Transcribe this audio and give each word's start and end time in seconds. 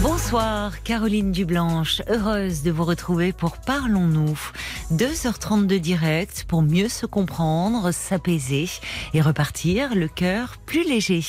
Bonsoir, 0.00 0.82
Caroline 0.82 1.32
Dublanche, 1.32 2.00
heureuse 2.08 2.62
de 2.62 2.70
vous 2.70 2.84
retrouver 2.84 3.32
pour 3.32 3.58
Parlons-nous. 3.58 4.38
2h30 4.92 5.66
de 5.66 5.78
direct 5.78 6.44
pour 6.48 6.62
mieux 6.62 6.88
se 6.88 7.04
comprendre, 7.06 7.92
s'apaiser 7.92 8.68
et 9.12 9.20
repartir 9.20 9.94
le 9.94 10.08
cœur 10.08 10.56
plus 10.64 10.84
léger. 10.84 11.24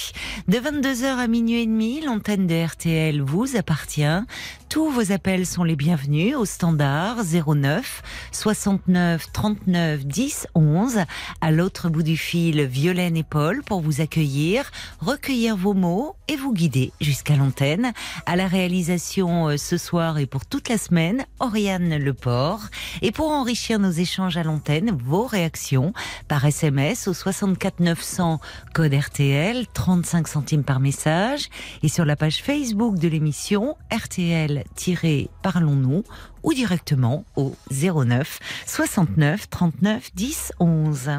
De 0.47 0.57
22h 0.57 1.17
à 1.17 1.27
minuit 1.27 1.61
et 1.61 1.65
demi, 1.65 2.01
l'antenne 2.01 2.47
de 2.47 2.65
RTL 2.65 3.21
vous 3.21 3.57
appartient. 3.57 4.21
Tous 4.69 4.89
vos 4.89 5.11
appels 5.11 5.45
sont 5.45 5.63
les 5.63 5.75
bienvenus 5.75 6.35
au 6.35 6.45
standard 6.45 7.17
09 7.23 8.01
69 8.31 9.31
39 9.31 10.05
10 10.05 10.47
11. 10.55 10.99
À 11.41 11.51
l'autre 11.51 11.89
bout 11.89 12.01
du 12.01 12.17
fil, 12.17 12.63
Violaine 12.63 13.15
et 13.15 13.23
Paul 13.23 13.61
pour 13.61 13.81
vous 13.81 14.01
accueillir, 14.01 14.71
recueillir 14.99 15.55
vos 15.55 15.75
mots 15.75 16.15
et 16.27 16.35
vous 16.35 16.53
guider 16.53 16.91
jusqu'à 16.99 17.35
l'antenne. 17.35 17.93
À 18.25 18.35
la 18.35 18.47
réalisation 18.53 19.49
euh, 19.49 19.57
ce 19.57 19.77
soir 19.77 20.19
et 20.19 20.27
pour 20.27 20.45
toute 20.45 20.69
la 20.69 20.77
semaine, 20.77 21.25
Oriane 21.39 21.97
Leport. 21.97 22.65
Et 23.01 23.11
pour 23.11 23.31
enrichir 23.31 23.79
nos 23.79 23.89
échanges 23.89 24.37
à 24.37 24.43
l'antenne, 24.43 24.91
vos 24.91 25.25
réactions 25.25 25.91
par 26.27 26.45
SMS 26.45 27.07
au 27.07 27.15
64 27.15 27.79
900 27.79 28.39
code 28.75 28.93
RTL, 28.93 29.65
35 29.73 30.27
centimes 30.27 30.63
par 30.63 30.79
message. 30.79 31.49
Et 31.81 31.87
sur 31.87 32.05
la 32.05 32.15
page 32.15 32.43
Facebook 32.43 32.99
de 32.99 33.07
l'émission 33.07 33.75
RTL-Parlons-nous 33.91 36.03
ou 36.43 36.53
directement 36.53 37.25
au 37.35 37.55
09 37.71 38.37
69 38.67 39.49
39 39.49 40.11
10 40.13 40.51
11. 40.59 41.09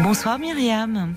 Bonsoir 0.00 0.40
Myriam. 0.40 1.14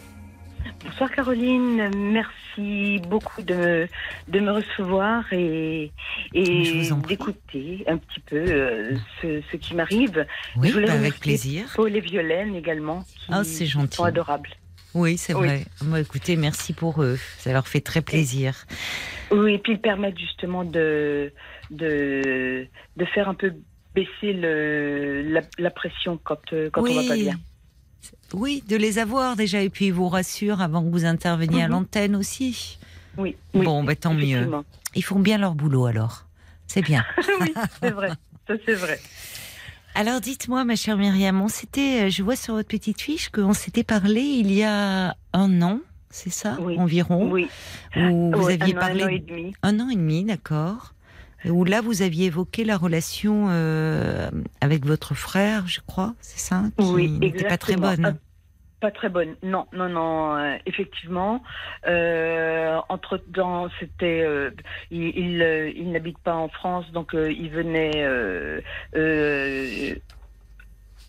Bonsoir 0.87 1.11
Caroline, 1.11 1.89
merci 2.11 2.99
beaucoup 3.07 3.41
de, 3.43 3.87
de 4.29 4.39
me 4.39 4.51
recevoir 4.51 5.25
et, 5.33 5.91
et 6.33 6.89
d'écouter 7.07 7.83
un 7.87 7.97
petit 7.97 8.19
peu 8.21 8.37
euh, 8.37 8.95
ce, 9.21 9.41
ce 9.51 9.57
qui 9.57 9.75
m'arrive. 9.75 10.25
Oui, 10.55 10.69
Je 10.69 10.79
bah, 10.79 10.93
avec 10.93 11.19
plaisir. 11.19 11.65
Paul 11.75 11.95
et 11.95 11.99
Violaine 11.99 12.55
également, 12.55 13.03
qui 13.03 13.25
Ah, 13.29 13.43
c'est 13.43 13.65
gentil. 13.65 13.97
sont 13.97 14.05
adorables. 14.05 14.49
Oui, 14.93 15.17
c'est 15.17 15.33
Oui. 15.35 15.45
vrai. 15.47 15.65
Moi, 15.83 15.99
écoutez, 15.99 16.35
merci 16.37 16.73
pour 16.73 17.03
eux. 17.03 17.19
Ça 17.37 17.51
leur 17.51 17.67
fait 17.67 17.81
très 17.81 18.01
plaisir. 18.01 18.65
Oui, 19.29 19.55
et 19.55 19.57
puis 19.59 19.73
ils 19.73 19.81
permettent 19.81 20.17
justement 20.17 20.63
de, 20.63 21.31
de, 21.69 22.65
de 22.95 23.05
faire 23.05 23.27
un 23.29 23.35
peu 23.35 23.53
baisser 23.93 24.31
le, 24.33 25.21
la, 25.27 25.41
la 25.59 25.69
pression 25.69 26.17
quand, 26.23 26.39
euh, 26.53 26.69
quand 26.71 26.81
on 26.81 26.93
va 26.93 27.03
pas 27.07 27.15
bien. 27.15 27.35
Oui, 28.33 28.63
de 28.67 28.75
les 28.75 28.99
avoir 28.99 29.35
déjà. 29.35 29.61
Et 29.61 29.69
puis, 29.69 29.87
ils 29.87 29.93
vous 29.93 30.09
rassurent 30.09 30.61
avant 30.61 30.83
que 30.83 30.89
vous 30.89 31.05
interveniez 31.05 31.63
à 31.63 31.67
Mhm. 31.67 31.71
l'antenne 31.73 32.15
aussi. 32.15 32.77
Oui, 33.17 33.35
oui, 33.53 33.65
Bon, 33.65 33.83
bah, 33.83 33.95
tant 33.95 34.13
mieux. 34.13 34.51
Ils 34.95 35.03
font 35.03 35.19
bien 35.19 35.37
leur 35.37 35.55
boulot 35.55 35.85
alors. 35.85 36.25
C'est 36.67 36.81
bien. 36.81 37.05
oui, 37.41 37.53
c'est 37.81 37.91
vrai, 37.91 38.11
c'est 38.65 38.73
vrai. 38.73 38.99
Alors 39.95 40.21
dites-moi, 40.21 40.63
ma 40.65 40.75
chère 40.75 40.97
Myriam, 40.97 41.41
on 41.41 41.47
s'était, 41.47 42.05
euh, 42.05 42.09
je 42.09 42.21
vois 42.21 42.35
sur 42.35 42.53
votre 42.53 42.67
petite 42.67 43.01
fiche 43.01 43.29
qu'on 43.29 43.53
s'était 43.53 43.83
parlé 43.83 44.21
il 44.21 44.51
y 44.53 44.63
a 44.63 45.15
un 45.33 45.61
an, 45.63 45.79
c'est 46.11 46.29
ça 46.29 46.57
Oui. 46.59 46.77
environ, 46.77 47.31
Oui, 47.31 47.49
où 47.95 48.31
vous 48.35 48.49
aviez 48.49 48.75
un 48.75 48.77
an, 48.77 48.79
parlé 48.79 49.03
un 49.03 49.07
an 49.07 49.09
et 49.09 49.19
demi. 49.19 49.53
un 49.63 49.79
an 49.79 49.89
et 49.89 49.95
demi, 49.95 50.23
d'accord. 50.23 50.93
Où 51.49 51.63
là, 51.63 51.81
vous 51.81 52.01
aviez 52.01 52.27
évoqué 52.27 52.63
la 52.63 52.77
relation 52.77 53.47
euh, 53.49 54.29
avec 54.61 54.85
votre 54.85 55.15
frère, 55.15 55.67
je 55.67 55.79
crois, 55.85 56.13
c'est 56.21 56.39
ça 56.39 56.63
Qui 56.77 56.85
Oui, 56.85 57.09
n'était 57.19 57.45
pas 57.45 57.57
très 57.57 57.75
bonne. 57.75 58.05
Ah, 58.05 58.13
Pas 58.79 58.91
très 58.91 59.09
bonne, 59.09 59.35
non, 59.43 59.65
non, 59.73 59.89
non, 59.89 60.35
euh, 60.35 60.55
effectivement. 60.65 61.43
Euh, 61.87 62.77
entre 62.89 63.17
temps, 63.17 63.67
c'était, 63.79 64.25
il, 64.91 65.03
il, 65.17 65.73
il 65.75 65.91
n'habite 65.91 66.19
pas 66.19 66.35
en 66.35 66.49
France, 66.49 66.91
donc 66.91 67.11
il 67.13 67.49
venait 67.49 68.05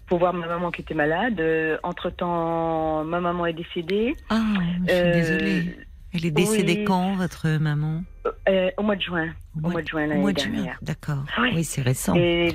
pour 0.07 0.19
voir 0.19 0.33
ma 0.33 0.47
maman 0.47 0.71
qui 0.71 0.81
était 0.81 0.95
malade. 0.95 1.43
entre 1.83 2.11
temps, 2.11 3.05
ma 3.05 3.21
maman 3.21 3.47
est 3.47 3.53
décédée. 3.53 4.17
Ah, 4.31 4.41
je 4.87 4.93
suis 4.95 5.13
désolée. 5.13 5.88
Elle 6.15 6.25
est 6.27 6.31
décédée 6.31 6.77
oui. 6.79 6.85
quand, 6.85 7.15
votre 7.17 7.49
maman 7.59 8.03
euh, 8.49 8.71
au 8.77 8.83
mois 8.83 8.97
de 8.97 9.03
juin. 9.03 9.29
Au 9.63 9.69
mois 9.71 9.83
de 9.83 9.89
juin 9.89 10.05
au 10.05 10.09
l'année 10.09 10.21
mois 10.21 10.33
de 10.33 10.39
juin, 10.39 10.51
dernière. 10.53 10.79
D'accord. 10.83 11.25
Oui. 11.39 11.51
Oui, 11.55 11.65
c'est 11.65 11.83
récent. 11.83 12.15
Et 12.15 12.49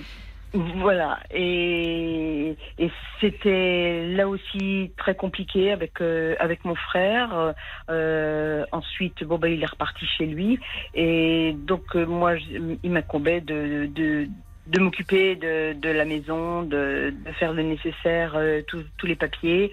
voilà. 0.53 1.19
Et, 1.33 2.55
et 2.77 2.91
c'était 3.19 4.05
là 4.07 4.27
aussi 4.27 4.91
très 4.97 5.15
compliqué 5.15 5.71
avec 5.71 5.99
euh, 6.01 6.35
avec 6.39 6.63
mon 6.65 6.75
frère. 6.75 7.53
Euh, 7.89 8.63
ensuite, 8.71 9.23
bon 9.23 9.37
bah 9.39 9.49
il 9.49 9.61
est 9.63 9.67
reparti 9.67 10.05
chez 10.05 10.25
lui. 10.25 10.59
Et 10.93 11.55
donc 11.57 11.95
moi, 11.95 12.37
je- 12.37 12.75
il 12.83 12.91
m'incombait 12.91 13.41
de, 13.41 13.87
de 13.93 14.27
de 14.65 14.79
m'occuper 14.79 15.35
de, 15.35 15.73
de 15.73 15.89
la 15.89 16.05
maison, 16.05 16.63
de, 16.63 17.13
de 17.25 17.31
faire 17.33 17.51
le 17.51 17.63
nécessaire, 17.63 18.33
euh, 18.35 18.61
tous- 18.65 18.85
tous 18.97 19.07
les 19.07 19.17
papiers. 19.17 19.71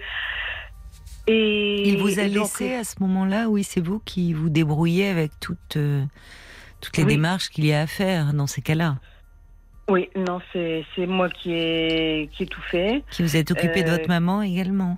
Et 1.27 1.87
Il 1.89 1.97
vous 1.99 2.19
a 2.19 2.23
donc, 2.27 2.33
laissé 2.33 2.73
à 2.73 2.83
ce 2.83 2.95
moment-là, 3.01 3.47
oui, 3.49 3.63
c'est 3.63 3.79
vous 3.81 3.99
qui 3.99 4.33
vous 4.33 4.49
débrouillez 4.49 5.07
avec 5.07 5.31
toutes, 5.39 5.77
euh, 5.77 6.03
toutes 6.81 6.97
les 6.97 7.03
Oui. 7.03 7.13
démarches 7.13 7.49
qu'il 7.49 7.65
y 7.65 7.73
a 7.73 7.81
à 7.81 7.87
faire 7.87 8.33
dans 8.33 8.47
ces 8.47 8.61
cas-là. 8.61 8.97
Oui, 9.89 10.09
non, 10.15 10.39
c'est 10.53 10.83
moi 11.07 11.29
qui 11.29 11.51
ai 11.53 12.29
qui 12.31 12.43
ai 12.43 12.45
tout 12.45 12.61
fait. 12.61 13.03
Qui 13.11 13.23
vous 13.23 13.35
êtes 13.35 13.51
occupé 13.51 13.83
de 13.83 13.89
Euh, 13.89 13.91
votre 13.97 14.07
maman 14.07 14.41
également. 14.41 14.97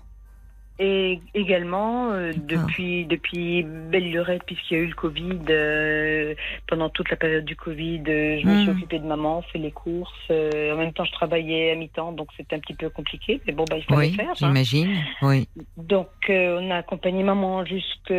Et 0.79 1.19
également, 1.35 2.11
euh, 2.13 2.31
depuis, 2.35 3.05
depuis 3.05 3.61
belle 3.63 4.09
lurette, 4.09 4.41
puisqu'il 4.43 4.77
y 4.77 4.79
a 4.79 4.83
eu 4.83 4.87
le 4.87 4.95
Covid, 4.95 5.39
euh, 5.49 6.33
pendant 6.67 6.89
toute 6.89 7.11
la 7.11 7.15
période 7.15 7.45
du 7.45 7.55
Covid, 7.55 8.01
euh, 8.07 8.39
je 8.41 8.47
me 8.47 8.55
suis 8.57 8.69
Mm. 8.71 8.73
occupée 8.73 8.97
de 8.99 9.05
maman, 9.05 9.43
fait 9.43 9.59
les 9.59 9.71
courses. 9.71 10.11
euh, 10.31 10.73
en 10.73 10.77
même 10.77 10.91
temps, 10.91 11.05
je 11.05 11.11
travaillais 11.11 11.71
à 11.71 11.75
mi-temps, 11.75 12.11
donc 12.11 12.29
c'était 12.35 12.55
un 12.55 12.59
petit 12.59 12.73
peu 12.73 12.89
compliqué. 12.89 13.39
Mais 13.45 13.53
bon, 13.53 13.65
bah, 13.69 13.77
il 13.77 13.83
fallait 13.83 14.07
Oui, 14.07 14.13
faire. 14.15 14.29
hein. 14.29 14.33
j'imagine. 14.35 14.97
Oui. 15.21 15.47
Donc, 15.77 16.09
euh, 16.29 16.57
on 16.59 16.71
a 16.71 16.77
accompagné 16.77 17.21
maman 17.23 17.63
jusque- 17.65 18.11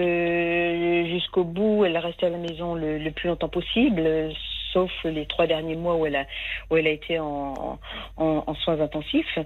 jusqu'au 1.12 1.44
bout. 1.44 1.84
Elle 1.84 1.96
a 1.96 2.00
resté 2.00 2.26
à 2.26 2.30
la 2.30 2.38
maison 2.38 2.74
le, 2.76 2.98
le 2.98 3.10
plus 3.10 3.28
longtemps 3.28 3.48
possible, 3.48 4.32
sauf 4.72 4.90
les 5.04 5.26
trois 5.26 5.46
derniers 5.46 5.76
mois 5.76 5.96
où 5.96 6.06
elle 6.06 6.16
a, 6.16 6.26
où 6.70 6.76
elle 6.76 6.86
a 6.86 6.90
été 6.90 7.18
en, 7.18 7.78
en, 8.16 8.44
en 8.46 8.54
soins 8.54 8.80
intensifs. 8.80 9.38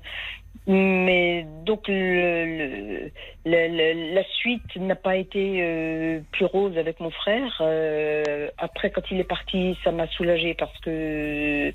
Mais 0.70 1.46
donc, 1.64 1.88
le, 1.88 3.10
le- 3.46 4.14
la 4.14 4.22
suite 4.24 4.76
n'a 4.76 4.96
pas 4.96 5.16
été 5.16 5.62
euh, 5.62 6.20
plus 6.30 6.44
rose 6.44 6.76
avec 6.76 7.00
mon 7.00 7.10
frère. 7.10 7.56
Euh, 7.62 8.50
après, 8.58 8.90
quand 8.90 9.10
il 9.10 9.18
est 9.18 9.24
parti, 9.24 9.78
ça 9.82 9.92
m'a 9.92 10.06
soulagée 10.08 10.52
parce 10.54 10.78
que 10.80 11.72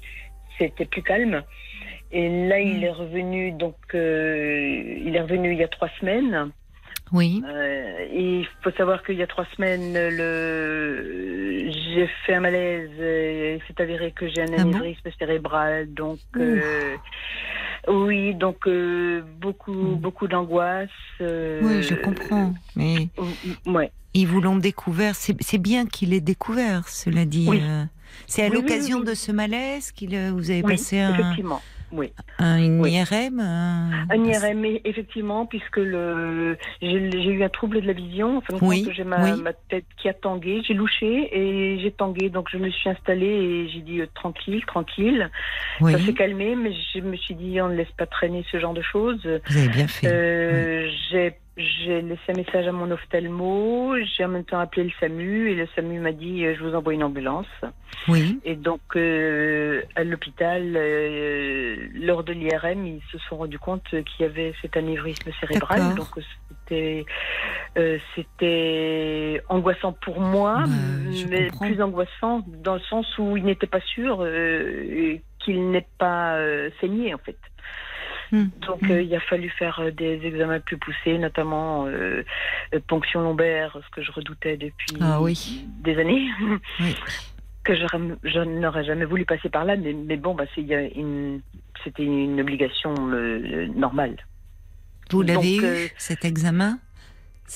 c'était 0.60 0.86
plus 0.86 1.02
calme. 1.02 1.44
Et 2.12 2.30
là, 2.48 2.60
il 2.60 2.82
Mm. 2.82 2.84
est 2.84 2.92
revenu, 2.92 3.52
donc, 3.54 3.76
euh, 3.96 4.98
il 5.04 5.16
est 5.16 5.22
revenu 5.22 5.54
il 5.54 5.58
y 5.58 5.64
a 5.64 5.68
trois 5.68 5.90
semaines. 6.00 6.52
Oui. 7.12 7.42
Et 8.12 8.40
il 8.42 8.48
faut 8.62 8.72
savoir 8.72 9.04
qu'il 9.04 9.16
y 9.16 9.24
a 9.24 9.28
trois 9.28 9.46
semaines, 9.56 9.94
le... 9.94 11.70
j'ai 11.94 12.08
fait 12.26 12.36
un 12.36 12.40
malaise. 12.42 12.92
Il 12.92 13.62
s'est 13.68 13.82
avéré 13.82 14.12
que 14.12 14.28
j'ai 14.28 14.42
un 14.42 14.54
Ah 14.54 14.58
bon 14.64 14.70
anévrisme 14.76 15.10
cérébral. 15.18 15.94
Donc, 15.94 16.20
oui, 17.88 18.34
donc 18.36 18.68
euh, 18.68 19.22
beaucoup, 19.40 19.74
Mm. 19.74 19.96
beaucoup 19.98 20.28
d'angoisse. 20.28 20.90
euh, 21.22 21.60
Oui, 21.64 21.84
je 21.84 21.96
comprends. 21.96 22.54
Mais 22.76 23.10
ouais. 23.66 23.92
ils 24.14 24.28
vous 24.28 24.42
l'ont 24.42 24.58
découvert. 24.58 25.16
C'est 25.16 25.58
bien 25.58 25.86
qu'il 25.86 26.14
ait 26.14 26.22
découvert, 26.22 26.88
cela 26.90 27.26
dit. 27.26 27.48
Oui. 27.50 27.60
euh, 27.62 27.84
C'est 28.28 28.44
à 28.46 28.50
Oui, 28.50 28.56
l'occasion 28.56 29.00
oui, 29.00 29.06
de 29.06 29.14
ce 29.16 29.32
malaise 29.32 29.92
qu'il 29.92 30.16
euh, 30.16 30.32
vous 30.32 30.50
avez 30.52 30.62
Oui, 30.64 30.72
passé 30.74 31.00
un. 31.00 31.36
Oui. 31.94 32.12
un- 32.40 32.80
Oui. 32.80 32.92
IRM 32.94 33.40
un- 33.40 34.08
Un 34.10 34.26
IRM, 34.26 34.66
effectivement, 34.84 35.46
puisque 35.46 35.78
le 35.78 36.58
j'ai 36.82 36.98
eu 37.30 37.44
un 37.44 37.50
trouble 37.50 37.82
de 37.82 37.88
la 37.88 37.94
vision. 37.94 38.38
En 38.38 38.42
fin 38.42 38.58
Oui, 38.62 38.88
j'ai 38.96 39.04
ma, 39.04 39.24
oui. 39.24 39.42
ma 39.42 39.54
tête 39.54 39.86
qui 39.98 40.10
a 40.10 40.14
tangué. 40.14 40.62
J'ai 40.68 40.74
louché 40.74 41.30
et 41.32 41.80
j'ai 41.80 41.92
tangué. 41.92 42.30
Donc, 42.30 42.50
je 42.52 42.58
me 42.58 42.70
suis 42.70 42.90
installée 42.90 43.26
et 43.28 43.70
j'ai 43.70 43.82
dit 43.82 44.02
euh, 44.02 44.08
tranquille, 44.14 44.64
tranquille. 44.66 45.30
Ça 45.80 46.00
s'est 46.00 46.14
calmé, 46.14 46.56
mais 46.56 46.72
je 46.94 47.00
me 47.00 47.16
suis 47.16 47.36
dit 47.36 47.62
on 47.62 47.70
ne 47.70 47.76
laisse 47.76 47.92
pas 47.98 48.06
traîner 48.08 48.44
ce 48.52 48.60
genre 48.60 48.74
de 48.74 48.82
choses. 48.82 49.22
vous 49.48 49.58
avez 49.58 49.70
bien 49.70 49.88
fait. 49.88 50.08
Euh, 50.08 50.90
J'ai 51.12 51.36
j'ai 51.56 52.02
laissé 52.02 52.22
un 52.30 52.34
message 52.34 52.68
à 52.68 52.72
mon 52.72 52.90
ophtalmo. 52.90 53.94
J'ai 54.18 54.26
en 54.26 54.30
même 54.30 54.44
temps 54.44 54.60
appelé 54.60 54.86
le 54.86 54.92
SAMU 55.00 55.52
et 55.52 55.56
le 55.56 55.68
SAMU 55.76 56.00
m'a 56.00 56.12
dit 56.12 56.46
euh, 56.46 56.56
je 56.58 56.64
vous 56.64 56.74
envoie 56.76 56.94
une 56.94 57.04
ambulance. 57.04 57.46
Oui. 58.08 58.40
Et 58.44 58.56
donc, 58.56 58.82
euh, 58.96 59.82
à 59.96 60.04
l'hôpital, 60.04 60.74
euh, 60.76 61.76
lors 61.94 62.24
de 62.24 62.34
l'IRM, 62.34 62.86
ils 62.88 63.02
se 63.12 63.18
sont 63.30 63.38
rendus 63.38 63.60
compte 63.60 63.84
qu'il 63.90 64.04
y 64.20 64.24
avait 64.24 64.54
cet 64.62 64.76
anévrisme 64.78 65.32
cérébral. 65.40 65.94
Donc, 65.96 66.08
c'était 66.66 67.06
euh, 67.78 67.98
c'était 68.16 69.42
angoissant 69.48 69.94
pour 69.94 70.20
moi, 70.22 70.64
Bah, 70.66 70.74
mais 71.30 71.48
comprends. 71.50 71.66
plus 71.68 71.82
angoissant 71.82 72.42
dans 72.64 72.76
le 72.76 72.82
sens 72.82 73.06
où 73.20 73.38
il 73.38 73.44
n'était 73.46 73.68
pas 73.68 73.82
sûr 73.82 74.18
euh, 74.22 75.18
qu'il 75.40 75.70
n'ait 75.72 75.88
pas 75.98 76.36
euh, 76.38 76.70
saigné 76.82 77.14
en 77.14 77.20
fait. 77.20 77.38
Hmm. 78.34 78.48
Donc 78.68 78.82
euh, 78.90 79.04
il 79.04 79.14
a 79.16 79.20
fallu 79.20 79.48
faire 79.52 79.80
euh, 79.80 79.92
des 79.92 80.20
examens 80.26 80.60
plus 80.60 80.78
poussés, 80.78 81.20
notamment 81.20 81.86
euh, 81.86 82.24
ponction 82.88 83.22
lombaire, 83.22 83.78
ce 83.86 83.96
que 83.96 84.02
je 84.02 84.12
redoutais 84.12 84.58
depuis 84.58 84.98
Ah 85.00 85.22
oui. 85.22 85.68
des 85.82 85.98
années. 86.00 86.28
Oui. 86.80 86.96
que 87.64 87.76
je, 87.76 88.40
n'aurais 88.40 88.84
jamais 88.84 89.06
voulu 89.06 89.24
passer 89.24 89.50
par 89.50 89.64
là, 89.64 89.78
mais, 89.78 89.94
mais 89.94 90.18
bon, 90.18 90.34
bah, 90.34 90.46
c'était 90.56 92.04
une 92.04 92.42
obligation 92.42 92.94
normale. 93.76 94.18
Vous 95.12 95.22
l'avez 95.22 95.58
eu, 95.58 95.92
cet 95.98 96.26
examen? 96.26 96.80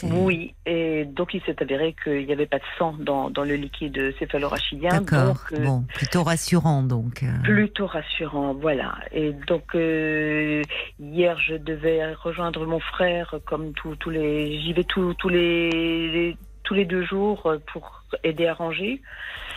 Oui, 0.04 0.54
et 0.66 1.06
donc 1.06 1.34
il 1.34 1.42
s'est 1.44 1.56
avéré 1.62 1.96
qu'il 2.04 2.26
n'y 2.26 2.34
avait 2.34 2.46
pas 2.46 2.58
de 2.60 2.64
sang 2.78 2.96
dans, 3.00 3.30
dans 3.30 3.44
le 3.44 3.56
liquide 3.56 4.14
céphalorachidien. 4.20 5.02
D'accord. 5.02 5.46
euh, 5.54 5.64
Bon, 5.64 5.86
plutôt 5.96 6.24
rassurant 6.24 6.84
donc. 6.84 7.24
euh. 7.24 7.28
Plutôt 7.44 7.88
rassurant, 7.88 8.54
voilà. 8.54 8.96
Et 9.12 9.32
donc 9.48 9.74
euh, 9.76 10.62
hier, 11.00 11.40
je 11.40 11.56
devais 11.56 12.14
rejoindre 12.14 12.66
mon 12.68 12.80
frère, 12.80 13.36
comme 13.46 13.72
tous 13.74 14.10
les, 14.10 14.60
j'y 14.62 14.74
vais 14.74 14.84
tous 14.84 15.16
les 15.30 16.38
tous 16.64 16.74
les 16.74 16.86
deux 16.86 17.06
jours 17.06 17.50
pour 17.72 18.04
aider 18.24 18.46
à 18.46 18.54
ranger. 18.54 19.02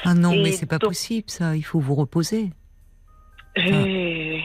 Ah 0.05 0.15
non, 0.15 0.33
Et 0.33 0.43
mais 0.45 0.53
c'est 0.53 0.67
pas 0.67 0.79
donc- 0.79 0.91
possible 0.91 1.29
ça. 1.29 1.57
Il 1.57 1.63
faut 1.63 1.81
vous 1.81 1.97
reposer. 1.97 2.51
Ils, 3.57 4.41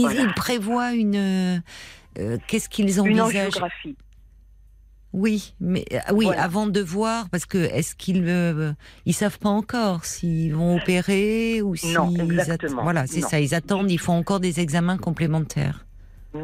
Voilà. 0.00 0.20
ils 0.22 0.34
prévoient 0.34 0.92
une. 0.94 1.62
euh, 2.18 2.38
Qu'est-ce 2.46 2.68
qu'ils 2.68 2.98
une 2.98 3.20
envisagent 3.20 3.46
angiographie. 3.48 3.96
Oui, 5.16 5.54
mais 5.60 5.82
ah 6.06 6.12
oui, 6.12 6.26
Voilà. 6.26 6.42
avant 6.42 6.66
de 6.66 6.80
voir, 6.80 7.30
parce 7.30 7.46
que 7.46 7.56
est-ce 7.56 7.94
qu'ils 7.94 8.24
euh, 8.28 8.74
ils 9.06 9.14
savent 9.14 9.38
pas 9.38 9.48
encore 9.48 10.04
s'ils 10.04 10.54
vont 10.54 10.76
opérer 10.76 11.62
ou 11.62 11.74
si 11.74 11.94
Non, 11.94 12.14
exactement. 12.14 12.82
voilà, 12.82 13.06
c'est 13.06 13.22
ça. 13.22 13.40
Ils 13.40 13.54
attendent. 13.54 13.90
Ils 13.90 13.96
font 13.98 14.12
encore 14.12 14.40
des 14.40 14.60
examens 14.60 14.98
complémentaires. 14.98 15.85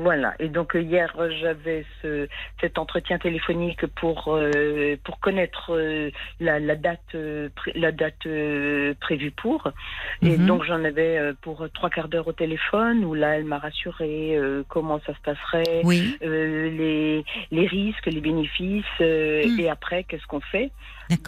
Voilà. 0.01 0.35
Et 0.39 0.49
donc 0.49 0.75
euh, 0.75 0.81
hier, 0.83 1.13
j'avais 1.41 1.85
ce, 2.01 2.29
cet 2.61 2.79
entretien 2.79 3.19
téléphonique 3.19 3.87
pour 3.87 4.29
euh, 4.29 4.97
pour 5.05 5.21
connaître 5.21 5.73
euh, 5.75 6.11
la, 6.41 6.59
la 6.59 6.77
date 6.77 7.01
euh, 7.15 7.49
la 7.75 7.93
date 7.93 8.27
euh, 8.27 8.95
prévue 9.01 9.31
pour. 9.31 9.69
Et 10.23 10.39
Mhm. 10.39 10.47
donc 10.47 10.65
j'en 10.65 10.83
avais 10.85 11.19
euh, 11.19 11.33
pour 11.43 11.67
trois 11.75 11.91
quarts 11.91 12.09
d'heure 12.09 12.29
au 12.29 12.33
téléphone 12.33 13.05
où 13.05 13.15
là, 13.15 13.37
elle 13.37 13.45
m'a 13.45 13.59
rassuré 13.59 14.37
euh, 14.37 14.63
comment 14.69 15.01
ça 15.07 15.15
se 15.15 15.21
passerait, 15.21 15.83
Oui, 15.85 16.17
euh, 16.23 16.71
les 16.71 17.25
les 17.51 17.67
risques, 17.67 18.07
les 18.07 18.21
bénéfices, 18.21 18.85
euh, 19.01 19.43
Mm. 19.47 19.61
et 19.61 19.69
après 19.69 20.05
qu'est-ce 20.05 20.27
qu'on 20.27 20.41
fait. 20.41 20.71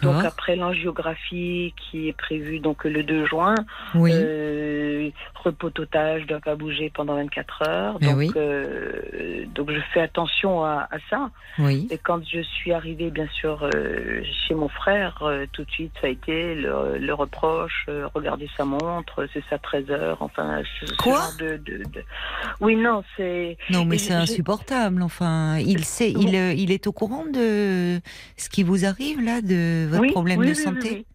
Donc 0.01 0.23
après 0.25 0.55
l'angiographie 0.55 1.73
qui 1.77 2.07
est 2.09 2.13
prévue 2.17 2.59
donc 2.59 2.83
le 2.85 3.03
2 3.03 3.25
juin. 3.25 3.55
oui, 3.95 4.11
Euh, 4.13 5.09
je 5.45 6.25
dois 6.27 6.39
pas 6.39 6.55
bouger 6.55 6.91
pendant 6.93 7.15
24 7.15 7.61
heures. 7.67 7.97
Eh 8.01 8.05
Donc, 8.05 8.17
oui. 8.17 8.31
euh, 8.35 9.45
donc 9.53 9.71
je 9.71 9.79
fais 9.93 10.01
attention 10.01 10.63
à, 10.63 10.87
à 10.91 10.97
ça. 11.09 11.29
oui. 11.59 11.87
Et 11.91 11.97
quand 11.97 12.19
je 12.27 12.41
suis 12.41 12.71
arrivée, 12.73 13.11
bien 13.11 13.27
sûr, 13.39 13.69
euh, 13.75 14.21
chez 14.47 14.55
mon 14.55 14.69
frère, 14.69 15.19
euh, 15.21 15.45
tout 15.51 15.63
de 15.63 15.69
suite, 15.71 15.91
ça 16.01 16.07
a 16.07 16.09
été 16.09 16.55
le, 16.55 16.97
le 16.97 17.13
reproche, 17.13 17.85
regarder 18.13 18.49
sa 18.57 18.65
montre, 18.65 19.27
c'est 19.33 19.43
ça 19.49 19.57
13 19.59 19.91
heures, 19.91 20.17
enfin, 20.21 20.61
ce, 20.79 20.87
ce 20.87 20.95
Quoi 20.97 21.13
genre 21.13 21.33
de, 21.39 21.57
de, 21.57 21.77
de- 21.83 22.03
Oui, 22.61 22.75
non, 22.75 23.03
c'est... 23.15 23.57
Non, 23.69 23.85
mais 23.85 23.97
c'est 23.97 24.13
insupportable. 24.13 25.01
Enfin, 25.03 25.57
il 25.59 25.85
sait, 25.85 26.11
il, 26.11 26.33
il 26.57 26.71
est 26.71 26.87
au 26.87 26.91
courant 26.91 27.25
de 27.31 27.99
ce 28.37 28.49
qui 28.49 28.63
vous 28.63 28.85
arrive 28.85 29.21
là, 29.23 29.41
de 29.41 29.74
votre 29.87 30.01
oui, 30.01 30.11
problème 30.11 30.39
oui, 30.39 30.45
de 30.47 30.51
oui, 30.51 30.55
santé. 30.55 31.05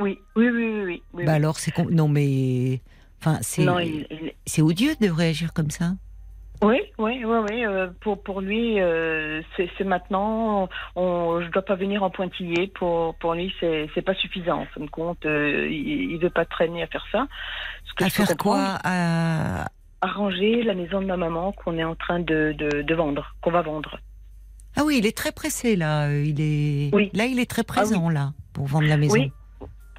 Oui, 0.00 0.18
oui, 0.36 0.48
oui, 0.48 1.02
oui, 1.14 1.24
Bah 1.24 1.34
alors, 1.34 1.58
c'est 1.58 1.76
non, 1.90 2.08
mais 2.08 2.80
enfin, 3.20 3.38
c'est 3.42 3.62
il- 3.64 4.32
c'est 4.46 4.62
odieux 4.62 4.94
de 5.00 5.08
réagir 5.08 5.52
comme 5.52 5.70
ça. 5.70 5.92
Oui, 6.62 6.80
oui, 6.98 7.24
oui, 7.24 7.38
oui. 7.50 7.64
euh, 7.64 7.88
pour 8.00 8.22
pour 8.22 8.40
lui, 8.40 8.80
euh, 8.80 9.42
c'est 9.56 9.84
maintenant. 9.84 10.68
On, 10.94 11.40
je 11.42 11.48
dois 11.50 11.62
pas 11.62 11.74
venir 11.74 12.04
en 12.04 12.10
pointillé. 12.10 12.68
Pour 12.68 13.16
pour 13.16 13.34
lui, 13.34 13.52
c'est 13.58 13.88
c'est 13.94 14.02
pas 14.02 14.14
suffisant. 14.14 14.60
En 14.62 14.66
fin 14.66 14.80
de 14.80 14.90
compte, 14.90 15.26
euh, 15.26 15.66
il, 15.68 16.12
il 16.12 16.18
veut 16.18 16.30
pas 16.30 16.44
traîner 16.44 16.82
à 16.84 16.86
faire 16.86 17.04
ça. 17.10 17.26
Ce 17.84 17.94
que 17.94 18.04
À 18.04 18.10
faire 18.10 18.36
quoi 18.36 18.78
à... 18.84 19.66
Arranger 20.02 20.62
la 20.62 20.74
maison 20.74 21.00
de 21.00 21.06
ma 21.06 21.16
maman 21.16 21.52
qu'on 21.52 21.78
est 21.78 21.84
en 21.84 21.96
train 21.96 22.20
de 22.20 22.54
de, 22.56 22.82
de 22.82 22.94
vendre, 22.94 23.34
qu'on 23.40 23.50
va 23.50 23.62
vendre. 23.62 23.98
Ah 24.76 24.82
oui, 24.84 24.96
il 24.98 25.06
est 25.06 25.16
très 25.16 25.32
pressé 25.32 25.76
là. 25.76 26.10
Il 26.12 26.40
est 26.40 26.94
Oui. 26.94 27.10
là, 27.14 27.26
il 27.26 27.38
est 27.38 27.50
très 27.50 27.62
Ah 27.62 27.64
oui. 27.68 27.74
présent 27.76 28.08
là 28.08 28.32
pour 28.52 28.66
vendre 28.66 28.88
la 28.88 28.96
maison. 28.96 29.14
Oui. 29.14 29.30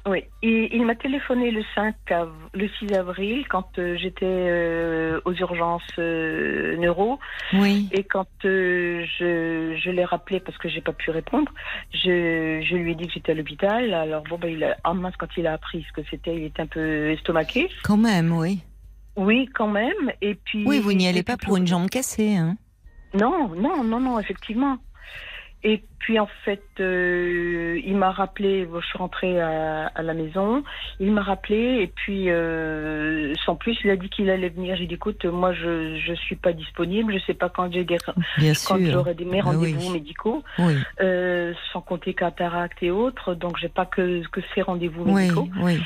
Oui, 0.06 0.22
il, 0.42 0.68
il 0.70 0.84
m'a 0.84 0.94
téléphoné 0.96 1.50
le 1.50 1.62
5 1.74 1.94
av- 2.10 2.28
le 2.52 2.68
6 2.78 2.92
avril 2.92 3.46
quand 3.48 3.78
euh, 3.78 3.96
j'étais 3.96 4.26
euh, 4.26 5.18
aux 5.24 5.32
urgences 5.32 5.80
euh, 5.98 6.76
neuro. 6.76 7.18
Oui. 7.54 7.88
Et 7.90 8.02
quand 8.04 8.26
euh, 8.44 9.02
je, 9.18 9.74
je 9.82 9.90
l'ai 9.90 10.04
rappelé 10.04 10.40
parce 10.40 10.58
que 10.58 10.68
j'ai 10.68 10.82
pas 10.82 10.92
pu 10.92 11.10
répondre, 11.10 11.50
je, 11.90 12.60
je 12.62 12.74
lui 12.76 12.92
ai 12.92 12.94
dit 12.96 13.06
que 13.06 13.14
j'étais 13.14 13.32
à 13.32 13.34
l'hôpital. 13.34 13.94
Alors 13.94 14.24
bon, 14.28 14.36
ben, 14.36 14.48
il 14.52 14.62
a, 14.64 14.76
en 14.84 14.92
mince, 14.92 15.14
quand 15.18 15.28
il 15.38 15.46
a 15.46 15.54
appris 15.54 15.86
ce 15.88 15.92
que 15.98 16.06
c'était, 16.10 16.36
il 16.36 16.44
était 16.44 16.60
un 16.60 16.66
peu 16.66 17.08
estomaqué. 17.12 17.70
Quand 17.82 17.96
même, 17.96 18.30
oui. 18.36 18.60
Oui, 19.16 19.48
quand 19.54 19.68
même. 19.68 20.12
Et 20.20 20.34
puis. 20.34 20.64
Oui, 20.66 20.80
vous 20.80 20.92
n'y 20.92 21.08
allez 21.08 21.22
pas 21.22 21.38
pour 21.38 21.56
une 21.56 21.66
jambe 21.66 21.88
cassée, 21.88 22.36
hein 22.36 22.58
Non, 23.14 23.48
non, 23.56 23.84
non, 23.84 24.00
non, 24.00 24.18
effectivement. 24.18 24.78
Et 25.66 25.82
puis 25.98 26.18
en 26.20 26.28
fait, 26.44 26.62
euh, 26.78 27.80
il 27.86 27.96
m'a 27.96 28.10
rappelé, 28.10 28.68
je 28.82 28.86
suis 28.86 28.98
rentrée 28.98 29.40
à, 29.40 29.86
à 29.86 30.02
la 30.02 30.12
maison, 30.12 30.62
il 31.00 31.10
m'a 31.10 31.22
rappelé 31.22 31.78
et 31.80 31.86
puis 31.86 32.28
euh, 32.28 33.32
sans 33.46 33.56
plus, 33.56 33.74
il 33.82 33.88
a 33.88 33.96
dit 33.96 34.10
qu'il 34.10 34.28
allait 34.28 34.50
venir. 34.50 34.76
J'ai 34.76 34.84
dit 34.84 34.92
écoute, 34.96 35.24
moi 35.24 35.54
je 35.54 35.96
je 35.96 36.12
suis 36.12 36.36
pas 36.36 36.52
disponible, 36.52 37.14
je 37.18 37.24
sais 37.24 37.32
pas 37.32 37.48
quand 37.48 37.72
j'ai 37.72 37.84
des 37.84 37.96
quand 37.96 38.76
j'aurai 38.90 39.14
des 39.14 39.24
mes 39.24 39.40
Ah 39.40 39.44
oui. 39.46 39.72
rendez-vous 39.72 39.90
médicaux. 39.94 40.44
Oui, 40.58 40.74
euh, 41.00 41.54
sans 41.72 41.80
compter 41.80 42.12
cataracte 42.12 42.82
et 42.82 42.90
autres, 42.90 43.32
donc 43.32 43.56
j'ai 43.58 43.70
pas 43.70 43.86
que, 43.86 44.22
que 44.28 44.40
ces 44.54 44.60
rendez-vous 44.60 45.04
oui, 45.06 45.14
médicaux. 45.22 45.48
oui. 45.62 45.80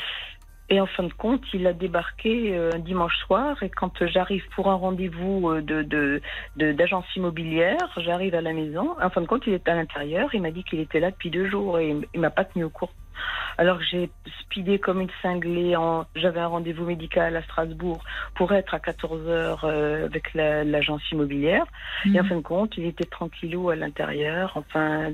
Et 0.70 0.80
en 0.80 0.86
fin 0.86 1.04
de 1.04 1.12
compte, 1.14 1.42
il 1.54 1.66
a 1.66 1.72
débarqué 1.72 2.54
euh, 2.54 2.70
un 2.74 2.78
dimanche 2.78 3.16
soir 3.26 3.62
et 3.62 3.70
quand 3.70 4.04
j'arrive 4.06 4.44
pour 4.54 4.68
un 4.70 4.74
rendez-vous 4.74 5.48
euh, 5.50 5.62
de 5.62 5.82
de- 5.82 6.72
d'agence 6.72 7.06
immobilière, 7.16 7.78
j'arrive 7.96 8.34
à 8.34 8.42
la 8.42 8.52
maison. 8.52 8.94
En 9.00 9.08
fin 9.10 9.22
de 9.22 9.26
compte, 9.26 9.46
il 9.46 9.54
est 9.54 9.66
à 9.68 9.74
l'intérieur. 9.74 10.28
Il 10.34 10.42
m'a 10.42 10.50
dit 10.50 10.64
qu'il 10.64 10.80
était 10.80 11.00
là 11.00 11.10
depuis 11.10 11.30
deux 11.30 11.48
jours 11.48 11.78
et 11.78 11.88
il- 11.90 12.06
il 12.12 12.20
m'a 12.20 12.30
pas 12.30 12.44
tenu 12.44 12.64
au 12.64 12.70
courant. 12.70 12.92
Alors 13.56 13.78
que 13.78 13.84
j'ai 13.84 14.10
speedé 14.42 14.78
comme 14.78 15.00
une 15.00 15.10
cinglée. 15.22 15.75
En... 15.76 16.06
J'avais 16.14 16.40
un 16.40 16.46
rendez-vous 16.46 16.84
médical 16.84 17.34
à 17.37 17.42
Strasbourg 17.42 18.04
pour 18.37 18.52
être 18.52 18.72
à 18.75 18.78
14 18.80 19.26
heures 19.28 19.64
euh, 19.64 20.04
avec 20.06 20.32
la- 20.34 20.62
l'agence 20.64 21.02
immobilière. 21.10 21.64
Et 22.04 22.20
en 22.20 22.22
Mhm. 22.22 22.28
fin 22.28 22.37
de 22.37 22.40
compte, 22.42 22.76
il 22.76 22.84
était 22.87 23.04
tranquillou 23.04 23.70
à 23.70 23.76
l'intérieur. 23.76 24.52
Enfin, 24.54 25.10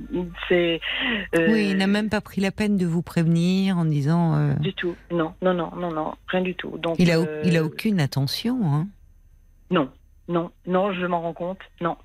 c'est. 0.49 0.81
euh, 1.37 1.53
Oui, 1.53 1.69
il 1.71 1.77
n'a 1.79 1.87
même 1.87 2.11
pas 2.11 2.21
pris 2.21 2.41
la 2.41 2.51
peine 2.51 2.77
de 2.77 2.87
vous 2.87 3.03
prévenir 3.03 3.79
en 3.79 3.85
disant. 3.87 4.35
euh, 4.37 4.55
Du 4.61 4.75
tout. 4.75 4.97
Non, 5.11 5.35
non, 5.43 5.55
non, 5.55 5.71
non, 5.77 5.91
non, 5.93 6.15
rien 6.29 6.43
du 6.43 6.55
tout. 6.55 6.77
Donc, 6.79 6.97
il 6.99 7.11
a, 7.11 7.17
il 7.43 7.57
a 7.57 7.65
aucune 7.65 8.01
attention, 8.01 8.59
hein 8.65 8.87
Non, 9.71 9.91
non, 10.29 10.51
non, 10.67 10.93
je 10.93 11.07
m'en 11.07 11.23
rends 11.23 11.33
compte. 11.33 11.61
Non. 11.81 11.97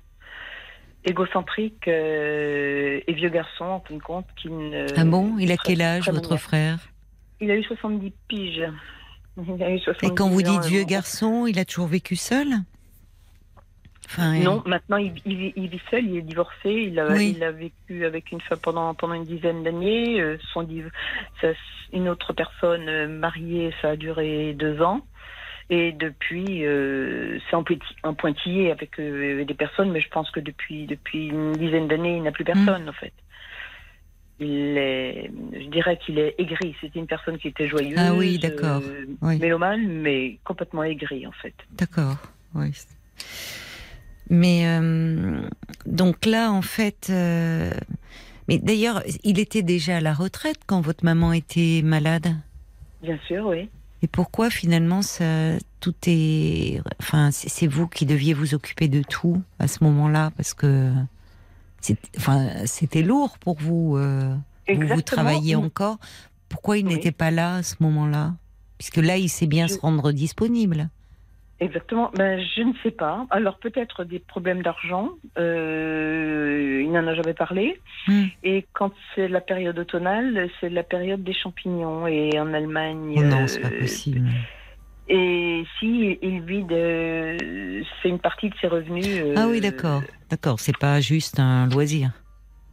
Égocentrique 1.04 1.88
euh, 1.88 3.00
et 3.06 3.12
vieux 3.14 3.30
garçon, 3.30 3.64
en 3.64 3.80
fin 3.80 3.94
de 3.94 4.02
compte, 4.02 4.26
qui 4.36 4.48
ne. 4.48 4.86
Ah 4.96 5.04
bon? 5.04 5.36
Il 5.38 5.50
a 5.52 5.56
quel 5.56 5.80
âge, 5.82 6.08
votre 6.10 6.36
frère? 6.36 6.78
Il 7.40 7.50
a 7.50 7.56
eu 7.56 7.62
70 7.64 8.12
piges. 8.28 8.68
Il 9.56 9.62
a 9.62 9.70
eu 9.70 9.78
70 9.78 10.06
Et 10.12 10.14
quand 10.14 10.28
vous 10.28 10.42
dites 10.42 10.64
vieux 10.66 10.82
euh, 10.82 10.84
garçon, 10.84 11.46
il 11.46 11.58
a 11.58 11.64
toujours 11.64 11.86
vécu 11.86 12.16
seul? 12.16 12.48
Enfin, 14.04 14.34
Non, 14.40 14.62
maintenant 14.66 14.96
il, 14.96 15.12
il 15.24 15.36
vit- 15.36 15.52
il 15.56 15.68
vit 15.68 15.80
seul, 15.90 16.04
il 16.04 16.16
est 16.18 16.22
divorcé, 16.22 16.68
il 16.68 16.98
a, 16.98 17.06
Oui. 17.12 17.34
il 17.36 17.44
a 17.44 17.52
vécu 17.52 18.04
avec 18.04 18.32
une 18.32 18.40
femme 18.40 18.58
pendant, 18.60 18.92
pendant 18.92 19.14
une 19.14 19.24
dizaine 19.24 19.62
d'années. 19.62 20.20
euh, 20.20 20.36
son 20.52 20.66
une 21.92 22.08
autre 22.08 22.32
personne 22.32 22.88
euh, 22.88 23.08
mariée, 23.08 23.72
ça 23.80 23.90
a 23.90 23.96
duré 23.96 24.52
deux 24.54 24.80
ans. 24.82 25.00
Et 25.72 25.92
depuis, 25.92 26.66
euh, 26.66 27.38
c'est 27.48 27.54
en, 28.02 28.14
pointillé 28.14 28.72
avec 28.72 28.98
euh, 28.98 29.44
des 29.44 29.54
personnes, 29.54 29.92
mais 29.92 30.00
je 30.00 30.08
pense 30.08 30.28
que 30.32 30.40
depuis, 30.40 30.86
depuis 30.86 31.28
une 31.28 31.52
dizaine 31.52 31.86
d'années, 31.86 32.16
il 32.16 32.24
n'a 32.24 32.32
plus 32.32 32.44
personne 32.44 32.88
en 32.88 32.92
fait. 32.92 33.12
Il 34.40 34.76
est, 34.76 35.30
je 35.52 35.68
dirais 35.68 35.96
qu'il 36.04 36.18
est 36.18 36.34
aigri. 36.38 36.74
C'était 36.80 36.98
une 36.98 37.06
personne 37.06 37.38
qui 37.38 37.46
était 37.48 37.68
joyeuse, 37.68 37.96
Ah 37.96 38.14
oui, 38.14 38.40
d'accord. 38.40 38.82
euh, 38.84 39.04
Oui. 39.22 39.38
mélomane, 39.38 39.86
mais 39.86 40.38
complètement 40.42 40.82
aigri 40.82 41.24
en 41.24 41.32
fait. 41.32 41.54
D'accord, 41.70 42.16
oui. 42.56 42.72
Mais 44.28 44.66
euh, 44.66 45.40
donc 45.86 46.26
là, 46.26 46.50
en 46.50 46.62
fait, 46.62 47.10
mais 47.10 48.58
d'ailleurs, 48.58 49.04
il 49.22 49.38
était 49.38 49.62
déjà 49.62 49.98
à 49.98 50.00
la 50.00 50.14
retraite 50.14 50.58
quand 50.66 50.80
votre 50.80 51.04
maman 51.04 51.32
était 51.32 51.82
malade? 51.84 52.34
Bien 53.02 53.18
sûr, 53.28 53.46
oui. 53.46 53.68
Et 54.02 54.06
pourquoi 54.08 54.48
finalement 54.50 55.02
ça, 55.02 55.24
tout 55.80 55.94
est, 56.06 56.80
enfin, 57.00 57.30
c'est 57.32 57.66
vous 57.66 57.86
qui 57.86 58.06
deviez 58.06 58.32
vous 58.34 58.54
occuper 58.54 58.88
de 58.88 59.02
tout 59.02 59.42
à 59.58 59.68
ce 59.68 59.84
moment-là, 59.84 60.30
parce 60.36 60.54
que 60.54 60.90
c'est- 61.80 61.98
enfin, 62.16 62.48
c'était 62.66 63.02
lourd 63.02 63.38
pour 63.38 63.58
vous. 63.58 63.96
euh, 63.96 64.34
vous, 64.72 64.86
vous 64.86 65.02
travailliez 65.02 65.54
encore. 65.56 65.98
Pourquoi 66.48 66.78
il 66.78 66.86
Oui. 66.86 66.94
n'était 66.94 67.12
pas 67.12 67.30
là 67.30 67.56
à 67.56 67.62
ce 67.62 67.74
moment-là? 67.80 68.34
Puisque 68.78 68.96
là, 68.96 69.16
il 69.18 69.28
sait 69.28 69.46
bien 69.46 69.66
Je- 69.66 69.74
se 69.74 69.78
rendre 69.80 70.12
disponible. 70.12 70.88
Exactement. 71.60 72.10
Ben, 72.16 72.40
je 72.56 72.62
ne 72.62 72.72
sais 72.82 72.90
pas. 72.90 73.26
Alors 73.30 73.58
peut-être 73.58 74.04
des 74.04 74.18
problèmes 74.18 74.62
d'argent. 74.62 75.10
Euh, 75.38 76.82
il 76.82 76.90
n'en 76.90 77.06
a 77.06 77.14
jamais 77.14 77.34
parlé. 77.34 77.78
Hmm. 78.08 78.24
Et 78.42 78.66
quand 78.72 78.92
c'est 79.14 79.28
la 79.28 79.40
période 79.42 79.78
automnale, 79.78 80.48
c'est 80.60 80.70
la 80.70 80.82
période 80.82 81.22
des 81.22 81.34
champignons. 81.34 82.06
Et 82.06 82.38
en 82.40 82.52
Allemagne. 82.54 83.14
Oh 83.16 83.22
non, 83.22 83.42
euh, 83.42 83.46
c'est 83.46 83.60
pas 83.60 83.70
possible. 83.70 84.22
Et 85.08 85.64
si 85.78 86.18
il 86.22 86.40
vit 86.42 86.64
de, 86.64 87.36
c'est 88.00 88.08
une 88.08 88.20
partie 88.20 88.48
de 88.48 88.54
ses 88.60 88.68
revenus. 88.68 89.04
euh, 89.06 89.34
Ah 89.36 89.48
oui, 89.48 89.60
d'accord. 89.60 90.02
D'accord, 90.30 90.60
c'est 90.60 90.76
pas 90.78 91.00
juste 91.00 91.40
un 91.40 91.66
loisir. 91.66 92.12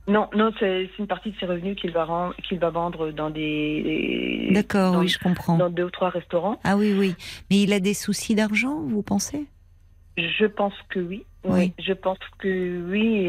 Non, 0.08 0.30
non, 0.34 0.52
c'est 0.60 0.90
une 1.00 1.08
partie 1.08 1.32
de 1.32 1.38
ses 1.38 1.46
revenus 1.46 1.76
qu'il 1.76 1.92
va 1.92 2.06
va 2.06 2.70
vendre 2.70 3.12
dans 3.12 3.30
des. 3.30 4.50
D'accord, 4.52 5.00
oui, 5.00 5.10
je 5.10 5.20
comprends. 5.20 5.58
Dans 5.58 5.70
deux 5.70 5.84
ou 5.84 5.90
trois 5.90 6.10
restaurants. 6.10 6.60
Ah 6.64 6.78
oui, 6.78 6.96
oui. 6.98 7.16
Mais 7.50 7.62
il 7.62 7.74
a 7.74 7.80
des 7.80 7.94
soucis 7.94 8.34
d'argent, 8.34 8.82
vous 8.88 9.02
pensez? 9.02 9.46
Je 10.18 10.46
pense 10.46 10.74
que 10.90 11.00
oui. 11.00 11.26
Oui. 11.44 11.74
Je 11.80 11.94
pense 11.94 12.18
que 12.40 12.90
oui. 12.90 13.28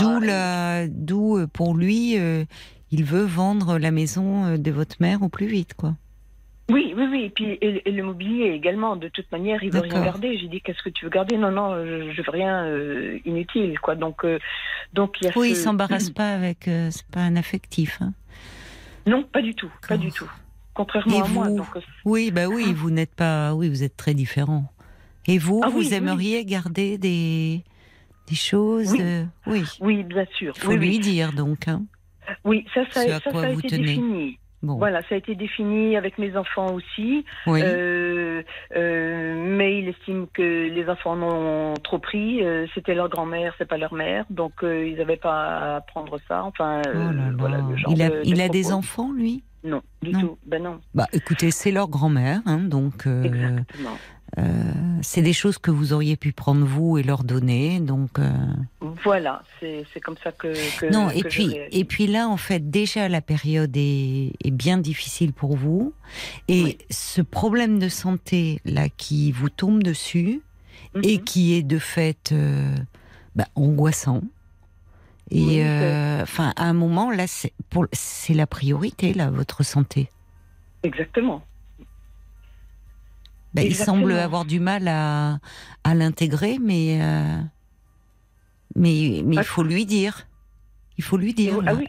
D'où 0.00 0.20
la, 0.20 0.88
d'où 0.88 1.38
euh, 1.38 1.46
pour 1.46 1.74
lui, 1.74 2.18
euh, 2.18 2.44
il 2.90 3.04
veut 3.04 3.24
vendre 3.24 3.78
la 3.78 3.90
maison 3.90 4.44
euh, 4.44 4.56
de 4.56 4.70
votre 4.70 4.96
mère 5.00 5.22
au 5.22 5.28
plus 5.28 5.46
vite, 5.46 5.74
quoi. 5.74 5.94
Oui, 6.70 6.94
oui, 6.96 7.06
oui. 7.10 7.24
Et 7.24 7.30
puis 7.30 7.44
et, 7.60 7.86
et 7.88 7.92
le 7.92 8.02
mobilier 8.02 8.46
également. 8.52 8.96
De 8.96 9.08
toute 9.08 9.30
manière, 9.32 9.62
il 9.62 9.70
veut 9.70 9.80
rien 9.80 10.02
garder. 10.02 10.38
J'ai 10.38 10.48
dit 10.48 10.60
qu'est-ce 10.62 10.82
que 10.82 10.88
tu 10.88 11.04
veux 11.04 11.10
garder? 11.10 11.36
Non, 11.36 11.50
non, 11.50 11.74
je, 11.84 12.10
je 12.12 12.22
veux 12.22 12.30
rien 12.30 12.64
euh, 12.64 13.18
inutile, 13.26 13.78
quoi. 13.80 13.94
Donc, 13.96 14.24
euh, 14.24 14.38
donc 14.94 15.16
il 15.20 15.24
y 15.26 15.28
a. 15.28 15.32
Oui, 15.36 15.50
il 15.50 15.56
ce- 15.56 15.62
s'embarrasse 15.64 16.08
pas 16.10 16.30
avec. 16.32 16.66
euh, 16.68 16.88
c'est 16.90 17.06
pas 17.08 17.20
un 17.20 17.36
affectif. 17.36 17.98
hein. 18.00 18.12
Non, 19.06 19.22
pas 19.24 19.42
du 19.42 19.54
tout, 19.54 19.70
pas 19.86 19.98
du 19.98 20.10
tout. 20.10 20.30
Contrairement 20.72 21.18
Et 21.18 21.22
à 21.22 21.28
moi. 21.28 21.50
Donc, 21.50 21.66
euh, 21.76 21.80
Oui, 22.06 22.30
bah 22.30 22.46
oui, 22.48 22.72
vous 22.72 22.90
n'êtes 22.90 23.14
pas. 23.14 23.54
Oui, 23.54 23.68
vous 23.68 23.82
êtes 23.82 23.96
très 23.96 24.14
différents. 24.14 24.64
Et 25.26 25.36
vous, 25.38 25.60
Ah 25.62 25.68
vous 25.68 25.80
oui, 25.80 25.88
oui. 25.90 25.94
aimeriez 25.94 26.44
garder 26.46 26.96
des 26.98 27.62
des 28.28 28.34
choses. 28.34 28.92
Oui. 28.92 29.02
oui. 29.46 29.62
oui, 29.80 30.02
bien 30.02 30.24
sûr. 30.38 30.54
Il 30.56 30.62
faut 30.62 30.72
lui 30.76 30.98
dire 30.98 31.32
donc. 31.34 31.68
Hein. 31.68 31.84
Oui, 32.44 32.64
ça, 32.72 32.80
ça, 32.90 33.02
Ce 33.02 33.10
à 33.10 33.20
ça, 33.20 33.30
quoi 33.30 33.42
ça 33.42 33.48
a 33.48 33.52
vous 33.52 33.58
été 33.60 33.68
tenez. 33.76 33.84
défini. 33.84 34.38
Bon. 34.64 34.76
Voilà, 34.76 35.00
ça 35.02 35.14
a 35.14 35.18
été 35.18 35.34
défini 35.34 35.96
avec 35.96 36.18
mes 36.18 36.36
enfants 36.36 36.72
aussi. 36.74 37.24
Oui. 37.46 37.60
Euh, 37.62 38.42
euh, 38.76 39.34
mais 39.56 39.78
il 39.78 39.88
estime 39.88 40.26
que 40.32 40.42
les 40.68 40.88
enfants 40.88 41.12
en 41.12 41.22
ont 41.22 41.74
trop 41.82 41.98
pris. 41.98 42.42
Euh, 42.44 42.66
C'était 42.74 42.94
leur 42.94 43.08
grand-mère, 43.08 43.54
c'est 43.58 43.68
pas 43.68 43.76
leur 43.78 43.92
mère, 43.94 44.24
donc 44.30 44.52
ils 44.62 44.96
n'avaient 44.96 45.16
pas 45.16 45.76
à 45.76 45.80
prendre 45.82 46.18
ça. 46.28 46.42
Enfin, 46.44 46.80
Oh 46.86 46.88
là 46.98 47.12
là. 47.12 47.30
voilà 47.38 47.58
le 47.68 47.76
genre 47.76 47.92
il 47.92 48.02
a, 48.02 48.08
de- 48.10 48.20
il 48.24 48.36
de 48.38 48.40
a 48.42 48.48
des 48.48 48.72
enfants, 48.72 49.12
lui? 49.12 49.42
Non, 49.62 49.80
du 50.02 50.12
Non. 50.12 50.20
tout. 50.20 50.38
Ben 50.46 50.62
non, 50.62 50.80
Bah, 50.94 51.06
écoutez, 51.14 51.50
c'est 51.50 51.70
leur 51.70 51.88
grand-mère, 51.88 52.40
hein, 52.44 52.58
donc 52.58 53.06
euh, 53.06 53.22
exactement. 53.22 53.96
Euh, 54.38 54.72
c'est 55.02 55.22
des 55.22 55.32
choses 55.32 55.58
que 55.58 55.70
vous 55.70 55.92
auriez 55.92 56.16
pu 56.16 56.32
prendre 56.32 56.64
vous 56.64 56.98
et 56.98 57.02
leur 57.02 57.22
donner, 57.24 57.78
donc. 57.80 58.18
euh, 58.18 58.30
Voilà, 59.04 59.42
c'est 59.60 60.00
comme 60.02 60.16
ça 60.24 60.32
que. 60.32 60.52
que 60.80 60.86
Non, 60.92 61.08
que 61.08 61.18
et 61.18 61.22
puis, 61.24 61.56
et 61.70 61.84
puis 61.84 62.06
là, 62.06 62.28
en 62.28 62.36
fait, 62.36 62.70
déjà 62.70 63.08
la 63.08 63.20
période 63.20 63.76
est, 63.76 64.32
est 64.42 64.50
bien 64.50 64.78
difficile 64.78 65.32
pour 65.32 65.56
vous, 65.56 65.92
et 66.48 66.62
Oui. 66.64 66.78
ce 66.90 67.22
problème 67.22 67.78
de 67.78 67.88
santé 67.88 68.60
là 68.64 68.88
qui 68.88 69.30
vous 69.32 69.50
tombe 69.50 69.82
dessus 69.82 70.40
et 71.02 71.18
Mhm. 71.18 71.24
qui 71.24 71.54
est 71.54 71.62
de 71.62 71.78
fait 71.78 72.30
euh, 72.32 72.74
bah, 73.36 73.46
angoissant. 73.54 74.22
Et 75.30 75.40
Oui, 75.42 75.62
enfin, 76.22 76.52
à 76.56 76.64
un 76.64 76.74
moment 76.74 77.10
là, 77.10 77.24
c'est 77.26 78.34
la 78.34 78.46
priorité 78.46 79.14
là, 79.14 79.30
votre 79.30 79.62
santé. 79.64 80.10
Exactement. 80.82 81.42
Bah, 83.54 83.62
il 83.62 83.74
semble 83.74 84.12
avoir 84.12 84.44
du 84.44 84.58
mal 84.60 84.88
à, 84.88 85.38
à 85.84 85.94
l'intégrer, 85.94 86.58
mais 86.60 86.98
euh, 87.00 87.38
mais 88.74 89.22
mais 89.24 89.36
il 89.36 89.44
faut 89.44 89.62
lui 89.62 89.86
dire. 89.86 90.26
Il 90.98 91.04
faut 91.04 91.16
lui 91.16 91.34
dire. 91.34 91.54
ah 91.66 91.74
oui. 91.74 91.88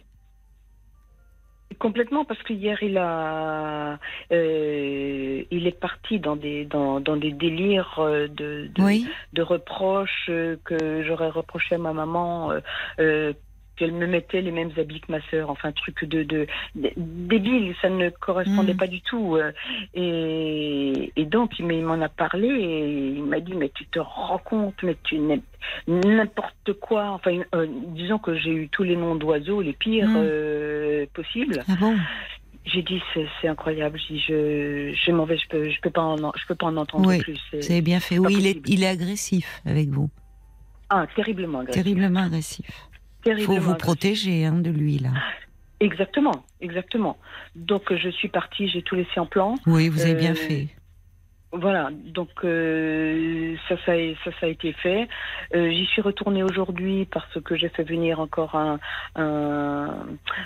Complètement, 1.80 2.24
parce 2.24 2.42
que 2.44 2.54
hier 2.54 2.82
il 2.84 2.98
a, 2.98 4.00
euh, 4.32 5.44
il 5.52 5.68
est 5.68 5.78
parti 5.78 6.20
dans 6.20 6.36
des 6.38 6.64
dans, 6.66 7.00
dans 7.02 7.18
des 7.18 7.32
délires 7.34 7.96
euh, 8.00 8.28
de 8.28 8.70
de, 8.74 8.82
Oui. 8.82 9.08
de 9.34 9.42
reproches 9.42 10.28
que 10.64 11.04
j'aurais 11.06 11.30
reproché 11.30 11.76
à 11.76 11.78
ma 11.78 11.92
maman. 11.92 12.52
euh, 13.00 13.34
qu'elle 13.76 13.92
me 13.94 14.08
mettait 14.08 14.42
les 14.42 14.52
mêmes 14.52 14.72
habits 14.78 15.02
que 15.02 15.12
ma 15.12 15.22
sœur, 15.30 15.50
enfin 15.50 15.72
truc 15.72 16.06
de, 16.06 16.24
de, 16.24 16.48
de- 16.76 16.92
débile, 16.96 17.76
ça 17.82 17.90
ne 17.90 18.10
correspondait 18.10 18.74
Mm. 18.74 18.78
pas 18.78 18.88
du 18.88 19.02
tout. 19.02 19.36
euh, 19.36 19.52
Et, 19.94 21.12
et 21.16 21.26
donc 21.26 21.58
il 21.60 21.66
m'en 21.66 22.02
a 22.02 22.10
parlé 22.10 22.48
et 22.48 22.88
il 23.18 23.24
m'a 23.24 23.40
dit 23.40 23.54
mais 23.54 23.70
tu 23.74 23.86
te 23.88 24.00
rends 24.00 24.38
compte, 24.38 24.76
mais 24.84 24.96
tu 25.04 25.20
n'importe 25.88 26.74
quoi. 26.80 27.10
Enfin, 27.12 27.40
euh, 27.54 27.66
disons 27.96 28.18
que 28.20 28.36
j'ai 28.36 28.52
eu 28.52 28.70
tous 28.70 28.84
les 28.84 28.96
noms 28.96 29.16
d'oiseaux 29.16 29.62
les 29.62 29.74
pires 29.74 30.08
Mm. 30.10 30.16
euh, 30.18 31.06
possibles. 31.14 31.64
Ah 31.68 31.76
bon? 31.80 31.96
J'ai 32.66 32.82
dit 32.82 33.02
c'est 33.14 33.48
incroyable. 33.48 34.00
Je 34.10 34.92
je 34.96 35.12
m'en 35.12 35.26
vais, 35.26 35.38
je 35.38 35.48
peux 35.48 35.70
je 35.70 35.80
peux 35.82 35.92
pas 35.92 36.02
en 36.02 36.18
je 36.36 36.46
peux 36.48 36.56
pas 36.56 36.66
en 36.68 36.78
entendre 36.78 37.08
Oui, 37.10 37.20
plus. 37.20 37.38
C'est- 37.62 37.82
bien 37.82 38.00
fait. 38.00 38.18
Oui, 38.18 38.36
il 38.40 38.48
est, 38.48 38.62
il 38.68 38.84
est 38.84 38.88
agressif 38.88 39.62
avec 39.66 39.90
vous. 39.90 40.10
Ah 40.90 41.06
terriblement 41.16 41.60
agressif. 41.60 41.84
Terriblement 41.84 42.22
agressif. 42.22 42.68
Il 43.26 43.40
faut 43.44 43.58
vous 43.60 43.76
protéger 43.76 44.46
hein, 44.46 44.54
de 44.60 44.70
lui, 44.70 45.00
là. 45.00 45.10
Exactement, 45.80 46.44
exactement. 46.62 47.18
Donc 47.56 47.94
je 47.94 48.10
suis 48.10 48.30
partie, 48.30 48.70
j'ai 48.70 48.82
tout 48.82 48.96
laissé 48.96 49.20
en 49.20 49.26
plan. 49.26 49.56
Oui, 49.66 49.90
vous 49.90 50.02
avez 50.02 50.16
bien 50.16 50.32
Euh, 50.32 50.36
fait. 50.36 50.68
Voilà, 51.58 51.90
donc 51.92 52.30
euh, 52.44 53.56
ça, 53.70 53.76
ça, 53.86 53.94
a- 53.94 54.16
ça, 54.24 54.32
ça 54.40 54.46
a 54.46 54.50
été 54.50 54.74
fait. 54.74 55.08
Euh, 55.56 55.70
J'y 55.72 55.86
suis 55.86 56.02
retournée 56.02 56.44
aujourd'hui 56.44 57.06
parce 57.06 57.40
que 57.44 57.56
j'ai 57.56 57.70
fait 57.70 57.84
venir 57.84 58.20
encore 58.20 58.56
un, 58.56 58.80
un, 59.16 59.90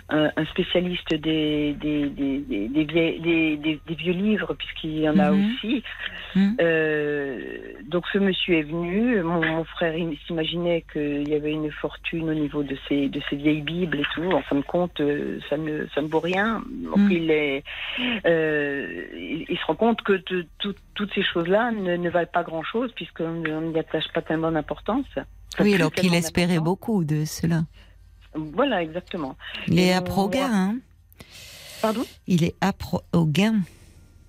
un- 0.10 0.32
un 0.36 0.46
spécialiste 0.46 1.14
des, 1.14 1.74
des, 1.74 2.10
des, 2.10 2.38
des, 2.40 2.68
des, 2.68 2.84
vieilles- 2.84 3.20
des- 3.22 3.58
des- 3.58 3.82
des 3.88 3.96
vieux 3.96 4.14
livres, 4.14 4.54
puisqu'il 4.54 5.00
y 5.00 5.10
en 5.10 5.18
a 5.20 5.32
Mhm. 5.32 5.40
aussi. 5.56 5.84
Mhm. 6.36 6.56
Euh, 6.62 7.38
donc 7.88 8.06
ce 8.14 8.20
monsieur 8.20 8.56
est 8.58 8.64
venu. 8.64 9.22
Mon, 9.24 9.42
mon 9.44 9.64
frère 9.64 9.96
s'imaginait 10.28 10.84
qu'il 10.94 11.28
y 11.28 11.34
avait 11.34 11.52
une 11.54 11.72
fortune 11.72 12.30
au 12.30 12.34
niveau 12.36 12.62
de 12.64 12.78
ces, 12.88 13.10
de 13.10 13.20
ces 13.30 13.36
vieilles 13.36 13.62
bibles 13.62 14.00
et 14.00 14.06
tout. 14.14 14.30
En 14.32 14.42
fin 14.44 14.58
de 14.58 14.62
compte, 14.62 15.02
ça 15.50 15.58
ne, 15.58 15.88
ça 15.96 16.02
ne 16.02 16.08
vaut 16.08 16.20
rien. 16.20 16.62
Donc 16.86 16.98
Mhm. 16.98 17.12
il 17.12 17.32
est, 17.32 17.64
il, 18.26 19.46
il 19.50 19.58
se 19.58 19.66
rend 19.66 19.76
compte 19.76 20.02
que 20.04 20.14
de- 20.14 20.46
tout- 20.60 20.76
toutes 21.00 21.14
ces 21.14 21.24
choses-là 21.24 21.72
ne, 21.72 21.96
ne 21.96 22.10
valent 22.10 22.28
pas 22.34 22.44
grand-chose 22.44 22.92
puisqu'on 22.94 23.42
n'y 23.72 23.80
attache 23.80 24.10
pas 24.14 24.22
tellement 24.22 24.52
d'importance. 24.52 25.06
Oui, 25.62 25.74
alors 25.74 25.94
qu'il 25.94 26.14
espérait 26.14 26.60
beaucoup 26.60 27.06
de 27.06 27.24
cela. 27.24 27.62
Voilà, 28.36 28.84
exactement. 28.84 29.38
Il 29.70 29.80
est 29.80 29.94
à 29.94 30.02
mon- 30.02 30.08
Progain, 30.08 30.52
hein 30.52 30.76
Pardon? 31.82 32.04
Il 32.28 32.44
est 32.44 32.56
à 32.60 32.74
Pro- 32.74 33.02
au 33.14 33.26
Gain. 33.26 33.62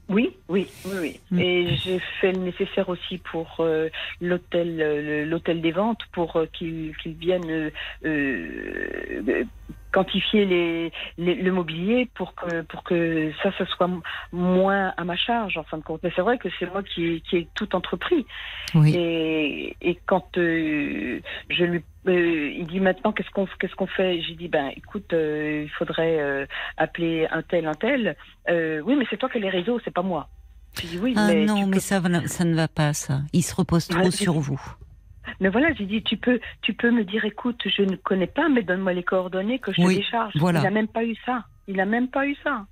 Oui, 0.08 0.30
oui, 0.48 0.68
oui, 0.84 0.96
oui. 1.00 1.20
Mm. 1.32 1.38
Et 1.40 1.76
j'ai 1.76 1.98
fait 2.20 2.30
le 2.30 2.38
nécessaire 2.38 2.88
aussi 2.88 3.18
pour 3.18 3.56
euh, 3.58 3.88
l'hôtel, 4.20 4.80
euh, 4.80 5.24
l'hôtel 5.26 5.60
des 5.60 5.72
ventes, 5.72 6.02
pour 6.12 6.36
euh, 6.36 6.46
qu'ils 6.52 6.96
qu'ils 7.02 7.14
viennent 7.14 7.50
euh, 7.50 7.70
euh, 8.04 9.44
quantifier 9.92 10.44
les, 10.44 10.92
les- 11.18 11.34
le 11.34 11.52
mobilier 11.52 12.08
pour 12.14 12.34
que 12.34 12.62
pour 12.62 12.82
que 12.84 13.32
ça, 13.42 13.50
ça 13.58 13.66
soit 13.66 13.88
moins 14.32 14.92
à 14.96 15.04
ma 15.04 15.16
charge 15.16 15.56
en 15.58 15.64
fin 15.64 15.78
de 15.78 15.82
compte. 15.82 16.00
Mais 16.02 16.12
c'est 16.14 16.22
vrai 16.22 16.38
que 16.38 16.48
c'est 16.58 16.66
moi 16.70 16.82
qui, 16.82 17.22
qui 17.28 17.36
ai 17.38 17.48
tout 17.54 17.74
entrepris. 17.74 18.26
Oui. 18.74 18.94
Et, 18.96 19.76
et 19.80 19.98
quand 20.06 20.36
euh, 20.38 21.20
je 21.48 21.64
lui, 21.64 21.82
euh, 22.06 22.50
il 22.56 22.66
dit 22.66 22.80
maintenant 22.80 23.12
qu'est-ce 23.12 23.30
qu'on 23.30 23.46
qu'est-ce 23.58 23.74
qu'on 23.74 23.86
fait? 23.86 24.20
J'ai 24.22 24.34
dit 24.34 24.48
ben 24.48 24.70
écoute, 24.76 25.12
euh, 25.12 25.62
il 25.64 25.70
faudrait 25.70 26.18
euh, 26.20 26.46
appeler 26.76 27.26
un 27.30 27.42
tel 27.42 27.66
un 27.66 27.74
tel. 27.74 28.16
Oui, 28.48 28.96
mais 28.96 29.04
c'est 29.10 29.16
toi 29.16 29.28
qui 29.28 29.38
as 29.38 29.40
les 29.40 29.50
réseaux, 29.50 29.80
c'est 29.84 29.92
pas 29.94 30.02
moi. 30.02 30.28
Dit 30.76 30.98
oui, 31.02 31.14
Ah 31.16 31.26
mais 31.26 31.44
non, 31.46 31.66
mais 31.66 31.74
peux- 31.74 31.80
ça, 31.80 32.00
ça 32.26 32.44
ne 32.44 32.54
va 32.54 32.68
pas, 32.68 32.92
ça. 32.92 33.22
Il 33.32 33.42
se 33.42 33.54
repose 33.54 33.88
trop 33.88 33.98
Ouais, 34.04 34.10
sur 34.12 34.34
vous. 34.34 34.60
Mais 35.40 35.48
voilà, 35.48 35.72
j'ai 35.74 35.86
dit 35.86 36.02
tu 36.02 36.16
peux 36.16 36.40
tu 36.62 36.74
peux 36.74 36.90
me 36.90 37.04
dire 37.04 37.24
écoute, 37.24 37.60
je 37.66 37.82
ne 37.82 37.96
connais 37.96 38.26
pas, 38.26 38.48
mais 38.48 38.62
donne-moi 38.62 38.92
les 38.92 39.02
coordonnées 39.04 39.58
que 39.58 39.72
je 39.72 39.80
Oui, 39.82 39.94
te 39.96 40.00
décharge. 40.00 40.32
voilà. 40.36 40.60
Il 40.60 40.66
a 40.66 40.70
même 40.70 40.88
pas 40.88 41.04
eu 41.04 41.14
ça. 41.26 41.44
Il 41.68 41.78
a 41.80 41.86
même 41.86 42.08
pas 42.08 42.26
eu 42.26 42.36
ça. 42.42 42.66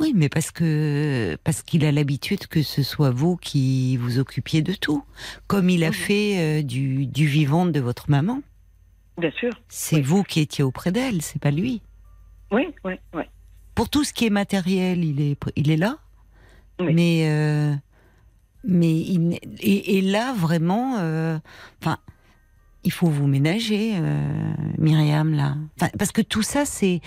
Oui, 0.00 0.12
mais 0.14 0.28
parce 0.30 0.50
que 0.50 1.36
parce 1.44 1.62
qu'il 1.62 1.84
a 1.84 1.92
l'habitude 1.92 2.46
que 2.46 2.62
ce 2.62 2.82
soit 2.82 3.10
vous 3.10 3.36
qui 3.36 3.96
vous 3.98 4.18
occupiez 4.18 4.62
de 4.62 4.72
tout, 4.72 5.04
comme 5.46 5.68
il 5.68 5.84
a 5.84 5.92
fait 5.92 6.38
euh, 6.38 6.62
du, 6.62 7.06
du 7.06 7.26
vivant 7.26 7.66
de 7.66 7.78
votre 7.78 8.10
maman. 8.10 8.40
Bien 9.18 9.30
sûr. 9.32 9.50
C'est 9.68 9.96
Oui. 9.96 10.02
vous 10.02 10.22
qui 10.22 10.40
étiez 10.40 10.64
auprès 10.64 10.92
d'elle, 10.92 11.20
c'est 11.20 11.40
pas 11.40 11.50
lui. 11.50 11.82
Oui, 12.50 12.68
oui, 12.84 12.94
oui. 13.14 13.22
Pour 13.74 13.90
tout 13.90 14.02
ce 14.02 14.12
qui 14.14 14.26
est 14.26 14.30
matériel, 14.30 15.04
il 15.04 15.20
est 15.20 15.38
il 15.56 15.70
est 15.70 15.76
là, 15.76 15.98
mais 16.80 17.28
euh, 17.28 17.74
mais 18.64 18.94
il 18.94 19.38
et, 19.60 19.98
et 19.98 20.02
là 20.02 20.32
vraiment, 20.34 20.96
euh, 20.98 21.38
enfin. 21.82 21.98
il 22.84 22.92
faut 22.92 23.08
vous 23.08 23.26
ménager, 23.26 23.92
euh, 23.96 24.52
Myriam, 24.78 25.34
là 25.34 25.56
Parce 25.98 26.12
que 26.12 26.22
tout 26.22 26.42
ça, 26.42 26.64
c'est. 26.64 27.00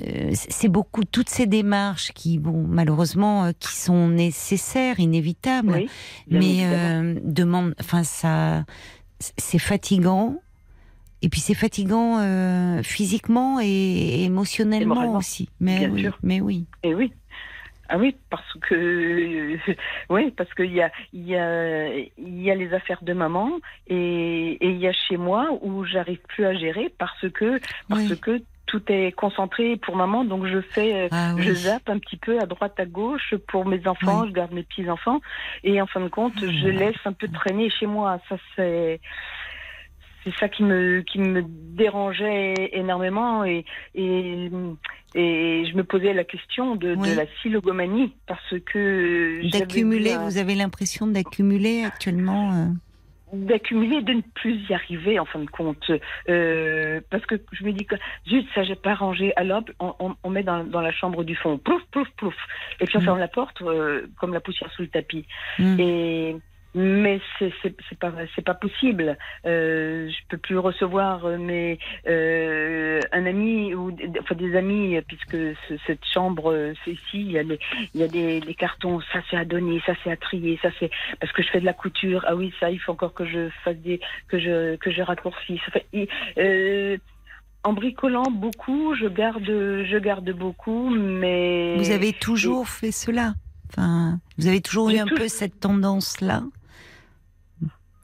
Euh, 0.00 0.30
c'est 0.34 0.68
beaucoup 0.68 1.04
toutes 1.04 1.28
ces 1.28 1.46
démarches 1.46 2.12
qui 2.14 2.38
bon 2.38 2.64
malheureusement 2.66 3.52
qui 3.60 3.76
sont 3.76 4.08
nécessaires 4.08 4.98
inévitables 4.98 5.74
Oui, 5.74 5.88
mais 6.30 6.60
euh, 6.64 7.14
demande 7.22 7.74
enfin 7.78 8.02
ça 8.02 8.64
c'est 9.36 9.58
fatigant 9.58 10.40
et 11.20 11.28
puis 11.28 11.40
c'est 11.40 11.54
fatigant 11.54 12.18
euh, 12.20 12.82
physiquement 12.82 13.60
et 13.62 14.24
émotionnellement 14.24 15.14
aussi 15.18 15.50
mais 15.60 15.80
bien 15.80 15.90
oui 15.90 16.00
sûr. 16.00 16.18
mais 16.22 16.40
oui 16.40 16.64
Et 16.82 16.94
oui. 16.94 17.12
Ah 17.94 17.98
oui, 17.98 18.16
parce 18.30 18.52
que 18.62 19.58
oui, 20.08 20.30
parce 20.30 20.52
qu'il 20.54 20.72
y 20.72 20.80
a 20.80 20.90
il 21.12 21.28
y 21.28 21.36
a 21.36 21.88
il 21.94 22.42
y 22.42 22.50
a 22.50 22.54
les 22.54 22.72
affaires 22.72 23.02
de 23.02 23.12
maman 23.12 23.50
et 23.86 24.52
et 24.64 24.68
il 24.70 24.78
y 24.78 24.88
a 24.88 24.92
chez 24.94 25.18
moi 25.18 25.50
où 25.60 25.84
j'arrive 25.84 26.20
plus 26.28 26.46
à 26.46 26.54
gérer 26.54 26.88
parce 26.98 27.28
que 27.34 27.60
parce 27.90 28.08
Oui. 28.10 28.18
que 28.18 28.42
tout 28.64 28.82
est 28.90 29.12
concentré 29.12 29.76
pour 29.76 29.96
maman, 29.96 30.24
donc 30.24 30.46
je 30.46 30.62
fais 30.62 31.02
euh, 31.02 31.08
ah 31.12 31.34
je 31.36 31.52
zappe 31.52 31.90
un 31.90 31.98
petit 31.98 32.16
peu 32.16 32.38
à 32.40 32.46
droite 32.46 32.80
à 32.80 32.86
gauche 32.86 33.34
pour 33.48 33.66
mes 33.66 33.86
enfants, 33.86 34.22
Oui. 34.22 34.28
je 34.28 34.32
garde 34.32 34.52
mes 34.52 34.62
petits 34.62 34.88
enfants 34.88 35.20
et 35.62 35.82
en 35.82 35.86
fin 35.86 36.00
de 36.00 36.08
compte, 36.08 36.38
je 36.40 36.68
Ah. 36.68 36.78
laisse 36.80 36.96
un 37.04 37.12
peu 37.12 37.28
traîner 37.28 37.68
chez 37.68 37.84
moi. 37.84 38.20
Ça 38.30 38.36
c'est 38.56 39.00
c'est 40.24 40.34
ça 40.36 40.48
qui 40.48 40.62
me 40.62 41.02
qui 41.02 41.18
me 41.18 41.42
dérangeait 41.82 42.70
énormément 42.72 43.44
et 43.44 43.64
et 43.94 44.48
et 45.14 45.64
je 45.70 45.76
me 45.76 45.84
posais 45.84 46.12
la 46.14 46.24
question 46.24 46.76
de, 46.76 46.94
Oui. 46.96 47.10
de 47.10 47.14
la 47.16 47.24
silogomanie 47.42 48.12
parce 48.26 48.54
que 48.66 49.40
j'avais 49.44 49.60
d'accumuler 49.66 50.16
vous 50.16 50.38
avez 50.38 50.54
l'impression 50.54 51.06
d'accumuler 51.06 51.84
actuellement 51.84 52.52
euh, 52.52 52.66
d'accumuler, 53.34 54.02
de 54.02 54.12
ne 54.12 54.20
plus 54.34 54.60
y 54.68 54.74
arriver 54.74 55.18
en 55.18 55.24
fin 55.24 55.38
de 55.38 55.48
compte. 55.48 55.90
Euh, 56.28 57.00
parce 57.08 57.24
que 57.24 57.36
je 57.52 57.64
me 57.64 57.72
dis 57.72 57.86
que 57.86 57.94
zut, 58.28 58.46
ça 58.54 58.62
j'ai 58.62 58.74
pas 58.74 58.94
rangé. 58.94 59.32
Alors 59.36 59.62
on, 59.80 59.94
on, 60.00 60.14
on 60.22 60.28
met 60.28 60.42
dans, 60.42 60.64
dans 60.64 60.82
la 60.82 60.92
chambre 60.92 61.24
du 61.24 61.34
fond, 61.34 61.56
plouf, 61.56 61.80
plouf, 61.92 62.08
plouf. 62.18 62.34
Et 62.80 62.84
puis 62.84 62.98
on 62.98 63.00
Mm. 63.00 63.04
ferme 63.04 63.18
la 63.18 63.28
porte 63.28 63.62
euh, 63.62 64.06
comme 64.18 64.34
la 64.34 64.40
poussière 64.40 64.70
sous 64.76 64.82
le 64.82 64.88
tapis. 64.88 65.24
hmm. 65.58 65.76
Et 65.80 66.36
mais 66.74 67.20
c'est 67.38 67.52
c'est 67.62 67.98
pas 67.98 68.12
c'est 68.34 68.44
pas 68.44 68.54
possible. 68.54 69.18
Euh, 69.46 70.08
je 70.08 70.16
peux 70.28 70.38
plus 70.38 70.58
recevoir 70.58 71.24
euh, 71.26 71.36
mes 71.38 71.78
euh, 72.08 73.00
un 73.12 73.26
ami 73.26 73.74
ou 73.74 73.90
des- 73.92 74.10
enfin 74.20 74.34
des 74.34 74.56
amis 74.56 74.98
puisque 75.06 75.36
ce- 75.68 75.76
cette 75.86 76.04
chambre 76.04 76.50
euh, 76.52 76.72
c'est 76.84 76.92
ici. 76.92 77.20
Il 77.20 77.32
y 77.32 77.38
a 77.38 77.42
les 77.42 77.58
il 77.94 78.00
y 78.00 78.04
a 78.04 78.08
des, 78.08 78.40
des 78.40 78.54
cartons. 78.54 79.00
Ça 79.12 79.20
c'est 79.30 79.36
à 79.36 79.44
donner. 79.44 79.82
Ça 79.86 79.92
c'est 80.02 80.10
à 80.10 80.16
trier. 80.16 80.58
Ça 80.62 80.70
c'est 80.80 80.90
parce 81.20 81.32
que 81.32 81.42
je 81.42 81.48
fais 81.48 81.60
de 81.60 81.66
la 81.66 81.74
couture. 81.74 82.24
Ah 82.26 82.34
oui 82.36 82.52
ça 82.58 82.70
il 82.70 82.78
faut 82.78 82.92
encore 82.92 83.14
que 83.14 83.26
je 83.26 83.48
fasse 83.64 83.76
des 83.76 84.00
que 84.28 84.38
je 84.38 84.76
que 84.76 84.90
je. 84.90 85.02
Enfin, 85.02 85.80
euh, 86.38 86.96
en 87.64 87.72
bricolant 87.72 88.30
beaucoup, 88.30 88.94
je 88.94 89.06
garde, 89.06 89.44
je 89.46 89.98
garde 89.98 90.30
beaucoup, 90.32 90.90
mais 90.90 91.76
vous 91.76 91.90
avez 91.90 92.12
toujours 92.12 92.68
fait 92.68 92.92
cela? 92.92 93.34
Enfin 93.68 94.18
vous 94.38 94.46
avez 94.46 94.60
toujours 94.60 94.90
eu 94.90 94.98
un 94.98 95.06
tout- 95.06 95.14
peu 95.16 95.28
cette 95.28 95.60
tendance 95.60 96.20
là 96.20 96.42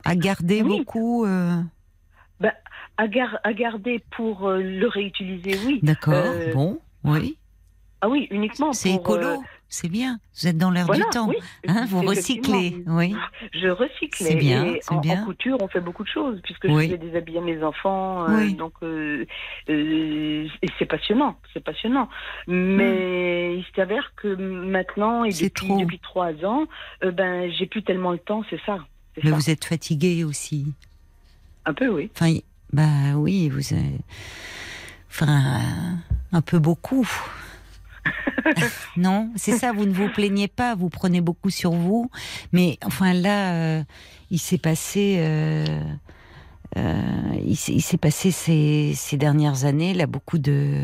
à 0.09 0.15
garder 0.17 0.63
Oui. 0.63 0.79
beaucoup 0.79 1.25
euh, 1.25 1.61
à, 2.97 3.07
gar- 3.07 3.39
à 3.45 3.53
garder 3.53 4.03
pour 4.17 4.49
euh, 4.49 4.61
le 4.61 4.89
réutiliser, 4.89 5.57
oui. 5.67 5.79
d'accord 5.83 6.15
Euh, 6.27 6.53
bon 6.53 6.81
oui 7.05 7.37
Ah 8.01 8.09
oui, 8.09 8.27
uniquement 8.31 8.73
c'est 8.73 8.95
écolo 8.95 9.43
c'est 9.71 9.91
bien 9.91 10.19
vous 10.35 10.49
êtes 10.49 10.57
dans 10.57 10.71
l'air 10.71 10.87
voilà, 10.87 11.05
du 11.05 11.11
temps 11.11 11.29
oui, 11.29 11.37
hein, 11.69 11.85
vous 11.87 12.01
recyclez 12.01 12.83
oui 12.87 13.15
Je 13.53 13.69
recycle. 13.69 14.17
C'est 14.25 14.35
bien, 14.37 14.65
Et 14.65 14.81
en, 14.89 14.97
bien. 15.01 15.23
en 15.23 15.27
couture, 15.27 15.59
on 15.61 15.69
fait 15.69 15.81
beaucoup 15.83 16.03
de 16.05 16.09
choses, 16.09 16.41
puisque 16.43 16.65
Oui. 16.71 16.89
je 16.91 17.17
habits 17.17 17.37
à 17.39 17.41
mes 17.43 17.63
enfants. 17.63 18.25
Oui. 18.29 18.55
donc, 18.55 18.73
c'est 19.67 20.87
passionnant, 20.87 21.37
c'est 21.53 21.63
passionnant. 21.63 22.09
Mais 22.47 23.57
il 23.59 23.65
s'avère 23.77 24.13
que 24.17 24.29
maintenant, 24.35 25.25
et 25.25 25.29
Hmm. 25.29 25.33
Depuis, 25.45 25.67
trop. 25.69 25.79
depuis 25.81 25.99
trois 26.01 26.33
ans, 26.45 26.67
ben, 27.03 27.51
j'ai 27.53 27.67
plus 27.67 27.83
tellement 27.83 28.13
le 28.13 28.19
temps, 28.19 28.43
c'est 28.51 28.61
ça. 28.65 28.79
Mais 29.25 29.31
ça. 29.31 29.37
vous 29.37 29.51
êtes 29.51 29.65
fatigué 29.65 30.25
aussi 30.25 30.67
Un 31.65 31.75
peu, 31.75 31.89
oui. 31.89 32.11
Enfin, 32.15 32.35
bah 32.73 33.15
oui, 33.17 33.49
vous 33.49 33.73
avez... 33.73 33.99
Enfin, 35.11 35.61
un 36.33 36.41
peu 36.43 36.59
beaucoup. 36.59 37.09
non, 38.97 39.31
c'est 39.37 39.53
ça, 39.59 39.73
vous 39.73 39.85
ne 39.85 39.93
vous 39.93 40.09
plaignez 40.09 40.49
pas, 40.49 40.75
vous 40.75 40.89
prenez 40.89 41.21
beaucoup 41.21 41.51
sur 41.51 41.73
vous. 41.73 42.11
Mais 42.53 42.79
enfin 42.85 43.13
là, 43.13 43.53
euh, 43.55 43.83
il 44.31 44.39
s'est 44.39 44.59
passé... 44.59 45.17
euh, 45.19 45.65
euh, 46.77 47.03
il 47.45 47.57
s'est 47.57 47.97
passé 47.97 48.31
ces, 48.31 48.93
ces 48.95 49.17
dernières 49.17 49.65
années 49.65 49.95
là 49.95 50.07
beaucoup 50.07 50.37
de, 50.39 50.83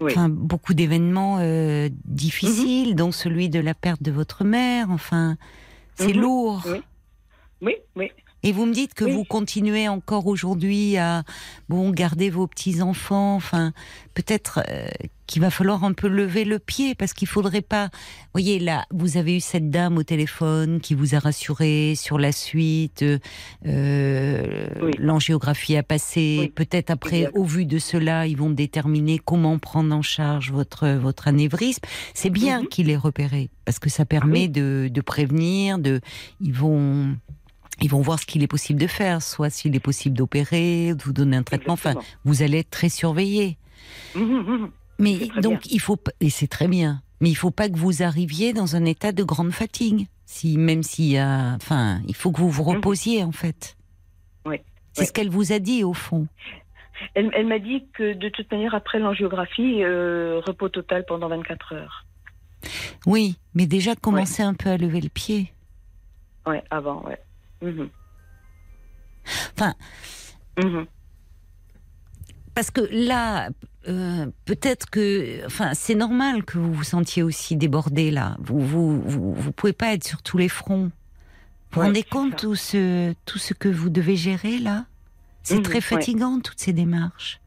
Oui. 0.00 0.12
enfin 0.12 0.28
beaucoup 0.28 0.74
d'événements 0.74 1.38
difficiles, 2.04 2.94
dont 2.94 3.10
celui 3.12 3.48
de 3.48 3.58
la 3.60 3.74
perte 3.74 4.02
de 4.02 4.10
votre 4.12 4.44
mère. 4.44 4.90
Enfin, 4.90 5.36
c'est 5.96 6.12
Mhm. 6.14 6.20
lourd. 6.20 6.62
Oui. 6.70 6.82
Oui, 7.62 7.74
oui. 7.96 8.10
Et 8.44 8.52
vous 8.52 8.66
me 8.66 8.72
dites 8.72 8.94
que 8.94 9.04
Oui. 9.04 9.12
vous 9.12 9.24
continuez 9.24 9.88
encore 9.88 10.28
aujourd'hui 10.28 10.96
à 10.96 11.24
bon 11.68 11.90
garder 11.90 12.30
vos 12.30 12.46
petits 12.46 12.80
enfants. 12.82 13.34
Enfin, 13.34 13.72
peut-être 14.14 14.60
euh, 14.68 14.86
qu'il 15.26 15.42
va 15.42 15.50
falloir 15.50 15.82
un 15.82 15.92
peu 15.92 16.06
lever 16.06 16.44
le 16.44 16.60
pied 16.60 16.94
parce 16.94 17.14
qu'il 17.14 17.26
faudrait 17.26 17.62
pas. 17.62 17.86
Vous 17.86 18.34
voyez 18.34 18.60
là, 18.60 18.86
vous 18.92 19.16
avez 19.16 19.36
eu 19.36 19.40
cette 19.40 19.70
dame 19.70 19.98
au 19.98 20.04
téléphone 20.04 20.80
qui 20.80 20.94
vous 20.94 21.16
a 21.16 21.18
rassuré 21.18 21.94
sur 21.96 22.16
la 22.16 22.30
suite. 22.30 23.02
euh, 23.66 24.68
Oui. 24.82 24.92
L'angiographie 24.98 25.76
a 25.76 25.82
passé. 25.82 26.36
Oui. 26.42 26.48
Peut-être 26.48 26.90
après, 26.90 27.28
au 27.34 27.44
vu 27.44 27.64
de 27.66 27.78
cela, 27.78 28.26
ils 28.28 28.36
vont 28.36 28.50
déterminer 28.50 29.18
comment 29.18 29.58
prendre 29.58 29.94
en 29.94 30.02
charge 30.02 30.52
votre 30.52 30.88
votre 30.90 31.26
anévrisme. 31.28 31.82
C'est 32.14 32.30
bien 32.30 32.60
Mhm. 32.62 32.68
qu'il 32.68 32.90
ait 32.90 32.96
repéré 32.96 33.50
parce 33.64 33.78
que 33.78 33.90
ça 33.90 34.04
permet 34.04 34.48
de, 34.48 34.88
de 34.92 35.00
prévenir. 35.00 35.78
De, 35.80 36.00
ils 36.40 36.54
vont 36.54 37.16
ils 37.80 37.90
vont 37.90 38.00
voir 38.00 38.18
ce 38.18 38.26
qu'il 38.26 38.42
est 38.42 38.48
possible 38.48 38.80
de 38.80 38.86
faire, 38.86 39.22
soit 39.22 39.50
s'il 39.50 39.74
est 39.76 39.80
possible 39.80 40.16
d'opérer, 40.16 40.94
de 40.94 41.02
vous 41.02 41.12
donner 41.12 41.36
un 41.36 41.42
traitement. 41.42 41.74
Enfin, 41.74 41.94
vous 42.24 42.42
allez 42.42 42.58
être 42.58 42.70
très 42.70 42.88
surveillé. 42.88 43.56
Mhm, 44.14 44.22
mhm. 44.22 44.70
Mais 44.98 45.18
C'est 45.20 45.28
très 45.28 45.40
donc, 45.40 45.70
il 45.70 45.80
faut 45.80 45.96
et 46.20 46.30
c'est 46.30 46.48
très 46.48 46.68
bien. 46.68 47.02
Mais 47.20 47.30
il 47.30 47.34
faut 47.34 47.50
pas 47.50 47.68
que 47.68 47.76
vous 47.76 48.02
arriviez 48.02 48.52
dans 48.52 48.76
un 48.76 48.84
état 48.84 49.12
de 49.12 49.22
grande 49.22 49.52
fatigue. 49.52 50.06
Si 50.24 50.56
même 50.58 50.82
s'il 50.82 51.06
y 51.06 51.18
a, 51.18 51.54
enfin, 51.54 52.00
il 52.06 52.14
faut 52.14 52.32
que 52.32 52.40
vous 52.40 52.50
vous 52.50 52.64
reposiez 52.64 53.24
en 53.24 53.32
fait. 53.32 53.76
Oui, 54.44 54.56
C'est 54.92 55.02
oui. 55.02 55.06
ce 55.06 55.12
qu'elle 55.12 55.30
vous 55.30 55.52
a 55.52 55.58
dit 55.58 55.84
au 55.84 55.94
fond. 55.94 56.26
Elle, 57.14 57.30
elle 57.34 57.46
m'a 57.46 57.60
dit 57.60 57.84
que 57.94 58.12
de 58.12 58.28
toute 58.28 58.50
manière, 58.50 58.74
après 58.74 58.98
l'angiographie, 58.98 59.82
euh, 59.84 60.40
repos 60.44 60.68
total 60.68 61.04
pendant 61.06 61.28
24 61.28 61.74
heures. 61.74 62.04
Oui, 63.06 63.38
mais 63.54 63.66
déjà 63.66 63.94
commencez 63.94 64.42
un 64.42 64.54
peu 64.54 64.68
à 64.68 64.76
lever 64.76 65.00
le 65.00 65.08
pied. 65.08 65.52
Ouais, 66.46 66.62
avant, 66.70 67.02
ouais. 67.06 67.18
Mhm. 67.62 67.88
Enfin, 69.54 69.74
Mhm. 70.58 70.86
Parce 72.54 72.70
que 72.72 72.80
là, 72.90 73.50
euh, 73.86 74.26
peut-être 74.44 74.90
que, 74.90 75.46
enfin, 75.46 75.74
c'est 75.74 75.94
normal 75.94 76.44
que 76.44 76.58
vous 76.58 76.72
vous 76.74 76.82
sentiez 76.82 77.22
aussi 77.22 77.54
débordé 77.54 78.10
là. 78.10 78.36
Vous, 78.40 78.58
vous, 78.58 79.00
vous, 79.00 79.32
vous 79.34 79.52
pouvez 79.52 79.72
pas 79.72 79.92
être 79.92 80.04
sur 80.04 80.22
tous 80.22 80.38
les 80.38 80.48
fronts. 80.48 80.90
Vous 81.70 81.80
vous 81.80 81.80
rendez 81.82 82.02
compte 82.02 82.32
ça. 82.32 82.36
tout 82.38 82.56
ce, 82.56 83.14
tout 83.26 83.38
ce 83.38 83.54
que 83.54 83.68
vous 83.68 83.90
devez 83.90 84.16
gérer 84.16 84.58
là? 84.58 84.86
C'est 85.44 85.56
Mhm, 85.58 85.62
très 85.62 85.74
ouais. 85.74 85.80
fatigant 85.80 86.40
toutes 86.40 86.58
ces 86.58 86.72
démarches, 86.72 87.40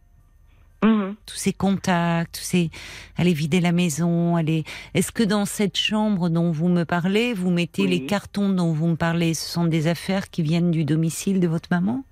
Mhm. 0.84 1.16
tous 1.28 1.36
ces 1.36 1.54
contacts, 1.54 2.36
tous 2.36 2.42
ces, 2.44 2.70
aller 3.18 3.34
vider 3.34 3.60
la 3.62 3.72
maison, 3.72 4.36
aller. 4.36 4.64
Est-ce 4.96 5.12
que 5.12 5.24
dans 5.24 5.46
cette 5.46 5.78
chambre 5.78 6.30
dont 6.30 6.52
vous 6.52 6.70
me 6.70 6.84
parlez, 6.86 7.34
vous 7.34 7.52
mettez 7.52 7.84
Oui. 7.84 7.90
les 7.90 8.06
cartons 8.06 8.50
dont 8.50 8.74
vous 8.74 8.88
me 8.88 8.96
parlez 8.96 9.34
Ce 9.36 9.48
sont 9.48 9.66
des 9.66 9.88
affaires 9.88 10.30
qui 10.30 10.42
viennent 10.42 10.72
du 10.72 10.84
domicile 10.86 11.40
de 11.40 11.48
votre 11.48 11.70
maman? 11.72 12.04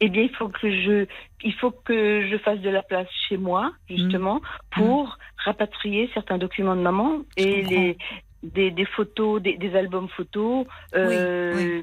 Eh 0.00 0.08
bien, 0.08 0.22
il 0.22 0.34
faut 0.34 0.48
que 0.48 0.70
je, 0.70 1.06
il 1.44 1.52
faut 1.54 1.70
que 1.70 2.26
je 2.30 2.36
fasse 2.38 2.58
de 2.60 2.70
la 2.70 2.82
place 2.82 3.06
chez 3.28 3.36
moi, 3.36 3.72
justement, 3.88 4.40
pour 4.70 5.18
rapatrier 5.44 6.08
certains 6.14 6.38
documents 6.38 6.74
de 6.74 6.80
maman 6.80 7.18
et 7.36 7.62
les, 7.62 7.98
des, 8.42 8.70
des 8.70 8.84
photos, 8.86 9.42
des, 9.42 9.58
des 9.58 9.76
albums 9.76 10.08
photos, 10.08 10.66
euh, 10.96 11.82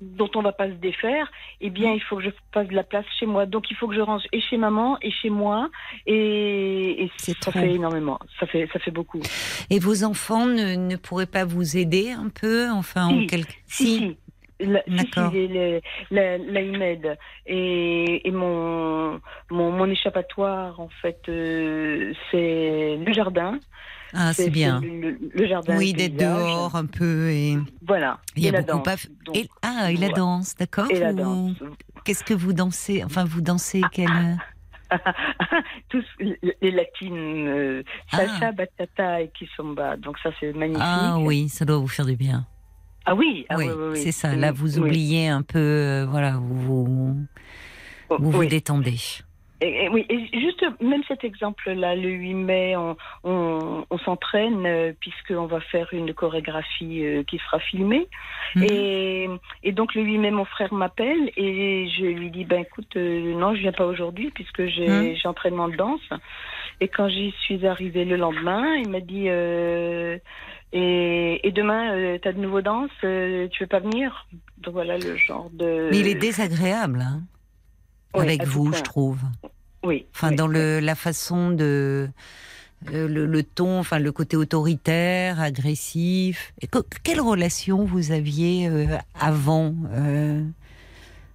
dont 0.00 0.30
on 0.34 0.42
va 0.42 0.52
pas 0.52 0.68
se 0.68 0.74
défaire. 0.74 1.30
Eh 1.60 1.70
bien, 1.70 1.92
il 1.92 2.00
faut 2.00 2.16
que 2.16 2.24
je 2.24 2.30
fasse 2.52 2.68
de 2.68 2.74
la 2.74 2.84
place 2.84 3.04
chez 3.18 3.26
moi. 3.26 3.46
Donc, 3.46 3.70
il 3.70 3.76
faut 3.76 3.88
que 3.88 3.94
je 3.94 4.00
range 4.00 4.22
et 4.32 4.40
chez 4.40 4.56
maman 4.56 4.98
et 5.02 5.10
chez 5.10 5.30
moi. 5.30 5.70
Et, 6.06 7.04
et 7.04 7.10
ça 7.16 7.34
trop. 7.40 7.52
fait 7.52 7.72
énormément. 7.72 8.18
Ça 8.38 8.46
fait, 8.46 8.68
ça 8.72 8.78
fait 8.78 8.90
beaucoup. 8.90 9.20
Et 9.68 9.78
vos 9.78 10.04
enfants 10.04 10.46
ne, 10.46 10.74
ne 10.74 10.96
pourraient 10.96 11.26
pas 11.26 11.44
vous 11.44 11.76
aider 11.76 12.10
un 12.10 12.28
peu, 12.28 12.70
enfin, 12.70 13.06
en 13.06 13.26
quelque. 13.26 13.52
Si, 13.66 13.84
si. 13.86 14.00
La, 14.00 14.08
si, 14.08 14.16
la, 14.60 16.60
IMED 16.60 17.18
et, 17.46 18.28
et 18.28 18.30
mon, 18.30 19.20
mon 19.50 19.72
mon 19.72 19.86
échappatoire 19.90 20.78
en 20.80 20.88
fait 21.02 21.20
euh, 21.28 22.12
c'est 22.30 22.96
le 23.04 23.12
jardin. 23.12 23.58
Ah, 24.12 24.32
c'est 24.32 24.50
bien. 24.50 24.80
Le, 24.80 24.88
le- 25.12 25.18
le 25.32 25.46
jardin. 25.46 25.76
Oui, 25.76 25.92
le 25.92 25.98
d'être 25.98 26.16
dehors 26.16 26.74
un 26.74 26.86
peu 26.86 27.30
et 27.30 27.56
Voilà. 27.86 28.18
il 28.36 28.42
y 28.44 28.48
a 28.48 28.60
beaucoup 28.60 28.80
pas. 28.82 28.96
Et, 29.34 29.48
ah, 29.62 29.92
et 29.92 29.96
la 29.96 30.08
danse, 30.08 30.56
d'accord. 30.56 30.90
et 30.90 30.98
la 30.98 31.12
Vous- 31.12 31.18
danse. 31.18 31.56
Qu'est-ce 32.04 32.24
que 32.24 32.34
vous 32.34 32.52
dansez 32.52 33.04
Enfin, 33.04 33.24
vous 33.24 33.40
dansez 33.40 33.82
quelle 33.92 34.36
Tous 35.90 36.04
les 36.18 36.70
latines, 36.72 37.46
euh, 37.46 37.82
Ah. 38.10 38.16
salsa, 38.16 38.50
bachata 38.52 39.20
et 39.20 39.28
kizomba. 39.28 39.96
Donc 39.96 40.18
ça 40.18 40.30
c'est 40.40 40.52
magnifique. 40.54 40.82
Ah 40.84 41.18
oui, 41.20 41.48
ça 41.48 41.64
doit 41.64 41.76
vous 41.78 41.86
faire 41.86 42.06
du 42.06 42.16
bien. 42.16 42.46
Ah 43.06 43.14
oui, 43.14 43.46
ah 43.48 43.56
oui, 43.56 43.66
oui, 43.66 43.72
oui, 43.76 43.88
oui. 43.92 43.96
c'est 43.98 44.12
ça. 44.12 44.34
Là, 44.36 44.52
vous 44.52 44.78
Oui. 44.78 44.88
oubliez 44.88 45.28
un 45.28 45.42
peu, 45.42 45.58
euh, 45.58 46.06
voilà, 46.08 46.32
vous 46.38 46.84
vous, 46.84 47.16
Oh, 48.10 48.16
vous, 48.18 48.30
vous 48.30 48.44
détendez. 48.46 48.96
Et, 49.62 49.84
et 49.84 49.88
oui, 49.90 50.06
et 50.08 50.40
juste 50.40 50.64
même 50.80 51.02
cet 51.06 51.22
exemple-là, 51.22 51.94
le 51.94 52.08
8 52.08 52.34
mai, 52.34 52.76
on, 52.76 52.96
on, 53.24 53.84
on 53.90 53.98
s'entraîne 53.98 54.64
euh, 54.66 54.92
puisqu'on 55.00 55.46
va 55.46 55.60
faire 55.60 55.86
une 55.92 56.14
chorégraphie 56.14 57.04
euh, 57.04 57.22
qui 57.24 57.38
sera 57.38 57.60
filmée. 57.60 58.08
Mhm. 58.56 58.64
Et, 58.64 59.28
et 59.62 59.72
donc 59.72 59.94
le 59.94 60.02
8 60.02 60.18
mai, 60.18 60.30
mon 60.30 60.46
frère 60.46 60.72
m'appelle 60.72 61.30
et 61.36 61.88
je 61.96 62.04
lui 62.06 62.30
dis, 62.30 62.44
ben 62.44 62.62
écoute, 62.62 62.96
euh, 62.96 63.34
non, 63.34 63.54
je 63.54 63.60
viens 63.60 63.72
pas 63.72 63.86
aujourd'hui 63.86 64.30
puisque 64.34 64.64
j'ai 64.66 65.12
Mhm. 65.12 65.16
entraînement 65.30 65.68
de 65.68 65.76
danse. 65.76 66.08
Et 66.80 66.88
quand 66.88 67.08
j'y 67.10 67.32
suis 67.42 67.66
arrivée 67.66 68.06
le 68.06 68.16
lendemain, 68.16 68.76
il 68.76 68.88
m'a 68.88 69.00
dit, 69.00 69.26
et, 70.72 71.46
et 71.46 71.52
demain, 71.52 72.18
tu 72.20 72.28
as 72.28 72.32
de 72.32 72.38
nouveaux 72.40 72.62
danses, 72.62 72.90
euh, 73.04 73.48
tu 73.48 73.64
veux 73.64 73.68
pas 73.68 73.80
venir? 73.80 74.26
Donc 74.58 74.74
voilà 74.74 74.98
le 74.98 75.16
genre 75.16 75.50
de... 75.52 75.88
Mais 75.90 75.98
il 76.00 76.06
est 76.06 76.14
désagréable 76.14 77.00
hein, 77.00 77.22
Oui, 78.14 78.22
avec 78.22 78.44
vous, 78.44 78.72
je 78.72 78.82
trouve. 78.82 79.18
Oui. 79.84 80.06
Enfin, 80.14 80.30
oui. 80.30 80.36
dans 80.36 80.46
le, 80.46 80.80
la 80.80 80.94
façon 80.94 81.50
de. 81.50 82.08
euh, 82.92 83.08
le, 83.08 83.26
le 83.26 83.42
ton, 83.42 83.78
enfin 83.78 83.98
le 83.98 84.12
côté 84.12 84.36
autoritaire, 84.36 85.40
agressif. 85.40 86.52
Et 86.60 86.68
quelle 87.02 87.20
relation 87.20 87.84
vous 87.84 88.12
aviez 88.12 88.68
euh, 88.68 88.86
avant, 89.18 89.74
euh, 89.92 90.44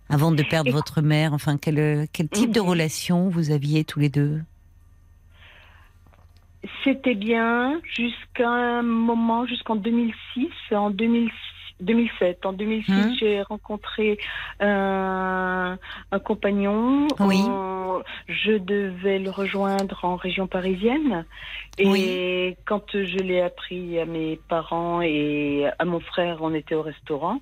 avant 0.10 0.32
de 0.32 0.44
perdre 0.44 0.70
Et- 0.70 0.74
votre 0.74 1.02
mère? 1.02 1.34
Enfin, 1.34 1.58
quel, 1.58 2.08
quel 2.14 2.30
type 2.30 2.52
de 2.52 2.60
Mhm. 2.62 2.68
relation 2.68 3.30
vous 3.30 3.52
aviez 3.52 3.84
tous 3.84 4.00
les 4.00 4.10
deux? 4.10 4.42
C'était 6.84 7.16
bien 7.16 7.82
jusqu'à 7.84 8.50
un 8.50 8.82
moment, 8.82 9.46
jusqu'en 9.46 9.76
2006. 9.76 10.50
En 10.72 10.90
2006 10.90 11.32
2007. 11.82 12.46
En 12.46 12.54
2006, 12.54 12.90
Mhm. 12.92 13.16
j'ai 13.20 13.42
rencontré 13.42 14.18
un, 14.62 15.78
un 16.12 16.20
compagnon. 16.20 17.08
Oui. 17.20 17.42
Je 18.28 18.54
devais 18.58 19.20
le 19.20 19.30
rejoindre 19.30 20.00
en 20.04 20.16
région 20.16 20.48
parisienne. 20.48 21.26
Et 21.78 21.88
Oui. 21.88 22.56
quand 22.66 22.92
je 22.94 23.18
l'ai 23.18 23.42
appris 23.42 24.00
à 24.00 24.06
mes 24.06 24.40
parents 24.48 25.02
et 25.02 25.66
à 25.78 25.84
mon 25.86 26.00
frère, 26.00 26.38
on 26.42 26.54
était 26.54 26.76
au 26.76 26.82
restaurant. 26.82 27.40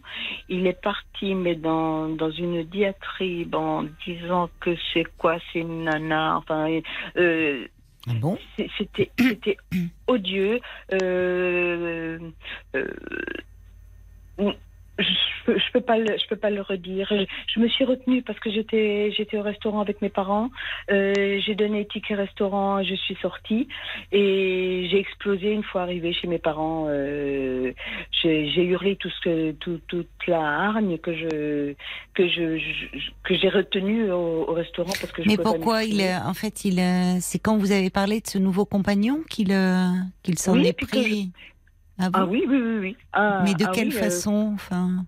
Il 0.49 0.65
est 0.65 0.81
parti, 0.81 1.35
mais 1.35 1.55
dans, 1.55 2.09
dans 2.09 2.31
une 2.31 2.63
diatribe 2.63 3.53
en 3.55 3.83
disant 4.05 4.49
que 4.59 4.71
c'est 4.93 5.05
quoi, 5.17 5.37
c'est 5.51 5.59
une 5.59 5.83
nana. 5.83 6.37
Enfin, 6.37 6.69
euh, 7.17 7.67
Ah 8.07 8.13
c'était 8.77 9.11
odieux. 10.07 10.59
Euh, 10.91 12.19
euh, 12.75 12.87
je, 15.47 15.71
peux- 15.73 15.81
pas 15.81 15.97
le, 15.97 16.17
je 16.17 16.27
peux 16.27 16.35
pas 16.35 16.49
le 16.49 16.61
redire. 16.61 17.07
Je, 17.09 17.25
je 17.53 17.59
me 17.59 17.67
suis 17.67 17.83
retenue 17.85 18.21
parce 18.21 18.39
que 18.39 18.49
j'étais 18.51 19.11
j'étais 19.15 19.37
au 19.37 19.41
restaurant 19.41 19.81
avec 19.81 20.01
mes 20.01 20.09
parents. 20.09 20.49
Euh, 20.91 21.39
j'ai 21.45 21.55
donné 21.55 21.85
ticket 21.85 22.15
restaurant, 22.15 22.81
je 22.83 22.95
suis 22.95 23.15
sortie 23.21 23.67
et 24.11 24.87
j'ai 24.89 24.99
explosé 24.99 25.51
une 25.51 25.63
fois 25.63 25.81
arrivée 25.81 26.13
chez 26.13 26.27
mes 26.27 26.39
parents. 26.39 26.85
Euh, 26.87 27.71
j'ai 28.21 28.49
j'ai 28.51 28.63
hurlé 28.63 28.95
tout 28.95 29.09
ce 29.09 29.19
que 29.21 29.51
tout, 29.53 29.79
toute 29.87 30.07
la 30.27 30.39
hargne 30.41 30.97
que 30.97 31.13
je 31.15 31.73
que 32.13 32.27
je, 32.27 32.57
je- 32.57 33.11
que 33.23 33.35
j'ai 33.35 33.49
retenue 33.49 34.11
au, 34.11 34.49
au 34.49 34.53
restaurant 34.53 34.93
parce 34.99 35.11
que 35.13 35.23
je 35.23 35.29
Mais 35.29 35.37
pas 35.37 35.43
pourquoi 35.43 35.83
il, 35.83 35.99
est- 36.01 36.15
en 36.17 36.33
fait, 36.33 36.65
il, 36.65 36.79
euh, 36.79 37.17
c'est 37.19 37.39
quand 37.39 37.57
vous 37.57 37.71
avez 37.71 37.89
parlé 37.89 38.19
de 38.21 38.27
ce 38.27 38.37
nouveau 38.37 38.65
compagnon 38.65 39.21
qu'il, 39.29 39.51
euh, 39.51 39.87
qu'il 40.23 40.37
s'en 40.37 40.53
Oui, 40.53 40.67
est 40.67 40.73
pris 40.73 41.31
vous 41.99 42.09
Ah 42.13 42.25
oui, 42.25 42.43
oui, 42.47 42.57
oui, 42.57 42.77
oui. 42.79 42.97
Ah, 43.13 43.41
Mais 43.43 43.53
de 43.53 43.65
ah 43.65 43.71
quelle 43.73 43.89
oui, 43.89 43.95
euh, 43.97 43.99
façon 43.99 44.51
Enfin, 44.55 45.05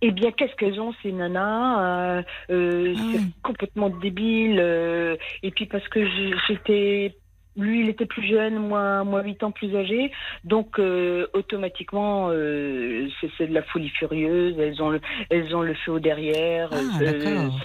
Eh 0.00 0.10
bien, 0.10 0.32
qu'est-ce 0.32 0.54
qu'elles 0.56 0.80
ont, 0.80 0.92
ces 1.02 1.12
nanas 1.12 1.80
euh, 1.80 2.22
euh, 2.50 2.94
Ah 2.96 3.00
C'est 3.12 3.20
complètement 3.42 3.90
débile. 3.90 4.58
euh, 4.58 5.16
et 5.42 5.50
puis 5.50 5.66
parce 5.66 5.86
que 5.88 6.04
j'étais... 6.48 7.16
Lui, 7.54 7.80
il 7.80 7.88
était 7.90 8.06
plus 8.06 8.26
jeune, 8.26 8.56
moi, 8.56 9.04
moi 9.04 9.22
8 9.22 9.42
ans 9.42 9.50
plus 9.50 9.76
âgé. 9.76 10.10
Donc, 10.44 10.78
euh, 10.78 11.26
automatiquement, 11.34 12.28
euh, 12.30 13.08
c'est 13.38 13.46
de 13.46 13.52
la 13.52 13.62
folie 13.62 13.90
furieuse. 13.90 14.58
Elles 14.58 14.80
ont 14.82 14.88
le, 14.88 15.00
elles 15.28 15.54
ont 15.54 15.60
le 15.60 15.74
feu 15.74 15.92
au 15.92 15.98
derrière. 16.00 16.70
Ah, 16.72 16.98
euh, 17.02 17.12
d'accord. 17.12 17.60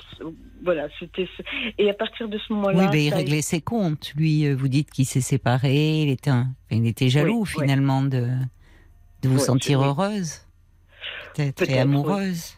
voilà, 0.64 0.88
c'était... 1.00 1.30
Et 1.78 1.90
à 1.90 1.94
partir 1.94 2.28
de 2.28 2.38
ce 2.38 2.52
moment-là... 2.52 2.80
oui, 2.80 2.88
ben, 2.92 3.00
il 3.00 3.14
a 3.14 3.18
réglait 3.18 3.42
ses 3.42 3.62
comptes. 3.62 4.14
Lui, 4.18 4.52
vous 4.54 4.68
dites 4.68 4.92
qu'il 4.92 5.06
s'est 5.06 5.22
séparé, 5.22 6.02
il 6.02 6.10
était, 6.10 6.32
un- 6.32 6.50
enfin, 6.66 6.82
il 6.82 6.86
était 6.88 7.08
jaloux 7.08 7.44
Oui, 7.44 7.48
finalement 7.62 8.02
de, 8.02 8.28
de 9.22 9.30
vous 9.30 9.36
Ouais, 9.36 9.40
sentir 9.40 9.82
heureuse, 9.82 10.42
peut-être, 11.34 11.70
et 11.70 11.80
amoureuse. 11.80 12.58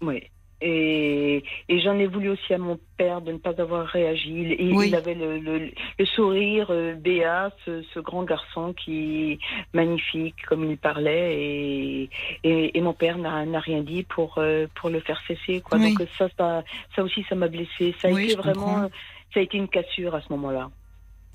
Oui. 0.00 0.29
Et, 0.62 1.42
et 1.68 1.80
j'en 1.80 1.98
ai 1.98 2.06
voulu 2.06 2.28
aussi 2.30 2.52
à 2.52 2.58
mon 2.58 2.78
père 2.98 3.22
de 3.22 3.32
ne 3.32 3.38
pas 3.38 3.54
avoir 3.58 3.86
réagi. 3.86 4.30
Il, 4.30 4.52
il- 4.60 4.74
Oui. 4.76 4.88
il 4.88 4.94
avait 4.94 5.14
le, 5.14 5.38
le- 5.38 5.70
le 5.98 6.04
sourire 6.04 6.66
euh, 6.70 6.94
béat, 6.94 7.50
ce, 7.64 7.82
ce 7.94 7.98
grand 8.00 8.24
garçon 8.24 8.74
qui 8.74 9.38
magnifique 9.72 10.36
comme 10.46 10.70
il 10.70 10.76
parlait, 10.76 11.34
et, 11.40 12.10
et, 12.44 12.76
et 12.76 12.80
mon 12.82 12.92
père 12.92 13.16
n'a 13.18 13.60
rien 13.60 13.80
dit 13.82 14.02
pour 14.02 14.34
euh, 14.38 14.66
pour 14.74 14.90
le 14.90 15.00
faire 15.00 15.20
cesser. 15.26 15.60
Quoi. 15.62 15.78
Oui. 15.78 15.94
Donc 15.94 16.06
ça, 16.18 16.28
ça, 16.36 16.62
ça 16.94 17.02
aussi, 17.02 17.24
ça 17.28 17.34
m'a 17.34 17.48
blessé. 17.48 17.94
Ça 18.02 18.08
a 18.08 18.10
Oui, 18.12 18.24
été 18.24 18.34
vraiment, 18.34 18.74
comprends. 18.74 18.90
ça 19.32 19.40
a 19.40 19.42
été 19.42 19.56
une 19.56 19.68
cassure 19.68 20.14
à 20.14 20.20
ce 20.20 20.26
moment-là. 20.30 20.70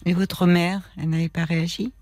Et 0.05 0.13
votre 0.13 0.45
mère, 0.45 0.81
elle 0.97 1.09
n'avait 1.09 1.29
pas 1.29 1.45
réagi? 1.45 1.93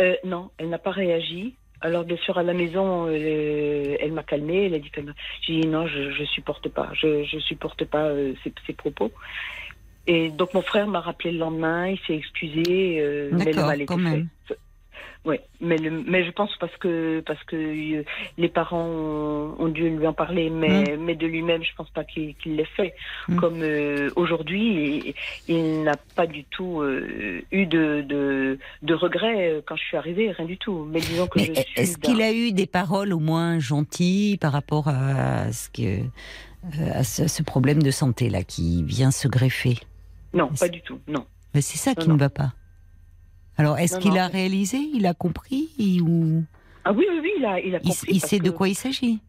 Euh, 0.00 0.14
non, 0.24 0.50
elle 0.58 0.68
n'a 0.68 0.78
pas 0.78 0.90
réagi. 0.90 1.54
Alors 1.80 2.04
bien 2.04 2.16
sûr 2.18 2.36
à 2.38 2.42
la 2.42 2.52
maison, 2.52 3.06
euh, 3.08 3.96
elle 4.00 4.12
m'a 4.12 4.22
calmée. 4.22 4.66
Elle 4.66 4.74
a 4.74 4.78
dit 4.78 4.90
qu'elle- 4.90 5.14
j'ai 5.42 5.60
dit 5.60 5.66
non, 5.66 5.86
je, 5.86 6.10
je 6.10 6.24
supporte 6.24 6.68
pas, 6.68 6.90
je, 6.94 7.24
je 7.24 7.38
supporte 7.38 7.84
pas 7.84 8.04
euh, 8.08 8.34
ces, 8.44 8.52
ces 8.66 8.72
propos. 8.74 9.10
Et 10.06 10.30
donc 10.30 10.54
mon 10.54 10.62
frère 10.62 10.86
m'a 10.88 11.00
rappelé 11.00 11.32
le 11.32 11.38
lendemain, 11.38 11.88
il 11.88 11.98
s'est 12.06 12.16
excusé, 12.16 13.00
euh, 13.00 13.30
mais 13.32 13.52
le 13.52 13.62
D'accord, 13.62 13.66
mal 13.66 13.82
était 13.82 13.94
fait. 13.98 14.26
Oui, 15.26 15.36
mais 15.60 15.76
le, 15.76 15.90
mais 15.90 16.24
je 16.24 16.30
pense 16.30 16.50
parce 16.58 16.74
que 16.78 17.20
parce 17.26 17.42
que 17.44 17.54
euh, 17.54 18.04
les 18.38 18.48
parents 18.48 18.88
ont, 19.58 19.68
dû 19.68 19.90
lui 19.90 20.06
en 20.06 20.14
parler, 20.14 20.48
mais 20.48 20.96
mais 20.98 21.14
de 21.14 21.26
lui-même, 21.26 21.62
je 21.62 21.74
pense 21.76 21.90
pas 21.90 22.04
qu'il 22.04 22.34
l'ait 22.46 22.64
fait. 22.64 22.94
Mm. 23.28 23.36
Comme 23.36 23.60
euh, 23.60 24.10
aujourd'hui, 24.16 25.14
il, 25.46 25.54
il 25.54 25.82
n'a 25.82 25.96
pas 26.16 26.26
du 26.26 26.44
tout 26.44 26.80
euh, 26.80 27.42
eu 27.52 27.66
de, 27.66 28.02
de 28.08 28.58
de 28.80 28.94
regrets 28.94 29.62
quand 29.66 29.76
je 29.76 29.82
suis 29.82 29.96
arrivée, 29.98 30.30
rien 30.30 30.46
du 30.46 30.56
tout. 30.56 30.88
Mais 30.90 31.00
disons 31.00 31.26
que 31.26 31.38
est-ce 31.38 31.98
qu'il 31.98 32.22
a 32.22 32.32
eu 32.32 32.52
des 32.52 32.66
paroles 32.66 33.12
au 33.12 33.20
moins 33.20 33.58
gentilles 33.58 34.38
par 34.38 34.52
rapport 34.52 34.88
à 34.88 35.52
ce 35.52 35.68
que 35.68 36.00
à 36.94 37.04
ce, 37.04 37.28
ce 37.28 37.42
problème 37.42 37.82
de 37.82 37.90
santé 37.90 38.30
là 38.30 38.42
qui 38.42 38.82
vient 38.84 39.10
se 39.10 39.28
greffer? 39.28 39.76
Non, 40.32 40.48
pas 40.58 40.68
du 40.68 40.80
tout. 40.80 40.98
Non. 41.08 41.26
Mais 41.54 41.60
c'est 41.60 41.78
ça 41.78 41.94
qui 41.94 42.08
non. 42.08 42.14
ne 42.14 42.20
va 42.20 42.30
pas. 42.30 42.52
Alors, 43.56 43.78
est-ce 43.78 43.98
qu'il 43.98 44.16
a 44.18 44.26
réalisé 44.26 44.78
Il 44.94 45.06
a 45.06 45.14
compris 45.14 45.68
ou... 46.02 46.42
Ah 46.84 46.92
oui, 46.92 47.04
oui, 47.10 47.20
oui, 47.22 47.30
il 47.38 47.44
a, 47.44 47.60
il 47.60 47.74
a 47.74 47.80
compris. 47.80 48.06
Il, 48.08 48.20
sait 48.20 48.38
de 48.38 48.50
quoi 48.50 48.68
il 48.68 48.74
s'agit 48.74 49.20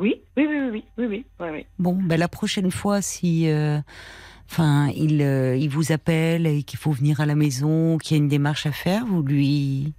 oui 0.00 0.22
oui, 0.36 0.46
oui, 0.48 0.58
oui, 0.70 0.84
oui, 0.96 1.24
oui, 1.40 1.66
Bon, 1.78 1.98
ben, 2.00 2.18
la 2.18 2.28
prochaine 2.28 2.70
fois, 2.70 3.02
si... 3.02 3.48
Euh, 3.48 3.78
enfin, 4.50 4.90
il, 4.96 5.20
euh, 5.20 5.56
il 5.56 5.68
vous 5.68 5.90
appelle 5.92 6.46
et 6.46 6.62
qu'il 6.62 6.78
faut 6.78 6.92
venir 6.92 7.20
à 7.20 7.26
la 7.26 7.34
maison, 7.34 7.98
qu'il 7.98 8.16
y 8.16 8.20
a 8.20 8.22
une 8.22 8.28
démarche 8.28 8.64
à 8.66 8.72
faire, 8.72 9.04
vous 9.04 9.22
lui, 9.22 9.92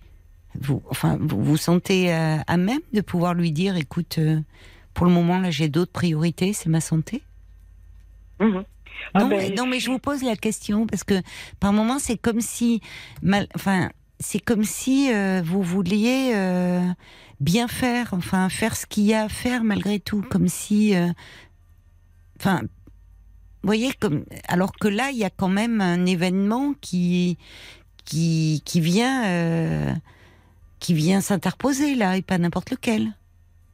vous, 0.60 0.82
enfin, 0.90 1.18
vous 1.20 1.44
vous 1.44 1.58
sentez 1.58 2.14
euh, 2.14 2.38
à, 2.48 2.58
même 2.58 2.80
de 2.94 3.02
pouvoir 3.02 3.34
lui 3.34 3.52
dire, 3.52 3.76
écoute, 3.76 4.20
pour 4.94 5.06
le 5.06 5.12
moment 5.12 5.40
là, 5.40 5.52
j'ai 5.52 5.68
d'autres 5.68 5.92
priorités, 5.92 6.54
c'est 6.54 6.70
ma 6.70 6.82
santé? 6.82 7.22
Mhm. 8.40 8.64
Ah 9.14 9.22
non, 9.22 9.30
ben, 9.30 9.38
mais, 9.38 9.50
non, 9.56 9.66
mais 9.66 9.80
je 9.80 9.90
vous 9.90 10.00
pose 10.00 10.24
la 10.24 10.36
question 10.36 10.88
parce 10.88 11.04
que 11.04 11.22
par 11.60 11.74
moment, 11.74 12.00
c'est 12.00 12.18
comme 12.18 12.42
si, 12.42 12.82
mal, 13.22 13.48
enfin, 13.56 13.90
c'est 14.20 14.40
comme 14.40 14.64
si 14.64 15.14
euh, 15.14 15.42
vous 15.44 15.62
vouliez 15.62 16.32
euh, 16.36 16.82
bien 17.40 17.68
faire, 17.68 18.10
enfin, 18.14 18.50
faire 18.50 18.76
ce 18.76 18.86
qu'il 18.86 19.06
y 19.06 19.14
a 19.14 19.24
à 19.24 19.30
faire 19.30 19.64
malgré 19.64 20.00
tout, 20.00 20.22
comme 20.22 20.48
si, 20.48 20.96
euh, 20.96 21.08
enfin, 22.40 22.62
vous 23.62 23.68
voyez, 23.68 23.92
comme, 23.94 24.26
alors 24.48 24.74
que 24.74 24.88
là, 24.88 25.10
il 25.12 25.18
y 25.18 25.26
a 25.26 25.30
quand 25.30 25.50
même 25.50 25.82
un 25.82 26.06
événement 26.06 26.74
qui, 26.80 27.38
qui, 28.06 28.62
qui 28.66 28.80
vient, 28.82 29.26
euh, 29.26 29.94
qui 30.80 30.94
vient 30.94 31.22
s'interposer 31.22 31.96
là, 31.96 32.18
et 32.18 32.22
pas 32.22 32.38
n'importe 32.38 32.72
lequel. 32.72 33.14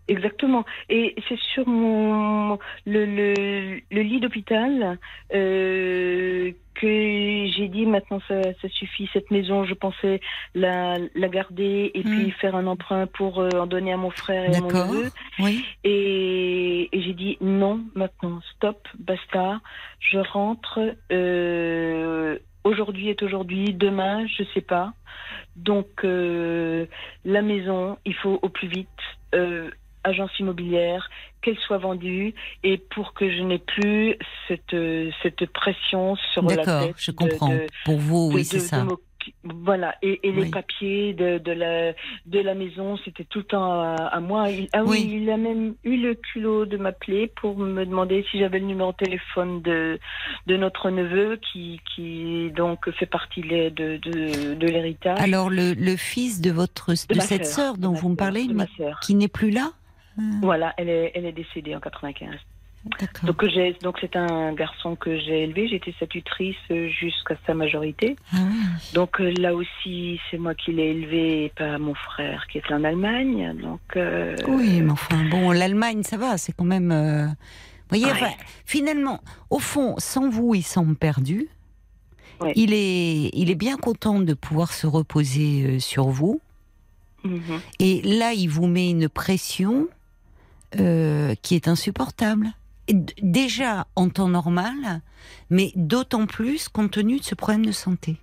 Exactement. 0.08 0.66
Et 0.90 1.16
c'est 1.28 1.40
sur 1.40 1.68
mon 1.68 2.60
le, 2.86 3.06
le, 3.06 3.82
le 3.90 4.02
lit 4.02 4.20
d'hôpital 4.20 5.00
euh, 5.34 6.52
que 6.76 7.46
j'ai 7.48 7.68
dit 7.70 7.86
maintenant 7.88 8.20
ça, 8.28 8.42
ça, 8.62 8.70
suffit 8.70 9.10
cette 9.14 9.32
maison. 9.32 9.66
Je 9.66 9.74
pensais 9.74 10.20
la, 10.54 10.98
la 11.16 11.28
garder 11.28 11.92
et 11.94 12.04
puis 12.04 12.30
faire 12.32 12.56
un 12.56 12.68
emprunt 12.68 13.08
pour 13.08 13.40
euh, 13.40 13.50
en 13.56 13.66
donner 13.66 13.94
à 13.94 13.98
mon 13.98 14.12
frère 14.12 14.52
et 14.52 14.56
à 14.56 14.62
mon 14.62 14.68
neveu. 14.68 15.10
Oui. 15.40 15.66
Et, 15.84 16.90
et 16.92 17.02
j'ai 17.02 17.14
dit 17.14 17.38
non 17.42 17.82
maintenant 17.96 18.42
stop 18.56 18.88
basta. 19.00 19.60
Je 20.00 20.20
rentre. 20.20 20.80
Euh, 21.12 22.38
aujourd'hui 22.64 23.10
est 23.10 23.24
aujourd'hui, 23.24 23.74
demain 23.74 24.28
je 24.28 24.44
sais 24.54 24.62
pas. 24.62 24.94
Donc 25.56 26.04
euh, 26.04 26.86
la 27.24 27.42
maison, 27.42 27.98
il 28.06 28.14
faut 28.14 28.40
au 28.42 28.50
plus 28.50 28.68
vite. 28.68 28.90
Euh, 29.34 29.72
agence 30.06 30.32
immobilière, 30.40 31.10
qu'elle 31.42 31.58
soit 31.58 31.78
vendue, 31.78 32.34
et 32.64 32.78
pour 32.78 33.14
que 33.14 33.30
je 33.30 33.42
n'ai 33.42 33.60
plus 33.60 34.16
cette, 34.48 34.76
cette 35.22 35.46
pression 35.52 36.16
sur 36.34 36.44
la 36.44 36.56
tête. 36.56 36.66
D'accord, 36.66 36.94
je 36.98 37.12
comprends. 37.12 37.58
pour 37.84 37.98
vous, 37.98 38.32
oui, 38.34 38.46
c'est 38.46 38.60
ça. 38.60 38.86
Voilà, 39.44 39.96
et, 40.04 40.20
et 40.22 40.32
les 40.32 40.52
papiers 40.52 41.14
de, 41.14 41.40
de, 41.40 41.52
la, 41.52 41.94
de 42.28 42.40
la 42.40 42.54
maison, 42.54 42.96
c'était 43.04 43.24
tout 43.24 43.40
le 43.40 43.46
temps 43.46 43.82
à, 43.96 44.20
moi. 44.20 44.52
Il, 44.52 44.68
ah 44.72 44.84
oui. 44.84 45.20
il 45.20 45.30
a 45.32 45.38
même 45.38 45.74
eu 45.84 45.98
le 45.98 46.14
culot 46.14 46.68
de 46.68 46.78
m'appeler 46.78 47.32
pour 47.42 47.58
me 47.58 47.86
demander 47.86 48.24
si 48.30 48.38
j'avais 48.38 48.60
le 48.60 48.68
numéro 48.68 48.92
de 48.92 48.98
téléphone 48.98 49.64
de, 49.64 50.00
de 50.46 50.58
notre 50.58 50.92
neveu 50.92 51.40
qui, 51.52 51.82
qui 51.96 52.52
donc 52.56 52.88
fait 52.92 53.08
partie 53.08 53.42
de, 53.42 53.70
de, 53.70 54.54
de 54.54 54.68
l'héritage. 54.68 55.20
Alors, 55.20 55.50
le, 55.50 55.74
le, 55.74 55.96
fils 55.96 56.40
de, 56.40 56.52
votre, 56.52 56.92
de, 56.92 57.20
cette 57.20 57.48
sœur 57.48 57.78
dont 57.78 57.94
vous 57.94 58.10
me 58.10 58.16
parlez, 58.16 58.48
qui 59.02 59.16
n'est 59.16 59.28
plus 59.28 59.50
là? 59.50 59.72
Voilà, 60.42 60.74
elle 60.78 60.90
est, 60.90 61.12
elle 61.16 61.26
est 61.26 61.32
décédée 61.32 61.76
en 61.76 61.80
95. 61.80 62.36
Donc 63.24 63.44
j'ai 63.48 63.76
donc 63.82 63.98
c'est 64.00 64.16
un 64.16 64.54
garçon 64.54 64.96
que 64.96 65.18
j'ai 65.18 65.44
élevé. 65.44 65.68
J'étais 65.68 65.94
sa 66.00 66.06
tutrice 66.06 66.56
jusqu'à 66.70 67.36
sa 67.48 67.54
majorité. 67.54 68.16
Ah 68.32 68.38
donc 68.94 69.20
euh, 69.20 69.34
là 69.40 69.56
aussi 69.56 70.20
c'est 70.30 70.38
moi 70.38 70.54
qui 70.54 70.72
l'ai 70.72 70.92
élevé, 70.92 71.52
pas 71.56 71.80
mon 71.80 71.96
frère 71.96 72.46
qui 72.48 72.60
est 72.60 72.72
en 72.72 72.84
Allemagne. 72.84 73.56
Donc 73.60 73.82
euh, 73.96 74.36
oui, 74.48 74.82
mais 74.82 74.92
enfin 74.92 75.18
bon, 75.32 75.52
l'Allemagne 75.52 76.04
ça 76.04 76.18
va, 76.18 76.38
c'est 76.38 76.54
quand 76.54 76.66
même. 76.66 76.92
Euh, 76.92 77.26
vous 77.26 78.00
voyez, 78.00 78.08
finalement, 78.66 79.22
au 79.52 79.60
fond, 79.60 79.96
sans 80.00 80.28
vous, 80.30 80.56
il 80.56 80.64
semble 80.64 80.96
perdu. 80.96 81.48
Il 82.56 82.74
est, 82.74 83.30
il 83.34 83.52
est 83.52 83.56
bien 83.56 83.78
content 83.78 84.20
de 84.20 84.34
pouvoir 84.34 84.74
se 84.74 84.88
reposer 84.88 85.80
sur 85.80 86.08
vous. 86.10 86.42
Mhm. 87.24 87.62
Et 87.80 88.02
là, 88.02 88.34
il 88.34 88.48
vous 88.48 88.66
met 88.66 88.90
une 88.90 89.08
pression 89.08 89.88
euh, 90.80 91.36
qui 91.42 91.56
est 91.56 91.68
insupportable. 91.68 92.52
Déjà 93.22 93.88
en 93.96 94.10
temps 94.10 94.28
normal, 94.28 95.02
mais 95.50 95.72
d'autant 95.76 96.28
plus 96.28 96.70
compte 96.70 96.92
tenu 96.92 97.20
de 97.20 97.24
ce 97.24 97.34
problème 97.34 97.66
de 97.66 97.72
santé. 97.72 98.18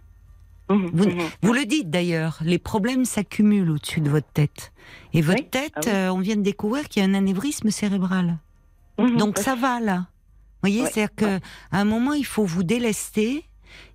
Mmh, 0.68 0.86
vous, 0.92 1.08
mmh. 1.08 1.18
vous, 1.42 1.52
le 1.52 1.64
dites 1.64 1.90
d'ailleurs, 1.90 2.38
les 2.42 2.58
problèmes 2.58 3.04
s'accumulent 3.04 3.70
au-dessus 3.70 4.00
de 4.00 4.08
votre 4.08 4.28
tête. 4.28 4.72
Et 5.12 5.20
votre 5.20 5.48
tête, 5.50 5.72
ah 5.76 5.88
euh, 5.88 6.08
on 6.10 6.20
vient 6.20 6.36
de 6.36 6.42
découvrir 6.42 6.88
qu'il 6.88 7.02
y 7.02 7.06
a 7.06 7.08
un 7.08 7.14
anévrisme 7.14 7.70
cérébral. 7.70 8.38
Mmh, 8.98 9.16
Donc 9.16 9.38
ça 9.38 9.56
va 9.56 9.80
là. 9.80 10.06
Vous 10.62 10.70
voyez, 10.70 10.86
c'est-à-dire 10.86 11.14
qu'à 11.16 11.40
un 11.72 11.84
moment, 11.84 12.12
il 12.12 12.24
faut 12.24 12.44
vous 12.44 12.62
délester 12.62 13.44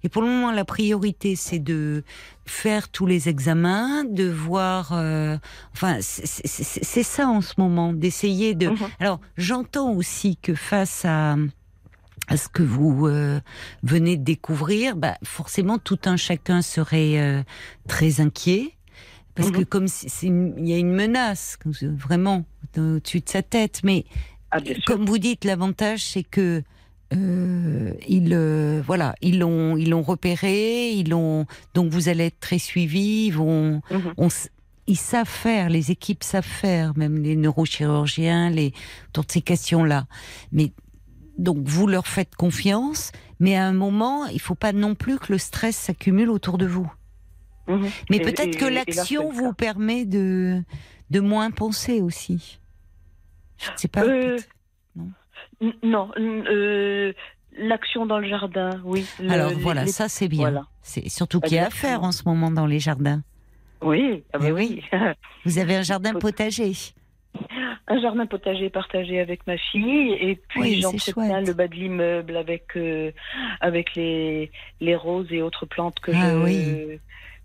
et 0.03 0.09
pour 0.09 0.21
le 0.21 0.27
moment, 0.27 0.51
la 0.51 0.65
priorité, 0.65 1.35
c'est 1.35 1.59
de 1.59 2.03
faire 2.45 2.89
tous 2.89 3.05
les 3.05 3.29
examens, 3.29 4.03
de 4.05 4.29
voir. 4.29 4.91
Euh, 4.93 5.37
enfin, 5.73 5.97
c'est 6.01 7.03
ça 7.03 7.27
en 7.27 7.41
ce 7.41 7.53
moment, 7.57 7.93
d'essayer 7.93 8.55
de. 8.55 8.67
Mhm. 8.69 8.77
Alors, 8.99 9.19
j'entends 9.37 9.91
aussi 9.91 10.37
que 10.37 10.55
face 10.55 11.03
à 11.05 11.35
à 12.29 12.35
ce 12.35 12.49
que 12.49 12.61
vous 12.63 13.07
euh, 13.07 13.39
venez 13.83 14.17
de 14.17 14.23
découvrir, 14.23 14.97
bah, 14.97 15.17
forcément 15.23 15.77
tout 15.77 15.99
un 16.05 16.17
chacun 16.17 16.61
serait 16.61 17.17
euh, 17.19 17.41
très 17.87 18.19
inquiet 18.19 18.73
parce 19.33 19.49
que 19.51 19.59
Mhm. 19.59 19.65
comme 19.65 19.85
il 20.23 20.67
y 20.67 20.73
a 20.73 20.77
une 20.77 20.91
menace 20.93 21.57
vraiment 21.81 22.43
au-dessus 22.77 23.21
de 23.21 23.29
sa 23.29 23.43
tête, 23.43 23.79
mais 23.83 24.03
Ah, 24.51 24.57
comme 24.85 25.05
vous 25.05 25.19
dites, 25.19 25.45
l'avantage 25.45 26.03
c'est 26.03 26.23
que 26.23 26.63
euh, 27.13 27.93
ils, 28.07 28.33
euh, 28.33 28.81
voilà, 28.85 29.15
ils 29.21 29.39
l'ont, 29.39 29.77
ils 29.77 29.89
l'ont 29.89 30.01
repéré, 30.01 30.91
ils 30.91 31.09
l'ont. 31.09 31.45
Donc 31.73 31.91
vous 31.91 32.09
allez 32.09 32.25
être 32.25 32.39
très 32.39 32.59
suivis. 32.59 33.27
Ils 33.27 33.31
vont, 33.31 33.81
Mhm. 33.91 34.13
on 34.17 34.27
ils 34.89 34.95
savent 34.97 35.27
faire, 35.27 35.69
les 35.69 35.91
équipes 35.91 36.23
savent 36.23 36.45
faire, 36.45 36.97
même 36.97 37.17
les 37.21 37.35
neurochirurgiens, 37.35 38.49
les 38.49 38.71
de 39.13 39.21
ces 39.27 39.41
questions-là. 39.41 40.05
Mais 40.53 40.71
donc 41.37 41.57
vous 41.67 41.87
leur 41.87 42.07
faites 42.07 42.35
confiance, 42.35 43.11
mais 43.39 43.55
à 43.57 43.65
un 43.65 43.73
moment, 43.73 44.25
il 44.27 44.39
faut 44.39 44.55
pas 44.55 44.71
non 44.71 44.95
plus 44.95 45.19
que 45.19 45.33
le 45.33 45.37
stress 45.39 45.75
s'accumule 45.75 46.29
autour 46.29 46.57
de 46.57 46.65
vous. 46.65 46.89
Mhm. 47.67 47.89
Mais 48.09 48.19
peut-être 48.21 48.57
que 48.57 48.63
là, 48.65 48.83
l'action 48.87 49.29
vous 49.31 49.51
permet 49.53 50.05
de 50.05 50.63
de 51.09 51.19
moins 51.19 51.51
penser 51.51 52.01
aussi. 52.01 52.59
Je 53.57 53.71
ne 53.71 53.77
sais 53.77 53.87
pas. 53.89 54.03
Euh, 54.03 54.37
Non, 55.83 56.11
euh, 56.17 57.13
l'action 57.57 58.05
dans 58.05 58.19
le 58.19 58.27
jardin, 58.27 58.69
oui. 58.83 59.05
Le- 59.19 59.31
Alors 59.31 59.51
voilà, 59.57 59.83
les- 59.85 59.91
ça 59.91 60.07
c'est 60.09 60.27
bien. 60.27 60.41
voilà. 60.41 60.63
C'est 60.83 61.09
surtout 61.09 61.39
qu'il 61.39 61.55
y 61.55 61.59
a 61.59 61.67
à 61.67 61.69
faire 61.69 62.03
en 62.03 62.11
ce 62.11 62.23
moment 62.25 62.51
dans 62.51 62.65
les 62.67 62.79
jardins. 62.79 63.21
Oui, 63.81 64.23
ah 64.33 64.37
bah 64.39 64.45
Eh 64.49 64.51
oui. 64.51 64.81
Vous 65.45 65.57
avez 65.59 65.75
un 65.75 65.81
jardin 65.81 66.13
potager. 66.13 66.71
Un 67.87 68.01
jardin 68.01 68.25
potager 68.25 68.69
partagé 68.69 69.19
avec 69.19 69.45
ma 69.47 69.57
fille 69.57 70.13
et 70.19 70.35
puis 70.49 70.61
Oui, 70.61 70.81
j'entretiens 70.81 71.41
le 71.41 71.53
bas 71.53 71.67
de 71.67 71.75
l'immeuble 71.75 72.35
avec 72.35 72.75
euh, 72.75 73.11
avec 73.61 73.95
les 73.95 74.51
les 74.81 74.95
roses 74.95 75.31
et 75.31 75.41
autres 75.41 75.65
plantes 75.65 75.99
que 75.99 76.11
Ah 76.13 76.31
je 76.31 76.37
oui. 76.43 76.99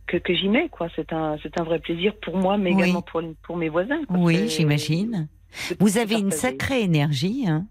que, 0.06 0.16
que 0.16 0.34
j'y 0.34 0.48
mets 0.48 0.68
quoi. 0.68 0.88
C'est 0.96 1.12
un 1.12 1.36
c'est 1.42 1.58
un 1.60 1.64
vrai 1.64 1.78
plaisir 1.78 2.14
pour 2.22 2.36
moi 2.38 2.56
mais 2.58 2.70
Oui. 2.74 2.82
également 2.82 3.02
pour 3.02 3.22
pour 3.42 3.56
mes 3.56 3.68
voisins. 3.68 4.00
Oui, 4.10 4.48
j'imagine. 4.48 5.28
Vous 5.78 5.98
avez 5.98 6.14
une 6.18 6.30
sacrée 6.30 6.82
énergie, 6.82 7.44
hein, 7.46 7.66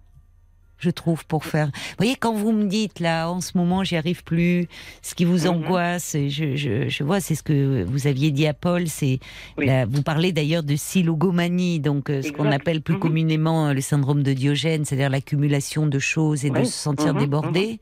je 0.81 0.89
trouve, 0.89 1.25
pour 1.25 1.45
faire. 1.45 1.67
Vous 1.67 1.95
voyez, 1.97 2.15
quand 2.15 2.33
vous 2.33 2.51
me 2.51 2.65
dites 2.65 2.99
là, 2.99 3.29
en 3.29 3.39
ce 3.39 3.57
moment, 3.57 3.83
j'y 3.83 3.95
arrive 3.95 4.23
plus, 4.23 4.67
ce 5.01 5.15
qui 5.15 5.23
vous 5.25 5.43
Mhm. 5.43 5.47
angoisse, 5.47 6.17
je, 6.27 6.55
je, 6.55 6.89
je 6.89 7.03
vois, 7.03 7.21
c'est 7.21 7.35
ce 7.35 7.43
que 7.43 7.83
vous 7.83 8.07
aviez 8.07 8.31
dit 8.31 8.47
à 8.47 8.53
Paul. 8.53 8.87
C'est 8.87 9.19
Oui. 9.57 9.67
vous 9.87 10.01
parlez 10.03 10.31
d'ailleurs 10.33 10.63
de 10.63 10.75
silogomanie, 10.75 11.79
donc 11.79 12.09
euh, 12.09 12.21
ce 12.21 12.31
qu'on 12.31 12.51
appelle 12.51 12.81
plus 12.81 12.95
Mhm. 12.95 12.99
communément 12.99 13.67
euh, 13.67 13.73
le 13.73 13.81
syndrome 13.81 14.23
de 14.23 14.33
Diogène, 14.33 14.83
c'est-à-dire 14.85 15.09
l'accumulation 15.09 15.85
de 15.87 15.99
choses 15.99 16.43
et 16.45 16.49
de 16.49 16.63
se 16.63 16.71
sentir 16.71 17.13
Mhm, 17.13 17.19
débordé. 17.19 17.79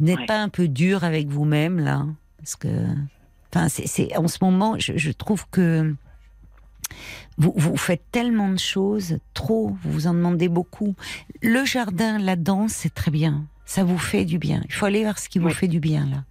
Vous 0.00 0.06
n'êtes 0.06 0.26
pas 0.26 0.40
un 0.40 0.48
peu 0.48 0.68
dur 0.68 1.04
avec 1.04 1.28
vous-même 1.28 1.78
là, 1.78 2.06
parce 2.38 2.56
que, 2.56 2.68
enfin, 3.54 3.68
c'est- 3.68 3.86
c'est 3.86 4.16
en 4.16 4.26
ce 4.26 4.38
moment, 4.40 4.76
je, 4.78 4.96
je 4.96 5.10
trouve 5.12 5.44
que 5.50 5.94
vous, 7.38 7.52
vous 7.56 7.76
faites 7.76 8.02
tellement 8.12 8.48
de 8.50 8.58
choses, 8.58 9.18
trop, 9.34 9.76
vous 9.82 9.92
vous 9.92 10.06
en 10.06 10.14
demandez 10.14 10.48
beaucoup. 10.48 10.94
Le 11.42 11.64
jardin, 11.64 12.18
la 12.18 12.36
danse, 12.36 12.72
c'est 12.72 12.94
très 12.94 13.10
bien. 13.10 13.44
Ça 13.64 13.84
vous 13.84 13.98
fait 13.98 14.24
du 14.24 14.38
bien. 14.38 14.60
Il 14.66 14.72
faut 14.72 14.86
aller 14.86 15.02
vers 15.02 15.18
ce 15.18 15.28
qui 15.28 15.38
vous 15.38 15.50
fait 15.50 15.68
du 15.68 15.80
bien, 15.80 16.06
là. 16.06 16.24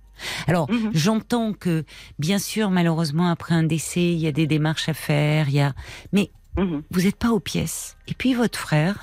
Alors, 0.47 0.69
Mhm. 0.69 0.91
j'entends 0.93 1.53
que, 1.53 1.83
bien 2.19 2.37
sûr, 2.37 2.69
malheureusement, 2.69 3.27
après 3.29 3.55
un 3.55 3.63
décès, 3.63 4.03
il 4.13 4.19
y 4.19 4.27
a 4.27 4.31
des 4.31 4.45
démarches 4.45 4.87
à 4.89 4.93
faire, 4.93 5.49
il 5.49 5.55
y 5.55 5.61
a... 5.61 5.73
Mais 6.13 6.29
Mhm. 6.57 6.83
vous 6.91 7.01
n'êtes 7.01 7.15
pas 7.15 7.31
aux 7.31 7.39
pièces. 7.39 7.97
Et 8.07 8.13
puis, 8.13 8.33
votre 8.35 8.59
frère, 8.59 8.99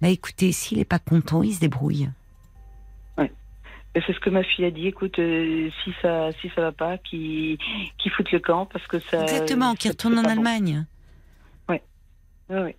bah 0.00 0.08
écoutez, 0.08 0.52
s'il 0.52 0.78
n'est 0.78 0.84
pas 0.84 0.98
content, 1.00 1.42
il 1.42 1.54
se 1.54 1.60
débrouille. 1.60 2.08
Et 3.18 4.02
C'est 4.06 4.12
ce 4.12 4.20
que 4.20 4.28
ma 4.28 4.42
fille 4.42 4.66
a 4.66 4.70
dit. 4.70 4.86
Écoute, 4.88 5.18
euh, 5.18 5.70
si 5.82 5.90
ça 6.02 6.28
si 6.42 6.50
ça 6.54 6.60
va 6.60 6.72
pas, 6.72 6.98
qui 6.98 7.58
qui 7.96 8.10
foute 8.10 8.30
le 8.30 8.40
camp 8.40 8.66
parce 8.66 8.86
que 8.88 8.98
ça. 9.10 9.22
Exactement, 9.22 9.74
qui 9.74 9.84
ça- 9.88 9.92
retourne 9.94 10.18
en 10.18 10.22
bon. 10.22 10.28
Oui, 12.50 12.58
oui. 12.64 12.74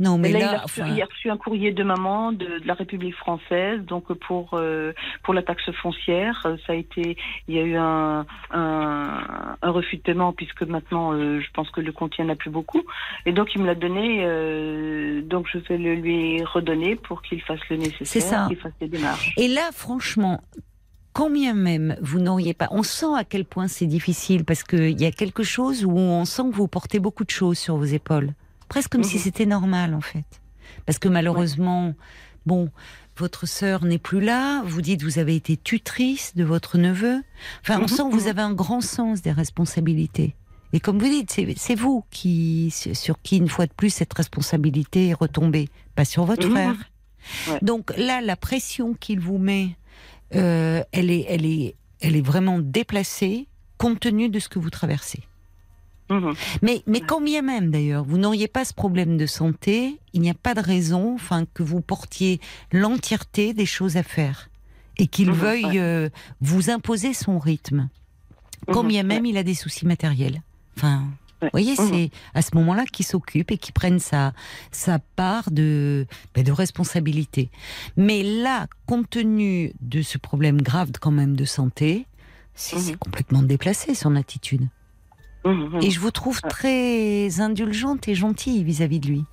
Non, 0.00 0.16
mais 0.16 0.32
Mais 0.32 0.40
là, 0.40 0.46
là, 0.46 0.46
il, 0.46 0.54
a 0.54 0.62
reçu, 0.62 0.80
enfin, 0.80 0.94
il 0.94 1.02
a 1.02 1.04
reçu 1.04 1.30
un 1.30 1.36
courrier 1.36 1.72
de 1.72 1.84
maman 1.84 2.32
de, 2.32 2.58
de 2.58 2.66
la 2.66 2.72
République 2.72 3.14
française, 3.16 3.82
donc 3.82 4.10
pour 4.14 4.54
euh, 4.54 4.94
pour 5.22 5.34
la 5.34 5.42
taxe 5.42 5.70
foncière, 5.82 6.40
euh, 6.46 6.56
ça 6.66 6.72
a 6.72 6.76
été, 6.76 7.18
il 7.46 7.54
y 7.54 7.58
a 7.58 7.62
eu 7.62 7.76
un 7.76 8.24
un, 8.50 9.56
un 9.60 9.70
refus 9.70 9.98
de 9.98 10.02
paiement 10.02 10.32
puisque 10.32 10.62
maintenant, 10.62 11.12
euh, 11.12 11.40
je 11.40 11.50
pense 11.52 11.70
que 11.70 11.82
le 11.82 11.92
compte 11.92 12.14
il 12.16 12.24
n'y 12.24 12.30
en 12.30 12.32
a 12.32 12.36
plus 12.36 12.48
beaucoup, 12.48 12.82
et 13.26 13.32
donc 13.32 13.54
il 13.54 13.60
me 13.60 13.66
l'a 13.66 13.74
donné, 13.74 14.20
euh, 14.24 15.20
donc 15.20 15.46
je 15.52 15.58
vais 15.58 15.76
le 15.76 15.94
lui 15.96 16.42
redonner 16.44 16.96
pour 16.96 17.20
qu'il 17.20 17.42
fasse 17.42 17.60
le 17.68 17.76
nécessaire, 17.76 18.46
qu'il 18.48 18.56
fasse 18.56 18.72
les 18.80 18.88
démarches. 18.88 19.34
Et 19.36 19.48
là, 19.48 19.68
franchement, 19.70 20.40
combien 21.12 21.52
même 21.52 21.94
vous 22.00 22.20
n'auriez 22.20 22.54
pas. 22.54 22.68
On 22.70 22.82
sent 22.82 23.14
à 23.18 23.24
quel 23.24 23.44
point 23.44 23.68
c'est 23.68 23.86
difficile 23.86 24.46
parce 24.46 24.62
qu'il 24.62 24.98
y 24.98 25.04
a 25.04 25.10
quelque 25.10 25.42
chose 25.42 25.84
où 25.84 25.90
on 25.90 26.24
sent 26.24 26.44
que 26.50 26.56
vous 26.56 26.68
portez 26.68 27.00
beaucoup 27.00 27.24
de 27.24 27.30
choses 27.30 27.58
sur 27.58 27.76
vos 27.76 27.84
épaules. 27.84 28.32
Presque 28.70 28.90
comme 28.92 29.04
si 29.04 29.16
Mhm. 29.16 29.22
c'était 29.22 29.46
normal, 29.46 29.92
en 29.94 30.00
fait. 30.00 30.24
Parce 30.86 30.98
que 30.98 31.08
malheureusement, 31.08 31.92
bon, 32.46 32.70
votre 33.18 33.44
sœur 33.46 33.84
n'est 33.84 33.98
plus 33.98 34.20
là. 34.20 34.62
Vous 34.64 34.80
dites 34.80 35.02
vous 35.02 35.18
avez 35.18 35.34
été 35.36 35.58
tutrice 35.58 36.34
de 36.36 36.44
votre 36.44 36.78
neveu. 36.78 37.22
Enfin, 37.62 37.76
on 37.78 37.82
Mhm, 37.82 37.88
sent 37.88 38.02
que 38.10 38.14
vous 38.14 38.22
mhm. 38.22 38.28
avez 38.28 38.42
un 38.42 38.54
grand 38.54 38.80
sens 38.80 39.20
des 39.20 39.32
responsabilités. 39.32 40.34
Et 40.72 40.78
comme 40.80 40.98
vous 41.00 41.08
dites, 41.08 41.32
c'est 41.56 41.74
vous 41.74 42.04
qui, 42.10 42.70
sur 42.70 43.20
qui, 43.20 43.36
une 43.38 43.48
fois 43.48 43.66
de 43.66 43.72
plus, 43.72 43.90
cette 43.90 44.14
responsabilité 44.14 45.08
est 45.08 45.14
retombée, 45.14 45.68
pas 45.96 46.04
sur 46.06 46.24
votre 46.24 46.46
Mhm. 46.46 46.52
frère. 46.52 46.76
Ouais. 47.48 47.58
Donc 47.60 47.92
là, 47.98 48.20
la 48.22 48.36
pression 48.36 48.94
qu'il 48.94 49.20
vous 49.20 49.36
met, 49.38 49.76
euh, 50.36 50.82
elle, 50.92 51.10
est, 51.10 51.26
elle, 51.28 51.44
est, 51.44 51.74
elle 52.00 52.14
est 52.16 52.24
vraiment 52.24 52.60
déplacée 52.60 53.48
compte 53.78 53.98
tenu 54.00 54.28
de 54.28 54.38
ce 54.38 54.48
que 54.48 54.58
vous 54.60 54.70
traversez. 54.70 55.20
Mhm. 56.10 56.34
Mais, 56.62 56.82
mais 56.86 57.00
quand 57.00 57.20
bien 57.20 57.40
même 57.42 57.70
d'ailleurs, 57.70 58.04
vous 58.04 58.18
n'auriez 58.18 58.48
pas 58.48 58.64
ce 58.64 58.74
problème 58.74 59.16
de 59.16 59.26
santé, 59.26 60.00
il 60.12 60.20
n'y 60.20 60.30
a 60.30 60.34
pas 60.34 60.54
de 60.54 60.60
raison 60.60 61.14
enfin, 61.14 61.44
que 61.54 61.62
vous 61.62 61.80
portiez 61.80 62.40
l'entièreté 62.72 63.54
des 63.54 63.66
choses 63.66 63.96
à 63.96 64.02
faire 64.02 64.48
et 64.98 65.06
qu'il 65.06 65.28
Mhm, 65.30 65.34
veuille 65.36 65.78
euh, 65.78 66.08
vous 66.40 66.68
imposer 66.70 67.14
son 67.14 67.38
rythme. 67.38 67.88
Quand 68.66 68.82
Mhm, 68.82 68.88
bien 68.88 69.02
même 69.04 69.24
il 69.26 69.36
a 69.36 69.42
des 69.42 69.54
soucis 69.54 69.86
matériels? 69.86 70.42
Enfin, 70.76 71.04
vous 71.40 71.48
voyez, 71.52 71.74
c'est 71.76 72.10
à 72.34 72.42
ce 72.42 72.50
moment-là 72.56 72.84
qu'il 72.84 73.06
s'occupe 73.06 73.50
et 73.50 73.56
qu'il 73.58 73.72
prenne 73.72 73.98
sa, 73.98 74.32
sa 74.72 74.98
part 74.98 75.50
de, 75.50 76.06
ben, 76.34 76.44
de 76.44 76.52
responsabilité. 76.52 77.50
Mais 77.96 78.22
là, 78.22 78.66
compte 78.86 79.08
tenu 79.08 79.72
de 79.80 80.02
ce 80.02 80.18
problème 80.18 80.60
grave 80.60 80.90
quand 81.00 81.10
même 81.10 81.36
de 81.36 81.44
santé, 81.44 82.06
c'est 82.54 82.78
c'est 82.78 82.98
complètement 82.98 83.42
déplacé 83.42 83.94
son 83.94 84.16
attitude. 84.16 84.68
Mhm, 85.44 85.68
mhm. 85.74 85.82
Et 85.82 85.90
je 85.90 86.00
vous 86.00 86.10
trouve 86.10 86.40
très 86.42 87.40
indulgente 87.40 88.08
et 88.08 88.14
gentille 88.14 88.62
vis-à-vis 88.64 89.00
de 89.00 89.06
lui. 89.08 89.24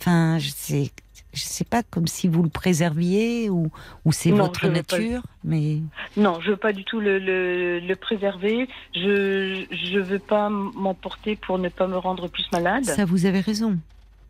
Enfin, 0.00 0.38
je 0.38 0.48
sais, 0.48 0.92
je 1.32 1.40
sais 1.42 1.64
pas 1.64 1.82
comme 1.82 2.06
si 2.06 2.28
vous 2.28 2.42
le 2.44 2.48
préserviez 2.48 3.50
ou, 3.50 3.70
ou 4.04 4.12
c'est 4.12 4.30
votre 4.30 4.60
pas. 4.60 4.68
nature, 4.68 5.22
mais 5.42 5.78
Non, 6.16 6.38
je 6.40 6.50
veux 6.50 6.56
pas 6.56 6.72
du 6.72 6.84
tout 6.84 7.00
le, 7.00 7.18
le, 7.18 7.80
le 7.80 7.96
préserver. 7.96 8.68
Je 8.94 9.64
je 9.70 9.98
veux 9.98 10.20
pas 10.20 10.48
m'emporter 10.50 11.34
pour 11.34 11.58
ne 11.58 11.68
pas 11.68 11.88
me 11.88 11.96
rendre 11.98 12.28
plus 12.28 12.46
malade. 12.52 12.84
ça 12.84 13.04
vous 13.04 13.26
avez 13.26 13.40
raison. 13.40 13.76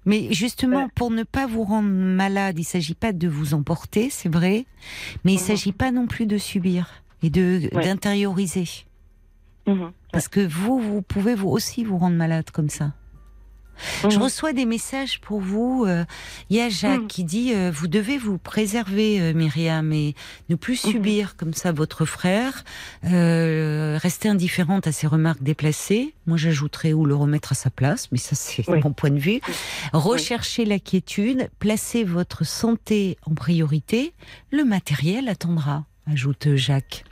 Mais 0.07 0.33
justement, 0.33 0.85
Ouais. 0.85 0.91
pour 0.95 1.11
ne 1.11 1.23
pas 1.23 1.47
vous 1.47 1.65
rendre 1.65 1.89
malade, 1.91 2.59
il 2.59 2.65
s'agit 2.65 2.95
pas 2.95 3.13
de 3.13 3.29
vous 3.29 3.53
emporter, 3.53 4.09
c'est 4.09 4.33
vrai, 4.33 4.65
mais 5.25 5.33
il 5.35 5.39
Mhm. 5.39 5.43
s'agit 5.45 5.73
pas 5.73 5.91
non 5.93 6.07
plus 6.07 6.25
de 6.25 6.39
subir 6.39 7.03
et 7.23 7.29
de 7.29 7.69
Ouais. 7.75 7.85
d'intérioriser, 7.85 8.65
Mhm. 9.69 9.93
parce 10.13 10.29
que 10.29 10.41
vous, 10.47 10.79
vous 10.81 11.03
pouvez 11.03 11.35
vous 11.35 11.49
aussi 11.49 11.85
vous 11.85 11.99
rendre 11.99 12.17
malade 12.17 12.51
comme 12.51 12.71
ça. 12.71 12.93
Je 14.03 14.17
Mhm. 14.17 14.23
reçois 14.25 14.53
des 14.53 14.65
messages 14.67 15.21
pour 15.21 15.39
vous. 15.41 15.85
euh, 15.87 16.05
Il 16.51 16.57
y 16.57 16.61
a 16.61 16.69
Jacques 16.69 17.03
Mm. 17.03 17.07
qui 17.07 17.23
dit 17.23 17.53
euh, 17.55 17.71
vous 17.73 17.87
devez 17.87 18.19
vous 18.19 18.37
préserver, 18.37 19.21
euh, 19.21 19.33
Myriam, 19.33 19.93
et 19.93 20.17
ne 20.49 20.57
plus 20.57 20.85
Mhm. 20.85 20.91
subir 20.91 21.37
comme 21.37 21.55
ça 21.55 21.71
votre 21.71 22.05
frère. 22.05 22.65
Euh, 23.05 23.97
rester 24.03 24.29
indifférente 24.29 24.89
à 24.89 24.93
ses 24.93 25.07
remarques 25.07 25.45
déplacées. 25.45 26.13
Moi, 26.27 26.37
j'ajouterais 26.37 26.93
ou 26.93 27.05
le 27.05 27.15
remettre 27.15 27.53
à 27.53 27.55
sa 27.55 27.71
place, 27.71 28.11
mais 28.11 28.19
ça 28.19 28.35
c'est 28.35 28.69
Oui. 28.69 28.81
mon 28.83 28.93
point 28.93 29.11
de 29.11 29.19
vue. 29.21 29.41
Rechercher 29.93 30.65
la 30.65 30.81
quiétude, 30.81 31.49
placer 31.61 32.03
votre 32.03 32.45
santé 32.45 33.17
en 33.27 33.35
priorité. 33.35 34.13
Le 34.51 34.65
matériel 34.65 35.29
attendra, 35.29 35.85
ajoute 36.11 36.57
Jacques. 36.57 37.05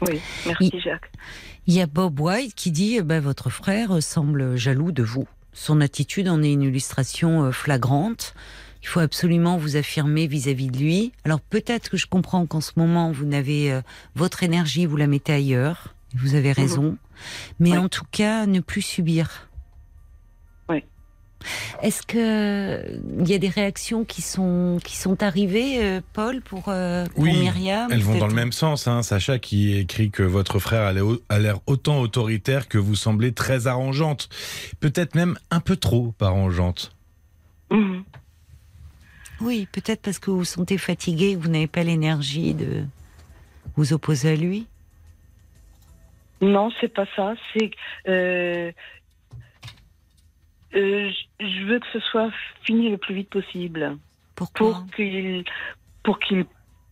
Oui, 0.00 0.20
merci 0.46 0.80
Jacques. 0.80 1.10
Il 1.57 1.57
y 1.74 1.80
a 1.80 1.86
Bob 1.86 2.18
White 2.20 2.54
qui 2.54 2.70
dit 2.70 2.96
eh 2.96 3.02
ben, 3.02 3.20
votre 3.20 3.50
frère 3.50 4.02
semble 4.02 4.56
jaloux 4.56 4.92
de 4.92 5.02
vous. 5.02 5.28
Son 5.52 5.80
attitude 5.80 6.28
en 6.28 6.42
est 6.42 6.52
une 6.52 6.62
illustration 6.62 7.44
euh, 7.44 7.50
flagrante. 7.52 8.34
Il 8.82 8.88
faut 8.88 9.00
absolument 9.00 9.56
vous 9.58 9.76
affirmer 9.76 10.26
vis-à-vis 10.28 10.68
de 10.68 10.78
lui. 10.78 11.12
Alors 11.24 11.40
peut-être 11.40 11.90
que 11.90 11.96
je 11.96 12.06
comprends 12.06 12.46
qu'en 12.46 12.60
ce 12.60 12.72
moment 12.76 13.10
vous 13.10 13.24
n'avez 13.26 13.72
euh, 13.72 13.80
votre 14.14 14.42
énergie, 14.44 14.86
vous 14.86 14.96
la 14.96 15.06
mettez 15.08 15.32
ailleurs. 15.32 15.94
Vous 16.14 16.34
avez 16.34 16.52
raison. 16.52 16.96
Mais 17.58 17.72
Oui. 17.72 17.78
en 17.78 17.88
tout 17.88 18.06
cas, 18.10 18.46
ne 18.46 18.60
plus 18.60 18.80
subir. 18.82 19.48
Est-ce 21.82 22.02
que 22.02 23.00
il 23.20 23.28
y 23.28 23.34
a 23.34 23.38
des 23.38 23.48
réactions 23.48 24.04
qui 24.04 24.22
sont 24.22 24.78
qui 24.82 24.96
sont 24.96 25.22
arrivées, 25.22 25.82
euh, 25.82 26.00
Paul, 26.12 26.40
pour, 26.40 26.64
euh, 26.68 27.06
pour 27.06 27.22
Oui, 27.22 27.32
Myriam 27.38 27.88
Elles 27.92 28.02
vont 28.02 28.18
dans 28.18 28.26
le 28.26 28.34
même 28.34 28.52
sens. 28.52 28.88
Hein. 28.88 29.02
Sacha 29.02 29.38
qui 29.38 29.76
écrit 29.78 30.10
que 30.10 30.22
votre 30.24 30.58
frère 30.58 30.82
a 31.28 31.38
l'air- 31.38 31.60
autant 31.66 32.00
autoritaire 32.00 32.66
que 32.68 32.78
vous 32.78 32.96
semblez 32.96 33.32
très 33.32 33.66
arrangeante. 33.68 34.28
Peut-être 34.80 35.14
même 35.14 35.38
un 35.50 35.60
peu 35.60 35.76
trop 35.76 36.12
arrangeante. 36.20 36.92
Mhm. 37.70 38.02
Oui, 39.40 39.68
peut-être 39.70 40.02
parce 40.02 40.18
que 40.18 40.30
vous 40.32 40.38
vous 40.38 40.44
sentez 40.44 40.78
fatigué, 40.78 41.34
que 41.34 41.40
vous 41.40 41.48
n'avez 41.48 41.68
pas 41.68 41.84
l'énergie 41.84 42.54
de 42.54 42.84
vous 43.76 43.92
opposer 43.92 44.30
à 44.30 44.34
lui. 44.34 44.66
Non, 46.40 46.70
c'est 46.80 46.88
pas 46.92 47.06
ça. 47.16 47.34
C'est 47.52 47.70
euh, 48.08 48.72
euh, 50.74 51.10
je- 51.40 51.64
veux 51.64 51.78
que 51.80 51.86
ce 51.92 52.00
soit 52.00 52.30
fini 52.62 52.90
le 52.90 52.98
plus 52.98 53.14
vite 53.14 53.30
possible 53.30 53.96
Pourquoi 54.34 54.70
pour 54.72 54.86
qu'il 54.94 55.44
pour 56.02 56.18
qu'il 56.18 56.44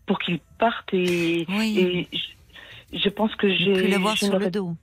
pour 0.06 0.18
qu'il 0.18 0.38
parte 0.58 0.92
et, 0.94 1.46
Oui. 1.48 1.78
et 2.12 2.16
je, 2.92 2.98
je 2.98 3.08
pense 3.08 3.34
que 3.36 3.48
j'ai 3.48 3.72
plus 3.72 3.88
l'avoir 3.88 4.16
sur 4.16 4.38
le 4.38 4.50
dos. 4.50 4.74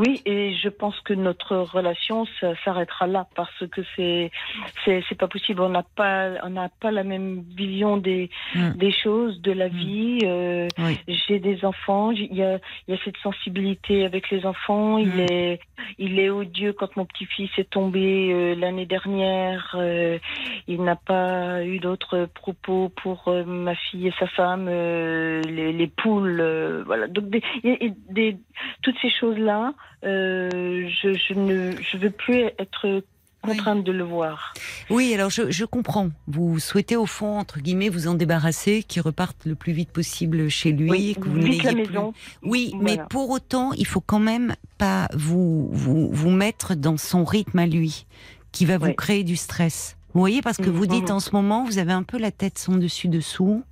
Oui, 0.00 0.22
et 0.24 0.54
je 0.62 0.68
pense 0.70 0.98
que 1.00 1.12
notre 1.28 1.56
relation 1.76 2.26
s'arrêtera 2.64 3.06
là 3.06 3.26
parce 3.34 3.62
que 3.72 3.82
c'est 3.94 4.30
c'est 4.84 5.02
c'est 5.08 5.18
pas 5.24 5.28
possible. 5.28 5.60
On 5.60 5.68
n'a 5.68 5.84
pas 6.00 6.30
on 6.42 6.50
n'a 6.50 6.70
pas 6.82 6.90
la 6.90 7.04
même 7.04 7.42
vision 7.64 7.96
des 7.98 8.30
Mm. 8.54 8.70
des 8.84 8.92
choses, 9.02 9.34
de 9.42 9.52
la 9.52 9.68
Mm. 9.68 9.76
vie. 9.84 10.20
euh, 10.24 10.68
Oui. 10.78 10.94
J'ai 11.06 11.38
des 11.38 11.58
enfants. 11.64 12.10
Il 12.12 12.34
y 12.34 12.42
a 12.42 12.58
il 12.86 12.94
y 12.94 12.96
a 12.98 13.00
cette 13.04 13.18
sensibilité 13.18 14.04
avec 14.10 14.30
les 14.30 14.42
enfants. 14.46 14.96
Il 14.98 15.14
Mm. 15.16 15.20
est 15.30 15.60
il 15.98 16.18
est 16.18 16.30
odieux 16.30 16.72
quand 16.72 16.96
mon 16.96 17.04
petit-fils 17.04 17.50
est 17.58 17.70
tombé 17.78 18.06
euh, 18.32 18.54
l'année 18.54 18.86
dernière. 18.86 19.76
euh, 19.78 20.18
il 20.66 20.82
n'a 20.82 20.96
pas 20.96 21.62
eu 21.64 21.78
d'autres 21.78 22.26
propos 22.40 22.90
pour 23.02 23.18
ma 23.46 23.74
fille 23.74 24.06
et 24.08 24.14
sa 24.18 24.26
femme. 24.38 24.66
les, 24.70 25.72
les 25.80 25.86
poules, 25.88 26.42
voilà. 26.86 27.06
Donc 27.08 27.26
des, 27.34 27.42
des 28.18 28.36
toutes 28.82 28.98
ces 29.02 29.10
choses 29.10 29.38
là. 29.38 29.74
Euh, 30.04 30.88
je, 31.02 31.14
je 31.14 31.34
ne 31.34 31.72
je 31.80 31.96
veux 31.98 32.10
plus 32.10 32.40
être 32.58 33.02
contrainte 33.42 33.84
de 33.84 33.92
le 33.92 34.04
voir. 34.04 34.52
Oui, 34.90 35.14
alors 35.14 35.30
je, 35.30 35.50
je 35.50 35.64
comprends. 35.64 36.10
Vous 36.26 36.58
souhaitez 36.58 36.96
au 36.96 37.06
fond, 37.06 37.38
entre 37.38 37.58
guillemets, 37.60 37.88
vous 37.88 38.06
en 38.06 38.14
débarrasser, 38.14 38.82
qu'il 38.82 39.00
reparte 39.02 39.46
le 39.46 39.54
plus 39.54 39.72
vite 39.72 39.90
possible 39.90 40.48
chez 40.50 40.72
lui, 40.72 41.14
que 41.14 41.26
vous 41.28 41.38
n'ayez 41.38 41.62
plus- 41.62 41.74
maison. 41.74 42.12
Oui, 42.42 42.72
Voilà. 42.74 42.84
mais 42.96 43.02
pour 43.08 43.30
autant, 43.30 43.72
il 43.72 43.86
faut 43.86 44.02
quand 44.02 44.18
même 44.18 44.54
pas 44.78 45.08
vous 45.14 45.68
vous, 45.72 46.10
vous 46.12 46.30
mettre 46.30 46.74
dans 46.74 46.96
son 46.98 47.24
rythme 47.24 47.58
à 47.60 47.66
lui, 47.66 48.06
qui 48.52 48.66
va 48.66 48.76
vous 48.78 48.86
Oui. 48.86 48.96
créer 48.96 49.24
du 49.24 49.36
stress. 49.36 49.96
Vous 50.12 50.20
voyez, 50.20 50.42
parce 50.42 50.56
que 50.58 50.68
Mhm, 50.68 50.76
vous 50.76 50.86
dites 50.86 51.08
mhm. 51.08 51.14
en 51.16 51.20
ce 51.20 51.30
moment, 51.32 51.64
vous 51.64 51.78
avez 51.78 51.92
un 51.92 52.02
peu 52.02 52.18
la 52.18 52.32
tête 52.32 52.58
sans 52.58 52.74
dessus 52.76 53.08
dessous, 53.08 53.62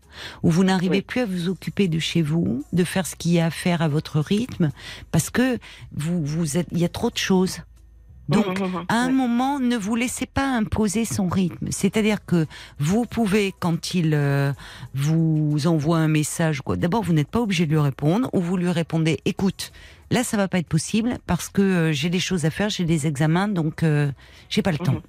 où 0.42 0.51
vous 0.51 0.64
n'arrivez 0.64 0.97
Oui. 0.99 1.03
plus 1.03 1.21
à 1.21 1.27
vous 1.27 1.49
occuper 1.49 1.88
de 1.88 1.99
chez 1.99 2.23
vous, 2.23 2.64
de 2.73 2.85
faire 2.85 3.07
ce 3.07 3.16
qu'il 3.16 3.33
y 3.33 3.40
a 3.40 3.47
à 3.47 3.51
faire 3.51 3.83
à 3.83 3.88
votre 3.88 4.21
rythme, 4.21 4.71
parce 5.12 5.31
que 5.31 5.59
vous 5.92 6.25
vous 6.25 6.57
êtes, 6.57 6.68
il 6.73 6.79
y 6.79 6.85
a 6.85 6.88
trop 6.88 7.11
de 7.11 7.16
choses. 7.18 7.59
Donc, 8.29 8.47
Mhm, 8.59 8.66
mhm, 8.66 8.85
à 8.88 8.97
un 8.97 9.11
moment, 9.11 9.59
ne 9.59 9.75
vous 9.79 9.97
laissez 9.97 10.27
pas 10.27 10.47
imposer 10.55 11.07
son 11.07 11.29
rythme. 11.29 11.68
C'est-à-dire 11.71 12.23
que 12.27 12.47
vous 12.79 13.07
pouvez, 13.07 13.55
quand 13.59 13.94
il 13.94 14.11
euh, 14.12 14.53
vous 14.94 15.66
envoie 15.66 15.97
un 15.97 16.09
message, 16.09 16.61
quoi. 16.61 16.77
D'abord, 16.77 17.03
vous 17.03 17.14
n'êtes 17.14 17.29
pas 17.31 17.40
obligé 17.40 17.64
de 17.64 17.71
lui 17.71 17.79
répondre, 17.81 18.29
ou 18.35 18.40
vous 18.40 18.59
lui 18.59 18.68
répondez 18.71 19.21
"Écoute, 19.25 19.73
là, 20.11 20.25
ça 20.25 20.37
va 20.37 20.47
pas 20.47 20.59
être 20.59 20.68
possible 20.68 21.16
parce 21.27 21.49
que 21.49 21.62
euh, 21.62 21.92
j'ai 21.92 22.11
des 22.11 22.21
choses 22.21 22.44
à 22.44 22.51
faire, 22.51 22.68
j'ai 22.68 22.85
des 22.85 23.07
examens, 23.07 23.49
donc 23.49 23.83
euh, 23.83 24.11
j'ai 24.51 24.61
pas 24.61 24.73
le 24.73 24.79
temps." 24.79 25.01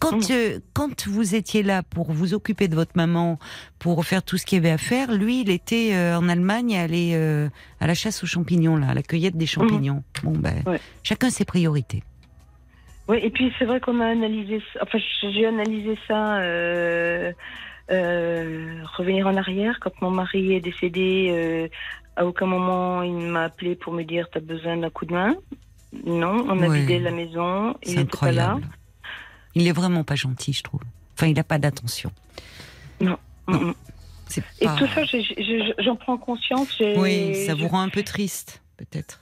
Quand, 0.00 0.16
Mhm. 0.28 0.36
euh, 0.36 0.58
quand 0.74 1.06
vous 1.08 1.34
étiez 1.34 1.62
là 1.62 1.82
pour 1.82 2.12
vous 2.12 2.34
occuper 2.34 2.68
de 2.68 2.74
votre 2.74 2.92
maman, 2.94 3.38
pour 3.78 4.04
faire 4.04 4.22
tout 4.22 4.36
ce 4.36 4.44
qu'il 4.44 4.56
y 4.56 4.60
avait 4.60 4.70
à 4.72 4.78
faire, 4.78 5.12
lui, 5.12 5.40
il 5.42 5.50
était 5.50 5.94
euh, 5.94 6.18
en 6.18 6.28
Allemagne, 6.28 6.76
allé 6.76 7.12
euh, 7.14 7.48
à 7.80 7.86
la 7.86 7.94
chasse 7.94 8.22
aux 8.22 8.26
champignons, 8.26 8.76
là, 8.76 8.88
à 8.88 8.94
la 8.94 9.02
cueillette 9.02 9.36
des 9.36 9.46
champignons. 9.46 10.02
Bon, 10.22 10.32
ben, 10.32 10.62
Ouais. 10.66 10.80
chacun 11.02 11.30
ses 11.30 11.44
priorités. 11.44 12.02
Oui, 13.08 13.18
et 13.22 13.30
puis 13.30 13.52
c'est 13.58 13.64
vrai 13.66 13.80
qu'on 13.80 14.00
a 14.00 14.06
analysé, 14.06 14.62
enfin 14.80 14.98
j'ai 15.32 15.46
analysé 15.46 15.98
ça, 16.08 16.38
euh, 16.40 17.32
revenir 18.96 19.26
en 19.26 19.36
arrière 19.36 19.78
quand 19.80 19.92
mon 20.00 20.10
mari 20.10 20.54
est 20.54 20.60
décédé. 20.60 21.70
à 22.16 22.24
aucun 22.26 22.46
moment 22.46 23.02
il 23.02 23.12
m'a 23.12 23.42
appelé 23.42 23.74
pour 23.74 23.92
me 23.92 24.04
dire 24.04 24.28
t'as 24.32 24.38
besoin 24.38 24.76
d'un 24.76 24.88
coup 24.88 25.04
de 25.04 25.12
main. 25.12 25.34
Non, 26.06 26.44
on 26.48 26.62
a 26.62 26.68
Ouais. 26.68 26.78
vidé 26.80 27.00
la 27.00 27.10
maison, 27.10 27.74
il 27.84 27.96
n'était 27.96 28.16
pas 28.16 28.30
là. 28.30 28.58
Il 29.54 29.66
est 29.68 29.72
vraiment 29.72 30.04
pas 30.04 30.16
gentil, 30.16 30.52
je 30.52 30.62
trouve. 30.62 30.80
Enfin, 31.16 31.26
il 31.28 31.34
n'a 31.34 31.44
pas 31.44 31.58
d'attention. 31.58 32.10
Mm, 33.00 33.14
mm. 33.48 33.72
C'est 34.28 34.42
Et 34.60 34.64
pas- 34.66 34.76
tout 34.76 34.86
ça, 34.88 35.02
j'en 35.78 35.96
prends 35.96 36.16
conscience. 36.16 36.80
Oui, 36.96 37.44
ça 37.46 37.54
vous 37.54 37.68
rend 37.68 37.80
un 37.82 37.88
peu 37.88 38.02
triste, 38.02 38.62
peut-être. 38.76 39.20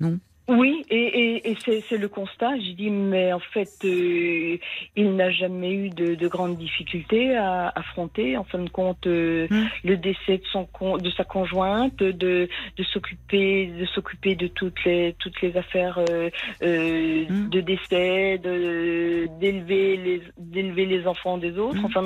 Non? 0.00 0.18
Oui, 0.46 0.84
et, 0.90 0.96
et, 1.38 1.50
et 1.52 1.56
c'est 1.88 1.96
le 1.96 2.08
constat. 2.08 2.58
Je 2.58 2.72
dis, 2.72 2.90
mais 2.90 3.32
en 3.32 3.38
fait, 3.40 3.70
euh, 3.84 4.58
il 4.94 5.16
n'a 5.16 5.30
jamais 5.30 5.72
eu 5.72 5.88
de, 5.88 6.14
de 6.16 6.28
grandes 6.28 6.58
difficultés 6.58 7.34
à 7.34 7.72
affronter. 7.74 8.36
En 8.36 8.44
fin 8.44 8.58
de 8.58 8.68
compte, 8.68 9.06
euh, 9.06 9.46
Mm. 9.50 9.64
le 9.84 9.96
décès 9.96 10.36
de 10.38 10.44
son 10.52 10.66
con- 10.66 10.98
de 10.98 11.10
sa 11.12 11.24
conjointe, 11.24 11.96
de 11.96 12.48
de 12.76 12.82
s'occuper 12.84 13.68
de 13.68 13.86
s'occuper 13.86 14.34
de 14.34 14.46
toutes 14.48 14.84
les 14.84 15.14
toutes 15.18 15.40
les 15.40 15.56
affaires 15.56 15.98
euh, 16.10 16.28
Mm. 16.62 17.48
de 17.48 17.60
décès, 17.62 18.36
de 18.38 19.26
d'élever 19.40 19.96
les 19.96 20.22
d'élever 20.36 20.84
les 20.84 21.06
enfants 21.06 21.38
des 21.38 21.56
autres. 21.58 21.80
Mm. 21.80 21.84
Enfin, 21.86 22.04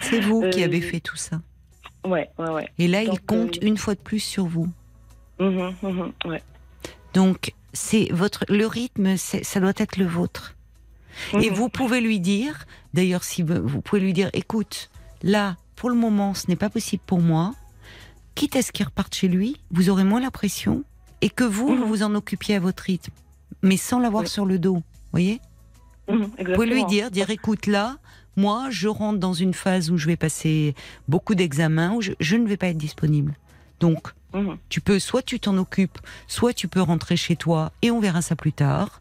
C'est 0.00 0.20
vous 0.20 0.48
qui 0.50 0.64
avez 0.64 0.80
fait 0.80 0.98
tout 1.00 1.16
ça. 1.16 1.40
ouais, 2.04 2.28
ouais, 2.38 2.50
ouais. 2.50 2.68
Et 2.80 2.88
là, 2.88 3.04
il 3.04 3.20
compte 3.20 3.58
une 3.62 3.76
fois 3.76 3.94
de 3.94 4.00
plus 4.00 4.18
sur 4.20 4.46
vous. 4.46 4.66
Ouais. 5.38 6.42
Donc, 7.14 7.52
c'est 7.76 8.08
votre 8.12 8.44
le 8.48 8.66
rythme, 8.66 9.16
ça 9.16 9.60
doit 9.60 9.72
être 9.76 9.96
le 9.96 10.06
vôtre. 10.06 10.54
Et 11.40 11.48
vous 11.50 11.68
pouvez 11.68 12.00
lui 12.00 12.20
dire, 12.20 12.66
d'ailleurs, 12.92 13.24
si 13.24 13.42
vous, 13.42 13.80
pouvez 13.80 14.00
lui 14.02 14.12
dire, 14.12 14.28
écoute, 14.34 14.90
là, 15.22 15.56
pour 15.76 15.88
le 15.88 15.94
moment, 15.96 16.34
ce 16.34 16.46
n'est 16.48 16.56
pas 16.56 16.68
possible 16.70 17.02
pour 17.06 17.20
moi. 17.20 17.54
Quitte 18.34 18.56
à 18.56 18.62
ce 18.62 18.70
qu'il 18.72 18.84
reparte 18.84 19.14
chez 19.14 19.28
lui, 19.28 19.56
vous 19.70 19.88
aurez 19.88 20.04
moins 20.04 20.20
la 20.20 20.30
pression 20.30 20.84
et 21.22 21.30
que 21.30 21.44
vous, 21.44 21.70
Mhm. 21.70 21.80
vous 21.80 21.86
vous 21.86 22.02
en 22.02 22.14
occupiez 22.14 22.56
à 22.56 22.60
votre 22.60 22.82
rythme, 22.82 23.12
mais 23.62 23.76
sans 23.78 23.98
l'avoir 23.98 24.24
Oui. 24.24 24.28
sur 24.28 24.44
le 24.44 24.58
dos. 24.58 24.82
Voyez? 25.12 25.40
Mhm, 26.10 26.30
Vous 26.46 26.52
pouvez 26.54 26.66
lui 26.66 26.84
dire, 26.84 27.10
dire, 27.10 27.30
écoute, 27.30 27.66
là, 27.66 27.96
moi, 28.36 28.66
je 28.70 28.88
rentre 28.88 29.18
dans 29.18 29.32
une 29.32 29.54
phase 29.54 29.90
où 29.90 29.96
je 29.96 30.06
vais 30.06 30.16
passer 30.16 30.74
beaucoup 31.08 31.34
d'examens, 31.34 31.94
où 31.94 32.02
je, 32.02 32.12
je 32.20 32.36
ne 32.36 32.46
vais 32.46 32.58
pas 32.58 32.66
être 32.68 32.76
disponible. 32.76 33.34
Donc, 33.80 34.08
Mhm. 34.36 34.58
tu 34.68 34.80
peux, 34.80 34.98
soit 34.98 35.22
tu 35.22 35.40
t'en 35.40 35.56
occupes, 35.56 35.98
soit 36.26 36.52
tu 36.52 36.68
peux 36.68 36.80
rentrer 36.82 37.16
chez 37.16 37.36
toi 37.36 37.72
et 37.82 37.90
on 37.90 38.00
verra 38.00 38.20
ça 38.22 38.36
plus 38.36 38.52
tard. 38.52 39.00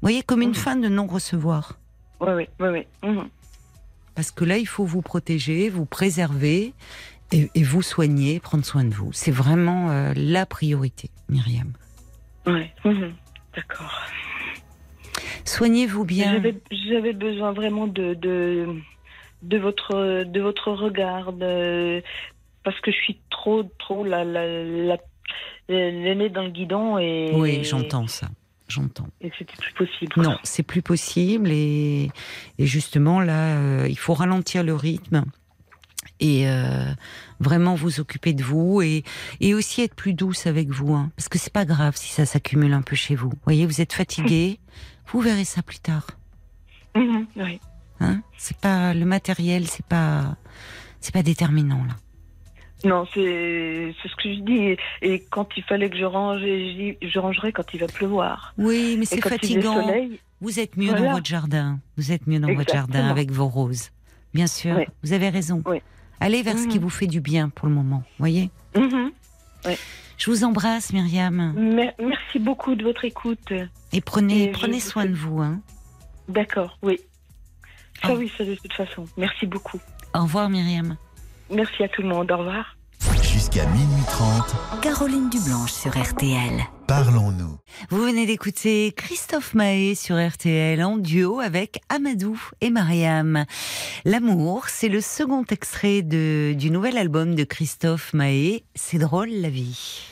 Vous 0.00 0.02
voyez, 0.08 0.22
comme 0.22 0.40
une 0.42 0.50
Mhm. 0.50 0.54
fin 0.54 0.76
de 0.76 0.88
non-recevoir. 0.88 1.78
Ouais, 2.20 2.32
ouais, 2.34 2.48
ouais, 2.60 2.68
ouais. 2.70 2.86
Mhm. 3.02 3.28
Parce 4.14 4.30
que 4.30 4.44
là, 4.44 4.56
il 4.58 4.66
faut 4.66 4.84
vous 4.84 5.02
protéger, 5.02 5.68
vous 5.68 5.84
préserver 5.84 6.72
et, 7.32 7.50
et 7.54 7.62
vous 7.62 7.82
soigner, 7.82 8.40
prendre 8.40 8.64
soin 8.64 8.84
de 8.84 8.94
vous. 8.94 9.12
C'est 9.12 9.30
vraiment 9.30 9.90
euh, 9.90 10.12
la 10.16 10.46
priorité, 10.46 11.10
Myriam. 11.28 11.72
Ouais. 12.46 12.72
Mhm. 12.84 13.12
D'accord. 13.56 13.92
Soignez-vous 15.44 16.04
bien. 16.04 16.32
J'avais 16.34 16.54
j'avais 16.70 17.12
besoin 17.12 17.52
vraiment 17.52 17.86
de, 17.86 18.14
de, 18.14 18.66
de, 19.42 19.58
votre, 19.58 20.24
de 20.24 20.40
votre 20.40 20.70
regard, 20.72 21.32
de- 21.32 22.02
parce 22.68 22.82
que 22.82 22.90
je 22.90 22.96
suis 22.98 23.18
trop, 23.30 23.62
trop 23.78 24.04
la, 24.04 24.24
la, 24.24 24.98
l'aînée 25.70 26.28
dans 26.28 26.42
le 26.42 26.50
guidon 26.50 26.98
et. 26.98 27.30
Oui, 27.32 27.64
j'entends 27.64 28.06
ça. 28.06 28.28
J'entends. 28.68 29.08
Et 29.22 29.32
c'était 29.38 29.54
plus 29.56 29.72
possible. 29.72 30.12
Non, 30.18 30.36
c'est 30.42 30.62
plus 30.62 30.82
possible 30.82 31.50
et, 31.50 32.10
et 32.58 32.66
justement 32.66 33.20
là, 33.20 33.56
euh, 33.56 33.86
il 33.88 33.98
faut 33.98 34.12
ralentir 34.12 34.64
le 34.64 34.74
rythme 34.74 35.24
et 36.20 36.46
euh, 36.46 36.92
vraiment 37.40 37.74
vous 37.74 38.00
occuper 38.00 38.34
de 38.34 38.42
vous 38.42 38.82
et, 38.82 39.02
et 39.40 39.54
aussi 39.54 39.80
être 39.80 39.94
plus 39.94 40.12
douce 40.12 40.46
avec 40.46 40.68
vous, 40.68 40.92
hein, 40.92 41.10
parce 41.16 41.30
que 41.30 41.38
c'est 41.38 41.52
pas 41.52 41.64
grave 41.64 41.96
si 41.96 42.12
ça 42.12 42.26
s'accumule 42.26 42.74
un 42.74 42.82
peu 42.82 42.96
chez 42.96 43.14
vous. 43.14 43.30
Vous 43.30 43.38
voyez, 43.44 43.64
vous 43.64 43.80
êtes 43.80 43.94
fatigué, 43.94 44.58
vous 45.06 45.22
verrez 45.22 45.44
ça 45.44 45.62
plus 45.62 45.78
tard. 45.78 46.06
Mhm, 46.94 47.26
oui. 47.36 47.60
Hein 48.00 48.20
c'est 48.36 48.58
pas 48.58 48.92
le 48.92 49.06
matériel, 49.06 49.66
c'est 49.66 49.86
pas 49.86 50.36
c'est 51.00 51.14
pas 51.14 51.22
déterminant 51.22 51.82
là. 51.84 51.94
Non, 52.84 53.06
c'est 53.12 53.20
ce 54.04 54.16
que 54.16 54.32
je 54.32 54.40
dis. 54.40 54.76
Et, 55.02 55.24
quand 55.30 55.48
il 55.56 55.64
fallait 55.64 55.90
que 55.90 55.96
je 55.98 56.04
range, 56.04 56.40
je, 56.40 56.46
dis, 56.46 56.96
je 57.02 57.18
rangerai 57.18 57.52
quand 57.52 57.74
il 57.74 57.80
va 57.80 57.86
pleuvoir. 57.88 58.54
Oui, 58.56 58.96
mais 58.98 59.04
c'est 59.04 59.20
fatigant. 59.20 59.82
soleil, 59.86 60.20
Vous 60.40 60.60
êtes 60.60 60.76
mieux 60.76 60.92
dans 60.94 61.12
votre 61.12 61.26
jardin. 61.26 61.80
Vous 61.96 62.12
êtes 62.12 62.26
mieux 62.26 62.38
dans 62.38 62.52
votre 62.54 62.72
jardin 62.72 63.08
avec 63.08 63.30
vos 63.32 63.48
roses. 63.48 63.90
Bien 64.34 64.46
sûr, 64.46 64.76
Oui. 64.76 64.84
vous 65.02 65.12
avez 65.12 65.28
raison. 65.28 65.62
Oui. 65.66 65.78
Allez 66.20 66.42
vers 66.42 66.58
ce 66.58 66.66
qui 66.68 66.76
Mhm. 66.78 66.82
vous 66.84 66.90
fait 66.90 67.06
du 67.06 67.20
bien 67.20 67.48
pour 67.48 67.66
le 67.68 67.74
moment. 67.74 68.02
Voyez. 68.18 68.50
Mhm. 68.76 69.10
Je 70.16 70.30
vous 70.30 70.44
embrasse, 70.44 70.92
Myriam, 70.92 71.52
Mer- 71.56 71.94
Merci 71.98 72.38
beaucoup 72.38 72.74
de 72.74 72.84
votre 72.84 73.04
écoute. 73.04 73.52
et 73.92 74.00
prenez 74.00 74.44
Et 74.44 74.48
prenez 74.52 74.80
soin 74.80 75.06
de 75.06 75.14
vous. 75.14 75.40
Hein. 75.40 75.60
D'accord, 76.28 76.76
oui. 76.82 76.98
Ça, 78.02 78.14
oui, 78.14 78.30
ça 78.36 78.44
de 78.44 78.54
toute 78.54 78.72
façon. 78.72 79.04
Merci 79.16 79.46
beaucoup. 79.46 79.80
Au 80.14 80.22
revoir, 80.22 80.48
Myriam. 80.48 80.96
Merci 81.50 81.82
à 81.84 81.88
tout 81.88 82.02
le 82.02 82.08
monde. 82.08 82.30
Au 82.30 82.38
revoir. 82.38 82.76
Jusqu'à 83.22 83.64
minuit 83.66 84.02
30, 84.08 84.80
Caroline 84.82 85.30
Dublanche 85.30 85.72
sur 85.72 85.96
RTL. 85.96 86.60
parlons-nous. 86.86 87.58
Vous 87.90 88.02
venez 88.02 88.26
d'écouter 88.26 88.92
Christophe 88.96 89.54
Mahé 89.54 89.94
sur 89.94 90.16
RTL 90.16 90.82
en 90.82 90.96
duo 90.96 91.38
avec 91.40 91.80
Amadou 91.88 92.40
et 92.60 92.70
Mariam. 92.70 93.44
L'amour, 94.04 94.68
c'est 94.68 94.88
le 94.88 95.00
second 95.00 95.44
extrait 95.50 96.02
de, 96.02 96.54
du 96.54 96.70
nouvel 96.70 96.98
album 96.98 97.34
de 97.34 97.44
Christophe 97.44 98.12
Mahé. 98.12 98.64
C'est 98.74 98.98
drôle 98.98 99.30
la 99.30 99.48
vie. 99.50 100.08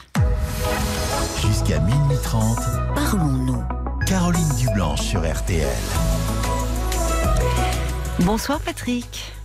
Jusqu'à 1.43 1.81
minuit 1.81 2.19
30, 2.23 2.59
Parlons-nous. 2.95 3.63
Caroline 4.07 4.55
Dublanche 4.59 5.01
sur 5.01 5.21
RTL. 5.21 5.67
Bonsoir 8.21 8.61
Patrick. 8.61 9.36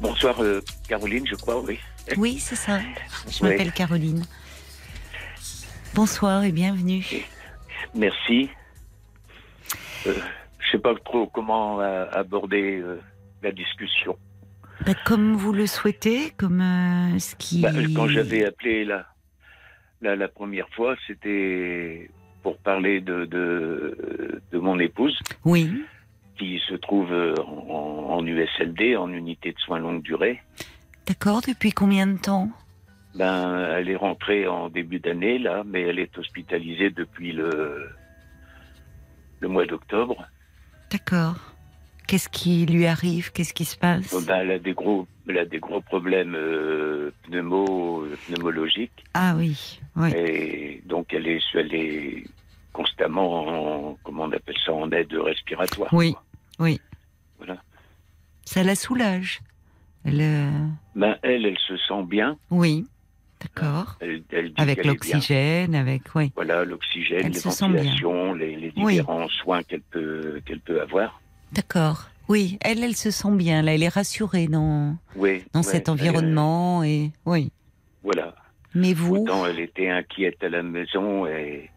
Bonsoir 0.00 0.40
euh, 0.42 0.60
Caroline, 0.88 1.26
je 1.26 1.34
crois, 1.34 1.60
oui. 1.60 1.78
Oui, 2.16 2.38
c'est 2.38 2.56
ça. 2.56 2.80
Je 3.28 3.42
Oui. 3.42 3.50
m'appelle 3.50 3.72
Caroline. 3.72 4.24
Bonsoir 5.94 6.44
et 6.44 6.52
bienvenue. 6.52 7.04
Merci. 7.94 8.50
Euh, 10.06 10.14
je 10.60 10.70
sais 10.72 10.78
pas 10.78 10.94
trop 11.04 11.26
comment 11.26 11.80
euh, 11.80 12.04
aborder 12.12 12.82
la 13.42 13.52
discussion. 13.52 14.16
Bah, 14.84 14.92
comme 15.06 15.34
vous 15.34 15.52
le 15.52 15.66
souhaitez, 15.66 16.30
comme 16.36 16.60
ce 17.18 17.34
qui. 17.36 17.62
Bah, 17.62 17.70
quand 17.94 18.08
j'avais 18.08 18.44
appelé 18.44 18.84
la, 18.84 19.06
la, 20.02 20.14
la 20.16 20.28
première 20.28 20.68
fois, 20.76 20.94
c'était 21.06 22.10
pour 22.42 22.58
parler 22.58 23.00
de, 23.00 23.24
de, 23.24 24.40
de 24.52 24.58
mon 24.58 24.78
épouse 24.78 25.18
Oui, 25.44 25.82
qui 26.38 26.60
se 26.68 26.74
trouve 26.74 27.12
euh, 27.12 27.34
en, 27.46 28.16
en 28.18 28.26
USLD, 28.26 28.96
en 28.96 29.10
unité 29.12 29.52
de 29.52 29.58
soins 29.58 29.78
longue 29.78 30.02
durée. 30.02 30.40
d'accord. 31.06 31.40
Depuis 31.46 31.72
combien 31.72 32.06
de 32.06 32.18
temps? 32.18 32.50
Ben, 33.14 33.70
elle 33.78 33.88
est 33.88 33.96
rentrée 33.96 34.46
en 34.46 34.68
début 34.68 34.98
d'année, 35.00 35.38
là, 35.38 35.62
mais 35.64 35.82
elle 35.82 35.98
est 35.98 36.16
hospitalisée 36.18 36.90
depuis 36.90 37.32
le, 37.32 37.88
le 39.40 39.48
mois 39.48 39.64
d'octobre. 39.66 40.26
D'accord. 40.90 41.36
Qu'est-ce 42.06 42.28
qui 42.28 42.66
lui 42.66 42.86
arrive? 42.86 43.32
Qu'est-ce 43.32 43.54
qui 43.54 43.64
se 43.64 43.76
passe? 43.76 44.12
Bon, 44.12 44.20
ben, 44.22 44.36
elle, 44.42 44.50
a 44.52 44.58
des 44.58 44.74
gros, 44.74 45.08
elle 45.28 45.38
a 45.38 45.44
des 45.44 45.58
gros 45.58 45.80
problèmes 45.80 46.34
euh, 46.36 47.10
pneumo, 47.24 48.06
pneumologiques. 48.28 49.02
Ah 49.14 49.34
oui, 49.36 49.80
oui. 49.96 50.12
Et 50.14 50.82
donc, 50.84 51.12
elle 51.12 51.26
est, 51.26 51.40
elle 51.54 51.74
est 51.74 52.24
constamment 52.72 53.88
en, 53.88 53.98
comment 54.04 54.24
on 54.24 54.32
appelle 54.32 54.54
ça, 54.64 54.72
en 54.72 54.90
aide 54.92 55.12
respiratoire. 55.14 55.88
Oui. 55.92 56.12
quoi. 56.12 56.22
Oui. 56.58 56.80
Voilà. 57.38 57.56
Ça 58.44 58.62
la 58.62 58.74
soulage. 58.74 59.40
Elle, 60.04 60.20
euh, 60.20 60.50
Ben, 60.94 61.16
elle, 61.22 61.46
elle 61.46 61.58
se 61.58 61.76
sent 61.76 62.04
bien. 62.04 62.36
Oui, 62.50 62.86
d'accord. 63.40 63.98
Avec 64.56 64.84
l'oxygène, 64.84 65.74
avec. 65.74 66.02
Oui. 66.14 66.30
Voilà, 66.36 66.64
l'oxygène, 66.64 67.32
les 67.32 67.38
se 67.38 67.48
ventilations, 67.48 68.32
les, 68.34 68.56
les 68.56 68.72
Oui. 68.76 68.94
différents 68.94 69.28
soins 69.28 69.62
qu'elle 69.64 69.82
peut, 69.82 70.40
qu'elle 70.46 70.60
peut 70.60 70.80
avoir. 70.80 71.20
D'accord. 71.52 72.08
Oui, 72.28 72.58
elle, 72.60 72.82
elle 72.82 72.96
se 72.96 73.10
sent 73.10 73.32
bien. 73.32 73.62
Là, 73.62 73.74
elle 73.74 73.82
est 73.82 73.88
rassurée 73.88 74.46
dans, 74.48 74.96
Oui. 75.16 75.44
dans 75.52 75.60
ouais, 75.60 75.64
cet 75.64 75.88
elle- 75.88 75.92
environnement. 75.94 76.82
Et 76.84 77.10
oui. 77.24 77.50
voilà. 78.02 78.34
Mais 78.74 78.92
vous 78.92 79.16
Autant 79.16 79.46
elle 79.46 79.58
était 79.60 79.88
inquiète 79.88 80.42
à 80.44 80.48
la 80.50 80.62
maison 80.62 81.26
et 81.26 81.70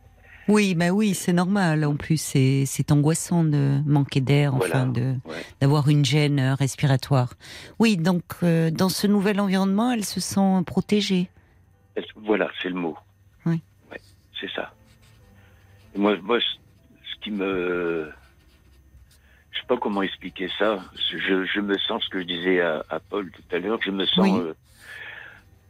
Oui, 0.50 0.74
bah 0.76 0.90
oui, 0.90 1.14
c'est 1.14 1.32
normal. 1.34 1.86
En 1.86 1.96
plus, 1.96 2.18
c'est 2.18 2.64
c'est 2.66 2.92
angoissant 2.92 3.44
de 3.44 3.80
manquer 3.86 4.20
d'air, 4.20 4.54
Voilà, 4.56 4.78
enfin, 4.82 4.88
de 4.88 5.16
ouais. 5.26 5.44
d'avoir 5.62 5.88
une 5.90 6.04
gêne 6.04 6.40
euh, 6.40 6.56
respiratoire. 6.56 7.34
Oui, 7.78 7.98
donc 7.98 8.24
euh, 8.44 8.72
dans 8.72 8.90
ce 8.90 9.06
nouvel 9.08 9.40
environnement, 9.40 9.92
elle 9.92 10.04
se 10.06 10.20
sent 10.20 10.64
protégée. 10.66 11.30
elle- 11.96 12.06
voilà, 12.16 12.50
c'est 12.62 12.70
le 12.70 12.76
mot. 12.76 12.98
Oui. 13.46 13.62
Ouais, 13.92 14.02
c'est 14.42 14.50
ça. 14.52 14.74
Et 15.96 16.00
moi, 16.00 16.18
moi, 16.22 16.40
ce 16.40 17.20
qui 17.22 17.32
me, 17.32 18.12
je 19.52 19.60
sais 19.60 19.66
pas 19.68 19.78
comment 19.78 20.02
expliquer 20.02 20.50
ça. 20.58 20.80
Je, 21.12 21.46
je 21.46 21.60
me 21.62 21.78
sens, 21.78 22.04
ce 22.04 22.10
que 22.10 22.20
je 22.22 22.26
disais 22.26 22.60
à, 22.62 22.84
à 22.90 23.00
Paul 23.00 23.30
tout 23.32 23.56
à 23.56 23.60
l'heure, 23.60 23.80
je 23.84 23.92
me 23.92 24.06
sens 24.06 24.28
Oui. 24.28 24.32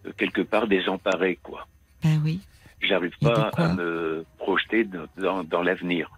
euh, 0.06 0.12
quelque 0.18 0.42
part 0.42 0.68
désemparé, 0.68 1.38
quoi. 1.44 1.68
Ben 2.04 2.22
oui, 2.24 2.40
J'arrive 2.82 3.18
pas 3.22 3.50
à 3.58 3.74
me 3.74 4.26
projeter 4.38 4.86
dans, 5.18 5.44
dans, 5.44 5.62
l'avenir. 5.62 6.10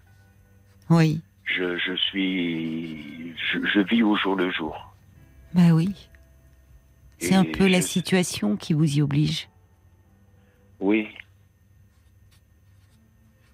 oui, 0.89 1.19
Je, 1.45 1.77
je 1.77 1.93
suis, 1.95 3.33
je, 3.51 3.65
je 3.65 3.79
vis 3.81 4.03
au 4.03 4.15
jour 4.15 4.35
le 4.35 4.51
jour. 4.51 4.93
ben 5.53 5.71
oui. 5.71 5.93
C'est 7.19 7.35
un 7.35 7.45
peu 7.45 7.67
la 7.67 7.81
situation 7.81 8.55
qui 8.57 8.73
vous 8.73 8.97
y 8.97 9.01
oblige. 9.01 9.47
Oui. 10.79 11.07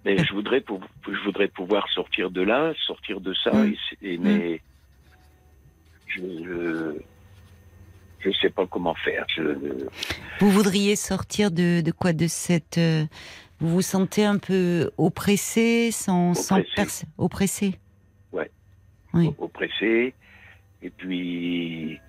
Mais 0.06 0.24
je 0.24 0.34
voudrais, 0.34 0.62
pour, 0.62 0.80
je 1.06 1.20
voudrais 1.26 1.50
pouvoir 1.50 1.86
sortir 1.90 2.32
de 2.32 2.42
là, 2.42 2.74
sortir 2.86 3.20
de 3.20 3.34
ça, 3.44 3.52
Mm. 3.52 3.74
et 4.04 4.18
mais 4.18 4.62
je, 6.08 6.96
je 8.32 8.36
je 8.36 8.42
sais 8.42 8.50
pas 8.50 8.66
comment 8.68 8.96
faire. 8.96 9.26
Je, 9.36 9.42
Vous 10.40 10.50
voudriez 10.52 10.96
sortir 10.96 11.52
de, 11.52 11.82
de 11.82 11.92
quoi 11.92 12.14
De 12.14 12.28
cette. 12.28 12.78
euh, 12.78 13.06
vous 13.60 13.70
vous 13.70 13.82
sentez 13.82 14.24
un 14.26 14.38
peu 14.38 14.92
oppressé, 14.98 15.90
sans. 15.92 16.34
sans 16.34 16.58
Oppressé. 16.60 16.76
pers- 16.76 17.10
oppressé? 17.18 17.80
Ouais. 18.32 18.52
Oui. 19.14 19.34
oppressé. 19.40 20.14
Et 20.84 20.90
puis, 20.92 22.00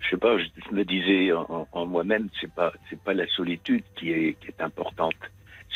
je 0.00 0.10
sais 0.10 0.16
pas, 0.16 0.38
je, 0.38 0.44
je 0.68 0.74
me 0.74 0.84
disais 0.84 1.32
en, 1.32 1.66
en 1.72 1.86
moi-même, 1.86 2.28
c'est 2.40 2.52
pas, 2.52 2.72
c'est 2.88 3.00
pas 3.00 3.12
la 3.14 3.26
solitude 3.28 3.82
qui 3.96 4.10
est, 4.12 4.36
qui 4.40 4.48
est 4.48 4.60
importante, 4.60 5.14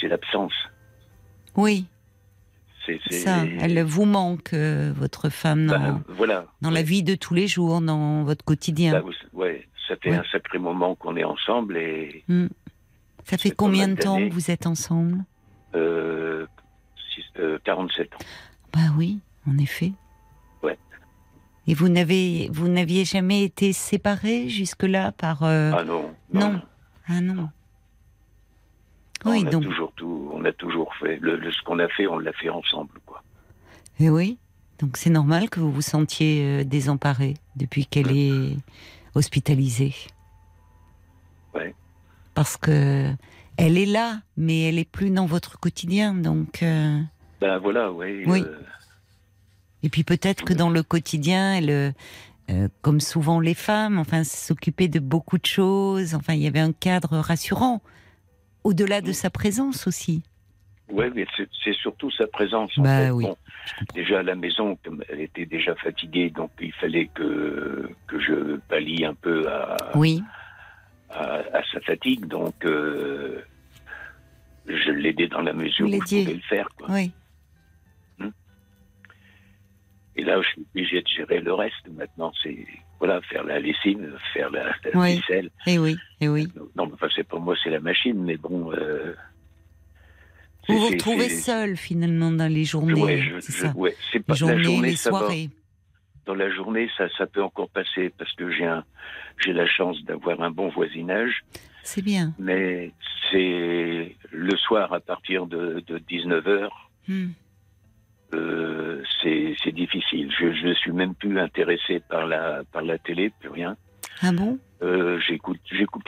c'est 0.00 0.06
l'absence. 0.08 0.52
Oui, 1.56 1.86
C'est, 3.10 3.18
ça. 3.18 3.44
Elle 3.60 3.82
vous 3.82 4.04
manque, 4.04 4.52
euh, 4.54 4.92
votre 4.96 5.28
femme, 5.28 5.66
dans, 5.66 5.78
Bah, 5.78 6.00
voilà. 6.08 6.46
dans 6.62 6.70
la 6.70 6.82
vie 6.82 7.02
de 7.02 7.14
tous 7.14 7.34
les 7.34 7.46
jours, 7.46 7.80
dans 7.80 8.22
votre 8.24 8.44
quotidien. 8.44 8.92
Bah, 8.92 9.00
vous- 9.00 9.38
ouais, 9.38 9.66
ça 9.88 9.96
fait 9.96 10.10
Ouais. 10.10 10.16
un 10.16 10.24
sacré 10.32 10.58
moment 10.58 10.94
qu'on 10.94 11.16
est 11.16 11.24
ensemble 11.24 11.76
et 11.76 12.24
Ça 13.24 13.36
fait 13.36 13.50
combien 13.50 13.88
de 13.88 13.94
temps 13.96 14.18
que 14.18 14.32
vous 14.32 14.50
êtes 14.50 14.66
ensemble? 14.66 15.24
Euh, 15.74 16.46
six- 17.14 17.24
euh, 17.38 17.58
47 17.64 18.14
ans. 18.14 18.18
Bah 18.72 18.80
oui, 18.96 19.18
en 19.46 19.58
effet. 19.58 19.92
Ouais. 20.62 20.78
Et 21.66 21.74
vous 21.74 21.88
n'avez, 21.90 22.48
vous 22.52 22.68
n'aviez 22.68 23.04
jamais 23.04 23.42
été 23.44 23.72
séparés 23.74 24.48
jusque-là 24.48 25.12
par. 25.12 25.42
euh, 25.42 25.72
Ah 25.76 25.84
non. 25.84 26.10
non. 26.32 26.60
Ah 27.06 27.20
non. 27.20 27.48
On 29.24 29.46
a 29.46 29.50
donc. 29.50 29.64
toujours 29.64 29.92
tout, 29.96 30.30
on 30.32 30.44
a 30.44 30.52
toujours 30.52 30.94
fait 30.96 31.18
le, 31.20 31.36
le- 31.36 31.50
ce 31.52 31.60
qu'on 31.62 31.78
a 31.80 31.88
fait, 31.88 32.06
on 32.06 32.18
l'a 32.18 32.32
fait 32.32 32.48
ensemble, 32.50 32.90
quoi. 33.06 33.22
Eh 34.00 34.10
oui. 34.10 34.38
Donc 34.78 34.96
c'est 34.96 35.10
normal 35.10 35.50
que 35.50 35.58
vous 35.58 35.72
vous 35.72 35.82
sentiez 35.82 36.42
euh, 36.44 36.64
désemparé 36.64 37.34
depuis 37.56 37.84
qu'elle 37.86 38.16
est 38.16 38.56
hospitalisée. 39.16 39.94
Ouais. 41.54 41.74
Parce 42.34 42.56
que 42.56 43.10
elle 43.56 43.76
est 43.76 43.86
là, 43.86 44.20
mais 44.36 44.62
elle 44.68 44.78
est 44.78 44.88
plus 44.88 45.10
dans 45.10 45.26
votre 45.26 45.58
quotidien. 45.58 46.14
Donc 46.14 46.62
euh, 46.62 47.00
Ben 47.40 47.58
voilà, 47.58 47.90
ouais. 47.90 48.22
Oui. 48.26 48.42
euh, 48.46 48.60
et 49.82 49.88
puis 49.88 50.04
peut-être 50.04 50.44
que 50.44 50.54
dans 50.54 50.70
le 50.70 50.82
quotidien, 50.84 51.54
elle, 51.54 51.94
euh, 52.50 52.68
comme 52.82 53.00
souvent 53.00 53.40
les 53.40 53.54
femmes, 53.54 53.98
enfin 53.98 54.22
s'occuper 54.22 54.86
de 54.86 55.00
beaucoup 55.00 55.38
de 55.38 55.46
choses. 55.46 56.14
Enfin, 56.14 56.34
il 56.34 56.40
y 56.40 56.46
avait 56.46 56.60
un 56.60 56.72
cadre 56.72 57.18
rassurant 57.18 57.80
au-delà 58.68 59.00
de 59.00 59.12
sa 59.12 59.30
présence 59.30 59.86
aussi. 59.86 60.22
Ouais, 60.90 61.10
mais 61.14 61.26
c'est 61.64 61.74
surtout 61.74 62.10
sa 62.10 62.26
présence. 62.26 62.76
En 62.78 62.82
Bah 62.82 62.98
fait. 63.06 63.10
oui, 63.10 63.24
Bon, 63.24 63.36
déjà 63.94 64.20
à 64.20 64.22
la 64.22 64.34
maison, 64.34 64.78
elle 65.10 65.20
était 65.20 65.44
déjà 65.46 65.74
fatiguée, 65.76 66.30
donc 66.30 66.50
il 66.60 66.72
fallait 66.72 67.08
que 67.14 67.90
que 68.06 68.18
je 68.20 68.56
pallie 68.68 69.04
un 69.04 69.14
peu 69.14 69.46
à, 69.50 69.76
Oui, 69.94 70.22
à, 71.10 71.40
à 71.58 71.62
sa 71.72 71.80
fatigue. 71.80 72.24
Donc 72.26 72.54
euh, 72.64 73.42
je 74.66 74.90
l'aidais 74.90 75.28
dans 75.28 75.42
la 75.42 75.52
mesure 75.52 75.86
où 75.86 75.92
je 75.92 75.98
pouvais 75.98 76.34
le 76.34 76.40
faire. 76.48 76.68
Quoi. 76.76 76.86
oui. 76.90 77.12
Et 80.16 80.24
là, 80.24 80.40
je 80.42 80.48
suis 80.48 80.62
obligé 80.74 81.00
de 81.00 81.06
gérer 81.08 81.40
le 81.40 81.52
reste. 81.54 81.86
Maintenant, 81.96 82.32
c'est 82.42 82.66
voilà, 82.98 83.20
faire 83.22 83.44
la 83.44 83.60
lessive, 83.60 84.16
faire 84.32 84.50
la, 84.50 84.64
la 84.66 84.90
Oui. 84.94 85.16
vaisselle. 85.16 85.50
Et 85.66 85.78
oui, 85.78 85.96
et 86.20 86.28
oui. 86.28 86.48
Non, 86.76 86.90
enfin, 86.92 87.08
c'est 87.14 87.26
pas 87.26 87.38
moi, 87.38 87.54
c'est 87.62 87.70
la 87.70 87.80
machine. 87.80 88.22
Mais 88.24 88.36
bon. 88.36 88.72
Euh, 88.72 89.14
Vous 90.68 90.78
vous 90.78 90.88
retrouvez 90.88 91.28
seul 91.30 91.76
finalement 91.76 92.30
dans 92.30 92.52
les 92.52 92.64
journées. 92.64 92.94
Ouais, 92.94 93.22
c'est 93.40 93.72
ouais, 93.74 93.94
pas 94.26 94.34
Les 94.34 94.40
la 94.46 94.62
journée, 94.62 94.80
les 94.88 94.90
va. 94.92 94.96
soirées. 94.96 95.50
dans 96.26 96.34
la 96.34 96.50
journée, 96.50 96.90
ça, 96.98 97.08
ça 97.16 97.26
peut 97.26 97.42
encore 97.42 97.70
passer 97.70 98.10
parce 98.18 98.32
que 98.34 98.50
j'ai 98.50 98.68
j'ai 99.44 99.52
la 99.52 99.66
chance 99.66 100.02
d'avoir 100.04 100.42
un 100.42 100.50
bon 100.50 100.68
voisinage, 100.68 101.44
C'est 101.84 102.02
bien. 102.02 102.34
mais 102.38 102.90
c'est 103.30 104.16
le 104.32 104.56
soir 104.56 104.92
à 104.92 104.98
partir 105.00 105.46
de, 105.46 105.82
de 105.86 105.98
19 105.98 106.44
h 106.44 106.68
Hmm. 107.08 107.28
Euh, 108.34 109.02
c'est, 109.22 109.54
difficile. 109.72 110.30
Je, 110.38 110.52
je 110.52 110.74
suis 110.74 110.92
même 110.92 111.14
plus 111.14 111.38
intéressé 111.38 112.00
par 112.00 112.26
la, 112.26 112.62
par 112.72 112.82
la 112.82 112.98
télé, 112.98 113.30
plus 113.40 113.48
rien. 113.50 113.76
Ah 114.22 114.32
bon? 114.32 114.58
Euh, 114.82 115.18
j'écoute, 115.26 115.58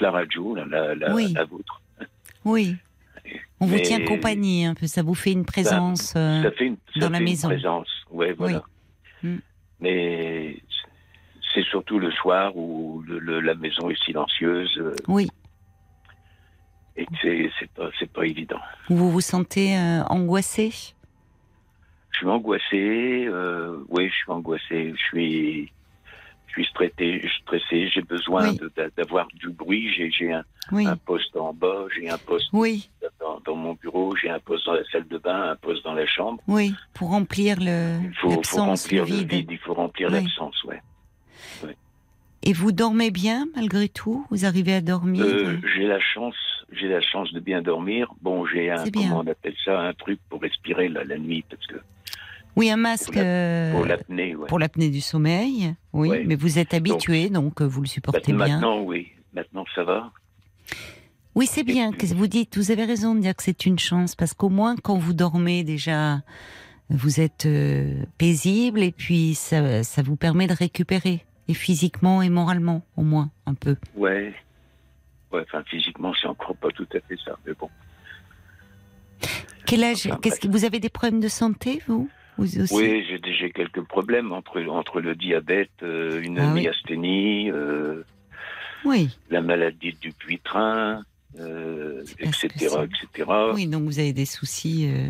la 0.00 0.10
radio, 0.10 0.54
la, 0.54 0.64
la, 0.66 0.94
la, 0.94 1.14
Oui. 1.14 1.32
la 1.32 1.44
vôtre. 1.44 1.80
Oui. 2.44 2.76
On 3.60 3.66
vous 3.66 3.78
tient 3.80 4.04
compagnie 4.04 4.64
un 4.64 4.74
peu, 4.74 4.86
ça 4.86 5.02
vous 5.02 5.14
fait 5.14 5.32
une 5.32 5.44
présence. 5.44 6.14
euh, 6.16 6.42
Ça 6.42 6.50
fait 6.52 6.66
une, 6.66 6.76
ça 6.94 7.00
dans 7.00 7.10
la 7.10 7.18
fait 7.18 7.24
une 7.24 7.30
maison. 7.30 7.48
présence. 7.48 7.88
Ouais, 8.10 8.32
voilà. 8.32 8.62
Mm. 9.22 9.36
Mais 9.80 10.56
c'est 11.54 11.64
surtout 11.64 11.98
le 11.98 12.10
soir 12.12 12.56
où 12.56 13.02
le- 13.06 13.18
le- 13.18 13.40
la 13.40 13.54
maison 13.54 13.90
est 13.90 14.02
silencieuse. 14.04 14.82
Oui. 15.08 15.28
Et 16.96 17.06
que 17.06 17.10
c'est 17.58 17.70
pas 17.72 17.90
pas 18.12 18.26
évident. 18.26 18.60
Vous 18.88 19.10
vous 19.10 19.20
sentez 19.20 19.76
euh, 19.76 20.02
angoissé? 20.04 20.72
Je 22.12 22.18
suis 22.18 22.26
angoissé, 22.26 23.24
euh, 23.28 23.78
oui, 23.88 24.08
je 24.08 24.14
suis 24.14 24.30
angoissé, 24.30 24.92
je 24.96 25.02
suis 25.06 25.72
je 26.48 26.52
suis 26.54 26.64
stressé, 26.66 27.22
stressé, 27.42 27.88
j'ai 27.90 28.02
besoin 28.02 28.42
Oui. 28.42 28.58
d'avoir 28.96 29.28
du 29.34 29.50
bruit, 29.50 29.88
j'ai 30.12 30.32
un, 30.32 30.42
Oui. 30.72 30.84
un 30.84 30.96
poste 30.96 31.36
en 31.36 31.54
bas, 31.54 31.84
j'ai 31.94 32.08
un 32.10 32.18
poste 32.18 32.48
Oui, 32.52 32.90
dans, 33.20 33.38
dans 33.46 33.54
mon 33.54 33.74
bureau, 33.74 34.16
j'ai 34.16 34.30
un 34.30 34.40
poste 34.40 34.66
dans 34.66 34.72
la 34.72 34.82
salle 34.90 35.06
de 35.06 35.18
bain, 35.18 35.50
un 35.52 35.56
poste 35.56 35.84
dans 35.84 35.94
la 35.94 36.06
chambre. 36.06 36.42
oui. 36.48 36.74
Pour 36.92 37.10
remplir 37.10 37.56
le 37.60 38.00
Il 38.02 38.14
faut, 38.16 38.40
remplir 38.62 39.04
le 39.04 39.14
vide. 39.14 39.30
vide, 39.32 39.48
il 39.52 39.58
faut 39.58 39.74
remplir 39.74 40.10
l'absence, 40.10 40.62
ouais. 40.64 40.82
Et 42.42 42.52
vous 42.54 42.72
dormez 42.72 43.10
bien 43.10 43.46
malgré 43.54 43.88
tout? 43.88 44.26
Vous 44.30 44.44
arrivez 44.46 44.74
à 44.74 44.80
dormir? 44.80 45.24
Euh, 45.26 45.58
j'ai 45.76 45.86
la 45.86 46.00
chance, 46.00 46.34
j'ai 46.72 46.88
la 46.88 47.02
chance 47.02 47.30
de 47.32 47.38
bien 47.40 47.60
dormir. 47.60 48.08
Bon, 48.22 48.46
j'ai 48.46 48.70
un 48.70 48.84
comment 48.90 49.20
on 49.20 49.26
appelle 49.26 49.54
ça, 49.64 49.78
un 49.78 49.92
truc 49.92 50.18
pour 50.30 50.40
respirer 50.40 50.88
la 50.88 51.18
nuit 51.18 51.44
parce 51.48 51.66
que 51.66 51.76
Oui, 52.60 52.68
un 52.68 52.76
masque 52.76 53.14
pour 53.14 53.22
euh, 53.24 53.72
pour 53.72 53.86
l'apnée, 54.58 54.84
ouais. 54.84 54.90
du 54.90 55.00
sommeil. 55.00 55.74
Oui, 55.94 56.08
Ouais. 56.10 56.24
mais 56.26 56.34
vous 56.34 56.58
êtes 56.58 56.74
habitué, 56.74 57.30
donc, 57.30 57.62
euh, 57.62 57.64
vous 57.64 57.80
le 57.80 57.86
supportez 57.86 58.34
bien. 58.34 58.46
Maintenant, 58.48 58.82
oui, 58.82 59.12
maintenant 59.32 59.64
ça 59.74 59.82
va. 59.82 60.12
Oui, 61.34 61.46
c'est 61.46 61.62
bien 61.64 61.90
que 61.90 62.04
vous 62.04 62.26
dites, 62.26 62.58
vous 62.58 62.70
avez 62.70 62.84
raison 62.84 63.14
de 63.14 63.20
dire 63.20 63.34
que 63.34 63.42
c'est 63.42 63.64
une 63.64 63.78
chance, 63.78 64.14
parce 64.14 64.34
qu'au 64.34 64.50
moins 64.50 64.76
quand 64.76 64.98
vous 64.98 65.14
dormez 65.14 65.64
déjà, 65.64 66.20
vous 66.90 67.20
êtes 67.22 67.46
euh, 67.46 68.04
paisible 68.18 68.82
et 68.82 68.92
puis 68.92 69.34
ça, 69.34 69.82
ça 69.82 70.02
vous 70.02 70.16
permet 70.16 70.46
de 70.46 70.52
récupérer, 70.52 71.24
et 71.48 71.54
physiquement 71.54 72.20
et 72.20 72.28
moralement, 72.28 72.82
au 72.98 73.02
moins, 73.02 73.30
un 73.46 73.54
peu. 73.54 73.76
Ouais. 73.96 74.34
Ouais, 75.32 75.40
enfin, 75.46 75.62
physiquement, 75.66 76.12
c'est 76.20 76.26
encore 76.28 76.56
pas 76.56 76.68
tout 76.72 76.88
à 76.92 77.00
fait 77.08 77.16
ça, 77.24 77.38
mais 77.46 77.54
bon. 77.58 77.70
Quel 79.64 79.82
âge? 79.82 80.06
Enfin, 80.08 80.18
Qu'est-ce 80.20 80.40
que 80.40 80.48
vous 80.48 80.66
avez 80.66 80.78
des 80.78 80.90
problèmes 80.90 81.20
de 81.20 81.28
santé, 81.28 81.80
vous, 81.88 82.10
vous 82.38 82.60
aussi 82.60 82.74
Oui, 82.74 83.04
j'ai 83.08 83.20
j'ai 83.32 83.50
quelques 83.50 83.82
problèmes 83.82 84.32
entre, 84.32 84.62
entre 84.66 85.00
le 85.00 85.14
diabète, 85.14 85.70
euh, 85.82 86.20
une 86.22 86.38
Ah 86.38 86.54
myasthénie, 86.54 87.50
euh, 87.50 88.04
Oui, 88.84 89.18
la 89.28 89.40
maladie 89.42 89.92
du 90.00 90.12
puitrin, 90.12 91.02
euh, 91.38 92.02
etc., 92.18 92.48
etc. 92.84 93.30
oui, 93.54 93.66
donc 93.66 93.84
vous 93.84 93.98
avez 93.98 94.12
des 94.12 94.24
soucis. 94.26 94.88
euh, 94.88 95.08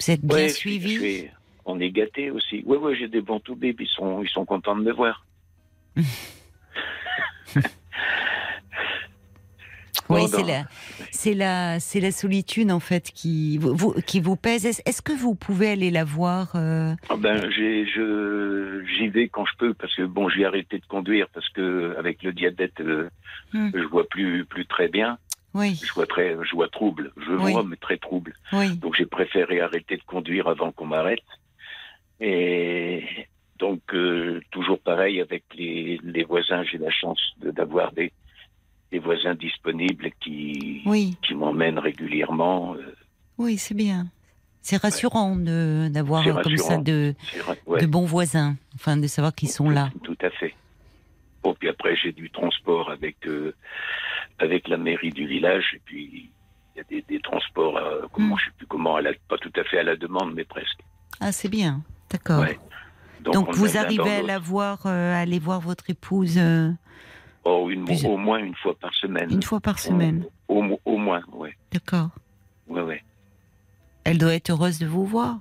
vous 0.00 0.10
êtes 0.10 0.24
bien 0.24 0.36
Ouais, 0.38 0.48
je 0.48 0.54
suis- 0.54 0.70
suivi. 0.80 0.94
je 0.94 1.00
suis- 1.00 1.30
on 1.66 1.80
est 1.80 1.90
gâtés 1.90 2.30
aussi. 2.30 2.62
Oui, 2.66 2.76
oui, 2.80 2.96
j'ai 2.98 3.08
des 3.08 3.20
bons 3.20 3.40
toubibs, 3.40 3.80
ils 3.80 3.88
sont, 3.88 4.22
ils 4.22 4.28
sont 4.28 4.44
contents 4.44 4.76
de 4.76 4.82
me 4.82 4.92
voir. 4.92 5.24
Oui, 10.10 10.28
c'est 10.28 10.42
la, 10.42 10.64
c'est 11.10 11.34
la, 11.34 11.80
c'est 11.80 12.00
la 12.00 12.12
solitude 12.12 12.70
en 12.70 12.80
fait 12.80 13.10
qui 13.12 13.58
vous, 13.58 13.92
qui 14.06 14.20
vous 14.20 14.36
pèse. 14.36 14.66
Est-ce, 14.66 15.02
que 15.02 15.12
vous 15.12 15.34
pouvez 15.34 15.68
aller 15.70 15.90
la 15.90 16.04
voir 16.04 16.52
euh, 16.56 16.94
Ah 17.08 17.16
ben, 17.16 17.50
j'ai, 17.50 17.86
je, 17.86 18.84
j'y 18.96 19.08
vais 19.08 19.28
quand 19.28 19.46
je 19.46 19.56
peux 19.58 19.74
parce 19.74 19.94
que 19.94 20.02
bon, 20.02 20.28
j'ai 20.28 20.44
arrêté 20.44 20.78
de 20.78 20.86
conduire 20.86 21.28
parce 21.32 21.48
que 21.50 21.94
avec 21.98 22.22
le 22.22 22.32
diabète, 22.32 22.80
euh, 22.80 23.08
Hmm. 23.52 23.70
je 23.72 23.84
vois 23.84 24.06
plus, 24.08 24.44
plus 24.44 24.66
très 24.66 24.88
bien. 24.88 25.16
Oui, 25.54 25.78
Je 25.80 25.92
vois 25.94 26.06
très, 26.06 26.36
je 26.44 26.54
vois 26.56 26.68
trouble. 26.68 27.12
Je 27.16 27.32
Oui. 27.32 27.52
vois, 27.52 27.62
mais 27.62 27.76
très 27.76 27.98
trouble. 27.98 28.34
oui, 28.52 28.76
Donc 28.78 28.96
j'ai 28.96 29.06
préféré 29.06 29.60
arrêter 29.60 29.96
de 29.96 30.02
conduire 30.02 30.48
avant 30.48 30.72
qu'on 30.72 30.86
m'arrête. 30.86 31.22
Et 32.20 33.04
donc 33.58 33.80
euh, 33.92 34.40
toujours 34.50 34.80
pareil 34.80 35.20
avec 35.20 35.44
les, 35.56 36.00
les 36.02 36.24
voisins, 36.24 36.62
j'ai 36.64 36.78
la 36.78 36.90
chance 36.90 37.20
de- 37.38 37.50
d'avoir 37.50 37.92
des, 37.92 38.12
des 38.94 39.00
voisins 39.00 39.34
disponibles 39.34 40.08
qui, 40.20 40.82
oui, 40.86 41.16
qui 41.26 41.34
m'emmènent 41.34 41.80
régulièrement. 41.80 42.74
euh, 42.76 42.94
oui, 43.38 43.58
c'est 43.58 43.74
bien. 43.74 44.06
C'est 44.62 44.76
rassurant 44.80 45.34
de 45.34 45.88
d'avoir 45.88 46.22
comme 46.42 46.56
ça 46.56 46.76
de, 46.78 47.14
ouais. 47.66 47.80
de 47.80 47.86
bons 47.86 48.06
voisins, 48.06 48.54
enfin 48.76 48.96
de 48.96 49.06
savoir 49.08 49.34
qu'ils 49.34 49.50
sont 49.50 49.68
là. 49.68 49.90
Tout 50.04 50.16
à 50.22 50.30
fait. 50.30 50.54
Bon, 51.42 51.54
puis 51.58 51.68
après, 51.68 51.96
j'ai 52.00 52.12
du 52.12 52.30
transport 52.30 52.88
avec, 52.90 53.16
euh, 53.26 53.52
avec 54.38 54.68
la 54.68 54.76
mairie 54.78 55.10
du 55.10 55.26
village. 55.26 55.66
Et 55.74 55.80
puis, 55.84 56.30
il 56.74 56.78
y 56.78 56.80
a 56.80 56.84
des, 56.84 57.02
des 57.12 57.20
transports, 57.20 57.76
euh, 57.76 58.02
comment, 58.12 58.36
Mm. 58.36 58.38
je 58.38 58.44
sais 58.46 58.50
plus 58.58 58.66
comment, 58.66 58.94
à 58.96 59.02
la- 59.02 59.12
pas 59.28 59.36
tout 59.38 59.52
à 59.56 59.64
fait 59.64 59.78
à 59.80 59.82
la 59.82 59.96
demande, 59.96 60.32
mais 60.34 60.44
presque. 60.44 60.80
Ah, 61.20 61.32
c'est 61.32 61.50
bien. 61.50 61.82
D'accord. 62.10 62.40
Ouais. 62.42 62.58
Donc, 63.22 63.48
on 63.48 63.52
vous 63.52 63.76
arrivez 63.76 64.16
à 64.16 64.22
la 64.22 64.38
voir, 64.38 64.86
euh, 64.86 65.14
à 65.14 65.18
aller 65.18 65.38
voir 65.40 65.60
votre 65.60 65.90
épouse 65.90 66.36
euh, 66.38 66.70
Oh, 67.44 67.68
une, 67.70 67.86
au 68.06 68.16
moins 68.16 68.38
une 68.38 68.54
fois 68.54 68.74
par 68.78 68.94
semaine. 68.94 69.30
une 69.30 69.42
fois 69.42 69.60
par 69.60 69.78
semaine. 69.78 70.24
Au, 70.48 70.64
au- 70.64 70.80
au 70.84 70.96
moins, 70.96 71.22
ouais. 71.32 71.54
D'accord. 71.72 72.08
Ouais, 72.68 72.80
ouais. 72.82 73.02
Elle 74.04 74.18
doit 74.18 74.34
être 74.34 74.50
heureuse 74.50 74.78
de 74.78 74.86
vous 74.86 75.04
voir. 75.04 75.38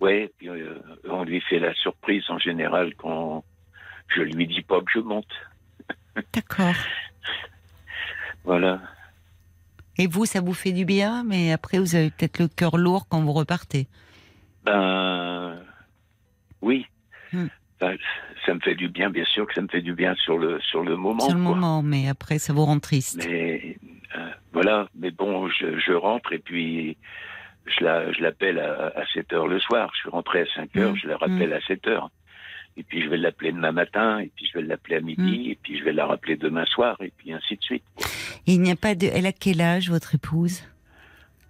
Ouais, 0.00 0.32
puis, 0.38 0.48
euh, 0.48 0.78
on 1.08 1.24
lui 1.24 1.40
fait 1.40 1.58
la 1.58 1.74
surprise 1.74 2.22
en 2.28 2.38
général 2.38 2.94
quand 2.96 3.44
je 4.14 4.22
lui 4.22 4.46
dis 4.46 4.62
pas 4.62 4.80
que 4.80 4.90
je 4.94 5.00
monte. 5.00 5.26
D'accord. 6.34 6.74
Voilà. 8.44 8.80
Et 9.98 10.06
vous, 10.06 10.26
ça 10.26 10.40
vous 10.40 10.52
fait 10.54 10.72
du 10.72 10.84
bien, 10.84 11.24
mais 11.24 11.50
après, 11.52 11.78
vous 11.78 11.94
avez 11.96 12.10
peut-être 12.10 12.38
le 12.38 12.48
cœur 12.48 12.76
lourd 12.76 13.08
quand 13.08 13.20
vous 13.22 13.32
repartez. 13.32 13.88
Ben, 14.64 15.58
oui. 16.62 16.86
Hmm. 17.32 17.46
Ça 17.80 18.54
me 18.54 18.60
fait 18.60 18.74
du 18.74 18.88
bien, 18.88 19.10
bien 19.10 19.24
sûr 19.24 19.46
que 19.46 19.54
ça 19.54 19.60
me 19.60 19.68
fait 19.68 19.82
du 19.82 19.92
bien 19.92 20.14
sur 20.16 20.38
le, 20.38 20.60
sur 20.60 20.82
le 20.82 20.96
moment. 20.96 21.20
Sur 21.20 21.36
le 21.36 21.42
quoi. 21.44 21.54
moment, 21.54 21.82
mais 21.82 22.08
après, 22.08 22.38
ça 22.38 22.52
vous 22.52 22.64
rend 22.64 22.78
triste. 22.78 23.16
Mais 23.28 23.76
euh, 24.16 24.30
voilà, 24.52 24.88
mais 24.94 25.10
bon, 25.10 25.48
je, 25.48 25.78
je 25.78 25.92
rentre 25.92 26.32
et 26.32 26.38
puis 26.38 26.96
je 27.66 27.84
la, 27.84 28.12
je 28.12 28.22
l'appelle 28.22 28.58
à, 28.58 28.92
à 28.96 29.04
7 29.12 29.32
heures 29.32 29.48
le 29.48 29.58
soir. 29.60 29.90
Je 29.94 30.00
suis 30.00 30.10
rentré 30.10 30.42
à 30.42 30.46
5 30.54 30.76
heures, 30.76 30.92
Mm, 30.92 30.96
je 30.96 31.08
la 31.08 31.16
rappelle 31.16 31.52
à 31.52 31.60
7 31.62 31.86
heures. 31.88 32.10
Et 32.78 32.82
puis 32.82 33.02
je 33.02 33.08
vais 33.08 33.16
l'appeler 33.16 33.52
demain 33.52 33.72
matin, 33.72 34.18
et 34.18 34.30
puis 34.36 34.46
je 34.52 34.58
vais 34.58 34.64
l'appeler 34.64 34.96
à 34.96 35.00
midi, 35.00 35.50
et 35.50 35.58
puis 35.62 35.78
je 35.78 35.84
vais 35.84 35.94
la 35.94 36.04
rappeler 36.06 36.36
demain 36.36 36.66
soir, 36.66 36.96
et 37.00 37.10
puis 37.16 37.32
ainsi 37.32 37.56
de 37.56 37.62
suite. 37.62 37.82
Et 38.46 38.52
il 38.52 38.60
n'y 38.60 38.70
a 38.70 38.76
pas 38.76 38.94
de. 38.94 39.06
Elle 39.12 39.24
a 39.26 39.32
quel 39.32 39.62
âge, 39.62 39.88
votre 39.90 40.14
épouse? 40.14 40.62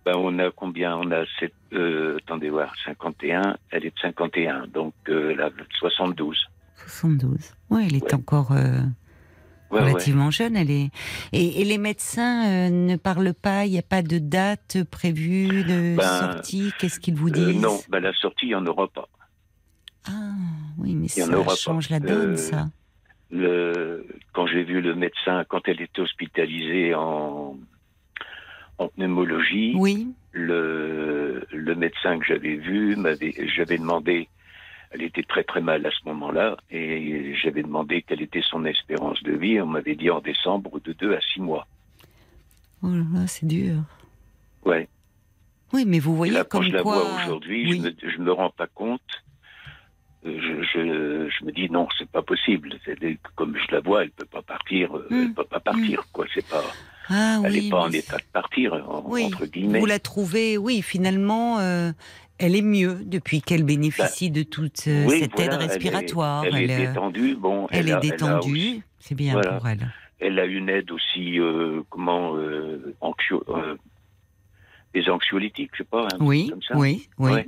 Ben, 0.06 0.14
on 0.16 0.38
a 0.38 0.50
combien? 0.52 0.96
On 0.96 1.10
a 1.10 1.24
sept, 1.40 1.52
euh, 1.72 2.16
attendez 2.18 2.48
voir, 2.48 2.72
51, 2.84 3.56
elle 3.70 3.86
est 3.86 3.90
de 3.90 3.98
51, 4.00 4.68
donc 4.68 4.94
euh, 5.08 5.32
elle 5.32 5.40
a 5.40 5.50
72. 5.80 6.36
72. 6.76 7.52
Oui, 7.70 7.84
elle 7.88 7.96
est 7.96 8.04
Ouais. 8.04 8.14
encore 8.14 8.52
euh, 8.52 8.78
Ouais, 9.72 9.80
ouais. 9.80 9.90
relativement 9.90 10.30
jeune. 10.30 10.54
Elle 10.56 10.70
est. 10.70 10.90
Et, 11.32 11.60
et 11.60 11.64
les 11.64 11.78
médecins 11.78 12.46
euh, 12.46 12.70
ne 12.70 12.94
parlent 12.94 13.34
pas. 13.34 13.66
Il 13.66 13.72
n'y 13.72 13.78
a 13.80 13.82
pas 13.82 14.02
de 14.02 14.18
date 14.18 14.84
prévue 14.92 15.64
de 15.64 15.96
Ben, 15.96 16.02
sortie. 16.32 16.72
Qu'est-ce 16.78 17.00
qu'ils 17.00 17.16
vous 17.16 17.30
disent? 17.30 17.60
non, 17.60 17.80
ben, 17.88 17.98
la 17.98 18.12
sortie, 18.12 18.46
il 18.46 18.50
n'y 18.50 18.54
en 18.54 18.64
aura 18.66 18.86
pas. 18.86 19.08
Ah, 20.08 20.12
oui, 20.78 20.94
mais 20.94 21.06
Il 21.06 21.10
ça 21.24 21.36
aura 21.36 21.46
pas. 21.46 21.56
change 21.56 21.90
la 21.90 21.98
donne, 21.98 22.36
ça. 22.36 22.68
le, 23.32 24.06
quand 24.32 24.46
j'ai 24.46 24.62
vu 24.62 24.80
le 24.80 24.94
médecin, 24.94 25.44
quand 25.48 25.66
elle 25.66 25.80
était 25.80 26.00
hospitalisée 26.00 26.94
en, 26.94 27.56
en 28.78 28.88
pneumologie, 28.88 29.74
Oui. 29.76 30.08
le, 30.32 31.46
le 31.52 31.74
médecin 31.74 32.18
que 32.18 32.24
j'avais 32.26 32.56
vu, 32.56 32.96
m'avait, 32.96 33.34
j'avais 33.54 33.78
demandé, 33.78 34.28
elle 34.90 35.02
était 35.02 35.22
très 35.22 35.44
très 35.44 35.60
mal 35.60 35.84
à 35.86 35.90
ce 35.90 36.04
moment-là, 36.06 36.56
et 36.70 37.34
j'avais 37.42 37.62
demandé 37.62 38.02
quelle 38.02 38.22
était 38.22 38.42
son 38.42 38.64
espérance 38.64 39.22
de 39.22 39.32
vie. 39.32 39.60
On 39.60 39.66
m'avait 39.66 39.96
dit 39.96 40.10
en 40.10 40.20
décembre 40.20 40.78
de 40.80 40.92
2 40.92 41.14
à 41.14 41.20
6 41.32 41.40
mois. 41.40 41.66
Oh 42.82 42.88
là 42.88 43.04
là, 43.14 43.26
c'est 43.26 43.46
dur. 43.46 43.78
Ouais. 44.64 44.88
Oui, 45.72 45.84
mais 45.86 45.98
vous 45.98 46.14
voyez 46.14 46.32
là, 46.32 46.44
quand 46.44 46.58
comme 46.58 46.68
je 46.68 46.72
la 46.72 46.82
quoi. 46.82 47.00
vois 47.02 47.22
aujourd'hui, 47.24 47.70
Oui. 47.70 47.76
je, 47.78 48.06
me, 48.06 48.12
je 48.12 48.18
me 48.20 48.32
rends 48.32 48.50
pas 48.50 48.66
compte. 48.68 49.00
Euh, 50.24 50.38
Je, 50.40 50.62
je, 50.62 51.28
je 51.30 51.44
me 51.44 51.52
dis 51.52 51.68
non, 51.70 51.88
c'est 51.98 52.08
pas 52.10 52.22
possible. 52.22 52.70
Comme 53.34 53.56
je 53.56 53.72
la 53.74 53.80
vois, 53.80 54.02
elle 54.04 54.10
peut 54.10 54.26
pas 54.26 54.42
partir. 54.42 54.96
euh, 54.96 55.06
Mm. 55.10 55.22
Elle 55.22 55.34
peut 55.34 55.44
pas 55.44 55.60
partir, 55.60 56.04
quoi. 56.12 56.26
C'est 56.34 56.46
pas. 56.46 56.62
Ah 57.08 57.40
Elle 57.44 57.52
oui. 57.52 57.64
n'est 57.64 57.70
pas 57.70 57.80
en 57.82 57.90
état 57.90 58.16
de 58.16 58.22
partir, 58.32 58.72
en- 58.74 59.02
Oui, 59.06 59.24
entre 59.26 59.46
guillemets. 59.46 59.78
Vous 59.80 59.86
la 59.86 59.98
trouvez, 59.98 60.58
oui, 60.58 60.82
finalement, 60.82 61.58
euh, 61.60 61.92
elle 62.38 62.56
est 62.56 62.62
mieux 62.62 62.98
depuis 63.04 63.42
qu'elle 63.42 63.62
bénéficie 63.64 64.30
de 64.30 64.42
toute 64.42 64.84
euh, 64.88 65.04
Oui, 65.06 65.20
cette 65.20 65.32
voilà, 65.32 65.46
aide 65.54 65.58
elle 65.60 65.64
est- 65.64 65.72
respiratoire. 65.72 66.44
Elle, 66.44 66.56
est 66.70 66.74
euh, 66.74 66.88
détendue. 66.88 67.34
Bon, 67.36 67.66
elle 67.70 67.78
elle, 67.80 67.88
est 67.88 67.92
a, 67.92 67.96
a 67.96 68.00
détendue, 68.00 68.82
c'est 68.98 69.14
bien 69.14 69.32
Voilà. 69.34 69.52
pour 69.54 69.68
elle. 69.68 69.92
Elle 70.18 70.38
a 70.38 70.44
une 70.46 70.68
aide 70.68 70.90
aussi, 70.90 71.38
euh, 71.38 71.82
comment, 71.90 72.34
anxio- 73.00 73.44
des 74.94 75.08
anxiolytiques, 75.10 75.70
je 75.74 75.78
sais 75.78 75.84
pas. 75.84 76.08
Oui, 76.20 76.48
comme 76.48 76.62
ça. 76.62 76.76
oui, 76.76 77.08
oui. 77.18 77.32
Ouais. 77.32 77.46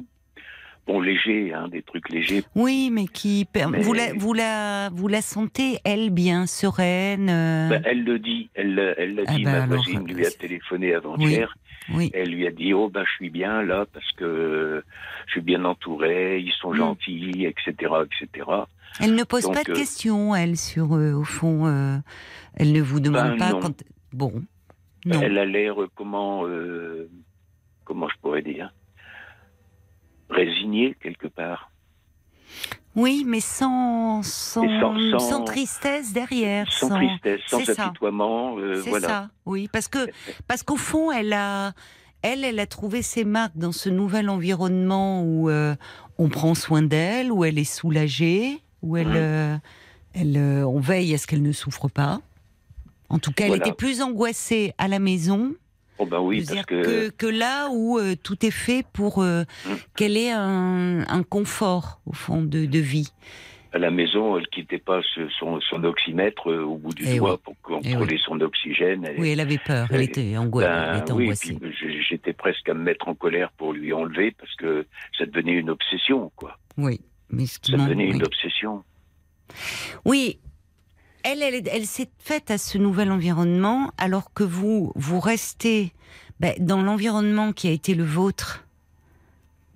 Bon, 0.89 1.01
léger, 1.03 1.53
hein, 1.53 1.69
des 1.69 1.83
trucs 1.83 2.09
légers. 2.09 2.43
Oui, 2.55 2.89
mais 2.91 3.07
qui 3.07 3.47
Mais- 3.55 3.81
vous 3.83 3.93
la 3.93 4.13
vous 4.15 4.33
la 4.33 4.89
vous 4.91 5.07
la 5.07 5.21
sentez 5.21 5.79
elle 5.85 6.09
bien 6.11 6.47
sereine. 6.47 7.29
euh, 7.29 7.69
Ben, 7.69 7.83
elle 7.85 8.05
le 8.05 8.19
dit, 8.19 8.49
elle 8.55 8.95
elle 8.97 9.15
l'a 9.15 9.23
Ah 9.27 9.35
dit. 9.37 9.45
ben 9.45 9.51
Ma 9.53 9.63
alors, 9.65 9.69
voisine 9.83 10.07
lui 10.09 10.25
a 10.27 10.31
téléphoné 10.31 10.95
avant-hier. 10.95 11.55
oui. 11.95 12.11
Elle 12.15 12.31
lui 12.31 12.47
a 12.47 12.51
dit 12.51 12.73
oh 12.73 12.89
ben 12.89 13.05
je 13.05 13.13
suis 13.17 13.29
bien 13.31 13.63
là 13.63 13.85
parce 13.93 14.11
que 14.13 14.83
je 15.27 15.33
suis 15.33 15.43
bien 15.43 15.65
entouré, 15.67 16.41
ils 16.41 16.53
sont 16.53 16.73
Mm. 16.73 16.77
gentils, 16.77 17.45
etc., 17.45 17.93
etc. 18.07 18.47
Elle 19.01 19.15
ne 19.15 19.25
pose 19.25 19.43
donc, 19.43 19.55
pas 19.55 19.65
de 19.65 19.71
euh, 19.73 19.75
questions, 19.75 20.35
elle 20.35 20.57
sur 20.57 20.95
euh, 20.95 21.13
au 21.13 21.25
fond. 21.25 21.67
euh, 21.67 21.99
elle 22.57 22.73
ne 22.73 22.81
vous 22.81 23.01
demande 23.01 23.33
Ben, 23.33 23.37
pas 23.39 23.51
non. 23.53 23.61
quand. 23.61 23.85
Bon, 24.15 24.33
non. 25.05 25.21
Elle 25.21 25.37
a 25.37 25.45
l'air 25.45 25.83
euh, 25.83 25.89
comment 25.95 26.47
euh, 26.47 27.11
comment 27.85 28.09
je 28.09 28.15
pourrais 28.23 28.41
dire? 28.43 28.73
Résignée 30.31 30.97
quelque 31.03 31.27
part. 31.29 31.71
Oui, 32.97 33.25
mais 33.27 33.41
sans 33.41 34.23
sans, 34.23 34.63
sans- 34.81 35.11
sans- 35.11 35.19
sans 35.19 35.45
tristesse 35.45 36.13
derrière. 36.13 36.71
Sans 36.73 36.89
tristesse, 36.89 37.41
sans 37.47 37.69
apitoiement, 37.71 38.59
euh, 38.59 38.81
C'est 38.83 38.91
voilà. 38.91 39.09
ça, 39.09 39.29
oui, 39.47 39.69
parce 39.73 39.89
que 39.89 40.09
parce 40.49 40.63
qu'au 40.63 40.77
fond, 40.77 41.13
elle 41.13 41.33
a, 41.33 41.73
elle, 42.23 42.45
elle 42.45 42.59
a 42.59 42.67
trouvé 42.67 43.03
ses 43.03 43.25
marques 43.25 43.57
dans 43.57 43.73
ce 43.73 43.89
nouvel 43.89 44.29
environnement 44.29 45.23
où 45.23 45.49
euh, 45.51 45.77
on 46.19 46.29
prend 46.29 46.55
soin 46.55 46.83
d'elle, 46.83 47.31
où 47.31 47.45
elle 47.45 47.59
est 47.59 47.65
soulagée, 47.73 48.59
où 48.83 48.97
elle, 48.97 49.09
Mhm. 49.09 49.15
euh, 49.17 49.57
elle, 50.15 50.65
on 50.65 50.81
veille 50.81 51.15
à 51.15 51.19
ce 51.19 51.27
qu'elle 51.29 51.43
ne 51.43 51.53
souffre 51.53 51.89
pas. 51.89 52.21
En 53.11 53.19
tout 53.19 53.33
cas, 53.33 53.45
elle 53.45 53.51
Voilà. 53.51 53.67
était 53.67 53.77
plus 53.77 54.03
angoissée 54.03 54.75
à 54.79 54.89
la 54.89 54.99
maison 54.99 55.55
Oh 55.99 56.07
ben 56.07 56.21
oui, 56.21 56.45
parce 56.47 56.65
que, 56.67 56.83
que, 56.83 57.09
que 57.11 57.27
là 57.27 57.69
où 57.73 57.99
euh, 57.99 58.15
tout 58.23 58.45
est 58.47 58.51
fait 58.53 58.85
pour 58.93 59.23
euh, 59.23 59.43
Mhm. 59.67 59.77
qu'elle 59.97 60.17
ait 60.17 60.31
un, 60.31 61.01
un 61.09 61.23
confort 61.23 62.01
au 62.07 62.13
fond 62.13 62.43
de, 62.43 62.67
de 62.67 62.79
vie. 62.79 63.13
à 63.73 63.79
la 63.79 63.91
maison, 63.91 64.39
elle 64.39 64.47
quittait 64.49 64.79
pas 64.79 65.01
ce- 65.15 65.29
son, 65.39 65.61
son 65.61 65.85
oxymètre 65.85 66.51
euh, 66.51 66.63
au 66.63 66.77
bout 66.79 66.95
du 66.95 67.05
Eh 67.07 67.19
doigt 67.19 67.33
oui. 67.35 67.39
pour 67.45 67.55
contrôler 67.61 68.17
son 68.25 68.41
oxygène. 68.41 69.05
Elle- 69.05 69.21
Oui, 69.21 69.31
elle 69.31 69.41
avait 69.41 69.59
peur, 69.59 69.89
elle 69.91 69.99
Oui. 69.99 70.05
était, 70.05 70.33
Ben, 70.35 70.51
elle 70.95 70.99
était 71.01 71.13
oui, 71.13 71.25
angoissée. 71.25 71.59
j'étais 72.09 72.33
presque 72.33 72.67
à 72.69 72.75
me 72.75 72.83
mettre 72.83 73.09
en 73.09 73.15
colère 73.15 73.51
pour 73.59 73.73
lui 73.75 73.93
enlever 73.93 74.31
parce 74.39 74.55
que 74.57 74.87
ça 75.19 75.27
devenait 75.27 75.53
une 75.53 75.69
obsession, 75.71 76.31
quoi. 76.37 76.59
Oui, 76.79 77.01
mais 77.29 77.45
ce 77.47 77.59
qui 77.59 77.73
Ça 77.73 77.77
devenait 77.77 78.07
oui. 78.09 78.15
une 78.15 78.23
obsession. 78.25 78.85
Oui, 80.05 80.39
elle, 81.25 81.43
elle, 81.43 81.69
elle 81.71 81.87
s'est 81.87 82.11
faite 82.19 82.51
à 82.51 82.59
ce 82.59 82.79
nouvel 82.79 83.11
environnement, 83.11 83.93
alors 83.99 84.33
que 84.33 84.45
vous, 84.45 84.93
vous 84.95 85.21
restez 85.21 85.93
ben, 86.41 86.55
dans 86.59 86.83
l'environnement 86.83 87.53
qui 87.53 87.69
a 87.69 87.73
été 87.73 87.95
le 87.95 88.05
vôtre 88.05 88.65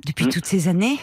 depuis 0.07 0.27
Hmm. 0.27 0.31
toutes 0.31 0.47
ces 0.47 0.69
années. 0.69 0.99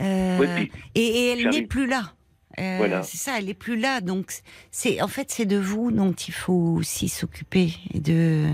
Euh, 0.00 0.38
Oui, 0.38 0.46
puis- 0.54 0.72
et, 0.94 1.00
et 1.06 1.26
elle 1.32 1.48
n'est 1.50 1.66
plus 1.66 1.86
là. 1.86 2.12
Euh, 2.58 2.76
Voilà. 2.78 3.02
C'est 3.02 3.16
ça, 3.18 3.38
elle 3.38 3.46
n'est 3.46 3.54
plus 3.54 3.78
là. 3.78 4.00
Donc, 4.00 4.32
c'est 4.70 5.00
en 5.02 5.08
fait, 5.08 5.30
c'est 5.30 5.46
de 5.46 5.56
vous 5.58 5.90
dont 5.90 6.12
il 6.12 6.32
faut 6.34 6.76
aussi 6.78 7.08
s'occuper 7.08 7.74
et 7.92 8.00
de 8.00 8.48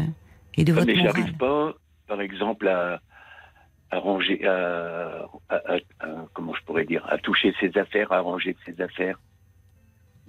et 0.57 0.65
de 0.65 0.73
Ah, 0.73 0.75
votre 0.77 0.87
mais 0.87 0.97
j'arrive 0.97 1.37
pas, 1.37 1.75
par 2.09 2.21
exemple, 2.21 2.69
à, 2.69 3.01
à 3.91 3.99
ranger, 3.99 4.45
à, 4.47 5.29
à- 5.49 5.57
à- 5.75 5.79
à- 6.01 6.27
comment 6.35 6.55
je 6.55 6.63
pourrais 6.65 6.85
dire, 6.85 7.05
à 7.09 7.19
toucher 7.19 7.55
ses 7.61 7.77
affaires, 7.79 8.13
à 8.13 8.21
ranger 8.21 8.57
ses 8.67 8.81
affaires. 8.81 9.19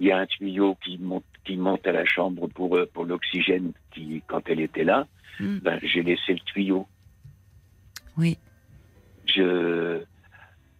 Il 0.00 0.06
y 0.08 0.12
a 0.12 0.18
un 0.18 0.26
tuyau 0.26 0.76
qui 0.84 0.98
monte, 0.98 1.24
qui 1.44 1.56
monte 1.56 1.86
à 1.86 1.92
la 1.92 2.04
chambre 2.04 2.48
pour, 2.48 2.76
euh, 2.76 2.90
pour 2.92 3.04
l'oxygène 3.04 3.72
qui, 3.92 4.22
quand 4.26 4.48
elle 4.48 4.60
était 4.60 4.84
là, 4.84 5.06
Hmm. 5.40 5.58
ben, 5.58 5.80
j'ai 5.82 6.02
laissé 6.02 6.32
le 6.32 6.38
tuyau. 6.40 6.86
Oui. 8.16 8.38
Je, 9.26 9.42
euh, 9.42 10.04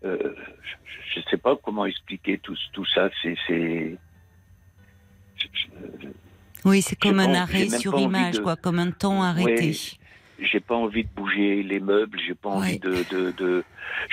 je, 0.04 1.14
je 1.16 1.20
sais 1.28 1.36
pas 1.38 1.56
comment 1.56 1.86
expliquer 1.86 2.38
tout, 2.38 2.56
tout 2.72 2.84
ça. 2.86 3.10
C'est, 3.22 3.98
Oui, 6.64 6.82
c'est 6.82 6.96
comme 6.98 7.18
un 7.20 7.32
pas- 7.32 7.40
arrêt 7.40 7.68
sur 7.68 7.98
image, 7.98 8.36
de- 8.36 8.40
quoi, 8.42 8.56
comme 8.56 8.78
un 8.78 8.90
temps 8.90 9.22
arrêté. 9.22 9.68
Ouais. 9.70 9.72
j'ai 10.40 10.60
pas 10.60 10.74
envie 10.76 11.04
de 11.04 11.10
bouger 11.10 11.62
les 11.62 11.80
meubles, 11.80 12.18
j'ai 12.26 12.34
pas 12.34 12.48
envie 12.50 12.72
Ouais. 12.72 12.78
de, 12.78 13.04
de, 13.14 13.30
de- 13.32 13.64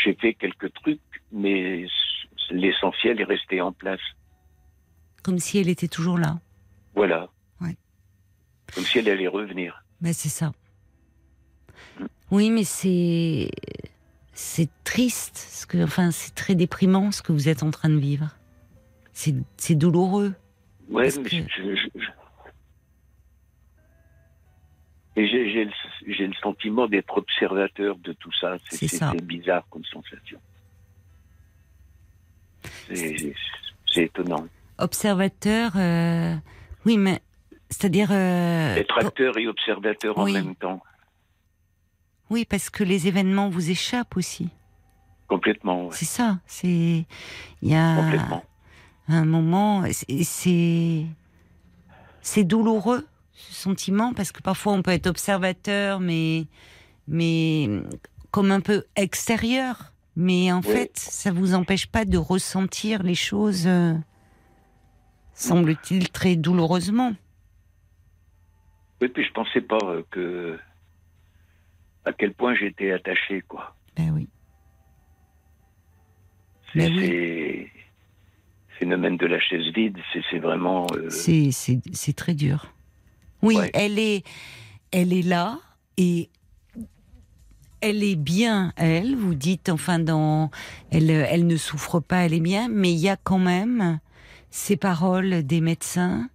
j'ai 0.04 0.14
fait 0.16 0.34
quelques 0.34 0.74
trucs, 0.74 1.00
mais 1.32 1.86
l'essentiel 2.50 3.20
est 3.22 3.26
resté 3.26 3.62
en 3.62 3.72
place. 3.72 4.02
Comme 5.24 5.40
si 5.40 5.58
elle 5.60 5.70
était 5.70 5.88
toujours 5.88 6.18
là. 6.18 6.40
Voilà. 6.96 7.30
Ouais. 7.62 7.76
Comme 8.74 8.84
si 8.86 9.00
elle 9.00 9.10
allait 9.10 9.28
revenir. 9.28 9.84
Ben, 10.02 10.14
c'est 10.14 10.30
ça. 10.30 10.52
Mm. 12.00 12.06
Oui, 12.32 12.50
mais 12.50 12.64
c'est 12.64 13.52
c'est 14.34 14.70
triste, 14.84 15.38
ce 15.38 15.66
que, 15.68 15.84
enfin, 15.84 16.10
c'est 16.12 16.34
très 16.34 16.56
déprimant 16.56 17.12
ce 17.12 17.22
que 17.22 17.32
vous 17.32 17.50
êtes 17.50 17.64
en 17.64 17.70
train 17.72 17.90
de 17.90 17.98
vivre. 18.00 18.30
C'est 19.14 19.36
c'est 19.58 19.76
douloureux. 19.76 20.34
Ouais, 20.90 21.10
mais 21.18 21.24
que- 21.30 21.36
je- 21.38 21.76
je- 21.76 22.00
je- 22.00 22.08
Et 25.18 25.28
j'ai 25.28 25.52
j'ai 25.52 25.66
le, 25.66 25.72
j'ai 26.08 26.26
le 26.28 26.34
sentiment 26.36 26.88
d'être 26.88 27.18
observateur 27.18 27.98
de 27.98 28.14
tout 28.14 28.32
ça. 28.40 28.56
C'est 28.70 28.88
ça. 28.88 29.12
C'est 29.14 29.26
bizarre 29.26 29.66
comme 29.70 29.84
sensation. 29.86 30.40
C'est 32.88 33.34
c'est 33.92 34.04
étonnant. 34.06 34.48
Observateur, 34.82 35.72
euh, 35.76 36.36
oui, 36.86 36.98
mais 36.98 37.22
c'est-à-dire. 37.70 38.10
euh, 38.12 38.76
Être 38.76 38.98
acteur 38.98 39.38
et 39.38 39.48
observateur 39.48 40.18
oui. 40.18 40.32
en 40.32 40.34
même 40.46 40.56
temps. 40.56 40.82
oui, 42.30 42.46
parce 42.46 42.70
que 42.70 42.84
les 42.84 43.08
événements 43.08 43.50
vous 43.50 43.70
échappent 43.70 44.18
aussi. 44.18 44.50
Complètement, 45.28 45.86
ouais. 45.86 45.96
C'est 45.96 46.06
ça. 46.06 46.40
C'est 46.46 47.06
il 47.62 47.70
y 47.70 47.76
a 47.76 47.96
Complètement. 47.96 48.44
un 49.08 49.26
moment, 49.26 49.84
c'est- 50.24 51.06
c'est 52.22 52.44
douloureux 52.44 53.06
ce 53.34 53.54
sentiment 53.54 54.14
parce 54.14 54.32
que 54.32 54.42
parfois 54.42 54.74
on 54.74 54.82
peut 54.82 54.92
être 54.92 55.08
observateur, 55.08 56.00
mais 56.00 56.46
mais 57.08 57.70
comme 58.32 58.52
un 58.52 58.62
peu 58.62 58.84
extérieur. 58.96 59.94
Mais 60.16 60.52
en 60.52 60.58
Oui. 60.60 60.68
fait, 60.68 60.92
ça 60.96 61.32
vous 61.32 61.54
empêche 61.54 61.88
pas 61.88 62.04
de 62.06 62.18
ressentir 62.18 63.02
les 63.04 63.16
choses, 63.16 63.64
euh, 63.68 63.94
semble-t-il, 65.42 66.10
très 66.10 66.36
douloureusement. 66.36 67.14
Oui, 69.02 69.08
puis 69.10 69.24
je 69.26 69.32
pensais 69.32 69.62
pas 69.62 69.80
euh, 69.84 70.04
que 70.12 70.60
à 72.06 72.14
quel 72.14 72.34
point 72.34 72.54
j'étais 72.56 72.92
attaché, 72.92 73.42
quoi. 73.48 73.76
Ben 73.98 74.12
oui. 74.14 74.28
C'est 76.74 76.80
Ben 76.80 76.94
oui. 76.98 77.08
c'est- 77.08 77.72
phénomène 78.80 79.18
de 79.18 79.28
la 79.28 79.40
chaise 79.40 79.72
vide, 79.76 79.98
c'est 80.32 80.40
vraiment. 80.40 80.88
euh, 80.96 81.10
C'est 81.12 82.16
très 82.16 82.34
dur. 82.34 82.74
Oui, 83.44 83.56
Ouais. 83.58 83.70
elle 83.74 84.00
est 84.00 84.24
elle 84.92 85.14
est 85.14 85.22
là 85.22 85.60
et 85.98 86.30
elle 87.82 88.04
est 88.04 88.16
bien 88.16 88.74
elle. 88.78 89.16
Vous 89.16 89.36
dites 89.36 89.70
enfin 89.70 90.00
dans 90.00 90.50
elle 90.92 91.10
elle 91.12 91.46
ne 91.48 91.58
souffre 91.58 92.00
pas, 92.00 92.26
elle 92.26 92.34
est 92.34 92.40
bien, 92.40 92.70
mais 92.70 92.92
il 92.92 92.98
y 93.00 93.10
a 93.10 93.18
quand 93.18 93.40
même 93.40 94.00
ces 94.52 94.78
paroles 94.78 95.44
des 95.44 95.62
médecins 95.62 96.30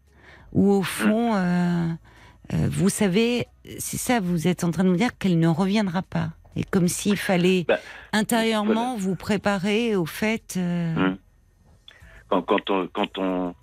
où 0.53 0.71
au 0.73 0.83
fond 0.83 1.35
euh, 1.35 1.87
euh, 2.55 2.69
vous 2.71 2.89
savez 2.89 3.47
c'est 3.79 3.97
ça 3.99 4.21
vous 4.21 4.49
êtes 4.49 4.65
en 4.65 4.71
train 4.71 4.85
de 4.85 4.89
me 4.91 4.97
dire 4.97 5.17
qu'elle 5.19 5.39
ne 5.39 5.49
reviendra 5.49 6.03
pas 6.03 6.31
et 6.57 6.65
comme 6.65 6.89
s'il 6.89 7.17
fallait 7.17 7.65
Bah, 7.69 7.79
intérieurement 8.13 8.97
vous 8.97 9.15
préparer 9.17 9.95
au 9.97 10.07
fait 10.07 10.55
euh, 10.57 10.95
Hum. 10.97 11.17
quand, 12.29 12.43
quand 12.43 12.71
on 12.71 12.89
quand 12.93 13.19
on 13.19 13.55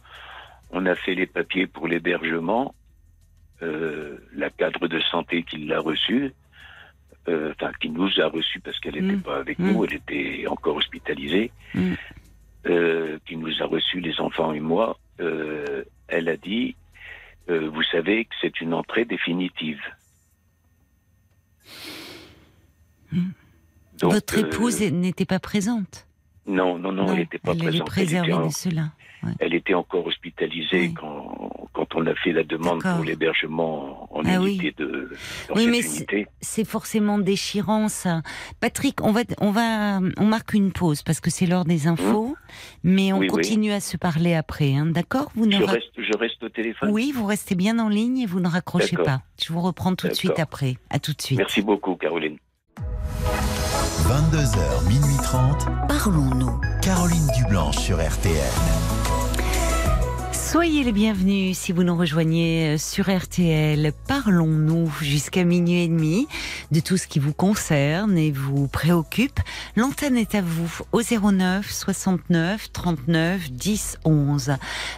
on 0.76 0.86
a 0.86 0.96
fait 0.96 1.14
les 1.16 1.28
papiers 1.28 1.68
pour 1.68 1.88
l'hébergement, 1.88 2.74
la 3.62 4.50
cadre 4.50 4.88
de 4.88 5.00
santé 5.12 5.44
qui 5.44 5.58
l'a 5.66 5.80
reçu, 5.80 6.34
euh, 7.30 7.54
enfin 7.54 7.72
qui 7.80 7.90
nous 7.90 8.10
a 8.20 8.28
reçu 8.28 8.60
parce 8.60 8.80
qu'elle 8.80 8.96
n'était 8.96 9.16
Mm. 9.18 9.22
pas 9.22 9.38
avec 9.38 9.60
Mm. 9.60 9.72
nous, 9.72 9.86
elle 9.86 9.94
était 9.94 10.46
encore 10.50 10.76
hospitalisée. 10.76 11.52
Euh, 12.66 13.20
qui 13.26 13.36
nous 13.38 13.62
a 13.62 13.66
reçu 13.66 14.00
les 14.00 14.20
enfants 14.20 14.54
et 14.54 14.60
moi, 14.60 14.98
euh, 15.20 15.84
elle 16.08 16.30
a 16.30 16.38
dit, 16.38 16.76
euh, 17.50 17.70
vous 17.70 17.84
savez 17.84 18.26
que 18.26 18.34
c'est 18.42 18.62
une 18.62 18.74
entrée 18.74 19.06
définitive. 19.06 19.82
Donc, 24.00 24.14
votre 24.14 24.38
épouse 24.38 24.82
n'était 24.82 25.26
pas 25.26 25.40
présente. 25.40 26.08
Non, 26.46 26.78
non, 26.78 26.92
non, 26.92 27.08
elle 27.14 27.20
n'était 27.20 27.38
pas 27.38 27.52
elle 27.52 27.58
présente. 27.60 27.74
Elle 27.74 27.76
était 27.76 27.84
préservée 27.86 28.34
en- 28.34 28.48
de 28.48 28.52
cela. 28.52 28.92
Elle 29.40 29.54
était 29.54 29.74
encore 29.74 30.06
hospitalisée 30.06 30.80
Oui. 30.80 30.94
quand, 30.94 31.52
quand 31.74 31.96
on 31.96 32.06
a 32.08 32.16
fait 32.16 32.32
la 32.32 32.44
demande 32.44 32.80
D'accord. 32.82 32.98
pour 32.98 33.06
l'hébergement 33.06 34.08
en 34.16 34.22
Ah 34.26 34.36
unité 34.36 34.74
de 34.78 35.10
dans 35.50 35.56
Oui, 35.56 35.64
cette 35.64 35.72
mais 35.72 35.80
unité. 35.82 36.28
C'est 36.42 36.66
forcément 36.68 37.18
déchirant, 37.20 37.88
ça. 37.90 38.22
Patrick, 38.60 39.02
on 39.04 39.12
va, 39.12 39.22
on 39.40 39.52
va, 39.52 40.00
on 40.18 40.26
marque 40.26 40.54
une 40.54 40.72
pause 40.72 41.04
parce 41.04 41.20
que 41.20 41.30
c'est 41.30 41.46
l'heure 41.46 41.66
des 41.66 41.88
infos, 41.88 42.36
mais 42.84 43.12
on. 43.14 43.18
Oui, 43.20 43.28
oui. 43.28 43.28
continue 43.28 43.72
à 43.72 43.80
se 43.80 43.98
parler 43.98 44.34
après, 44.34 44.74
hein, 44.76 44.86
d'accord? 44.88 45.32
Vous 45.36 45.46
ne 45.46 45.58
Je 45.58 45.64
ra- 45.64 45.72
reste, 45.74 45.92
je 45.98 46.18
reste 46.18 46.44
au 46.44 46.50
téléphone. 46.50 46.90
Oui, 46.92 47.12
vous 47.16 47.26
restez 47.26 47.56
bien 47.56 47.80
en 47.80 47.90
ligne 47.90 48.20
et 48.20 48.26
vous 48.26 48.40
ne 48.40 48.48
raccrochez 48.48 48.96
D'accord. 48.96 49.06
pas. 49.06 49.22
Je 49.42 49.52
vous 49.54 49.62
reprends 49.62 49.96
tout 49.96 50.08
de 50.08 50.14
suite 50.14 50.40
après. 50.40 50.76
À 50.90 51.00
tout 51.00 51.14
de 51.14 51.22
suite. 51.22 51.38
Merci 51.40 51.62
beaucoup, 51.62 51.96
Caroline. 51.96 52.38
22h, 54.08 54.88
minuit 54.90 55.18
30. 55.24 55.68
Parlons-nous. 55.88 56.60
Caroline 56.82 57.28
Dublanche 57.38 57.78
sur 57.78 57.98
RTL. 57.98 58.36
Soyez 60.54 60.84
les 60.84 60.92
bienvenus 60.92 61.58
si 61.58 61.72
vous 61.72 61.82
nous 61.82 61.98
rejoignez 61.98 62.76
euh, 62.76 62.78
sur 62.78 63.10
RTL. 63.10 63.92
Parlons-nous 64.08 64.88
jusqu'à 65.02 65.46
minuit 65.46 65.82
et 65.82 65.88
demi 65.88 66.28
de 66.72 66.80
tout 66.80 66.96
ce 66.96 67.08
qui 67.08 67.18
vous 67.18 67.34
concerne 67.34 68.20
et 68.20 68.30
vous 68.30 68.68
préoccupe. 68.68 69.40
L'antenne 69.76 70.16
est 70.16 70.36
à 70.36 70.44
vous 70.44 70.72
au 70.92 71.02
09 71.02 71.68
69 71.68 72.72
39 72.72 73.52
10 73.52 73.98
11. 74.06 74.52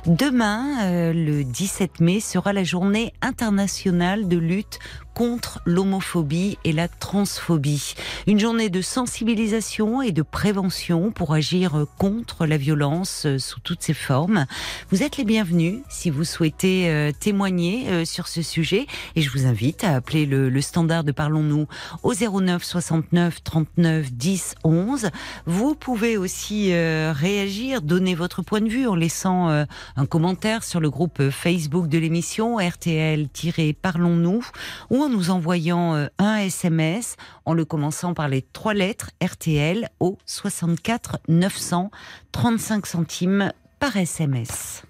Demain, 0.07 0.83
euh, 0.83 1.13
le 1.13 1.45
17 1.45 2.01
mai, 2.01 2.19
sera 2.19 2.51
la 2.51 2.65
journée 2.65 3.13
internationale 3.21 4.27
de 4.27 4.35
lutte 4.35 4.79
contre 5.15 5.61
l'homophobie 5.65 6.59
et 6.65 6.73
la 6.73 6.89
transphobie. 6.89 7.95
Une 8.27 8.37
journée 8.37 8.69
de 8.69 8.81
sensibilisation 8.81 10.01
et 10.01 10.11
de 10.11 10.21
prévention 10.21 11.11
pour 11.11 11.33
agir 11.33 11.85
contre 11.97 12.45
la 12.45 12.57
violence 12.57 13.25
euh, 13.25 13.39
sous 13.39 13.61
toutes 13.61 13.81
ses 13.81 13.93
formes. 13.93 14.45
Vous 14.91 15.03
êtes 15.03 15.15
les 15.17 15.23
bienvenus 15.23 15.79
si 15.89 16.09
vous 16.09 16.25
souhaitez 16.25 16.89
euh, 16.89 17.13
témoigner 17.17 17.87
euh, 17.87 18.03
sur 18.03 18.27
ce 18.27 18.41
sujet 18.41 18.87
et 19.15 19.21
je 19.21 19.31
vous 19.31 19.45
invite 19.45 19.85
à 19.85 19.95
appeler 19.95 20.25
le, 20.25 20.61
standard 20.61 21.05
de 21.05 21.13
Parlons-nous 21.13 21.67
au 22.03 22.13
09 22.13 22.61
69 22.61 23.41
39 23.41 24.11
10 24.11 24.55
11. 24.65 25.09
Vous 25.45 25.75
pouvez 25.75 26.17
aussi 26.17 26.73
réagir, 26.73 27.81
donner 27.81 28.15
votre 28.15 28.41
point 28.41 28.61
de 28.61 28.69
vue 28.69 28.87
en 28.87 28.95
laissant 28.95 29.47
un 29.49 30.05
commentaire 30.05 30.63
sur 30.63 30.79
le 30.79 30.89
groupe 30.89 31.29
Facebook 31.29 31.87
de 31.87 31.97
l'émission 31.97 32.57
RTL-Parlons-nous 32.57 34.45
ou 34.89 35.04
nous 35.09 35.29
envoyant 35.29 35.95
euh, 35.95 36.07
un 36.17 36.37
SMS 36.37 37.15
en 37.45 37.53
le 37.53 37.65
commençant 37.65 38.13
par 38.13 38.27
les 38.27 38.41
trois 38.41 38.73
lettres 38.73 39.11
RTL 39.23 39.89
au 39.99 40.17
64 40.25 41.19
900 41.27 41.91
35 42.31 42.85
centimes 42.85 43.51
par 43.79 43.97
SMS. 43.97 44.83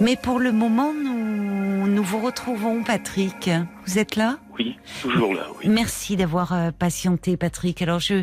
Mais 0.00 0.16
pour 0.16 0.40
le 0.40 0.52
moment, 0.52 0.92
nous, 0.92 1.86
nous 1.86 2.02
vous 2.02 2.20
retrouvons, 2.20 2.82
Patrick. 2.82 3.50
Vous 3.86 3.98
êtes 3.98 4.16
là? 4.16 4.38
Oui, 4.56 4.76
toujours 5.02 5.34
là, 5.34 5.48
oui. 5.58 5.68
Merci 5.68 6.16
d'avoir 6.16 6.52
euh, 6.52 6.70
patienté, 6.70 7.36
Patrick. 7.36 7.82
Alors, 7.82 7.98
je 7.98 8.22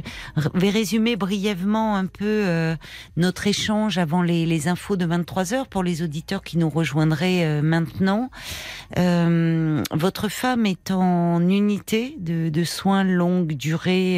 vais 0.53 0.69
résumer 0.69 1.17
brièvement 1.17 1.97
un 1.97 2.05
peu 2.05 2.23
euh, 2.25 2.75
notre 3.17 3.47
échange 3.47 3.97
avant 3.97 4.21
les, 4.21 4.67
infos 4.67 4.95
de 4.95 5.05
23 5.05 5.53
heures 5.53 5.67
pour 5.67 5.83
les 5.83 6.03
auditeurs 6.03 6.41
qui 6.41 6.57
nous 6.57 6.69
rejoindraient 6.69 7.43
euh, 7.43 7.61
maintenant. 7.61 8.29
Votre 8.95 10.29
femme 10.29 10.65
est 10.65 10.91
en 10.91 11.41
unité 11.47 12.15
de, 12.19 12.49
de 12.49 12.63
soins 12.63 13.03
longue 13.03 13.53
durée. 13.53 14.17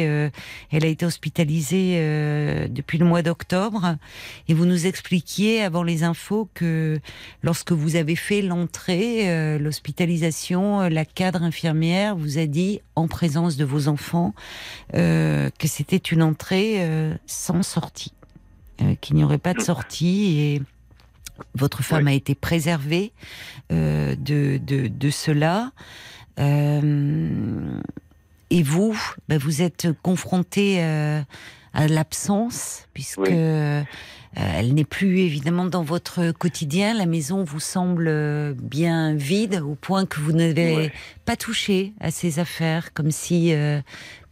elle 0.70 0.84
a 0.84 0.86
été 0.86 1.06
hospitalisée 1.06 2.68
depuis 2.68 2.98
le 2.98 3.04
mois 3.04 3.22
d'octobre. 3.22 3.96
Et 4.48 4.54
vous 4.54 4.66
nous 4.66 4.86
expliquiez 4.86 5.62
avant 5.62 5.84
les 5.84 6.02
infos 6.02 6.48
que 6.54 6.98
lorsque 7.42 7.70
vous 7.70 7.94
avez 7.94 8.16
fait 8.16 8.42
l'entrée, 8.42 9.58
l'hospitalisation, 9.58 10.88
la 10.88 11.04
cadre 11.04 11.42
infirmière 11.44 12.03
vous 12.12 12.38
a 12.38 12.44
dit, 12.46 12.80
en 12.96 13.08
présence 13.08 13.56
de 13.56 13.64
vos 13.64 13.88
enfants, 13.88 14.34
euh, 14.94 15.48
que 15.58 15.66
c'était 15.66 15.96
une 15.96 16.22
entrée 16.22 16.84
euh, 16.84 17.14
sans 17.26 17.62
sortie, 17.62 18.12
euh, 18.82 18.94
qu'il 19.00 19.16
n'y 19.16 19.24
aurait 19.24 19.38
pas 19.38 19.54
de 19.54 19.62
sortie 19.62 20.38
et 20.38 20.62
votre 21.54 21.82
femme 21.82 22.04
Oui. 22.04 22.12
a 22.12 22.14
été 22.14 22.34
préservée 22.34 23.12
de, 23.70 24.16
de, 24.16 24.88
de 24.88 25.10
cela. 25.10 25.72
Et 26.38 26.82
vous, 28.62 29.00
ben, 29.28 29.38
vous 29.38 29.62
êtes 29.62 29.88
confronté 30.02 30.82
à 30.82 31.88
l'absence, 31.88 32.86
puisque 32.92 33.18
Oui. 33.18 33.30
Euh, 34.36 34.40
elle 34.56 34.74
n'est 34.74 34.84
plus 34.84 35.20
évidemment 35.20 35.64
dans 35.66 35.82
votre 35.82 36.32
quotidien. 36.32 36.94
La 36.94 37.06
maison 37.06 37.44
vous 37.44 37.60
semble 37.60 38.06
euh, 38.08 38.54
bien 38.60 39.14
vide, 39.14 39.62
au 39.64 39.74
point 39.74 40.06
que 40.06 40.20
vous 40.20 40.32
n'avez 40.32 40.74
Ouais. 40.76 40.92
pas 41.24 41.36
touché 41.36 41.92
à 42.00 42.10
ses 42.10 42.38
affaires, 42.38 42.92
comme 42.94 43.10
si, 43.10 43.52
euh, 43.52 43.80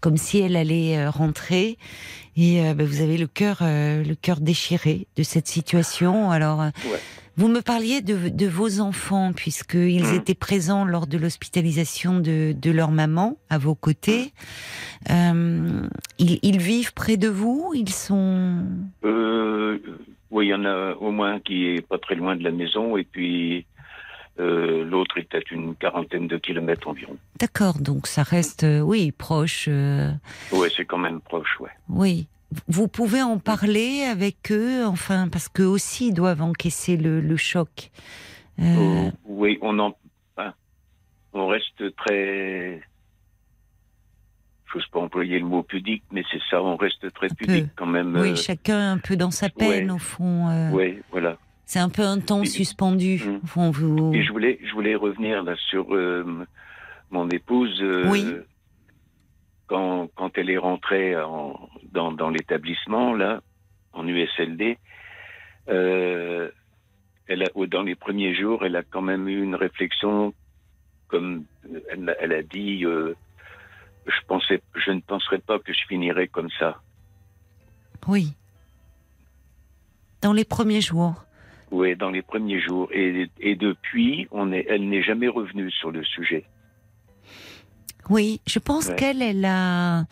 comme 0.00 0.16
si 0.16 0.40
elle 0.40 0.56
allait 0.56 1.06
rentrer. 1.08 1.78
Et 2.36 2.62
euh, 2.64 2.74
ben, 2.74 2.86
vous 2.86 3.00
avez 3.02 3.18
le 3.18 3.26
cœur, 3.26 3.58
euh, 3.62 4.02
le 4.02 4.14
cœur 4.14 4.40
déchiré 4.40 5.06
de 5.16 5.22
cette 5.22 5.46
situation. 5.48 6.30
Alors, 6.30 6.58
Ouais. 6.60 6.98
Vous 7.36 7.48
me 7.48 7.60
parliez 7.60 8.00
de, 8.02 8.28
de 8.28 8.46
vos 8.46 8.80
enfants, 8.80 9.32
puisqu'ils 9.34 10.04
Mhm. 10.04 10.14
étaient 10.16 10.34
présents 10.34 10.84
lors 10.84 11.06
de 11.06 11.16
l'hospitalisation 11.18 12.20
de, 12.20 12.52
de 12.52 12.70
leur 12.70 12.90
maman 12.90 13.36
à 13.50 13.58
vos 13.58 13.74
côtés. 13.74 14.32
Euh, 15.10 15.86
ils, 16.18 16.38
ils 16.42 16.58
vivent 16.60 16.92
près 16.94 17.16
de 17.16 17.28
vous 17.28 17.72
Ils 17.74 17.88
sont. 17.90 18.64
Euh, 19.04 19.78
oui, 20.30 20.46
il 20.46 20.50
y 20.50 20.54
en 20.54 20.64
a 20.64 20.92
au 20.94 21.10
moins 21.10 21.34
un 21.34 21.40
qui 21.40 21.66
est 21.66 21.86
pas 21.86 21.98
très 21.98 22.14
loin 22.14 22.36
de 22.36 22.44
la 22.44 22.50
maison, 22.52 22.96
et 22.96 23.04
puis 23.04 23.66
Euh, 24.40 24.82
L'autre 24.86 25.18
est 25.18 25.34
à 25.34 25.40
une 25.50 25.74
quarantaine 25.76 26.26
de 26.26 26.38
kilomètres 26.38 26.88
environ. 26.88 27.18
D'accord, 27.38 27.78
donc 27.80 28.06
ça 28.06 28.22
reste, 28.22 28.64
euh, 28.64 28.80
oui, 28.80 29.12
proche. 29.12 29.66
euh, 29.68 30.10
Ouais, 30.50 30.70
c'est 30.74 30.86
quand 30.86 30.96
même 30.96 31.20
proche, 31.20 31.60
ouais. 31.60 31.68
oui. 31.90 32.26
Vous 32.68 32.88
pouvez 32.88 33.22
en 33.22 33.38
parler 33.38 34.02
avec 34.02 34.50
eux, 34.50 34.84
enfin, 34.86 35.28
parce 35.28 35.48
qu'eux 35.48 35.66
aussi 35.66 36.12
doivent 36.12 36.42
encaisser 36.42 36.96
le, 36.96 37.20
le 37.20 37.36
choc. 37.36 37.90
Euh, 38.58 38.64
Oh, 38.78 39.10
oui, 39.24 39.58
on 39.62 39.78
en, 39.78 39.94
on 41.32 41.46
reste 41.46 41.94
très. 41.96 42.80
Je 44.66 44.78
n'ose 44.78 44.86
pas 44.88 45.00
employer 45.00 45.38
le 45.38 45.44
mot 45.46 45.62
pudique, 45.62 46.02
mais 46.12 46.22
c'est 46.30 46.40
ça, 46.50 46.62
on 46.62 46.76
reste 46.76 47.12
très 47.12 47.28
pudique 47.28 47.68
quand 47.76 47.86
même. 47.86 48.16
oui, 48.16 48.30
euh, 48.30 48.34
chacun 48.36 48.92
un 48.92 48.98
peu 48.98 49.16
dans 49.16 49.30
sa 49.30 49.48
peine, 49.50 49.90
ouais. 49.90 49.94
au 49.96 49.98
fond. 49.98 50.48
euh, 50.48 50.70
ouais, 50.70 51.02
voilà. 51.10 51.36
C'est 51.66 51.78
un 51.78 51.88
peu 51.88 52.02
un 52.02 52.18
temps 52.20 52.42
Et- 52.42 52.46
suspendu. 52.46 53.22
Mm. 53.24 53.40
Au 53.42 53.46
fond, 53.46 53.70
vous... 53.70 54.12
Et 54.14 54.22
je 54.22 54.30
voulais, 54.32 54.58
je 54.64 54.72
voulais 54.72 54.94
revenir 54.94 55.42
là 55.42 55.54
sur 55.70 55.86
mon 57.10 57.28
épouse. 57.30 57.82
Oui. 58.06 58.26
Quand, 59.72 60.08
quand 60.16 60.36
elle 60.36 60.50
est 60.50 60.58
rentrée 60.58 61.16
en- 61.16 61.58
dans, 61.92 62.12
dans 62.12 62.28
l'établissement, 62.28 63.14
là, 63.14 63.40
en 63.94 64.06
USLD, 64.06 64.76
euh, 65.70 66.50
elle 67.26 67.42
a, 67.44 67.46
dans 67.68 67.82
les 67.82 67.94
premiers 67.94 68.34
jours, 68.34 68.66
elle 68.66 68.76
a 68.76 68.82
quand 68.82 69.00
même 69.00 69.26
eu 69.30 69.42
une 69.42 69.54
réflexion, 69.54 70.34
comme 71.08 71.44
euh, 71.72 71.80
elle, 72.20 72.32
a 72.34 72.42
dit, 72.42 72.84
euh, 72.84 73.14
je 74.06 74.20
pensais, 74.28 74.60
je 74.74 74.90
ne 74.90 75.00
penserais 75.00 75.38
pas 75.38 75.58
que 75.58 75.72
je 75.72 75.86
finirais 75.88 76.28
comme 76.28 76.50
ça. 76.58 76.78
Oui. 78.06 78.34
Dans 80.20 80.34
les 80.34 80.44
premiers 80.44 80.82
jours. 80.82 81.24
Oui, 81.70 81.96
dans 81.96 82.10
les 82.10 82.20
premiers 82.20 82.60
jours. 82.60 82.90
Et, 82.92 83.30
et 83.40 83.56
depuis, 83.56 84.28
on 84.32 84.52
est, 84.52 84.66
elle 84.68 84.86
n'est 84.90 85.02
jamais 85.02 85.28
revenue 85.28 85.70
sur 85.70 85.90
le 85.90 86.04
sujet. 86.04 86.44
Oui, 88.10 88.40
je 88.46 88.58
pense 88.58 88.88
Ouais. 88.88 88.96
qu'elle, 88.96 89.22
elle 89.22 89.44
a, 89.44 90.04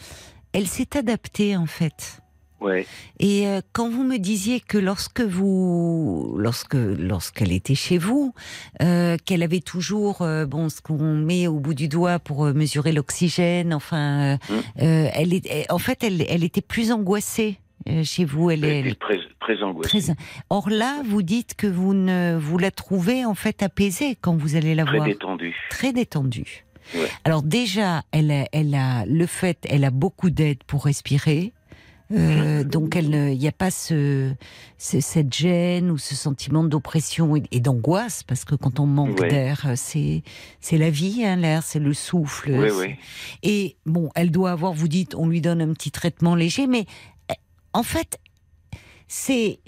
elle 0.53 0.67
s'est 0.67 0.97
adaptée 0.97 1.57
en 1.57 1.67
fait. 1.67 2.17
Ouais. 2.61 2.85
Et 3.19 3.47
euh, 3.47 3.63
quand 3.73 3.89
vous 3.89 4.05
me 4.05 4.19
disiez 4.19 4.61
que 4.61 4.77
lorsque 4.77 5.23
vous, 5.23 6.35
lorsque 6.39 6.75
lorsqu'elle 6.75 7.53
était 7.53 7.75
chez 7.75 7.97
vous, 7.97 8.35
euh, 8.83 9.17
qu'elle 9.25 9.43
avait 9.43 9.61
toujours 9.61 10.21
euh, 10.21 10.45
bon 10.45 10.69
ce 10.69 10.83
qu'on 10.83 11.15
met 11.15 11.47
au 11.47 11.59
bout 11.59 11.73
du 11.73 11.89
doigt 11.89 12.19
pour 12.19 12.45
mesurer 12.45 12.93
l'oxygène, 12.93 13.73
enfin, 13.73 14.37
elle 14.77 15.33
est, 15.33 15.71
en 15.73 15.79
fait, 15.79 16.05
elle, 16.05 16.23
elle 16.29 16.45
était 16.45 16.61
plus 16.61 16.93
angoissée 16.93 17.59
chez 18.05 18.27
vous. 18.27 18.51
Elle 18.51 18.63
Elle 18.65 18.89
est 18.89 19.01
très, 19.01 19.19
très 19.41 19.63
angoissée. 19.63 20.03
très. 20.03 20.15
Or 20.51 20.69
là, 20.69 21.01
vous 21.07 21.23
dites 21.23 21.55
que 21.55 21.67
vous 21.67 21.95
ne, 21.95 22.37
vous 22.39 22.59
la 22.59 22.71
trouvez 22.71 23.25
en 23.25 23.35
fait 23.35 23.63
apaisée 23.63 24.17
quand 24.21 24.37
vous 24.37 24.55
allez 24.55 24.75
la 24.75 24.85
très 24.85 24.97
voir, 24.97 25.09
détendue. 25.09 25.57
très 25.71 25.95
détendue. 25.95 26.67
Ouais. 26.95 27.09
Alors 27.25 27.43
déjà, 27.43 28.03
elle 28.13 28.31
a, 28.31 28.47
elle 28.53 28.75
a 28.75 29.05
le 29.07 29.27
fait, 29.27 29.59
elle 29.69 29.85
a 29.85 29.91
beaucoup 29.91 30.31
d'aide 30.31 30.63
pour 30.65 30.85
respirer. 30.85 31.53
Euh, 32.13 32.65
donc 32.65 32.97
il 33.01 33.09
n'y 33.11 33.47
a 33.47 33.53
pas 33.53 33.71
ce, 33.71 34.33
ce- 34.79 34.99
cette 35.01 35.33
gêne 35.33 35.93
ou 35.93 35.99
ce 35.99 36.17
sentiment 36.17 36.65
d'oppression 36.65 37.37
et, 37.37 37.45
et 37.53 37.61
d'angoisse 37.61 38.25
parce 38.25 38.45
que 38.45 38.57
quand 38.57 38.81
on 38.81 38.87
manque 38.87 39.21
Ouais. 39.21 39.29
d'air, 39.29 39.73
c'est 39.77 40.23
c'est 40.61 40.77
la 40.77 40.91
vie, 40.91 41.25
hein, 41.25 41.37
l'air, 41.37 41.63
c'est 41.63 41.79
le 41.79 41.95
souffle. 41.95 42.51
Et 43.45 43.77
bon, 43.87 44.11
elle 44.17 44.33
doit 44.33 44.51
avoir, 44.51 44.73
vous 44.73 44.89
dites, 44.89 45.15
on 45.15 45.29
lui 45.29 45.41
donne 45.41 45.61
un 45.63 45.73
petit 45.73 45.93
traitement 45.93 46.35
léger, 46.35 46.67
mais 46.67 46.87
euh, 47.31 47.35
en 47.75 47.85
fait, 47.85 48.19
c'est 49.07 49.61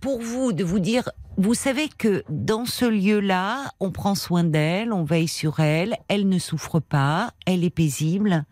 pour 0.00 0.20
vous 0.20 0.52
de 0.52 0.62
vous 0.64 0.78
dire, 0.78 1.08
vous 1.36 1.54
savez 1.54 1.88
que 1.88 2.22
dans 2.28 2.64
ce 2.64 2.84
lieu-là, 2.84 3.72
on 3.80 3.90
prend 3.90 4.14
soin 4.14 4.44
d'elle, 4.44 4.92
on 4.92 5.04
veille 5.04 5.28
sur 5.28 5.60
elle, 5.60 5.96
elle 6.08 6.28
ne 6.28 6.38
souffre 6.38 6.80
pas, 6.80 7.32
elle 7.46 7.64
est 7.64 7.70
paisible. 7.70 8.44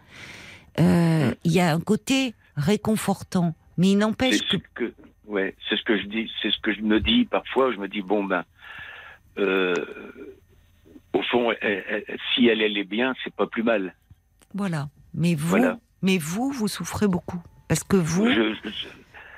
Euh, 0.81 1.33
Il 1.45 1.53
y 1.53 1.61
a 1.61 1.73
un 1.73 1.81
côté 1.81 2.35
réconfortant, 2.57 3.55
mais 3.79 3.91
il 3.93 3.99
n'empêche 3.99 4.41
que 4.49 4.57
que, 4.75 4.95
ouais, 5.27 5.55
c'est 5.69 5.77
ce 5.77 5.83
que 5.85 5.97
je 5.99 6.07
dis, 6.07 6.31
c'est 6.43 6.51
ce 6.51 6.59
que 6.61 6.73
je 6.75 6.81
me 6.81 7.01
dis 7.01 7.25
parfois. 7.25 7.73
Je 7.73 7.79
me 7.79 7.89
dis 7.89 8.03
bon 8.03 8.25
ben, 8.25 8.45
euh, 9.39 9.75
au 11.13 11.23
fond, 11.23 11.53
elle- 11.61 11.85
elle- 11.89 12.19
si 12.35 12.47
elle, 12.47 12.61
elle 12.61 12.77
est 12.77 12.85
bien, 12.85 13.15
c'est 13.23 13.33
pas 13.35 13.47
plus 13.47 13.63
mal. 13.63 13.95
voilà. 14.55 14.89
Mais 15.17 15.35
vous, 15.37 15.49
Voilà. 15.49 15.79
mais 16.03 16.19
vous, 16.19 16.51
vous 16.51 16.67
souffrez 16.69 17.07
beaucoup 17.07 17.41
parce 17.69 17.85
que 17.85 17.97
vous, 17.97 18.27
Je- 18.29 18.55
je- 18.65 18.89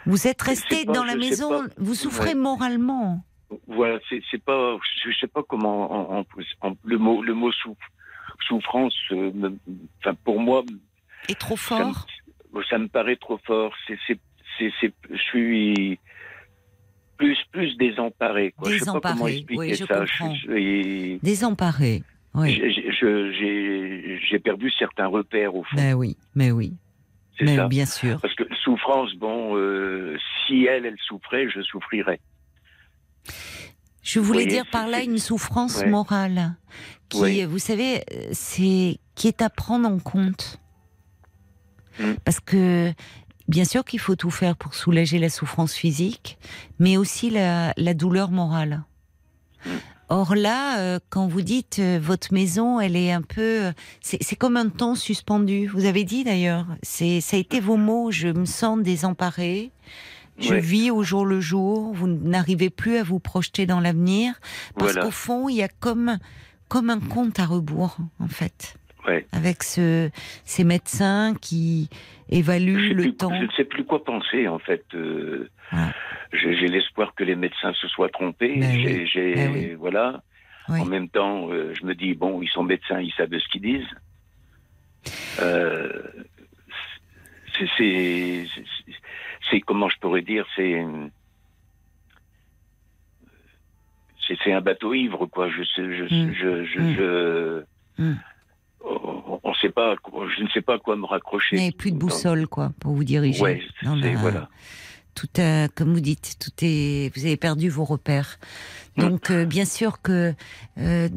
vous 0.07 0.27
êtes 0.27 0.41
resté 0.43 0.85
dans 0.85 1.05
la 1.05 1.17
maison, 1.17 1.63
vous 1.77 1.95
souffrez 1.95 2.31
Ouais. 2.31 2.35
moralement. 2.35 3.23
voilà, 3.69 3.99
c'est 4.09 4.43
pas, 4.43 4.77
je 5.05 5.13
sais 5.21 5.29
pas 5.29 5.43
comment, 5.49 5.93
en- 5.93 6.19
en- 6.21 6.69
en- 6.69 6.77
le 6.85 6.99
mot, 6.99 7.23
le 7.23 7.33
mot 7.35 7.53
souf- 7.53 7.77
souffrance, 8.49 8.97
euh, 9.13 9.31
me- 9.35 9.57
enfin 10.01 10.15
pour 10.25 10.41
moi, 10.41 10.65
Et 11.29 11.35
trop 11.35 11.57
ça 11.57 11.79
me, 11.79 11.93
fort. 11.93 12.07
ça 12.69 12.79
me 12.79 12.89
paraît 12.89 13.17
trop 13.17 13.39
fort. 13.47 13.73
C'est, 13.87 13.99
je 14.59 15.17
suis 15.31 15.99
plus, 17.19 17.37
plus 17.53 17.77
désemparé. 17.77 18.53
Quoi. 18.57 18.71
Je 18.71 18.79
sais 18.79 18.85
pas 18.87 19.01
comment 19.01 19.27
Désemparé, 19.27 19.33
expliquer 19.37 19.59
oui, 19.61 19.75
je 19.75 19.85
ça. 19.85 20.01
comprends. 20.01 20.35
Désemparé. 21.23 22.03
Oui. 22.35 22.63
j'ai, 24.29 24.39
perdu 24.41 24.71
certains 24.79 25.07
repères 25.07 25.55
au 25.55 25.63
fond. 25.65 25.77
Mais 25.77 25.95
oui, 25.95 26.17
mais 26.35 26.51
oui, 26.51 26.75
c'est 26.75 26.86
mais 27.45 27.57
ça. 27.57 27.69
bien 27.69 27.87
sûr. 27.87 28.21
Parce 28.21 28.35
que 28.35 28.45
souffrance, 28.65 29.13
bon, 29.15 29.57
euh, 29.57 30.17
si 30.47 30.65
elle, 30.65 30.87
elle 30.87 30.99
souffrait, 31.07 31.49
je 31.49 31.61
souffrirais. 31.63 32.21
Je 34.03 34.21
voulais 34.21 34.47
dire 34.47 34.65
par 34.71 34.87
là 34.87 35.03
une 35.03 35.19
souffrance 35.19 35.79
Ouais. 35.81 35.89
morale 35.89 36.55
qui, 37.09 37.21
Oui. 37.21 37.45
vous 37.45 37.59
savez, 37.59 38.05
c'est 38.33 38.99
qui 39.15 39.29
est 39.29 39.43
à 39.43 39.51
prendre 39.51 39.89
en 39.89 39.99
compte. 39.99 40.61
Mm. 41.99 42.13
Parce 42.25 42.39
que 42.41 42.93
bien 43.49 43.65
sûr 43.65 43.85
qu'il 43.85 43.99
faut 44.01 44.15
tout 44.17 44.31
faire 44.31 44.57
pour 44.57 44.75
soulager 44.75 45.19
la 45.19 45.29
souffrance 45.29 45.75
physique, 45.75 46.39
mais 46.79 46.97
aussi 46.97 47.31
la, 47.31 47.73
la 47.77 47.95
douleur 47.95 48.31
morale. 48.31 48.85
Mm. 49.65 49.71
Or 50.09 50.37
là, 50.37 50.79
euh, 50.79 50.99
quand 51.11 51.27
vous 51.27 51.43
dites 51.43 51.79
euh, 51.81 51.99
votre 52.01 52.33
maison, 52.33 52.79
elle 52.81 52.95
est 52.97 53.11
un 53.11 53.23
peu, 53.23 53.67
euh, 53.67 53.73
c'est 54.01 54.19
c'est 54.23 54.37
comme 54.37 54.57
un 54.57 54.69
temps 54.69 54.95
suspendu. 54.95 55.67
Vous 55.67 55.85
avez 55.85 56.05
dit 56.05 56.23
d'ailleurs, 56.23 56.67
c'est 56.83 57.21
ça 57.21 57.37
a 57.37 57.41
été 57.41 57.59
vos 57.59 57.77
mots. 57.77 58.11
Je 58.13 58.29
me 58.29 58.45
sens 58.45 58.81
désemparée. 58.81 59.73
Je 60.39 60.53
Ouais. 60.55 60.61
vis 60.61 60.91
au 60.91 61.03
jour 61.03 61.25
le 61.25 61.41
jour. 61.41 61.93
Vous 61.95 62.07
n'arrivez 62.07 62.71
plus 62.71 62.99
à 62.99 63.03
vous 63.03 63.19
projeter 63.19 63.67
dans 63.67 63.81
l'avenir 63.81 64.35
parce 64.77 64.93
Voilà. 64.93 65.07
qu'au 65.07 65.11
fond, 65.11 65.49
il 65.49 65.57
y 65.57 65.63
a 65.63 65.69
comme 65.69 66.19
comme 66.69 66.91
un 66.91 67.01
compte 67.01 67.39
à 67.41 67.47
rebours 67.47 67.97
en 68.21 68.29
fait, 68.29 68.75
Ouais. 69.07 69.27
avec 69.33 69.63
ce, 69.63 70.11
ces 70.45 70.65
médecins 70.65 71.35
qui 71.41 71.89
évaluent 72.29 72.93
le 72.95 73.03
plus- 73.03 73.15
temps. 73.17 73.33
je 73.35 73.45
ne 73.45 73.51
sais 73.53 73.65
plus 73.65 73.85
quoi 73.85 74.05
penser 74.05 74.49
en 74.49 74.59
fait. 74.59 74.85
Euh, 74.95 75.49
Voilà. 75.71 75.93
J'ai, 76.33 76.67
l'espoir 76.69 77.15
que 77.15 77.23
les 77.25 77.37
médecins 77.37 77.73
se 77.75 77.87
soient 77.89 78.09
trompés. 78.09 78.57
Ben 78.59 78.73
j'ai, 78.81 78.99
oui, 79.01 79.07
j'ai- 79.07 79.35
ben 79.35 79.53
oui. 79.53 79.75
voilà. 79.75 80.23
Oui. 80.69 80.81
En 80.81 80.85
même 80.85 81.09
temps, 81.09 81.49
euh, 81.53 81.73
je 81.75 81.87
me 81.87 81.95
dis 81.95 82.15
bon, 82.15 82.43
ils 82.43 82.49
sont 82.49 82.65
médecins, 82.65 83.01
ils 83.01 83.13
savent 83.13 83.31
ce 83.39 83.49
qu'ils 83.51 83.63
disent. 83.63 83.95
Euh, 85.41 86.03
c'est, 87.79 89.61
comment 89.61 89.89
je 89.89 89.99
pourrais 90.01 90.23
dire, 90.23 90.45
c'est 90.57 90.85
c'est, 94.43 94.53
un 94.53 94.61
bateau 94.61 94.93
ivre 94.95 95.27
quoi. 95.27 95.49
Je, 95.49 95.63
Mm. 95.81 96.33
je, 96.35 96.65
je, 96.65 96.81
Mm. 96.81 96.95
je- 96.97 97.63
Mm. 98.03 98.17
On, 99.45 99.55
sait 99.55 99.71
pas, 99.71 99.95
je 100.37 100.43
ne 100.43 100.49
sais 100.51 100.61
pas 100.63 100.75
à 100.75 100.79
quoi 100.79 100.97
me 100.97 101.07
raccrocher. 101.07 101.57
Il 101.57 101.63
n'y 101.63 101.69
a 101.69 101.73
plus 101.73 101.93
de 101.93 101.97
boussole 101.99 102.47
quoi 102.47 102.73
pour 102.81 102.93
vous 102.93 103.05
diriger. 103.05 103.43
Ouais, 103.43 103.63
c'est, 103.81 103.87
la- 103.87 104.15
voilà. 104.17 104.49
tout 105.15 105.29
a, 105.39 105.69
comme 105.69 105.93
vous 105.95 106.01
dites, 106.01 106.37
tout 106.39 106.53
est, 106.65 107.11
vous 107.17 107.25
avez 107.27 107.37
perdu 107.37 107.69
vos 107.69 107.85
repères. 107.85 108.39
Donc, 108.97 109.31
euh, 109.31 109.45
bien 109.45 109.65
sûr 109.65 110.01
que 110.03 110.35
euh, 110.79 111.09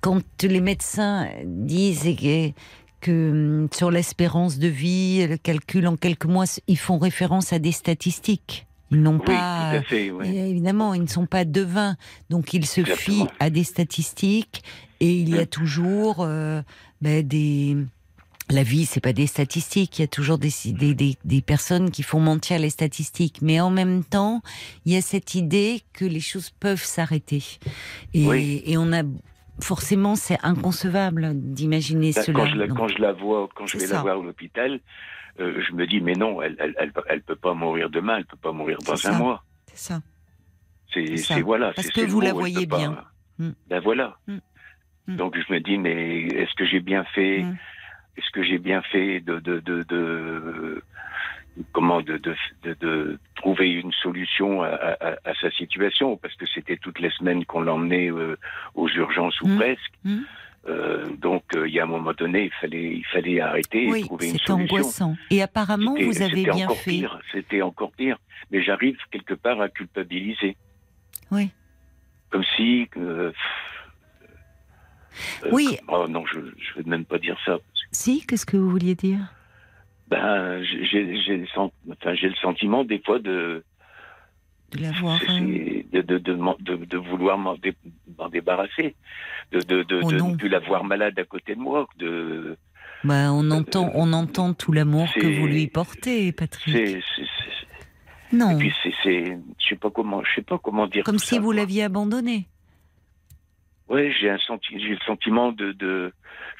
quand 0.00 0.22
les 0.42 0.60
médecins 0.60 1.28
disent 1.44 2.06
et 2.06 2.16
que, 2.16 2.52
que, 3.00 3.30
hum, 3.62 3.68
sur 3.72 3.90
l'espérance 3.90 4.58
de 4.58 4.68
vie, 4.68 5.26
le 5.26 5.36
calcul 5.36 5.86
en 5.86 5.96
quelques 5.96 6.24
mois, 6.26 6.44
ils 6.66 6.78
font 6.78 6.98
référence 6.98 7.52
à 7.52 7.58
des 7.58 7.72
statistiques. 7.72 8.66
Ils 8.92 9.02
n'ont 9.02 9.18
Oui, 9.18 9.24
pas, 9.26 9.70
tout 9.72 9.76
à 9.78 9.82
fait. 9.82 10.10
ouais. 10.12 10.28
et 10.28 10.48
évidemment, 10.50 10.94
ils 10.94 11.02
ne 11.02 11.08
sont 11.08 11.26
pas 11.26 11.44
devins, 11.44 11.96
donc 12.30 12.54
ils 12.54 12.64
se 12.64 12.80
Exactement. 12.82 13.16
fient 13.16 13.26
à 13.40 13.50
des 13.50 13.64
statistiques 13.64 14.62
et 15.00 15.12
il 15.12 15.34
y 15.34 15.38
a 15.40 15.44
toujours 15.44 16.18
euh, 16.20 16.62
ben, 17.00 17.26
des. 17.26 17.76
La 18.48 18.62
vie, 18.62 18.86
c'est 18.86 19.00
pas 19.00 19.12
des 19.12 19.26
statistiques. 19.26 19.98
Il 19.98 20.02
y 20.02 20.04
a 20.04 20.08
toujours 20.08 20.38
des, 20.38 20.50
des, 20.66 20.94
des, 20.94 21.16
des 21.24 21.40
personnes 21.42 21.90
qui 21.90 22.04
font 22.04 22.20
mentir 22.20 22.60
les 22.60 22.70
statistiques, 22.70 23.38
mais 23.42 23.58
en 23.60 23.70
même 23.70 24.04
temps, 24.04 24.40
il 24.84 24.92
y 24.92 24.96
a 24.96 25.00
cette 25.00 25.34
idée 25.34 25.82
que 25.92 26.04
les 26.04 26.20
choses 26.20 26.50
peuvent 26.50 26.80
s'arrêter. 26.84 27.42
Et, 28.14 28.24
Oui. 28.24 28.62
et 28.64 28.78
on 28.78 28.92
a 28.92 29.02
forcément, 29.60 30.14
c'est 30.14 30.38
inconcevable 30.44 31.32
d'imaginer 31.34 32.12
Bah, 32.12 32.22
cela. 32.22 32.38
quand, 32.38 32.46
je 32.46 32.54
la, 32.54 32.66
Donc, 32.68 32.76
quand 32.78 32.86
je 32.88 32.98
la 32.98 33.12
vois, 33.14 33.48
quand 33.56 33.66
je 33.66 33.78
vais 33.78 33.86
ça. 33.88 33.94
la 33.96 34.02
voir 34.02 34.20
à 34.20 34.22
l'hôpital, 34.22 34.78
euh, 35.40 35.60
je 35.68 35.74
me 35.74 35.84
dis 35.88 36.00
mais 36.00 36.12
non, 36.14 36.40
elle, 36.40 36.54
elle, 36.60 36.76
elle, 36.78 36.92
elle 37.08 37.22
peut 37.22 37.34
pas 37.34 37.52
mourir 37.54 37.90
demain, 37.90 38.18
elle 38.18 38.26
peut 38.26 38.36
pas 38.36 38.52
mourir 38.52 38.78
dans 38.86 39.06
un 39.08 39.18
mois. 39.18 39.44
c'est 39.72 39.92
ça. 39.92 40.02
C'est, 40.94 41.40
voilà. 41.42 41.72
Parce 41.74 41.88
que 41.90 42.00
vous 42.02 42.20
la 42.20 42.32
voyez 42.32 42.60
peut 42.66 42.76
pas- 42.76 42.78
bien. 42.78 43.04
Mm. 43.40 43.50
Ben 43.68 43.80
voilà. 43.80 44.16
Mm. 44.28 44.36
Mm. 45.08 45.16
Donc 45.16 45.36
je 45.36 45.52
me 45.52 45.60
dis, 45.60 45.78
mais 45.78 46.22
est-ce 46.22 46.54
que 46.54 46.64
j'ai 46.66 46.80
bien 46.80 47.04
fait 47.04 47.42
Mm. 47.42 47.56
Est-ce 48.18 48.30
que 48.30 48.42
j'ai 48.42 48.56
bien 48.58 48.80
fait 48.80 49.20
de, 49.20 49.38
de, 49.40 49.60
de, 49.60 49.82
de- 49.82 50.82
comment 51.72 52.00
de, 52.00 52.16
de, 52.16 52.34
de, 52.80 53.18
trouver 53.34 53.70
une 53.72 53.92
solution 53.92 54.62
à, 54.62 54.68
à- 54.68 55.16
à 55.24 55.34
sa 55.40 55.50
situation? 55.50 56.16
Parce 56.16 56.34
que 56.34 56.46
c'était 56.46 56.78
toutes 56.78 56.98
les 56.98 57.10
semaines 57.10 57.44
qu'on 57.44 57.60
l'emmenait 57.60 58.10
euh, 58.10 58.36
aux 58.74 58.88
urgences 58.88 59.38
ou 59.42 59.48
Mm. 59.48 59.56
presque. 59.56 59.92
Euh, 60.68 61.06
donc 61.18 61.44
euh, 61.54 61.68
il 61.68 61.74
y 61.74 61.78
a 61.78 61.84
un 61.84 61.86
moment 61.86 62.12
donné, 62.14 62.46
il 62.46 62.52
fallait, 62.60 62.94
il 62.96 63.04
fallait 63.04 63.40
arrêter 63.40 63.84
et 63.86 64.00
trouver 64.02 64.26
une 64.30 64.32
c'était 64.32 64.46
solution. 64.46 64.76
angoissant. 64.76 65.16
Et 65.30 65.40
apparemment, 65.42 65.92
C'était- 65.94 66.04
vous 66.06 66.22
avez 66.22 66.36
c'était 66.44 66.50
bien 66.52 66.68
fait. 66.70 66.90
Pire, 66.90 67.20
c'était 67.32 67.62
encore 67.62 67.92
pire. 67.92 68.18
Mais 68.50 68.62
j'arrive 68.62 68.96
quelque 69.10 69.34
part 69.34 69.60
à 69.60 69.68
culpabiliser. 69.68 70.56
Oui. 71.30 71.50
Comme 72.30 72.44
si. 72.56 72.88
Euh, 75.44 75.50
Oui. 75.52 75.78
Oh 75.88 76.06
non, 76.08 76.24
je 76.26 76.38
ne 76.38 76.44
veux 76.76 76.84
même 76.86 77.04
pas 77.04 77.18
dire 77.18 77.36
ça. 77.44 77.58
Si, 77.92 78.24
qu'est-ce 78.26 78.46
que 78.46 78.56
vous 78.56 78.70
vouliez 78.70 78.94
dire? 78.94 79.18
Ben, 80.08 80.62
j'ai 80.62 81.20
j'ai 81.22 81.36
le 81.38 81.46
sen- 81.48 81.70
enfin, 81.90 82.14
j'ai 82.14 82.28
le 82.28 82.34
sentiment 82.36 82.84
des 82.84 83.00
fois 83.00 83.18
de 83.18 83.64
De 84.72 84.82
l'avoir. 84.82 85.20
euh, 85.28 85.82
de, 85.92 86.00
de, 86.02 86.18
de, 86.18 86.84
de- 86.84 86.96
vouloir 86.98 87.38
m'en 87.38 87.54
dé- 87.56 87.74
m'en 88.18 88.28
débarrasser, 88.28 88.94
de, 89.52 89.60
de, 89.60 90.00
Oh 90.04 90.12
ne 90.12 90.36
plus 90.36 90.48
la 90.48 90.60
voir 90.60 90.84
malade 90.84 91.18
à 91.18 91.24
côté 91.24 91.54
de 91.54 91.60
moi, 91.60 91.88
de 91.98 92.56
bah, 93.04 93.32
on 93.32 93.50
entend, 93.50 93.90
on 93.94 94.12
entend 94.12 94.54
tout 94.54 94.72
l'amour 94.72 95.08
que 95.14 95.26
vous 95.40 95.46
lui 95.46 95.66
portez, 95.68 96.32
Patrick. 96.32 96.74
c'est 96.74 97.00
c'est- 97.16 98.36
Non, 98.36 98.50
et 98.52 98.58
puis 98.58 98.72
c'est 98.82 98.92
je 99.58 99.68
sais 99.68 99.76
pas 99.76 99.90
comment 99.90 100.22
je 100.24 100.34
sais 100.36 100.42
pas 100.42 100.58
comment 100.58 100.86
dire 100.86 101.04
comme 101.04 101.18
si 101.18 101.34
ça, 101.36 101.40
vous 101.40 101.46
quoi. 101.48 101.56
l'aviez 101.56 101.84
abandonné. 101.84 102.46
Ouais, 103.88 104.12
j'ai 104.20 104.30
un 104.30 104.38
senti 104.38 104.78
j'ai 104.80 104.90
le 104.90 104.98
sentiment 105.06 105.52
de, 105.52 105.72
de 105.72 106.12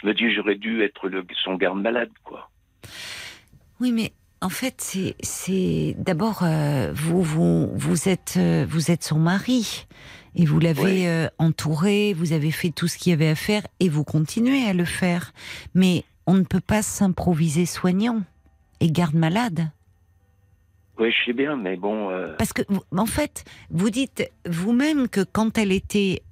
je 0.03 0.07
me 0.07 0.15
dis 0.15 0.33
j'aurais 0.33 0.55
dû 0.57 0.83
être 0.83 1.09
le, 1.09 1.25
son 1.45 1.55
garde 1.57 1.81
malade 1.81 2.11
quoi. 2.25 2.51
Oui, 3.81 3.93
mais 3.93 4.13
en 4.41 4.49
fait, 4.49 4.75
c'est, 4.79 5.17
c'est 5.21 5.95
d'abord 5.99 6.41
euh, 6.43 6.93
vous, 6.95 7.23
vous, 7.23 7.69
vous 7.75 8.09
êtes, 8.09 8.35
euh, 8.37 8.65
vous 8.69 8.91
êtes 8.91 9.03
son 9.03 9.19
mari 9.19 9.87
et 10.35 10.45
vous 10.45 10.61
l'avez 10.61 10.83
Oui. 10.83 11.07
euh, 11.07 11.29
entouré, 11.39 12.13
vous 12.15 12.33
avez 12.33 12.51
fait 12.51 12.71
tout 12.71 12.87
ce 12.87 12.97
qu'il 12.99 13.11
y 13.11 13.13
avait 13.15 13.29
à 13.29 13.35
faire 13.35 13.63
et 13.81 13.89
vous 13.89 14.05
continuez 14.05 14.65
à 14.67 14.73
le 14.73 14.85
faire. 14.85 15.33
Mais 15.75 16.05
on 16.27 16.35
ne 16.35 16.45
peut 16.45 16.61
pas 16.61 16.83
s'improviser 16.83 17.67
soignant 17.67 18.23
et 18.81 18.91
garde 18.91 19.15
malade. 19.15 19.71
Ouais, 20.99 21.11
je 21.11 21.27
sais 21.27 21.33
bien, 21.35 21.57
mais 21.57 21.77
bon. 21.77 22.09
Parce 22.39 22.53
que, 22.55 22.63
en 22.97 23.07
fait, 23.07 23.45
vous 23.71 23.91
dites 23.91 24.31
vous-même 24.47 25.09
que 25.09 25.21
quand 25.23 25.59
elle 25.59 25.73
était 25.73 26.23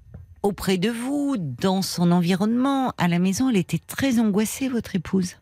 auprès 0.44 0.76
de 0.78 0.90
vous, 0.90 1.36
dans 1.38 1.82
son 1.82 2.12
environnement, 2.12 2.92
à 2.98 3.08
la 3.08 3.18
maison, 3.18 3.48
elle 3.50 3.56
était 3.56 3.78
très 3.78 4.20
angoissée, 4.20 4.68
votre 4.68 4.94
épouse. 4.94 5.36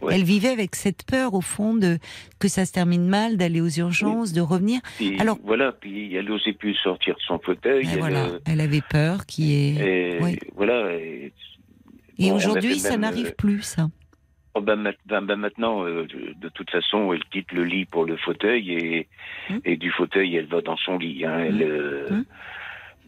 Ouais. 0.00 0.14
Elle 0.14 0.22
vivait 0.24 0.50
avec 0.50 0.76
cette 0.76 1.04
peur, 1.04 1.34
au 1.34 1.40
fond, 1.40 1.74
de 1.74 1.98
que 2.38 2.46
ça 2.48 2.64
se 2.66 2.72
termine 2.72 3.08
mal, 3.08 3.36
d'aller 3.36 3.60
aux 3.60 3.68
urgences, 3.68 4.32
de 4.32 4.40
revenir. 4.40 4.80
puis, 4.96 5.18
alors- 5.20 5.38
voilà, 5.42 5.72
puis 5.72 6.14
elle 6.14 6.26
n'osait 6.26 6.52
plus 6.52 6.74
sortir 6.74 7.14
de 7.16 7.20
son 7.22 7.38
fauteuil. 7.40 7.84
Elle, 7.92 7.98
voilà, 7.98 8.26
euh, 8.26 8.38
elle 8.46 8.60
avait 8.60 8.82
peur, 8.88 9.26
qui 9.26 9.54
est. 9.54 9.74
et 10.16 10.18
voilà. 10.54 10.94
Et, 10.94 11.32
Et 12.18 12.28
bon, 12.28 12.32
on 12.32 12.36
aujourd'hui, 12.36 12.78
ça 12.78 12.90
même, 12.90 13.00
n'arrive 13.00 13.26
euh, 13.28 13.34
plus, 13.38 13.62
ça. 13.62 13.88
oh, 14.54 14.60
ben, 14.60 14.76
ben, 15.06 15.20
ben, 15.22 15.36
maintenant, 15.36 15.84
euh, 15.84 16.06
de, 16.40 16.48
toute 16.50 16.70
façon, 16.70 17.12
elle 17.12 17.24
quitte 17.32 17.50
le 17.52 17.64
lit 17.64 17.84
pour 17.84 18.04
le 18.04 18.16
fauteuil 18.18 18.70
et, 18.72 19.08
Hum. 19.50 19.60
et 19.64 19.76
du 19.76 19.90
fauteuil, 19.90 20.36
elle 20.36 20.46
va 20.46 20.60
dans 20.60 20.76
son 20.76 20.96
lit. 20.98 21.24
hein. 21.24 21.38
Elle, 21.40 21.62
euh, 21.62 22.06
Hum. 22.10 22.24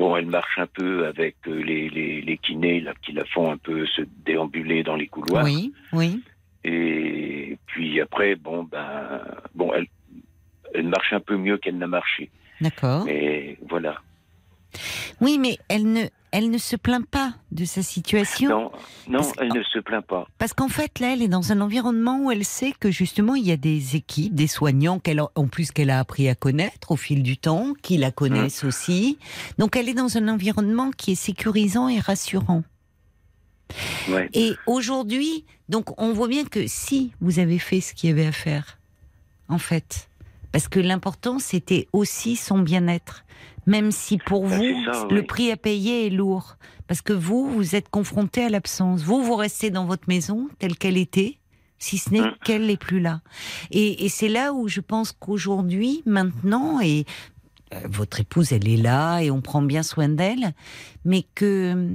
Bon, 0.01 0.17
elle 0.17 0.25
marche 0.25 0.59
un 0.59 0.67
peu 0.67 1.07
avec 1.07 1.37
euh, 1.47 1.63
les, 1.63 1.91
les, 1.91 2.23
les 2.23 2.39
kinés 2.39 2.81
là, 2.81 2.95
qui 3.03 3.13
la 3.13 3.27
font 3.27 3.53
un 3.53 3.59
peu 3.59 3.85
se 3.85 4.01
déambuler 4.25 4.83
dans 4.83 4.97
les 4.97 5.07
couloirs. 5.07 5.45
Oui, 5.45 5.75
oui. 5.93 6.23
Et 6.65 7.59
puis 7.67 8.01
après, 8.01 8.35
bon, 8.35 8.65
ben, 8.65 9.21
bon, 9.55 9.75
elle, 9.75 9.89
elle 10.73 10.89
marche 10.89 11.13
un 11.13 11.21
peu 11.21 11.37
mieux 11.37 11.59
qu'elle 11.59 11.77
n'a 11.77 11.87
marché. 11.87 12.31
D'accord. 12.63 13.05
Mais 13.05 13.59
voilà. 13.69 14.01
Oui, 15.21 15.37
mais 15.39 15.59
elle 15.69 15.93
ne, 15.93 16.07
elle 16.33 16.51
ne 16.51 16.59
se 16.59 16.77
plaint 16.77 17.07
pas 17.07 17.35
de 17.51 17.65
sa 17.65 17.83
situation. 17.83 18.49
Non, 18.49 18.73
non, 19.09 19.19
Parce- 19.19 19.33
elle 19.39 19.53
ne 19.53 19.63
se 19.63 19.79
plaint 19.79 20.05
pas. 20.05 20.27
Parce 20.39 20.53
qu'en 20.53 20.69
fait, 20.69 20.99
là, 21.01 21.13
elle 21.13 21.23
est 21.23 21.29
dans 21.29 21.53
un 21.53 21.61
environnement 21.61 22.21
où 22.25 22.31
elle 22.31 22.45
sait 22.45 22.73
que 22.79 22.91
justement, 22.91 23.35
il 23.35 23.47
y 23.47 23.53
a 23.53 23.57
des 23.57 23.97
équipes, 23.97 24.35
des 24.35 24.47
soignants, 24.47 24.99
qu'elle, 24.99 25.21
en 25.21 25.47
plus 25.49 25.71
qu'elle 25.73 25.91
a 25.91 25.99
appris 25.99 26.29
à 26.29 26.35
connaître 26.35 26.91
au 26.93 26.97
fil 26.97 27.23
du 27.23 27.37
temps, 27.37 27.75
qui 27.83 27.97
la 27.97 28.11
connaissent 28.11 28.65
aussi. 28.65 29.19
Donc, 29.59 29.77
elle 29.77 29.89
est 29.89 29.95
dans 29.95 30.17
un 30.17 30.29
environnement 30.29 30.91
qui 30.91 31.13
est 31.13 31.17
sécurisant 31.17 31.89
et 31.89 31.99
rassurant. 31.99 32.63
Ouais. 34.09 34.29
Et 34.35 34.55
aujourd'hui, 34.67 35.45
donc, 35.69 36.01
on 36.01 36.13
voit 36.13 36.29
bien 36.29 36.45
que 36.45 36.67
si 36.67 37.13
vous 37.21 37.39
avez 37.39 37.59
fait 37.59 37.81
ce 37.81 37.95
qu'il 37.95 38.11
y 38.11 38.13
avait 38.13 38.27
à 38.27 38.33
faire, 38.33 38.79
en 39.49 39.59
fait, 39.59 40.09
parce 40.53 40.67
que 40.69 40.81
l'important, 40.81 41.39
c'était 41.39 41.87
aussi 41.93 42.35
son 42.37 42.59
bien-être. 42.59 43.25
Même 43.71 43.91
si 43.93 44.19
pour 44.19 44.43
Ben, 44.47 44.57
vous, 44.57 44.85
ça, 44.93 45.07
le 45.11 45.21
oui. 45.21 45.27
prix 45.27 45.51
à 45.53 45.57
payer 45.57 46.07
est 46.07 46.11
lourd. 46.11 46.57
Parce 46.89 47.03
que 47.03 47.13
vous, 47.13 47.49
vous 47.51 47.77
êtes 47.77 47.89
confronté 47.89 48.43
à 48.45 48.49
l'absence. 48.49 49.03
Vous, 49.03 49.23
vous 49.23 49.37
restez 49.37 49.71
dans 49.71 49.85
votre 49.87 50.09
maison 50.09 50.49
telle 50.59 50.77
qu'elle 50.77 50.97
était, 50.97 51.39
si 51.79 51.99
ce 51.99 52.11
n'est 52.11 52.21
Hum. 52.21 52.33
qu'elle 52.45 52.67
n'est 52.67 52.77
plus 52.77 52.99
là. 53.01 53.21
Et, 53.71 54.05
et 54.05 54.09
c'est 54.09 54.29
là 54.29 54.53
où 54.53 54.67
je 54.69 54.81
pense 54.81 55.13
qu'aujourd'hui, 55.13 56.03
maintenant, 56.05 56.81
et 56.81 57.05
euh, 57.73 57.79
votre 57.89 58.19
épouse, 58.21 58.53
elle 58.53 58.69
est 58.69 58.77
là 58.77 59.21
et 59.21 59.31
on 59.31 59.41
prend 59.41 59.63
bien 59.63 59.85
soin 59.85 60.09
d'elle, 60.09 60.53
mais 61.05 61.25
que 61.37 61.93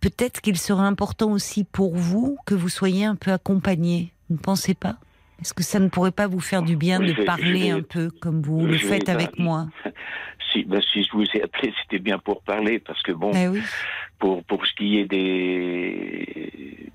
peut-être 0.00 0.42
qu'il 0.42 0.58
serait 0.58 0.82
important 0.86 1.32
aussi 1.32 1.64
pour 1.64 1.96
vous 1.96 2.36
que 2.44 2.54
vous 2.54 2.68
soyez 2.68 3.06
un 3.06 3.16
peu 3.16 3.32
accompagné. 3.32 4.12
Vous 4.28 4.36
ne 4.36 4.40
pensez 4.40 4.74
pas? 4.74 4.96
Est-ce 5.40 5.52
que 5.54 5.62
ça 5.64 5.80
ne 5.80 5.88
pourrait 5.88 6.12
pas 6.12 6.26
vous 6.28 6.40
faire 6.40 6.62
du 6.62 6.76
bien 6.76 7.00
Oui, 7.00 7.12
de 7.12 7.24
parler 7.24 7.70
un 7.70 7.82
peu 7.82 8.10
comme 8.20 8.40
vous 8.42 8.66
le 8.66 8.78
faites 8.78 9.08
avec 9.08 9.38
moi? 9.38 9.66
Si, 10.54 10.64
ben, 10.64 10.80
si 10.80 11.02
je 11.02 11.10
vous 11.12 11.24
ai 11.34 11.42
appelé, 11.42 11.74
c'était 11.82 11.98
bien 11.98 12.18
pour 12.18 12.42
parler, 12.42 12.78
parce 12.78 13.02
que 13.02 13.12
bon, 13.12 13.32
Eh 13.34 13.48
oui. 13.48 13.60
pour, 14.18 14.42
pour 14.44 14.64
ce 14.66 14.72
qui 14.74 14.98
est 14.98 15.04
des... 15.04 16.90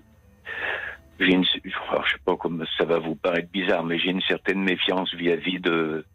J'ai 1.20 1.34
une, 1.34 1.44
oh, 1.92 2.02
je 2.06 2.12
sais 2.14 2.20
pas 2.24 2.38
comme 2.38 2.66
ça 2.78 2.86
va 2.86 2.98
vous 2.98 3.16
paraître 3.16 3.52
bizarre, 3.52 3.84
mais 3.84 4.00
j'ai 4.00 4.10
une 4.12 4.22
certaine 4.22 4.64
méfiance 4.64 5.14
vis-à-vis 5.14 5.60
de. 5.60 6.06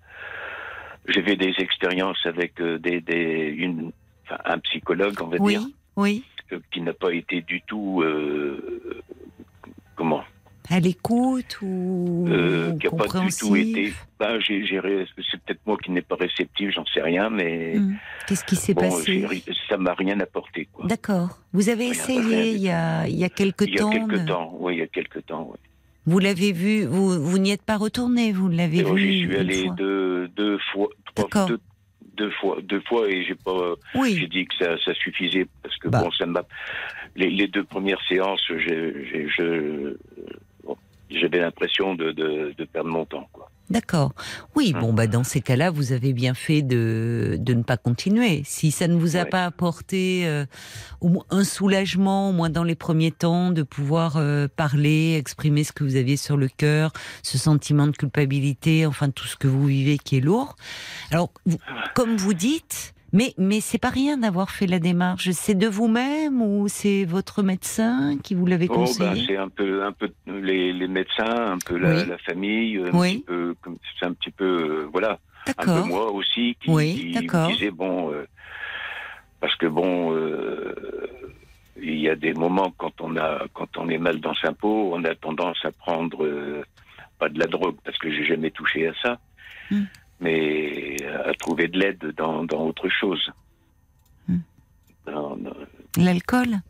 J'ai 1.07 1.23
fait 1.23 1.37
des 1.37 1.53
expériences 1.59 2.25
avec 2.25 2.59
euh, 2.63 2.79
des, 2.79 3.03
des 3.03 3.53
une, 3.55 3.93
enfin, 4.25 4.39
un 4.47 4.59
psychologue, 4.61 5.15
on 5.21 5.27
va 5.27 5.37
Oui, 5.41 5.53
dire, 5.59 5.67
oui. 5.97 6.25
euh, 6.53 6.59
qui 6.73 6.81
n'a 6.81 6.95
pas 6.95 7.13
été 7.13 7.43
du 7.43 7.61
tout 7.67 8.01
euh, 8.03 9.03
comment? 9.95 10.25
À 10.71 10.81
l'écoute 10.81 11.59
ou 11.61 12.25
euh, 12.29 12.73
qui 12.79 12.87
n'a 12.87 12.91
pas 13.05 13.21
du 13.21 13.29
tout 13.37 13.55
été. 13.55 13.93
Ben, 14.19 14.39
ré- 14.39 15.07
c'est 15.31 15.41
peut-être 15.43 15.61
moi 15.67 15.77
qui 15.83 15.91
n'ai 15.91 16.01
pas 16.01 16.17
réceptif, 16.17 16.71
j'en 16.71 16.87
sais 16.87 17.03
rien, 17.03 17.29
mais 17.29 17.75
Hmm. 17.79 17.97
Qu'est-ce 18.27 18.45
qui 18.47 18.57
s'est 18.57 18.73
bon, 18.73 18.81
passé 18.89 19.27
ça 19.69 19.77
m'a 19.77 19.93
rien 19.93 20.19
apporté. 20.21 20.67
Quoi. 20.73 20.87
D'accord. 20.87 21.39
Vous 21.53 21.69
avez 21.69 21.85
Rien, 21.85 21.91
essayé 21.93 22.53
il 22.53 22.63
y 22.63 22.71
a, 22.71 23.07
il 23.07 23.15
y 23.17 23.25
a 23.25 23.29
quelque 23.29 23.65
Il 23.67 23.73
y 23.75 23.77
a 23.77 23.79
temps. 23.81 23.91
quelque 23.91 24.27
temps, 24.27 24.57
oui, 24.59 24.77
il 24.77 24.79
y 24.79 24.83
a 24.83 24.87
quelque 24.87 25.19
temps. 25.19 25.49
Oui. 25.53 25.59
Vous 26.07 26.19
l'avez 26.19 26.53
vu, 26.53 26.85
vous, 26.87 27.23
vous 27.23 27.39
n'y 27.39 27.51
êtes 27.51 27.63
pas 27.63 27.77
retourné, 27.77 28.33
vous 28.33 28.49
l'avez 28.49 28.79
Et 28.79 28.85
vu. 28.85 28.99
J'y 28.99 29.19
suis 29.27 29.37
allé 29.37 29.69
deux, 29.77 30.29
deux 30.29 30.59
fois, 30.73 30.89
trois, 31.15 31.47
deux, 31.47 31.61
deux 32.17 32.31
fois, 32.31 32.59
deux 32.63 32.81
fois, 32.89 33.09
et 33.11 33.23
j'ai 33.25 33.35
pas, 33.35 33.75
j'ai 34.07 34.27
dit 34.29 34.47
que 34.47 34.55
ça, 34.65 34.77
ça 34.85 34.95
suffisait 34.95 35.47
parce 35.63 35.77
que 35.77 35.89
Bah. 35.89 36.01
bon, 36.03 36.11
ça 36.13 36.25
m'a. 36.27 36.43
Les, 37.17 37.31
les 37.31 37.47
deux 37.49 37.65
premières 37.65 38.01
séances, 38.09 38.43
je, 38.49 39.97
j'avais 41.21 41.41
l'impression 41.41 41.95
de, 41.95 42.13
de, 42.13 42.55
de 42.57 42.65
perdre 42.65 42.91
mon 42.91 43.05
temps, 43.05 43.29
quoi. 43.33 43.51
d'accord. 43.71 44.13
Oui, 44.57 44.73
Hmm. 44.75 44.81
bon, 44.81 44.93
bah, 44.93 45.07
dans 45.07 45.25
ces 45.25 45.41
cas-là, 45.41 45.71
vous 45.71 45.93
avez 45.93 46.13
bien 46.13 46.35
fait 46.35 46.63
de, 46.63 47.37
de 47.39 47.55
ne 47.55 47.63
pas 47.63 47.77
continuer. 47.77 48.43
Si 48.45 48.71
ça 48.71 48.89
ne 48.89 48.95
vous 48.95 49.17
a 49.17 49.21
Ouais. 49.21 49.29
pas 49.29 49.45
apporté 49.47 50.27
euh, 50.27 50.45
au 51.01 51.09
moins 51.09 51.25
un 51.31 51.45
soulagement, 51.45 52.29
au 52.31 52.33
moins 52.33 52.51
dans 52.51 52.65
les 52.65 52.75
premiers 52.75 53.11
temps, 53.13 53.51
de 53.51 53.63
pouvoir 53.63 54.17
euh, 54.17 54.49
parler, 54.55 55.17
exprimer 55.19 55.65
ce 55.65 55.73
que 55.73 55.83
vous 55.85 55.97
aviez 55.97 56.17
sur 56.17 56.37
le 56.37 56.49
cœur, 56.49 56.93
ce 57.23 57.39
sentiment 57.39 57.87
de 57.87 57.93
culpabilité, 57.97 58.87
enfin 58.87 59.11
tout 59.11 59.27
ce 59.27 59.37
que 59.37 59.49
vous 59.49 59.67
vivez 59.67 59.99
qui 59.99 60.17
est 60.19 60.21
lourd. 60.21 60.57
Alors, 61.11 61.31
vous- 61.47 61.59
comme 61.95 62.17
vous 62.17 62.35
dites, 62.35 62.94
mais, 63.15 63.33
mais 63.39 63.61
c'est 63.61 63.79
pas 63.79 63.89
rien 63.89 64.19
d'avoir 64.19 64.51
fait 64.51 64.67
la 64.67 64.79
démarche. 64.79 65.31
C'est 65.31 65.55
de 65.55 65.67
vous-même 65.67 66.43
ou 66.43 66.69
c'est 66.69 67.05
votre 67.07 67.43
médecin 67.43 68.19
qui 68.23 68.35
vous 68.35 68.45
l'avait 68.45 68.67
Oh, 68.69 68.75
ben, 68.75 68.81
conseillé? 68.85 69.25
c'est 69.27 69.37
un 69.39 69.49
peu, 69.49 69.83
un 69.85 69.93
peu 69.93 70.11
les, 70.27 70.73
les 70.75 70.89
médecins, 70.89 71.53
un 71.55 71.59
peu 71.59 71.79
la, 71.79 71.95
Oui. 71.95 72.07
la 72.07 72.19
famille, 72.19 72.77
un 72.79 72.91
Oui. 72.99 73.25
c'est 73.99 74.05
un 74.07 74.13
petit 74.13 74.31
peu, 74.31 74.45
euh, 74.45 74.89
voilà, 74.93 75.19
un 75.59 75.65
peu 75.65 75.83
moi 75.89 76.11
aussi 76.13 76.57
qui, 76.61 76.71
Oui, 76.71 76.95
qui 77.19 77.27
me 77.27 77.53
disait 77.53 77.71
bon, 77.71 78.11
euh, 78.13 78.27
parce 79.41 79.55
que 79.57 79.67
bon, 79.67 80.15
euh, 80.15 80.75
il 81.81 81.99
y 81.99 82.09
a 82.09 82.17
des 82.17 82.35
moments 82.35 82.73
quand 82.79 83.01
on 83.01 83.17
a, 83.17 83.47
quand 83.55 83.77
on 83.77 83.89
est 83.89 83.99
mal 83.99 84.21
dans 84.21 84.35
sa 84.37 84.53
peau, 84.53 84.91
on 84.95 85.05
a 85.05 85.15
tendance 85.15 85.59
à 85.65 85.71
prendre 85.73 86.25
euh, 86.25 86.63
pas 87.19 87.29
de 87.29 87.39
la 87.39 87.47
drogue 87.47 87.77
parce 87.85 87.99
que 87.99 88.11
j'ai 88.11 88.25
jamais 88.27 88.51
touché 88.51 88.89
à 88.89 88.93
ça, 89.03 89.19
Hmm. 89.71 89.85
Mais 90.21 90.97
à 91.25 91.33
trouver 91.35 91.69
de 91.69 91.79
l'aide 91.79 92.13
dans, 92.17 92.45
dans 92.45 92.67
autre 92.67 92.89
chose. 92.89 93.31
Hmm. 94.29 94.39
Euh, 95.09 95.37
L'alcool? 95.97 96.61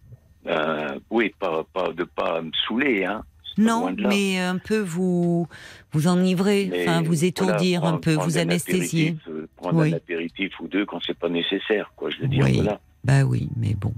Euh, 0.47 0.99
oui, 1.11 1.33
pas, 1.39 1.65
pas 1.73 1.93
de 1.93 2.05
pas 2.05 2.43
me 2.43 2.51
saouler, 2.67 3.05
hein. 3.05 3.25
Non, 3.57 3.95
mais 3.97 4.41
un 4.41 4.59
peu 4.59 4.81
vous 4.81 5.47
vous 5.93 6.09
enivrer, 6.09 6.69
enfin 6.83 7.03
vous 7.03 7.25
étourdir 7.25 7.83
voilà, 7.83 7.97
un 7.97 8.01
peu, 8.01 8.15
vous 8.15 8.37
anesthésier. 8.37 9.17
euh, 9.29 9.47
Prendre 9.57 9.81
Oui. 9.81 9.93
un 9.95 9.97
apéritif 9.97 10.59
ou 10.59 10.67
deux 10.67 10.85
quand 10.85 10.99
c'est 11.07 11.17
pas 11.17 11.29
nécessaire, 11.29 11.93
quoi. 11.95 12.11
Je 12.11 12.19
veux 12.23 12.27
dire, 12.27 12.45
Oui. 12.45 12.55
voilà. 12.57 12.81
Bah 13.05 13.23
oui, 13.23 13.49
mais 13.57 13.75
bon. 13.75 13.95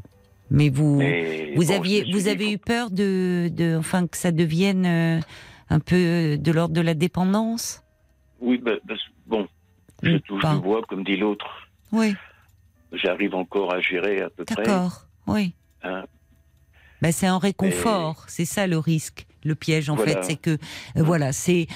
Mais 0.51 0.69
vous 0.69 0.97
Mais 0.99 1.55
vous 1.57 1.65
bon, 1.69 1.75
aviez 1.75 2.05
vous 2.13 2.29
avez 2.29 2.53
eu 2.53 2.59
peur 2.59 2.91
de, 2.91 3.49
de 3.51 3.77
enfin 3.79 4.07
que 4.07 4.19
ça 4.19 4.31
devienne 4.31 4.85
euh, 4.85 5.21
un 5.71 5.81
peu 5.81 6.37
de 6.37 6.53
l'ordre 6.53 6.75
de 6.75 6.83
la 6.83 6.93
dépendance? 6.95 7.83
Oui, 8.41 8.59
bah, 8.59 8.73
bah, 8.85 8.95
bon, 9.27 9.47
je 10.03 10.11
Ou 10.13 10.19
touche 10.21 10.45
du 10.45 10.61
bois, 10.61 10.83
comme 10.89 11.05
dit 11.05 11.17
l'autre. 11.17 11.47
Oui, 11.93 12.15
J'arrive 12.93 13.35
encore 13.35 13.73
à 13.75 13.81
gérer 13.81 14.23
à 14.23 14.31
peu 14.31 14.45
près. 14.45 14.65
d'accord. 14.65 15.07
Oui. 15.27 15.55
Hein. 15.83 16.05
Bah, 17.03 17.13
c'est 17.13 17.27
un 17.27 17.39
réconfort, 17.39 18.25
c'est 18.29 18.47
ça 18.47 18.67
le 18.67 18.79
risque, 18.79 19.27
le 19.45 19.55
piège 19.55 19.91
en 19.91 19.97
Voilà. 19.97 20.13
fait, 20.13 20.25
c'est 20.25 20.37
que 20.37 20.51
euh, 20.51 21.03
voilà, 21.03 21.33
c'est 21.33 21.67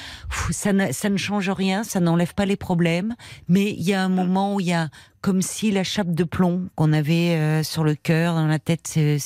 ça 0.50 0.72
ne, 0.72 0.92
ça 0.92 1.10
ne 1.10 1.18
change 1.18 1.50
rien, 1.50 1.84
ça 1.84 2.00
n'enlève 2.00 2.32
pas 2.34 2.46
les 2.46 2.56
problèmes, 2.56 3.14
mais 3.46 3.70
il 3.70 3.82
y 3.82 3.92
a 3.92 4.02
un 4.02 4.08
moment 4.08 4.54
où 4.54 4.60
il 4.60 4.66
y 4.68 4.72
a 4.72 4.88
comme 5.20 5.42
si 5.42 5.70
la 5.70 5.84
chape 5.84 6.12
de 6.14 6.24
plomb 6.24 6.70
qu'on 6.74 6.92
avait 6.94 7.36
euh, 7.36 7.62
sur 7.62 7.84
le 7.84 7.94
cœur, 7.96 8.34
dans 8.34 8.46
la 8.46 8.58
tête, 8.58 8.86
c'est, 8.86 9.18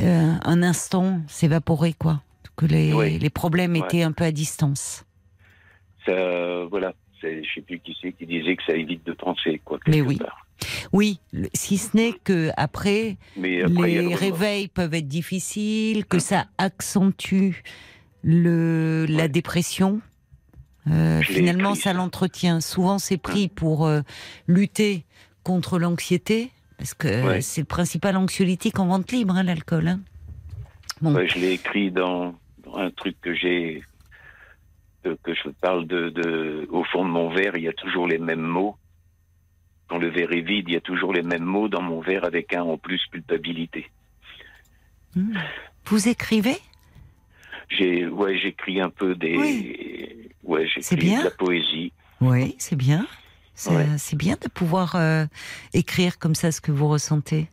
euh, 0.00 0.32
un 0.42 0.62
instant 0.64 1.20
s'évaporer 1.28 1.92
quoi, 1.92 2.20
que 2.56 2.66
les, 2.66 2.92
Oui. 2.92 3.18
les 3.20 3.30
problèmes 3.30 3.72
Ouais. 3.74 3.78
étaient 3.86 4.02
un 4.02 4.12
peu 4.12 4.24
à 4.24 4.32
distance. 4.32 5.04
Ça, 6.06 6.64
voilà. 6.70 6.94
Je 7.22 7.42
sais 7.54 7.60
plus 7.62 7.80
qui 7.80 7.96
c'est 8.00 8.12
qui 8.12 8.26
disait 8.26 8.56
que 8.56 8.62
ça 8.64 8.74
évite 8.74 9.04
de 9.06 9.12
penser, 9.12 9.60
quoi. 9.64 9.78
Mais 9.88 10.00
oui. 10.00 10.16
part. 10.16 10.46
Oui, 10.92 11.18
si 11.54 11.76
ce 11.76 11.96
n'est 11.96 12.12
que 12.12 12.50
après 12.56 13.16
Mais 13.36 13.62
les 13.64 14.02
le 14.02 14.14
réveils 14.14 14.68
peuvent 14.68 14.94
être 14.94 15.08
difficiles, 15.08 16.06
que 16.06 16.18
ça 16.18 16.46
accentue 16.58 17.62
le, 18.22 19.06
la 19.08 19.28
dépression. 19.28 20.00
Euh, 20.88 21.20
finalement, 21.22 21.74
ça 21.74 21.82
ça. 21.90 21.92
l'entretient. 21.94 22.60
Souvent, 22.60 22.98
c'est 22.98 23.18
pris 23.18 23.48
pour 23.48 23.86
euh, 23.86 24.00
lutter 24.46 25.04
contre 25.42 25.78
l'anxiété, 25.78 26.50
parce 26.78 26.94
que 26.94 27.08
euh, 27.08 27.26
Ouais. 27.26 27.40
c'est 27.40 27.62
le 27.62 27.66
principal 27.66 28.16
anxiolytique 28.16 28.78
en 28.78 28.86
vente 28.86 29.10
libre, 29.12 29.34
hein, 29.34 29.42
l'alcool. 29.42 29.88
hein. 29.88 30.00
Bon. 31.02 31.14
Ouais, 31.14 31.28
je 31.28 31.38
l'ai 31.38 31.52
écrit 31.52 31.90
dans, 31.90 32.34
dans 32.64 32.76
un 32.76 32.90
truc 32.90 33.16
que 33.20 33.34
j'ai 33.34 33.82
que, 35.06 35.18
que 35.22 35.34
je 35.34 35.48
parle 35.60 35.86
de, 35.86 36.10
de 36.10 36.66
au 36.70 36.84
fond 36.84 37.04
de 37.04 37.10
mon 37.10 37.30
verre, 37.30 37.56
il 37.56 37.64
y 37.64 37.68
a 37.68 37.72
toujours 37.72 38.06
les 38.06 38.18
mêmes 38.18 38.40
mots. 38.40 38.76
Quand 39.88 39.98
le 39.98 40.08
verre 40.08 40.32
est 40.32 40.40
vide, 40.40 40.64
il 40.68 40.74
y 40.74 40.76
a 40.76 40.80
toujours 40.80 41.12
les 41.12 41.22
mêmes 41.22 41.44
mots 41.44 41.68
dans 41.68 41.82
mon 41.82 42.00
verre 42.00 42.24
avec 42.24 42.52
un 42.54 42.62
en 42.62 42.76
plus 42.76 43.00
culpabilité. 43.12 43.88
Hmm. 45.14 45.34
Vous 45.86 46.08
écrivez? 46.08 46.56
J'ai 47.68 48.06
ouais, 48.06 48.38
j'écris 48.38 48.80
un 48.80 48.90
peu 48.90 49.14
des 49.14 49.36
ouais, 50.42 50.68
C'est 50.80 51.00
j'écris 51.00 51.18
de 51.18 51.24
la 51.24 51.30
poésie. 51.30 51.92
Oui, 52.20 52.56
c'est 52.58 52.76
bien. 52.76 53.06
C'est 53.54 53.74
Ouais. 53.74 53.86
c'est 53.96 54.16
bien 54.16 54.36
de 54.40 54.48
pouvoir 54.48 54.96
euh, 54.96 55.24
écrire 55.72 56.18
comme 56.18 56.34
ça 56.34 56.52
ce 56.52 56.60
que 56.60 56.72
vous 56.72 56.88
ressentez. 56.88 57.48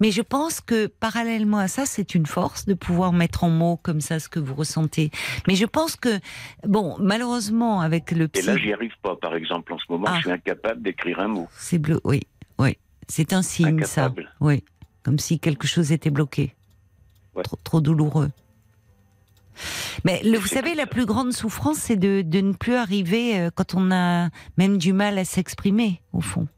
Mais 0.00 0.10
je 0.10 0.22
pense 0.22 0.60
que 0.60 0.86
parallèlement 0.86 1.58
à 1.58 1.68
ça, 1.68 1.86
c'est 1.86 2.14
une 2.14 2.26
force 2.26 2.66
de 2.66 2.74
pouvoir 2.74 3.12
mettre 3.12 3.44
en 3.44 3.50
mots 3.50 3.78
comme 3.82 4.00
ça 4.00 4.18
ce 4.20 4.28
que 4.28 4.38
vous 4.38 4.54
ressentez. 4.54 5.10
Mais 5.48 5.54
je 5.54 5.64
pense 5.66 5.96
que, 5.96 6.20
bon, 6.66 6.96
malheureusement, 7.00 7.80
avec 7.80 8.10
le 8.10 8.24
Et 8.24 8.28
psy, 8.28 8.46
là, 8.46 8.56
j'y 8.56 8.72
arrive 8.72 8.92
pas. 9.02 9.16
Par 9.16 9.34
exemple, 9.34 9.72
en 9.72 9.78
ce 9.78 9.84
moment, 9.88 10.06
Ah. 10.08 10.16
je 10.16 10.20
suis 10.22 10.30
incapable 10.30 10.82
d'écrire 10.82 11.20
un 11.20 11.28
mot. 11.28 11.48
c'est 11.56 11.78
bleu. 11.78 12.00
Oui, 12.04 12.20
oui. 12.58 12.76
C'est 13.08 13.32
un 13.32 13.42
signe, 13.42 13.84
ça. 13.84 14.04
Incapable. 14.06 14.30
Oui. 14.40 14.64
Comme 15.02 15.18
si 15.18 15.38
quelque 15.38 15.66
chose 15.66 15.92
était 15.92 16.10
bloqué. 16.10 16.54
Ouais. 17.34 17.42
Trop, 17.42 17.58
trop 17.64 17.80
douloureux. 17.80 18.30
Mais 20.04 20.20
le, 20.24 20.36
vous 20.38 20.46
savez, 20.48 20.74
la 20.74 20.82
ça. 20.82 20.86
plus 20.88 21.06
grande 21.06 21.32
souffrance, 21.32 21.76
c'est 21.76 21.96
de, 21.96 22.22
de 22.22 22.40
ne 22.40 22.52
plus 22.52 22.74
arriver 22.74 23.38
euh, 23.38 23.50
quand 23.54 23.74
on 23.74 23.90
a 23.92 24.28
même 24.58 24.78
du 24.78 24.92
mal 24.92 25.16
à 25.18 25.24
s'exprimer, 25.24 26.00
au 26.12 26.20
fond. 26.20 26.48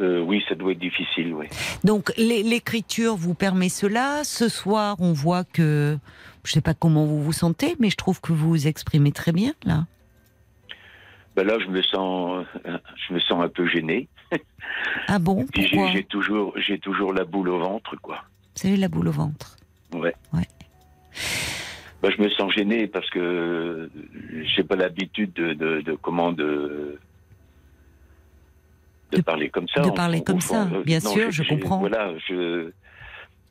Euh, 0.00 0.20
oui, 0.20 0.44
ça 0.48 0.54
doit 0.54 0.72
être 0.72 0.78
difficile, 0.78 1.34
oui. 1.34 1.46
Donc 1.82 2.12
l'é- 2.16 2.42
l'écriture 2.44 3.16
vous 3.16 3.34
permet 3.34 3.68
cela. 3.68 4.22
Ce 4.24 4.48
soir, 4.48 4.96
on 5.00 5.12
voit 5.12 5.42
que 5.44 5.98
je 6.44 6.52
sais 6.52 6.60
pas 6.60 6.74
comment 6.74 7.04
vous 7.04 7.22
vous 7.22 7.32
sentez, 7.32 7.74
mais 7.80 7.90
je 7.90 7.96
trouve 7.96 8.20
que 8.20 8.32
vous 8.32 8.48
vous 8.48 8.66
exprimez 8.68 9.10
très 9.12 9.32
bien 9.32 9.52
là. 9.64 9.86
Ben 11.36 11.46
là, 11.46 11.56
je 11.60 11.66
me 11.68 11.82
sens, 11.82 12.44
euh, 12.66 12.78
je 13.08 13.14
me 13.14 13.20
sens 13.20 13.42
un 13.44 13.48
peu 13.48 13.66
gêné. 13.68 14.08
Ah 15.08 15.18
bon 15.18 15.46
j'ai- 15.54 16.04
toujours, 16.04 16.52
j'ai 16.58 16.78
toujours 16.78 17.12
la 17.12 17.24
boule 17.24 17.48
au 17.48 17.58
ventre, 17.58 17.96
quoi. 18.00 18.22
Vous 18.60 18.68
avez 18.68 18.76
la 18.76 18.88
boule 18.88 19.08
au 19.08 19.12
ventre? 19.12 19.56
Ouais. 19.94 20.14
Ouais. 20.32 20.46
Ben, 22.02 22.10
je 22.16 22.22
me 22.22 22.28
sens 22.30 22.52
gêné 22.52 22.86
parce 22.86 23.08
que 23.10 23.18
euh, 23.18 23.90
j'ai 24.54 24.62
pas 24.62 24.76
l'habitude 24.76 25.32
de, 25.32 25.54
de, 25.54 25.80
de 25.80 25.92
comment 25.94 26.30
de 26.32 26.98
de, 29.12 29.16
De- 29.18 29.22
parler 29.22 29.48
comme 29.48 29.66
ça. 29.68 29.80
de 29.82 29.90
parler 29.90 30.22
comme 30.22 30.40
ça, 30.40 30.68
euh, 30.72 30.82
bien 30.84 30.98
non, 31.00 31.10
sûr, 31.12 31.30
je 31.30 31.42
comprends. 31.42 31.78
Voilà, 31.78 32.12
je 32.28 32.70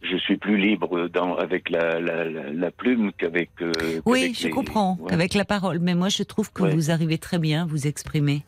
je 0.03 0.15
suis 0.17 0.37
plus 0.37 0.57
libre 0.57 1.07
dans 1.09 1.35
avec 1.35 1.69
la 1.71 1.99
la, 1.99 2.23
la, 2.29 2.51
la 2.53 2.71
plume 2.71 3.11
qu'avec. 3.17 3.49
euh, 3.61 3.71
Oui, 4.05 4.33
je 4.37 4.43
les- 4.45 4.49
comprends, 4.51 4.95
ouais. 5.01 5.11
avec 5.13 5.33
la 5.33 5.43
parole. 5.43 5.79
Mais 5.79 5.95
moi, 5.95 6.09
je 6.09 6.21
trouve 6.23 6.51
que 6.53 6.61
Ouais. 6.63 6.73
vous 6.75 6.91
arrivez 6.91 7.17
très 7.17 7.39
bien 7.39 7.63
à 7.63 7.65
vous 7.65 7.87
exprimer. 7.87 8.43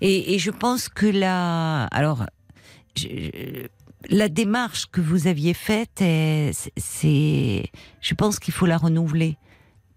Et, 0.00 0.34
et 0.34 0.38
je 0.38 0.52
pense 0.52 0.88
que 0.88 1.06
la, 1.06 1.84
alors, 1.86 2.24
je- 2.96 3.66
la 4.08 4.28
démarche 4.28 4.86
que 4.86 5.00
vous 5.00 5.26
aviez 5.26 5.54
faite, 5.54 6.00
est- 6.00 6.52
c'est- 6.52 6.72
c'est, 6.76 7.64
je 8.00 8.14
pense 8.14 8.38
qu'il 8.38 8.54
faut 8.54 8.66
la 8.66 8.76
renouveler. 8.76 9.36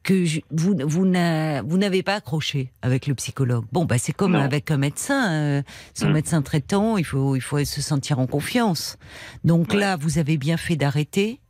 Que 0.01 0.23
je- 0.25 0.39
vous, 0.49 0.75
vous 0.85 1.05
n'a- 1.05 1.61
vous 1.61 1.77
n'avez 1.77 2.03
pas 2.03 2.15
accroché 2.15 2.71
avec 2.81 3.05
le 3.05 3.13
psychologue. 3.15 3.65
Bon, 3.73 3.83
bah 3.85 3.97
c'est 3.97 4.13
comme 4.13 4.31
Non. 4.31 4.39
avec 4.39 4.71
un 4.71 4.77
médecin. 4.77 5.31
euh, 5.31 5.61
son 5.93 6.09
Mm. 6.09 6.13
médecin 6.13 6.41
traitant, 6.41 6.97
il 6.97 7.03
faut, 7.03 7.35
il 7.35 7.41
faut 7.41 7.63
se 7.65 7.81
sentir 7.81 8.17
en 8.19 8.25
confiance. 8.25 8.97
Donc 9.43 9.71
Ouais. 9.73 9.79
là, 9.79 9.97
vous 9.97 10.17
avez 10.17 10.37
bien 10.37 10.55
fait 10.57 10.77
d'arrêter. 10.77 11.41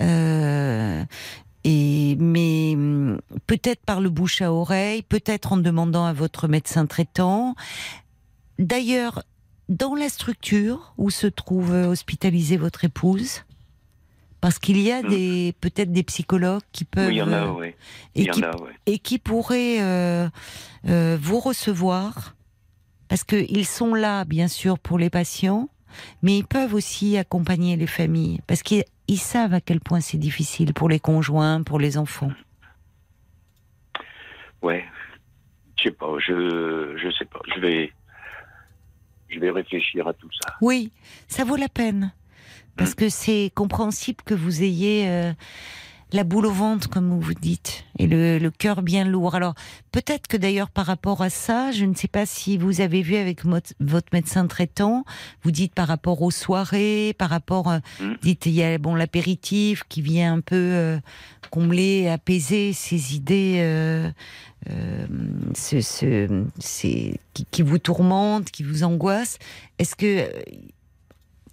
Euh, 0.00 1.04
et 1.62 2.16
mais 2.18 2.72
hum, 2.74 3.20
peut-être 3.46 3.84
par 3.86 4.00
le 4.00 4.10
bouche 4.10 4.42
à 4.42 4.52
oreille, 4.52 5.02
peut-être 5.02 5.52
en 5.52 5.56
demandant 5.56 6.04
à 6.04 6.12
votre 6.12 6.48
médecin 6.48 6.86
traitant. 6.86 7.54
D'ailleurs, 8.58 9.22
dans 9.68 9.94
la 9.94 10.08
structure 10.08 10.94
où 10.98 11.10
se 11.10 11.26
trouve 11.28 11.72
euh, 11.72 11.86
hospitalisée 11.86 12.56
votre 12.56 12.84
épouse, 12.84 13.44
parce 14.44 14.58
qu'il 14.58 14.78
y 14.78 14.92
a 14.92 15.00
Mm. 15.00 15.08
des 15.08 15.54
peut-être 15.62 15.90
des 15.90 16.02
psychologues 16.02 16.60
qui 16.70 16.84
peuvent 16.84 17.06
Oui, 17.08 17.14
il 17.14 17.16
y 17.16 17.22
en 17.22 17.32
a, 17.32 17.46
euh, 17.46 17.52
oui. 17.52 17.74
et 18.14 18.24
y 18.24 18.28
qui 18.28 18.44
en 18.44 18.50
a, 18.50 18.56
oui. 18.58 18.72
et 18.84 18.98
qui 18.98 19.18
pourraient 19.18 19.80
euh, 19.80 20.28
euh, 20.86 21.16
vous 21.18 21.40
recevoir, 21.40 22.36
parce 23.08 23.24
qu'ils 23.24 23.64
sont 23.64 23.94
là, 23.94 24.26
bien 24.26 24.46
sûr, 24.46 24.78
pour 24.78 24.98
les 24.98 25.08
patients, 25.08 25.70
mais 26.20 26.36
ils 26.36 26.44
peuvent 26.46 26.74
aussi 26.74 27.16
accompagner 27.16 27.76
les 27.76 27.86
familles, 27.86 28.42
parce 28.46 28.62
qu'ils 28.62 28.84
ils 29.08 29.16
savent 29.18 29.54
à 29.54 29.62
quel 29.62 29.80
point 29.80 30.00
c'est 30.02 30.18
difficile 30.18 30.74
pour 30.74 30.90
les 30.90 31.00
conjoints, 31.00 31.62
pour 31.62 31.78
les 31.78 31.96
enfants. 31.96 32.30
Ouais. 34.60 34.84
Je 35.78 35.84
sais 35.84 35.90
pas, 35.90 36.06
je 36.18 36.98
je 37.02 37.10
sais 37.18 37.24
pas. 37.24 37.40
Je 37.54 37.60
vais 37.60 37.92
je 39.30 39.40
vais 39.40 39.50
réfléchir 39.50 40.06
à 40.06 40.12
tout 40.12 40.28
ça. 40.42 40.52
Oui, 40.60 40.92
ça 41.28 41.44
vaut 41.44 41.56
la 41.56 41.68
peine, 41.70 42.12
parce 42.76 42.94
que 42.94 43.08
c'est 43.08 43.50
compréhensible 43.54 44.18
que 44.24 44.34
vous 44.34 44.62
ayez 44.62 45.08
euh, 45.08 45.32
la 46.12 46.22
boule 46.22 46.46
au 46.46 46.52
ventre, 46.52 46.88
comme 46.88 47.18
vous 47.18 47.34
dites, 47.34 47.84
et 47.98 48.06
le, 48.06 48.38
le 48.38 48.50
cœur 48.52 48.82
bien 48.82 49.04
lourd. 49.04 49.34
Alors, 49.34 49.54
peut-être 49.90 50.28
que 50.28 50.36
d'ailleurs, 50.36 50.70
par 50.70 50.86
rapport 50.86 51.22
à 51.22 51.30
ça, 51.30 51.72
je 51.72 51.84
ne 51.84 51.94
sais 51.94 52.06
pas 52.08 52.24
si 52.24 52.56
vous 52.56 52.80
avez 52.80 53.02
vu 53.02 53.16
avec 53.16 53.44
votre 53.44 53.72
médecin 54.12 54.46
traitant, 54.46 55.04
vous 55.42 55.50
dites 55.50 55.74
par 55.74 55.88
rapport 55.88 56.22
aux 56.22 56.30
soirées, 56.30 57.14
par 57.18 57.30
rapport, 57.30 57.68
euh, 57.70 57.78
Mm. 58.00 58.12
dites, 58.22 58.46
il 58.46 58.52
y 58.52 58.62
a 58.62 58.78
bon 58.78 58.94
l'apéritif 58.94 59.82
qui 59.88 60.02
vient 60.02 60.34
un 60.34 60.40
peu 60.40 60.54
euh, 60.54 60.98
combler, 61.50 62.08
apaiser 62.08 62.72
ces 62.72 63.16
idées. 63.16 63.56
euh, 63.58 64.10
euh, 64.70 65.06
ce, 65.54 65.80
ce- 65.82 66.46
qui, 67.34 67.44
qui 67.50 67.62
vous 67.62 67.78
tourmentent, 67.78 68.50
qui 68.50 68.62
vous 68.62 68.82
angoissent. 68.82 69.38
Est-ce 69.78 69.94
que 69.94 70.06
euh, 70.06 70.28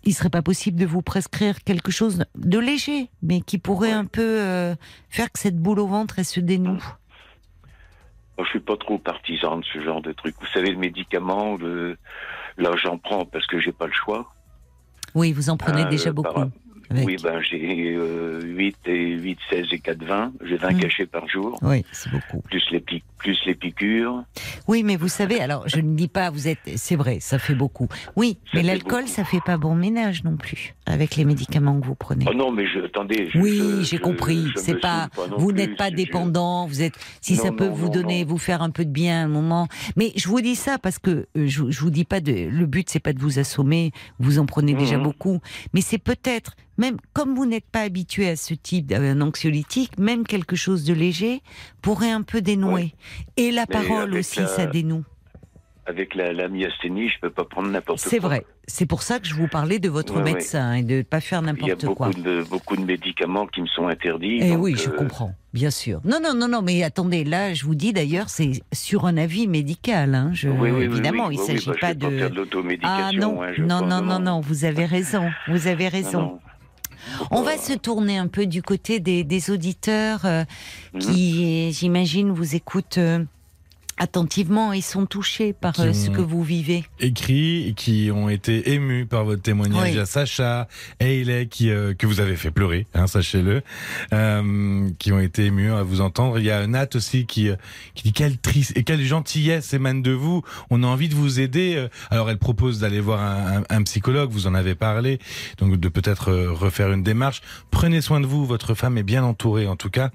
il 0.03 0.13
serait 0.13 0.29
pas 0.29 0.41
possible 0.41 0.79
de 0.79 0.85
vous 0.85 1.01
prescrire 1.01 1.63
quelque 1.63 1.91
chose 1.91 2.23
de 2.35 2.59
léger, 2.59 3.09
mais 3.21 3.41
qui 3.41 3.57
pourrait 3.57 3.89
Ouais. 3.89 3.93
un 3.93 4.05
peu 4.05 4.21
euh, 4.41 4.75
faire 5.09 5.31
que 5.31 5.39
cette 5.39 5.57
boule 5.57 5.79
au 5.79 5.87
ventre 5.87 6.19
elle 6.19 6.25
se 6.25 6.39
dénoue 6.39 6.81
Moi, 8.37 8.45
je 8.45 8.49
suis 8.49 8.59
pas 8.59 8.77
trop 8.77 8.97
partisan 8.97 9.57
de 9.57 9.65
ce 9.65 9.81
genre 9.81 10.01
de 10.01 10.11
truc. 10.13 10.35
Vous 10.39 10.47
savez, 10.53 10.71
le 10.71 10.77
médicament, 10.77 11.57
le... 11.57 11.97
là, 12.57 12.71
j'en 12.81 12.97
prends 12.97 13.25
parce 13.25 13.45
que 13.47 13.59
j'ai 13.59 13.71
pas 13.71 13.85
le 13.87 13.93
choix. 13.93 14.33
Oui, 15.13 15.31
vous 15.33 15.49
en 15.49 15.57
prenez 15.57 15.83
Euh, 15.83 15.89
déjà 15.89 16.05
par- 16.05 16.13
beaucoup. 16.13 16.39
avec. 16.89 17.05
Oui, 17.07 17.15
ben 17.23 17.39
j'ai 17.41 17.93
euh, 17.95 18.41
8 18.43 18.77
et 18.87 19.11
8, 19.11 19.37
16 19.49 19.67
et 19.71 19.79
4, 19.79 20.03
20. 20.03 20.33
J'ai 20.43 20.57
20 20.57 20.71
Mm. 20.73 20.79
cachets 20.79 21.05
par 21.05 21.27
jour, 21.29 21.57
Oui, 21.61 21.85
c'est 21.91 22.09
beaucoup. 22.11 22.41
plus 22.41 22.63
les, 22.71 22.79
pic- 22.81 23.03
plus 23.21 23.39
les 23.45 23.55
piqûres. 23.55 24.23
Oui, 24.67 24.83
mais 24.83 24.95
vous 24.95 25.07
savez, 25.07 25.39
alors 25.41 25.67
je 25.67 25.79
ne 25.79 25.95
dis 25.95 26.07
pas, 26.07 26.29
vous 26.31 26.47
êtes, 26.47 26.59
c'est 26.75 26.95
vrai, 26.95 27.19
ça 27.19 27.37
fait 27.39 27.55
beaucoup. 27.55 27.87
Oui, 28.15 28.37
Ça 28.45 28.57
mais 28.57 28.63
l'alcool, 28.63 29.07
ça 29.07 29.23
fait 29.23 29.41
pas 29.45 29.57
bon 29.57 29.75
ménage 29.75 30.23
non 30.23 30.37
plus 30.37 30.75
avec 30.85 31.15
les 31.15 31.25
médicaments 31.25 31.79
que 31.79 31.85
vous 31.85 31.95
prenez. 31.95 32.25
Oh 32.27 32.33
non, 32.33 32.51
mais 32.51 32.65
je, 32.67 32.79
attendez. 32.85 33.29
je- 33.31 33.39
Oui, 33.39 33.61
j'ai 33.83 33.99
compris. 33.99 34.47
C'est 34.55 34.79
pas, 34.79 35.09
non 35.29 35.37
vous 35.37 35.51
n'êtes 35.51 35.77
pas 35.77 35.91
dépendant. 35.91 36.65
Vous 36.67 36.81
êtes, 36.81 36.95
si 37.21 37.35
ça 37.35 37.51
peut 37.51 37.67
non, 37.67 37.73
vous 37.73 37.85
non, 37.85 37.91
donner, 37.91 38.23
vous 38.23 38.37
faire 38.37 38.61
un 38.61 38.69
peu 38.71 38.85
de 38.85 38.91
bien 38.91 39.21
à 39.21 39.23
un 39.25 39.27
moment. 39.27 39.67
Mais 39.95 40.11
je 40.15 40.27
vous 40.27 40.41
dis 40.41 40.55
ça 40.55 40.77
parce 40.79 40.97
que 40.99 41.27
euh, 41.37 41.47
je, 41.47 41.69
je 41.69 41.79
vous 41.79 41.89
dis 41.91 42.05
pas 42.05 42.19
de. 42.21 42.31
Le 42.49 42.65
but 42.65 42.89
c'est 42.89 42.99
pas 42.99 43.13
de 43.13 43.19
vous 43.19 43.39
assommer. 43.39 43.91
Vous 44.19 44.39
en 44.39 44.45
prenez 44.45 44.73
déjà 44.73 44.97
Mhm. 44.97 45.03
beaucoup. 45.03 45.39
Mais 45.73 45.81
c'est 45.81 45.97
peut-être 45.99 46.55
même 46.77 46.97
comme 47.13 47.35
vous 47.35 47.45
n'êtes 47.45 47.69
pas 47.69 47.81
habitué 47.81 48.27
à 48.29 48.35
ce 48.35 48.53
type 48.55 48.87
d'anxiolytique, 48.87 49.97
même 49.99 50.25
quelque 50.25 50.55
chose 50.55 50.83
de 50.83 50.93
léger 50.93 51.41
pourrait 51.81 52.09
un 52.11 52.23
peu 52.23 52.41
dénouer. 52.41 52.93
Et 53.37 53.51
la 53.51 53.65
Mais 53.69 53.73
parole 53.73 54.13
aussi, 54.15 54.39
la- 54.39 54.47
ça 54.47 54.65
dénoue. 54.65 55.03
Avec 55.87 56.13
la, 56.13 56.31
la 56.31 56.47
myasthénie, 56.47 57.09
je 57.09 57.19
peux 57.19 57.31
pas 57.31 57.43
prendre 57.43 57.67
n'importe 57.69 58.01
quoi. 58.01 58.09
C'est 58.09 58.19
vrai. 58.19 58.45
C'est 58.67 58.85
pour 58.85 59.01
ça 59.01 59.19
que 59.19 59.27
je 59.27 59.33
vous 59.33 59.47
parlais 59.47 59.79
de 59.79 59.89
votre 59.89 60.15
Ouais, 60.17 60.21
ouais. 60.23 60.33
médecin 60.35 60.73
et 60.73 60.83
de 60.83 60.97
ne 60.97 61.01
pas 61.01 61.19
faire 61.19 61.41
Il 61.41 61.47
y 61.47 61.49
a 61.49 61.53
n'importe 61.53 61.85
beaucoup 61.85 61.95
quoi. 61.95 62.11
de, 62.13 62.43
beaucoup 62.43 62.77
de 62.77 62.83
médicaments 62.85 63.47
qui 63.47 63.61
me 63.61 63.67
sont 63.67 63.87
interdits. 63.87 64.37
Eh 64.41 64.51
donc, 64.51 64.61
oui, 64.63 64.75
je 64.77 64.89
euh, 64.89 64.93
comprends, 64.95 65.33
bien 65.53 65.71
sûr. 65.71 65.99
Non, 66.05 66.19
non, 66.23 66.35
non, 66.35 66.47
non, 66.47 66.61
mais 66.61 66.83
attendez, 66.83 67.23
là, 67.23 67.53
je 67.55 67.65
vous 67.65 67.73
dis 67.75 67.91
d'ailleurs, 67.93 68.29
c'est 68.29 68.51
sur 68.71 69.05
un 69.07 69.17
avis 69.17 69.47
médical. 69.47 70.13
Hein, 70.13 70.29
je, 70.33 70.47
oui, 70.49 70.69
oui, 70.69 70.83
évidemment, 70.83 71.27
oui, 71.27 71.35
il 71.35 71.41
ne 71.41 71.45
s'agit 71.45 71.67
bah, 71.67 71.73
je 71.75 71.81
pas 71.81 71.87
vais 71.87 71.95
de. 71.95 72.05
Pas 72.05 72.11
faire 72.17 72.29
de 72.29 72.35
l'automédication. 72.35 73.03
ah 73.07 73.11
non, 73.13 73.41
hein, 73.41 73.51
je 73.53 73.63
non, 73.63 73.85
non, 73.85 74.01
non, 74.01 74.19
non, 74.19 74.39
vous 74.39 74.63
avez 74.65 74.85
raison, 74.85 75.29
vous 75.47 75.67
avez 75.67 75.87
raison. 75.89 76.39
On 77.31 77.41
va 77.41 77.57
se 77.57 77.73
tourner 77.73 78.17
un 78.17 78.27
peu 78.27 78.45
du 78.45 78.61
côté 78.61 78.99
des, 78.99 79.23
des 79.23 79.49
auditeurs 79.51 80.25
euh, 80.25 80.43
Mhm. 80.93 80.99
qui, 81.01 81.71
j'imagine, 81.71 82.31
vous 82.31 82.55
écoutent 82.55 82.97
euh, 82.97 83.23
attentivement 84.01 84.73
et 84.73 84.81
sont 84.81 85.05
touchés 85.05 85.53
par 85.53 85.73
Qui 85.73 85.81
euh, 85.83 85.93
ce 85.93 86.09
que 86.09 86.21
vous 86.21 86.43
vivez. 86.43 86.83
écrits 86.99 87.67
et 87.67 87.73
qui 87.73 88.09
ont 88.11 88.29
été 88.29 88.73
émus 88.73 89.05
par 89.05 89.23
votre 89.25 89.41
témoignage. 89.43 89.93
Oui. 89.93 89.99
A 89.99 90.05
Sacha, 90.05 90.67
Hayley, 90.99 91.45
qui, 91.45 91.69
euh, 91.69 91.93
que 91.93 92.07
vous 92.07 92.19
avez 92.19 92.35
fait 92.35 92.49
pleurer, 92.51 92.87
hein, 92.95 93.05
sachez-le, 93.07 93.61
euh, 94.13 94.89
qui 94.99 95.11
ont 95.11 95.19
été 95.19 95.45
émus 95.45 95.71
à 95.71 95.83
vous 95.83 96.01
entendre. 96.01 96.39
Il 96.39 96.45
y 96.45 96.51
a 96.51 96.65
Nat 96.67 96.87
aussi 96.95 97.25
qui, 97.25 97.49
euh, 97.49 97.55
qui 97.93 98.03
dit 98.03 98.13
quelle 98.13 98.37
triste 98.37 98.73
et 98.75 98.83
quelle 98.83 99.03
gentillesse 99.03 99.73
émane 99.73 100.01
de 100.01 100.11
vous. 100.11 100.41
On 100.71 100.83
a 100.83 100.87
envie 100.87 101.07
de 101.09 101.15
vous 101.15 101.39
aider. 101.39 101.75
Euh, 101.75 101.87
Alors 102.09 102.29
elle 102.29 102.39
propose 102.39 102.79
d'aller 102.79 102.99
voir 102.99 103.21
un, 103.21 103.59
un- 103.59 103.63
un 103.69 103.83
psychologue, 103.83 104.31
vous 104.31 104.47
en 104.47 104.55
avez 104.55 104.73
parlé, 104.75 105.19
donc 105.59 105.79
de 105.79 105.89
peut-être 105.89 106.31
refaire 106.33 106.91
une 106.91 107.03
démarche. 107.03 107.41
Prenez 107.69 108.01
soin 108.01 108.19
de 108.19 108.25
vous, 108.25 108.45
votre 108.45 108.73
femme 108.73 108.97
est 108.97 109.03
bien 109.03 109.23
entourée 109.23 109.67
en 109.67 109.75
tout 109.75 109.89
cas. 109.91 110.09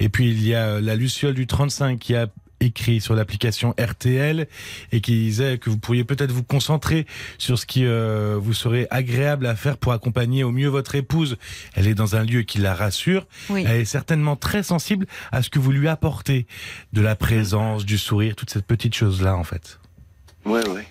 Et 0.00 0.08
puis 0.08 0.30
il 0.30 0.44
y 0.46 0.54
a 0.54 0.80
la 0.80 0.96
Luciole 0.96 1.34
du 1.34 1.46
35 1.46 1.98
qui 1.98 2.14
a 2.16 2.26
écrit 2.60 3.00
sur 3.00 3.14
l'application 3.14 3.74
RTL 3.78 4.46
et 4.92 5.00
qui 5.00 5.12
disait 5.12 5.58
que 5.58 5.70
vous 5.70 5.78
pourriez 5.78 6.04
peut-être 6.04 6.32
vous 6.32 6.42
concentrer 6.42 7.06
sur 7.38 7.58
ce 7.58 7.66
qui 7.66 7.84
euh, 7.84 8.36
vous 8.40 8.54
serait 8.54 8.86
agréable 8.90 9.46
à 9.46 9.56
faire 9.56 9.76
pour 9.76 9.92
accompagner 9.92 10.44
au 10.44 10.52
mieux 10.52 10.68
votre 10.68 10.94
épouse. 10.94 11.36
Elle 11.74 11.86
est 11.86 11.94
dans 11.94 12.16
un 12.16 12.24
lieu 12.24 12.42
qui 12.42 12.58
la 12.58 12.74
rassure. 12.74 13.26
Oui. 13.48 13.64
Elle 13.66 13.80
est 13.80 13.84
certainement 13.84 14.36
très 14.36 14.62
sensible 14.62 15.06
à 15.32 15.42
ce 15.42 15.50
que 15.50 15.58
vous 15.58 15.72
lui 15.72 15.88
apportez, 15.88 16.46
de 16.92 17.00
la 17.00 17.16
présence, 17.16 17.84
du 17.84 17.98
sourire, 17.98 18.36
toute 18.36 18.50
cette 18.50 18.66
petite 18.66 18.94
chose-là 18.94 19.36
en 19.36 19.44
fait. 19.44 19.78
Ouais, 20.44 20.66
ouais. 20.68 20.86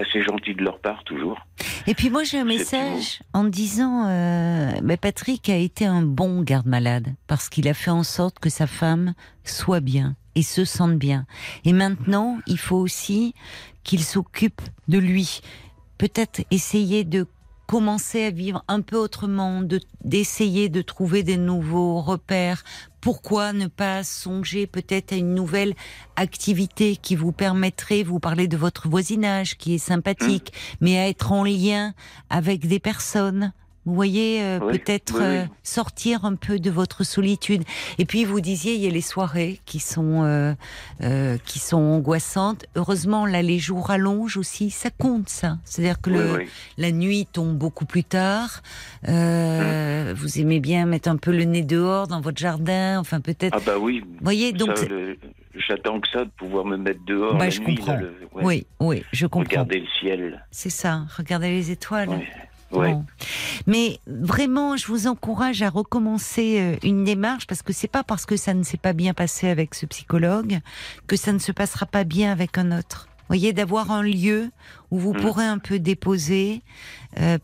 Bah, 0.00 0.06
c'est 0.14 0.22
gentil 0.22 0.54
de 0.54 0.62
leur 0.62 0.78
part, 0.78 1.04
toujours. 1.04 1.46
Et 1.86 1.92
puis 1.92 2.08
moi 2.08 2.24
j'ai 2.24 2.38
un 2.38 2.46
message 2.46 3.20
en 3.34 3.44
disant 3.44 4.06
euh, 4.08 4.72
bah, 4.82 4.96
Patrick 4.96 5.50
a 5.50 5.56
été 5.56 5.84
un 5.84 6.00
bon 6.00 6.40
garde-malade 6.40 7.08
parce 7.26 7.50
qu'il 7.50 7.68
a 7.68 7.74
fait 7.74 7.90
en 7.90 8.02
sorte 8.02 8.38
que 8.38 8.48
sa 8.48 8.66
femme 8.66 9.12
soit 9.44 9.80
bien 9.80 10.16
et 10.36 10.42
se 10.42 10.64
sente 10.64 10.96
bien. 10.96 11.26
Et 11.66 11.74
maintenant 11.74 12.38
il 12.46 12.58
faut 12.58 12.78
aussi 12.78 13.34
qu'il 13.84 14.02
s'occupe 14.02 14.62
de 14.88 14.96
lui. 14.96 15.42
Peut-être 15.98 16.40
essayer 16.50 17.04
de 17.04 17.26
commencer 17.70 18.24
à 18.24 18.30
vivre 18.30 18.64
un 18.66 18.80
peu 18.80 18.96
autrement, 18.96 19.62
de 19.62 19.78
d'essayer 20.02 20.68
de 20.68 20.82
trouver 20.82 21.22
des 21.22 21.36
nouveaux 21.36 22.00
repères. 22.00 22.64
Pourquoi 23.00 23.52
ne 23.52 23.68
pas 23.68 24.02
songer 24.02 24.66
peut-être 24.66 25.12
à 25.12 25.16
une 25.16 25.36
nouvelle 25.36 25.74
activité 26.16 26.96
qui 26.96 27.14
vous 27.14 27.30
permettrait, 27.30 28.02
vous 28.02 28.18
parlez 28.18 28.48
de 28.48 28.56
votre 28.56 28.88
voisinage 28.88 29.56
qui 29.56 29.76
est 29.76 29.78
sympathique, 29.78 30.52
mais 30.80 30.98
à 30.98 31.08
être 31.08 31.30
en 31.30 31.44
lien 31.44 31.94
avec 32.28 32.66
des 32.66 32.80
personnes? 32.80 33.52
Vous 33.86 33.94
voyez, 33.94 34.42
euh, 34.42 34.58
Oui, 34.62 34.78
peut-être 34.78 35.14
oui, 35.14 35.20
oui. 35.20 35.26
euh, 35.26 35.44
sortir 35.62 36.24
un 36.26 36.34
peu 36.34 36.58
de 36.58 36.70
votre 36.70 37.02
solitude. 37.02 37.62
Et 37.98 38.04
puis 38.04 38.24
vous 38.24 38.40
disiez, 38.40 38.74
il 38.74 38.80
y 38.82 38.86
a 38.86 38.90
les 38.90 39.00
soirées 39.00 39.60
qui 39.64 39.78
sont 39.80 40.22
euh, 40.22 41.36
qui 41.46 41.58
sont 41.58 41.78
angoissantes. 41.80 42.66
Heureusement, 42.76 43.24
là, 43.26 43.40
les 43.42 43.58
jours 43.58 43.86
rallongent 43.88 44.36
aussi. 44.36 44.70
Ça 44.70 44.90
compte, 44.90 45.28
ça. 45.30 45.58
C'est-à-dire 45.64 46.00
que 46.00 46.10
le, 46.10 46.44
la 46.76 46.92
nuit 46.92 47.26
tombe 47.32 47.56
beaucoup 47.56 47.86
plus 47.86 48.04
tard. 48.04 48.62
Euh, 49.08 50.14
Vous 50.16 50.38
aimez 50.38 50.60
bien 50.60 50.86
mettre 50.86 51.08
un 51.08 51.16
peu 51.16 51.32
le 51.32 51.44
nez 51.44 51.62
dehors 51.62 52.06
dans 52.06 52.20
votre 52.20 52.38
jardin. 52.38 52.98
Enfin, 52.98 53.20
peut-être. 53.20 53.56
Ah 53.56 53.62
bah 53.64 53.78
oui. 53.80 54.00
Vous 54.04 54.24
voyez, 54.24 54.52
donc. 54.52 54.80
Le- 54.88 55.18
J'attends 55.68 56.00
que 56.00 56.06
ça, 56.12 56.24
de 56.24 56.30
pouvoir 56.30 56.64
me 56.64 56.76
mettre 56.76 57.00
dehors 57.06 57.32
Bah, 57.36 57.44
la 57.46 57.50
je 57.50 57.60
nuit. 57.60 57.74
comprends. 57.74 57.94
là, 57.94 58.00
le- 58.02 58.14
ouais. 58.34 58.44
Oui, 58.44 58.66
oui, 58.78 59.02
je 59.12 59.26
comprends. 59.26 59.48
Regarder 59.50 59.80
le 59.80 59.86
ciel. 59.98 60.44
C'est 60.52 60.70
ça. 60.70 61.02
Regardez 61.16 61.50
les 61.50 61.72
étoiles. 61.72 62.08
Ouais. 62.08 62.28
Ouais. 62.72 62.92
Bon. 62.92 63.04
Mais 63.66 63.98
vraiment, 64.06 64.76
je 64.76 64.86
vous 64.86 65.06
encourage 65.06 65.62
à 65.62 65.70
recommencer 65.70 66.58
euh, 66.60 66.76
une 66.82 67.04
démarche 67.04 67.46
parce 67.46 67.62
que 67.62 67.72
c'est 67.72 67.88
pas 67.88 68.02
parce 68.04 68.26
que 68.26 68.36
ça 68.36 68.54
ne 68.54 68.62
s'est 68.62 68.76
pas 68.78 68.92
bien 68.92 69.12
passé 69.14 69.48
avec 69.48 69.74
ce 69.74 69.86
psychologue 69.86 70.60
que 71.06 71.16
ça 71.16 71.32
ne 71.32 71.38
se 71.38 71.52
passera 71.52 71.86
pas 71.86 72.04
bien 72.04 72.30
avec 72.32 72.58
un 72.58 72.76
autre. 72.78 73.08
Vous 73.20 73.26
voyez, 73.36 73.52
d'avoir 73.52 73.90
un 73.90 74.02
lieu 74.02 74.50
où 74.90 74.98
vous 74.98 75.12
Mm. 75.14 75.20
pourrez 75.20 75.46
un 75.46 75.58
peu 75.58 75.78
déposer. 75.78 76.62
euh, 77.18 77.38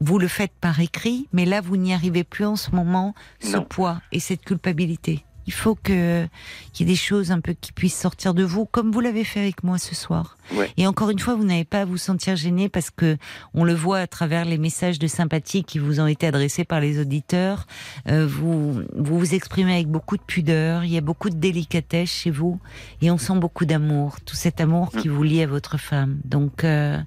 vous 0.00 0.18
le 0.18 0.28
faites 0.28 0.52
par 0.60 0.78
écrit, 0.80 1.26
mais 1.32 1.46
là, 1.46 1.62
vous 1.62 1.78
n'y 1.78 1.94
arrivez 1.94 2.22
plus 2.22 2.44
en 2.44 2.56
ce 2.56 2.70
moment, 2.70 3.14
ce 3.40 3.56
Non. 3.56 3.64
poids 3.64 4.02
et 4.12 4.20
cette 4.20 4.44
culpabilité. 4.44 5.24
Il 5.46 5.54
faut 5.54 5.74
que 5.74 6.26
qu'il 6.72 6.86
y 6.86 6.90
ait 6.90 6.92
des 6.92 6.98
choses 7.00 7.30
un 7.30 7.40
peu 7.40 7.54
qui 7.54 7.72
puissent 7.72 7.98
sortir 7.98 8.34
de 8.34 8.44
vous, 8.44 8.66
comme 8.66 8.90
vous 8.92 9.00
l'avez 9.00 9.24
fait 9.24 9.40
avec 9.40 9.62
moi 9.64 9.78
ce 9.78 9.94
soir. 9.94 10.35
Ouais. 10.54 10.70
Et 10.76 10.86
encore 10.86 11.10
une 11.10 11.18
fois, 11.18 11.34
vous 11.34 11.44
n'avez 11.44 11.64
pas 11.64 11.82
à 11.82 11.84
vous 11.84 11.96
sentir 11.96 12.36
gêné 12.36 12.68
parce 12.68 12.90
que 12.90 13.16
on 13.54 13.64
le 13.64 13.74
voit 13.74 13.98
à 13.98 14.06
travers 14.06 14.44
les 14.44 14.58
messages 14.58 14.98
de 14.98 15.06
sympathie 15.06 15.64
qui 15.64 15.78
vous 15.78 16.00
ont 16.00 16.06
été 16.06 16.26
adressés 16.26 16.64
par 16.64 16.80
les 16.80 17.00
auditeurs. 17.00 17.66
Euh, 18.08 18.26
vous, 18.26 18.82
vous 18.94 19.18
vous 19.18 19.34
exprimez 19.34 19.74
avec 19.74 19.88
beaucoup 19.88 20.16
de 20.16 20.22
pudeur. 20.22 20.84
Il 20.84 20.90
y 20.90 20.98
a 20.98 21.02
beaucoup 21.02 21.30
de 21.30 21.36
délicatesse 21.36 22.10
chez 22.10 22.30
vous 22.30 22.60
et 23.02 23.10
on 23.10 23.18
sent 23.18 23.36
beaucoup 23.36 23.64
d'amour. 23.64 24.20
Tout 24.24 24.36
cet 24.36 24.60
amour 24.60 24.90
qui 24.90 25.08
vous 25.08 25.22
lie 25.22 25.42
à 25.42 25.46
votre 25.46 25.78
femme. 25.78 26.18
Donc, 26.24 26.64
euh, 26.64 26.98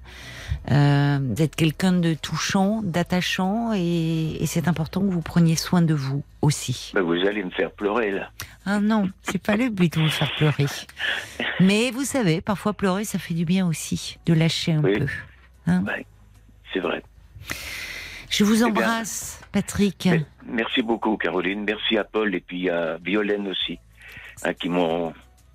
euh, 0.70 1.18
vous 1.22 1.42
êtes 1.42 1.56
quelqu'un 1.56 1.92
de 1.92 2.14
touchant, 2.14 2.82
d'attachant 2.82 3.72
et, 3.74 4.36
et 4.40 4.46
c'est 4.46 4.68
important 4.68 5.00
que 5.00 5.10
vous 5.10 5.22
preniez 5.22 5.56
soin 5.56 5.82
de 5.82 5.94
vous 5.94 6.22
aussi. 6.42 6.92
Bah, 6.94 7.02
vous 7.02 7.26
allez 7.26 7.42
me 7.42 7.50
faire 7.50 7.70
pleurer, 7.70 8.10
là. 8.10 8.30
Ah 8.66 8.80
non, 8.80 9.10
c'est 9.22 9.42
pas 9.42 9.56
le 9.56 9.68
but 9.68 9.94
de 9.94 10.02
vous 10.02 10.10
faire 10.10 10.30
pleurer. 10.36 10.66
Mais 11.60 11.90
vous 11.90 12.04
savez, 12.04 12.40
parfois 12.40 12.72
pleurer, 12.72 13.04
ça 13.04 13.18
fait 13.18 13.29
du 13.34 13.44
bien 13.44 13.66
aussi, 13.66 14.18
de 14.26 14.32
lâcher 14.34 14.72
un 14.72 14.82
Oui. 14.82 14.98
peu. 14.98 15.06
Ouais, 15.66 16.06
c'est 16.72 16.80
vrai. 16.80 17.02
Je 18.28 18.44
vous 18.44 18.54
bien. 18.56 18.66
embrasse, 18.68 19.40
Patrick. 19.52 20.08
Merci 20.46 20.82
beaucoup, 20.82 21.16
Caroline. 21.16 21.64
Merci 21.64 21.96
à 21.98 22.04
Paul 22.04 22.34
et 22.34 22.40
puis 22.40 22.68
à 22.70 22.96
Violaine 22.98 23.48
aussi, 23.48 23.78
hein, 24.44 24.54
qui 24.54 24.68
m'ont 24.68 25.12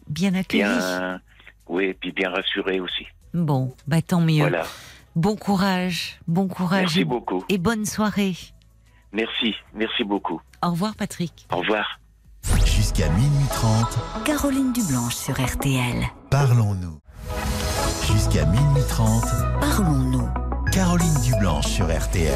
Bien 0.07 0.33
accueilli. 0.35 0.63
bien, 0.63 1.19
oui, 1.67 1.85
et 1.85 1.93
puis 1.93 2.11
bien 2.11 2.29
rassuré 2.29 2.79
aussi. 2.79 3.07
Bon, 3.33 3.73
bah 3.87 4.01
tant 4.01 4.21
mieux. 4.21 4.39
Voilà. 4.41 4.65
Bon 5.15 5.35
courage, 5.37 6.19
bon 6.27 6.47
courage 6.47 6.81
Merci 6.81 6.99
et, 7.01 7.05
beaucoup. 7.05 7.43
et 7.49 7.57
bonne 7.57 7.85
soirée. 7.85 8.35
Merci, 9.13 9.55
merci 9.73 10.03
beaucoup. 10.03 10.41
Au 10.61 10.71
revoir, 10.71 10.95
Patrick. 10.95 11.47
Au 11.51 11.57
revoir. 11.57 11.99
Jusqu'à 12.65 13.09
minuit 13.09 13.47
30, 13.49 14.23
Caroline 14.25 14.71
Dublanche 14.73 15.15
sur 15.15 15.33
RTL. 15.41 16.03
parlons-nous. 16.29 16.99
Jusqu'à 18.03 18.45
minuit 18.45 18.83
30, 18.87 19.23
Parlons-nous. 19.59 20.29
Caroline 20.71 21.13
Dublanche 21.23 21.67
sur 21.67 21.85
RTL. 21.85 22.33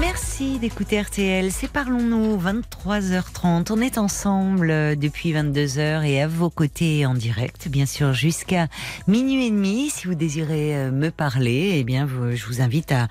Merci 0.00 0.27
Merci 0.40 0.60
d'écouter 0.60 1.00
RTL. 1.00 1.50
C'est 1.50 1.68
Parlons-nous, 1.68 2.38
23h30. 2.38 3.72
On 3.72 3.80
est 3.80 3.98
ensemble 3.98 4.70
euh, 4.70 4.94
depuis 4.94 5.32
22h 5.32 6.04
et 6.04 6.22
à 6.22 6.28
vos 6.28 6.48
côtés 6.48 7.06
en 7.06 7.14
direct, 7.14 7.66
bien 7.68 7.86
sûr, 7.86 8.12
jusqu'à 8.12 8.68
minuit 9.08 9.46
et 9.46 9.50
demi. 9.50 9.90
Si 9.90 10.06
vous 10.06 10.14
désirez 10.14 10.76
euh, 10.76 10.90
me 10.92 11.10
parler, 11.10 11.78
eh 11.78 11.82
bien, 11.82 12.06
je 12.06 12.46
vous 12.46 12.60
invite 12.60 12.92
à, 12.92 13.08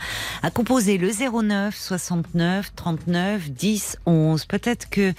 composer 0.52 0.98
le 0.98 1.10
09 1.12 1.76
69 1.76 2.72
39 2.74 3.52
10 3.52 3.98
11. 4.06 4.46
Peut-être 4.46 4.90
que 4.90 5.12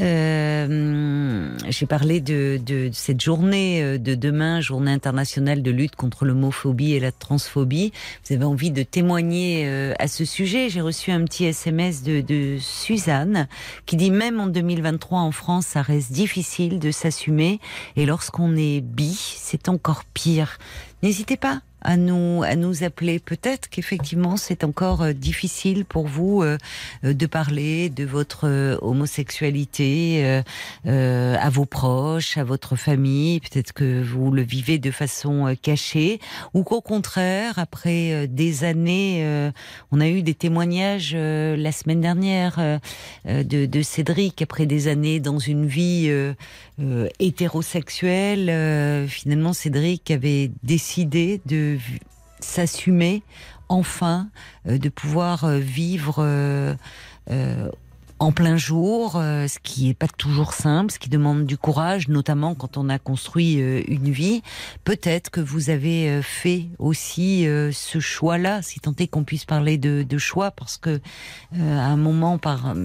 euh, 0.00 1.56
j'ai 1.68 1.86
parlé 1.86 2.20
de, 2.20 2.90
cette 2.92 3.20
journée 3.20 4.00
de 4.00 4.16
demain, 4.16 4.60
journée 4.60 4.90
internationale 4.90 5.62
de 5.62 5.70
lutte 5.70 5.94
contre 5.94 6.24
l'homophobie 6.24 6.94
et 6.94 7.00
la 7.00 7.12
transphobie. 7.12 7.92
Vous 8.26 8.34
avez 8.34 8.44
envie 8.44 8.72
de 8.72 8.82
témoigner 8.82 9.92
à 10.00 10.08
ce 10.08 10.24
sujet. 10.24 10.68
J'ai 10.68 10.80
reçu 10.80 11.12
un 11.12 11.24
petit 11.24 11.51
SMS 11.52 12.02
de, 12.02 12.56
Suzanne 12.58 13.46
qui 13.86 13.96
dit 13.96 14.10
même 14.10 14.40
en 14.40 14.46
2023 14.46 15.20
en 15.20 15.32
France, 15.32 15.66
ça 15.66 15.82
reste 15.82 16.12
difficile 16.12 16.78
de 16.78 16.90
s'assumer 16.90 17.60
et 17.96 18.06
lorsqu'on 18.06 18.56
est 18.56 18.80
bi, 18.80 19.14
c'est 19.14 19.68
encore 19.68 20.04
pire. 20.04 20.58
N'hésitez 21.02 21.36
pas 21.36 21.62
à 21.84 21.96
nous 21.96 22.42
à 22.42 22.56
nous 22.56 22.84
appeler. 22.84 23.18
Peut-être 23.18 23.68
qu'effectivement 23.68 24.36
c'est 24.36 24.64
encore 24.64 25.02
euh, 25.02 25.12
difficile 25.12 25.84
pour 25.84 26.06
vous 26.06 26.42
euh, 26.42 26.58
euh, 27.04 27.14
de 27.14 27.26
parler 27.26 27.88
de 27.88 28.04
votre 28.04 28.78
homosexualité 28.82 30.42
à 30.84 31.50
vos 31.50 31.64
proches, 31.64 32.36
à 32.36 32.44
votre 32.44 32.76
famille. 32.76 33.40
Peut-être 33.40 33.72
que 33.72 34.02
vous 34.02 34.30
le 34.30 34.42
vivez 34.42 34.78
de 34.78 34.90
façon 34.90 35.54
cachée, 35.60 36.20
ou 36.54 36.62
qu'au 36.62 36.80
contraire, 36.80 37.58
après 37.58 38.26
des 38.26 38.64
années, 38.64 39.50
on 39.90 40.00
a 40.00 40.08
eu 40.08 40.22
des 40.22 40.34
témoignages 40.34 41.14
la 41.14 41.72
semaine 41.72 42.00
dernière 42.00 42.58
de, 43.24 43.66
de 43.66 43.82
Cédric 43.82 44.42
après 44.42 44.66
des 44.66 44.88
années 44.88 45.20
dans 45.20 45.38
une 45.38 45.66
vie 45.66 46.12
hétérosexuelle. 47.18 49.08
finalement, 49.08 49.52
Cédric 49.52 50.10
avait 50.10 50.50
décidé 50.62 51.40
de 51.46 51.71
s'assumer 52.40 53.22
enfin, 53.72 54.28
euh, 54.68 54.78
de 54.78 54.88
pouvoir 54.88 55.44
euh, 55.44 55.58
vivre 55.58 56.16
euh, 56.18 56.74
en 58.18 58.30
plein 58.30 58.56
jour, 58.56 59.14
ce 59.14 59.58
qui 59.64 59.86
n'est 59.86 59.94
pas 59.94 60.06
toujours 60.06 60.52
simple, 60.52 60.92
ce 60.92 61.00
qui 61.00 61.08
demande 61.08 61.44
du 61.44 61.58
courage, 61.58 62.06
notamment 62.06 62.54
quand 62.54 62.76
on 62.76 62.88
a 62.88 63.00
construit 63.00 63.54
une 63.54 64.12
vie. 64.12 64.42
Peut-être 64.84 65.28
que 65.30 65.40
vous 65.40 65.70
avez 65.70 66.22
fait 66.22 66.68
aussi 66.78 67.48
ce 67.72 67.98
choix-là, 67.98 68.62
si 68.62 68.78
tant 68.78 68.94
est 69.00 69.08
qu'on 69.08 69.24
puisse 69.24 69.44
parler 69.44 69.76
de, 69.76 70.18
choix, 70.18 70.52
parce 70.52 70.78
que 70.78 71.00
à 71.58 71.86
un 71.86 71.96
moment, 71.96 72.38
par, 72.38 72.76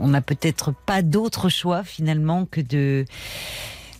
on 0.00 0.08
n'a 0.08 0.22
peut-être 0.22 0.74
pas 0.86 1.02
d'autre 1.02 1.48
choix 1.48 1.84
finalement 1.84 2.44
que 2.44 2.60
de 2.60 3.04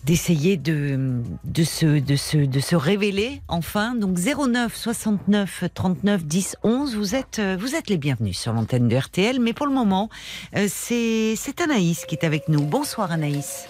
d'essayer 0.05 0.55
de, 0.55 1.21
de, 1.43 1.63
se, 1.63 1.99
de, 1.99 2.15
se, 2.15 2.37
de 2.37 2.59
se 2.59 2.75
révéler 2.75 3.41
enfin. 3.47 3.95
Donc 3.95 4.17
09 4.17 4.75
69 4.75 5.65
39 5.73 6.25
10 6.25 6.57
11, 6.63 6.95
vous 6.95 7.15
êtes, 7.15 7.39
euh, 7.39 7.57
vous 7.59 7.75
êtes 7.75 7.89
les 7.89 7.97
bienvenus 7.97 8.37
sur 8.37 8.53
l'antenne 8.53 8.87
de 8.87 8.95
RTL. 8.95 9.39
Mais 9.39 9.53
pour 9.53 9.65
le 9.65 9.73
moment, 9.73 10.09
euh, 10.55 10.67
c'est 10.69 11.61
Anaïs 11.61 12.05
qui 12.05 12.15
est 12.15 12.23
avec 12.23 12.47
nous. 12.49 12.63
Bonsoir 12.63 13.11
Anaïs. 13.11 13.67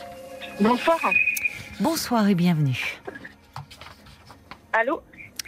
Bonsoir. 0.60 1.00
Bonsoir 1.80 2.28
et 2.28 2.36
bienvenue. 2.36 3.00
Allô? 4.74 5.02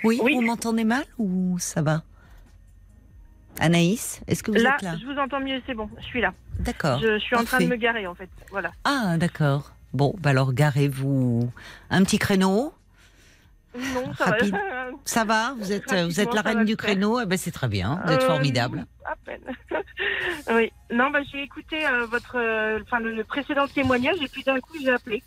Oui, 0.03 0.19
vous 0.21 0.41
m'entendez 0.41 0.85
mal 0.85 1.03
ou 1.17 1.57
ça 1.59 1.81
va? 1.81 2.03
Anaïs, 3.59 4.21
est-ce 4.27 4.43
que 4.43 4.51
vous 4.51 4.57
là, 4.57 4.75
êtes 4.75 4.83
là? 4.83 4.95
Je 5.01 5.05
vous 5.05 5.17
entends 5.17 5.39
mieux, 5.39 5.61
c'est 5.65 5.73
bon, 5.73 5.89
je 5.99 6.05
suis 6.05 6.21
là. 6.21 6.33
D'accord. 6.59 6.99
Je, 6.99 7.17
suis 7.17 7.35
en 7.35 7.43
train 7.43 7.59
de 7.59 7.65
me 7.65 7.75
garer 7.75 8.05
en 8.07 8.15
fait. 8.15 8.29
Voilà. 8.51 8.71
Ah, 8.83 9.17
d'accord. 9.17 9.71
Bon, 9.97 10.13
bah 10.19 10.29
alors 10.29 10.53
garez-vous 10.53 11.49
un 11.89 12.03
petit 12.03 12.19
créneau. 12.19 12.71
Non, 13.75 14.13
ça 14.13 14.25
va. 14.25 14.37
Ça 15.05 15.23
va 15.23 15.55
Vous 15.57 15.71
êtes, 15.71 15.91
vous 15.91 16.19
êtes 16.19 16.33
la 16.33 16.41
reine 16.41 16.65
du 16.65 16.77
créneau 16.77 17.19
eh 17.19 17.25
ben, 17.25 17.37
C'est 17.37 17.51
très 17.51 17.67
bien, 17.67 17.99
vous 18.05 18.13
êtes 18.13 18.21
euh, 18.21 18.27
formidable. 18.27 18.85
À 19.05 19.15
peine. 19.25 19.41
oui. 20.51 20.71
Non, 20.91 21.09
bah, 21.09 21.19
j'ai 21.31 21.41
écouté 21.41 21.85
euh, 21.85 22.05
votre, 22.05 22.37
euh, 22.37 22.79
enfin, 22.83 22.99
le, 22.99 23.23
précédent 23.23 23.67
témoignage 23.67 24.21
et 24.21 24.27
puis 24.27 24.43
d'un 24.43 24.59
coup 24.59 24.77
j'ai 24.79 24.91
appelé. 24.91 25.23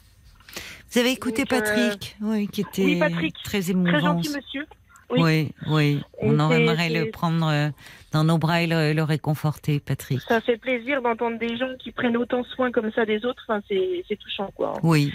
Vous 0.93 0.99
avez 1.01 1.11
écouté 1.11 1.47
Patrick, 1.47 2.17
oui, 2.21 2.47
qui 2.47 2.61
était 2.61 3.01
très 3.43 3.71
émouvant. 3.71 3.91
Très 3.91 4.01
gentil 4.01 4.29
monsieur. 4.31 4.67
Oui, 5.11 5.53
oui. 5.69 6.03
On 6.21 6.51
aimerait 6.51 6.91
le 6.91 7.11
prendre 7.11 7.73
dans 8.13 8.25
nos 8.25 8.39
bras 8.39 8.63
et 8.63 8.67
le, 8.67 9.03
réconforter, 9.03 9.81
Patrick. 9.81 10.21
Ça 10.23 10.41
fait 10.41 10.57
plaisir 10.57 11.03
d'entendre 11.03 11.39
des 11.39 11.57
gens 11.57 11.75
qui 11.79 11.93
prennent 11.93 12.17
autant 12.17 12.45
soin 12.45 12.71
comme 12.71 12.91
ça 12.93 13.05
des 13.05 13.25
autres. 13.25 13.45
Enfin, 13.49 13.61
c'est 13.69 14.17
touchant, 14.17 14.51
quoi. 14.55 14.75
Oui. 14.83 15.13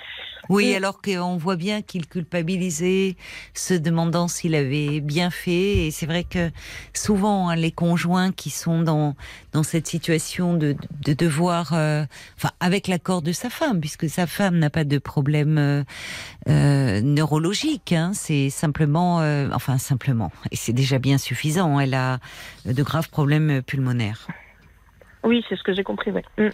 Oui, 0.49 0.75
alors 0.75 1.01
qu'on 1.01 1.37
voit 1.37 1.55
bien 1.55 1.81
qu'il 1.81 2.07
culpabilisait, 2.07 3.15
se 3.53 3.73
demandant 3.73 4.27
s'il 4.27 4.55
avait 4.55 4.99
bien 4.99 5.29
fait. 5.29 5.87
Et 5.87 5.91
c'est 5.91 6.05
vrai 6.05 6.23
que 6.23 6.51
souvent, 6.93 7.49
hein, 7.49 7.55
les 7.55 7.71
conjoints 7.71 8.31
qui 8.31 8.49
sont 8.49 8.81
dans, 8.81 9.15
dans 9.53 9.63
cette 9.63 9.87
situation 9.87 10.53
de, 10.53 10.75
de 11.03 11.13
devoir, 11.13 11.73
euh, 11.73 12.05
enfin, 12.37 12.51
avec 12.59 12.87
l'accord 12.87 13.21
de 13.21 13.31
sa 13.31 13.49
femme, 13.49 13.79
puisque 13.79 14.09
sa 14.09 14.27
femme 14.27 14.57
n'a 14.57 14.69
pas 14.69 14.83
de 14.83 14.97
problème 14.97 15.57
euh, 15.57 15.83
euh 16.49 17.01
neurologique, 17.01 17.93
hein, 17.93 18.11
c'est 18.13 18.49
simplement, 18.49 19.21
euh, 19.21 19.49
enfin, 19.53 19.77
simplement, 19.77 20.31
et 20.51 20.55
c'est 20.55 20.73
déjà 20.73 20.99
bien 20.99 21.17
suffisant. 21.17 21.79
Elle 21.79 21.93
a 21.93 22.19
de 22.65 22.83
graves 22.83 23.09
problèmes 23.09 23.61
pulmonaires. 23.61 24.27
Oui, 25.23 25.43
c'est 25.49 25.55
ce 25.55 25.63
que 25.63 25.73
j'ai 25.73 25.83
compris. 25.83 26.11
Ouais. 26.11 26.23
Mm. 26.37 26.49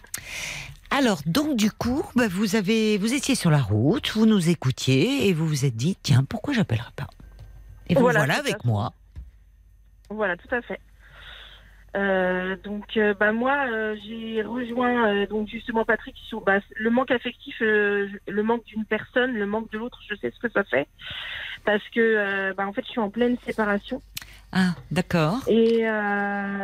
Alors, 0.91 1.19
donc 1.25 1.55
du 1.55 1.71
coup, 1.71 2.03
bah, 2.15 2.27
vous 2.29 2.55
avez, 2.55 2.97
vous 2.97 3.13
étiez 3.13 3.33
sur 3.33 3.49
la 3.49 3.61
route, 3.61 4.11
vous 4.11 4.25
nous 4.25 4.49
écoutiez 4.49 5.27
et 5.27 5.33
vous 5.33 5.47
vous 5.47 5.65
êtes 5.65 5.75
dit, 5.75 5.97
tiens, 6.03 6.25
pourquoi 6.27 6.53
j'appellerai 6.53 6.91
pas? 6.95 7.07
Et 7.87 7.95
vous 7.95 8.01
voilà, 8.01 8.23
avec 8.23 8.63
moi. 8.65 8.93
Voilà, 10.09 10.35
tout 10.35 10.53
à 10.53 10.61
fait. 10.61 10.79
Euh, 11.95 12.55
donc, 12.63 12.97
euh, 12.97 13.13
bah, 13.13 13.31
moi, 13.31 13.65
euh, 13.69 13.95
j'ai 14.05 14.41
rejoint 14.43 15.25
donc 15.25 15.47
justement 15.47 15.83
Patrick 15.83 16.15
sur 16.27 16.41
bah, 16.41 16.59
le 16.75 16.89
manque 16.89 17.11
affectif, 17.11 17.55
le 17.61 18.41
manque 18.43 18.65
d'une 18.65 18.85
personne, 18.85 19.33
le 19.33 19.45
manque 19.45 19.71
de 19.71 19.77
l'autre. 19.77 19.99
Je 20.09 20.15
sais 20.15 20.31
ce 20.31 20.39
que 20.39 20.51
ça 20.51 20.63
fait 20.65 20.87
parce 21.65 21.83
que, 21.89 22.53
bah, 22.53 22.67
en 22.67 22.73
fait, 22.73 22.83
je 22.85 22.91
suis 22.91 22.99
en 22.99 23.09
pleine 23.09 23.37
séparation. 23.45 24.01
Ah, 24.51 24.75
d'accord. 24.89 25.39
Et 25.47 25.85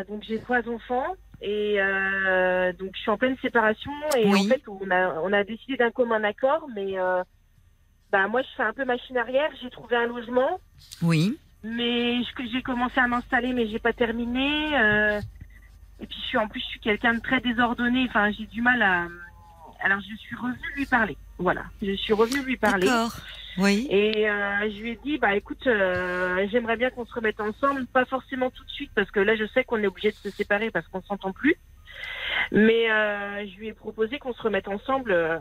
donc 0.10 0.24
j'ai 0.24 0.40
trois 0.40 0.68
enfants. 0.68 1.16
Et 1.42 1.76
euh, 1.80 2.74
donc 2.74 2.92
je 2.96 3.02
suis 3.02 3.12
en 3.12 3.18
pleine 3.18 3.38
séparation 3.42 3.92
et 4.18 4.28
en 4.28 4.44
fait 4.44 4.64
on 4.68 4.90
a 4.90 5.20
on 5.22 5.32
a 5.32 5.44
décidé 5.44 5.78
d'un 5.78 5.92
commun 5.92 6.24
accord, 6.24 6.68
mais 6.76 6.98
euh, 7.00 7.24
bah 8.12 8.28
moi 8.28 8.42
je 8.42 8.48
fais 8.58 8.64
un 8.64 8.74
peu 8.74 8.86
machine 8.86 9.18
arrière. 9.18 9.52
J'ai 9.62 9.70
trouvé 9.70 9.96
un 9.98 10.08
logement. 10.08 10.60
Oui. 11.04 11.38
Mais 11.64 12.22
j'ai 12.52 12.62
commencé 12.64 13.00
à 13.00 13.08
m'installer, 13.08 13.54
mais 13.54 13.68
j'ai 13.68 13.78
pas 13.80 13.94
terminé. 13.94 14.76
Euh, 14.78 15.20
et 16.00 16.08
puis 16.08 16.18
je 16.24 16.28
suis 16.28 16.38
en 16.40 16.48
plus 16.48 16.60
je 16.60 16.66
suis 16.66 16.80
quelqu'un 16.80 17.14
de 17.14 17.20
très 17.20 17.40
désordonné. 17.40 18.06
Enfin 18.10 18.32
j'ai 18.32 18.48
du 18.48 18.64
mal 18.64 18.82
à. 18.82 19.08
Alors 19.84 20.00
je 20.00 20.16
suis 20.16 20.36
revenue 20.36 20.74
lui 20.76 20.88
parler. 20.88 21.18
Voilà, 21.38 21.66
je 21.84 21.94
suis 21.94 22.14
revenue 22.14 22.42
lui 22.42 22.58
parler. 22.58 22.88
D'accord. 22.88 23.16
Oui. 23.58 23.88
Et 23.90 24.30
euh, 24.30 24.70
je 24.70 24.82
lui 24.82 24.92
ai 24.92 25.00
dit, 25.04 25.18
bah 25.18 25.36
écoute, 25.36 25.66
euh, 25.66 26.48
j'aimerais 26.52 26.78
bien 26.78 26.92
qu'on 26.92 27.06
se 27.06 27.14
remette 27.14 27.40
ensemble, 27.40 27.88
pas 27.88 28.06
forcément 28.06 28.52
tout 28.52 28.64
de 28.64 28.70
suite, 28.70 28.92
parce 28.94 29.10
que 29.10 29.20
là 29.20 29.36
je 29.36 29.46
sais 29.48 29.64
qu'on 29.64 29.82
est 29.82 29.88
obligé 29.88 30.12
de 30.12 30.30
se 30.30 30.36
séparer 30.36 30.70
parce 30.70 30.88
qu'on 30.88 31.02
s'entend 31.02 31.32
plus. 31.32 31.56
Mais 32.52 32.92
euh, 32.92 33.48
je 33.48 33.58
lui 33.58 33.68
ai 33.70 33.74
proposé 33.74 34.20
qu'on 34.20 34.34
se 34.34 34.42
remette 34.42 34.68
ensemble, 34.68 35.12
euh, 35.12 35.40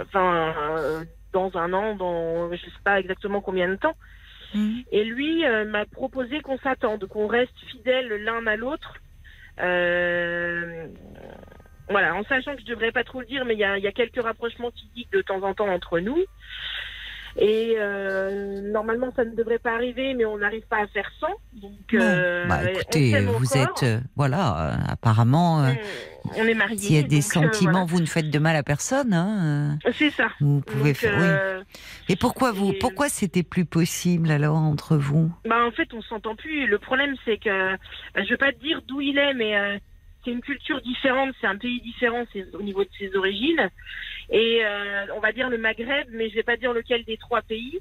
enfin 0.00 1.04
dans 1.32 1.56
un 1.56 1.72
an, 1.72 1.96
dans 1.96 2.52
je 2.52 2.64
sais 2.64 2.70
pas 2.84 3.00
exactement 3.00 3.40
combien 3.40 3.68
de 3.68 3.76
temps. 3.76 3.96
Mhm. 4.54 4.82
Et 4.92 5.04
lui 5.04 5.44
m'a 5.66 5.86
proposé 5.86 6.40
qu'on 6.40 6.58
s'attende, 6.58 7.06
qu'on 7.06 7.26
reste 7.26 7.58
fidèles 7.70 8.08
l'un 8.24 8.46
à 8.46 8.56
l'autre. 8.56 8.98
voilà, 11.88 12.14
en 12.14 12.24
sachant 12.24 12.54
que 12.56 12.60
je 12.60 12.66
devrais 12.66 12.92
pas 12.92 13.04
trop 13.04 13.20
le 13.20 13.26
dire, 13.26 13.46
mais 13.46 13.54
il 13.54 13.60
y 13.60 13.64
a, 13.64 13.78
y 13.78 13.86
a 13.86 13.92
quelques 13.92 14.22
rapprochements 14.22 14.70
physiques 14.72 15.10
de 15.12 15.22
temps 15.22 15.42
en 15.42 15.54
temps 15.54 15.68
entre 15.68 15.98
nous. 15.98 16.22
Et 17.38 17.74
euh, 17.78 18.62
normalement, 18.62 19.12
ça 19.14 19.24
ne 19.24 19.34
devrait 19.34 19.58
pas 19.58 19.74
arriver, 19.74 20.14
mais 20.14 20.24
on 20.24 20.38
n'arrive 20.38 20.66
pas 20.68 20.78
à 20.78 20.86
faire 20.86 21.10
sans. 21.20 21.34
Donc, 21.52 21.92
euh, 21.92 22.46
bah, 22.46 22.70
écoutez, 22.70 23.20
vous 23.20 23.56
êtes, 23.58 23.82
euh, 23.82 24.00
voilà, 24.16 24.70
euh, 24.70 24.76
apparemment, 24.88 25.62
euh, 25.62 25.72
on 26.36 26.44
est 26.44 26.54
mariés. 26.54 26.78
S'il 26.78 26.96
y 26.96 26.98
a 26.98 27.02
des 27.02 27.20
sentiments, 27.20 27.84
vous 27.84 28.00
ne 28.00 28.06
faites 28.06 28.30
de 28.30 28.38
mal 28.38 28.56
à 28.56 28.62
personne. 28.62 29.12
Hein, 29.12 29.78
C'est 29.92 30.10
ça. 30.10 30.28
Vous 30.40 30.62
pouvez 30.62 30.94
faire. 30.94 31.18
Oui. 31.58 31.64
Et 32.08 32.16
pourquoi 32.16 32.52
vous, 32.52 32.72
pourquoi 32.80 33.10
c'était 33.10 33.42
plus 33.42 33.66
possible 33.66 34.30
alors 34.30 34.56
entre 34.56 34.96
vous? 34.96 35.30
Bah 35.46 35.66
en 35.66 35.72
fait, 35.72 35.92
on 35.92 36.00
s'entend 36.02 36.36
plus. 36.36 36.66
Le 36.66 36.78
problème, 36.78 37.16
c'est 37.26 37.36
que, 37.36 37.72
bah, 38.14 38.24
je 38.24 38.30
veux 38.30 38.38
pas 38.38 38.52
te 38.52 38.60
dire 38.60 38.80
d'où 38.88 39.02
il 39.02 39.18
est, 39.18 39.34
mais 39.34 39.78
c'est 40.24 40.30
une 40.30 40.40
culture 40.40 40.80
différente, 40.80 41.34
c'est 41.40 41.46
un 41.46 41.56
pays 41.58 41.80
différent 41.82 42.24
au 42.54 42.62
niveau 42.62 42.82
de 42.82 42.90
ses 42.98 43.14
origines. 43.14 43.68
Et 44.30 44.60
euh, 44.64 45.06
on 45.14 45.20
va 45.20 45.32
dire 45.32 45.48
le 45.48 45.58
Maghreb, 45.58 46.08
mais 46.12 46.28
je 46.30 46.34
vais 46.34 46.42
pas 46.42 46.56
dire 46.56 46.72
lequel 46.72 47.04
des 47.04 47.16
trois 47.16 47.42
pays. 47.42 47.78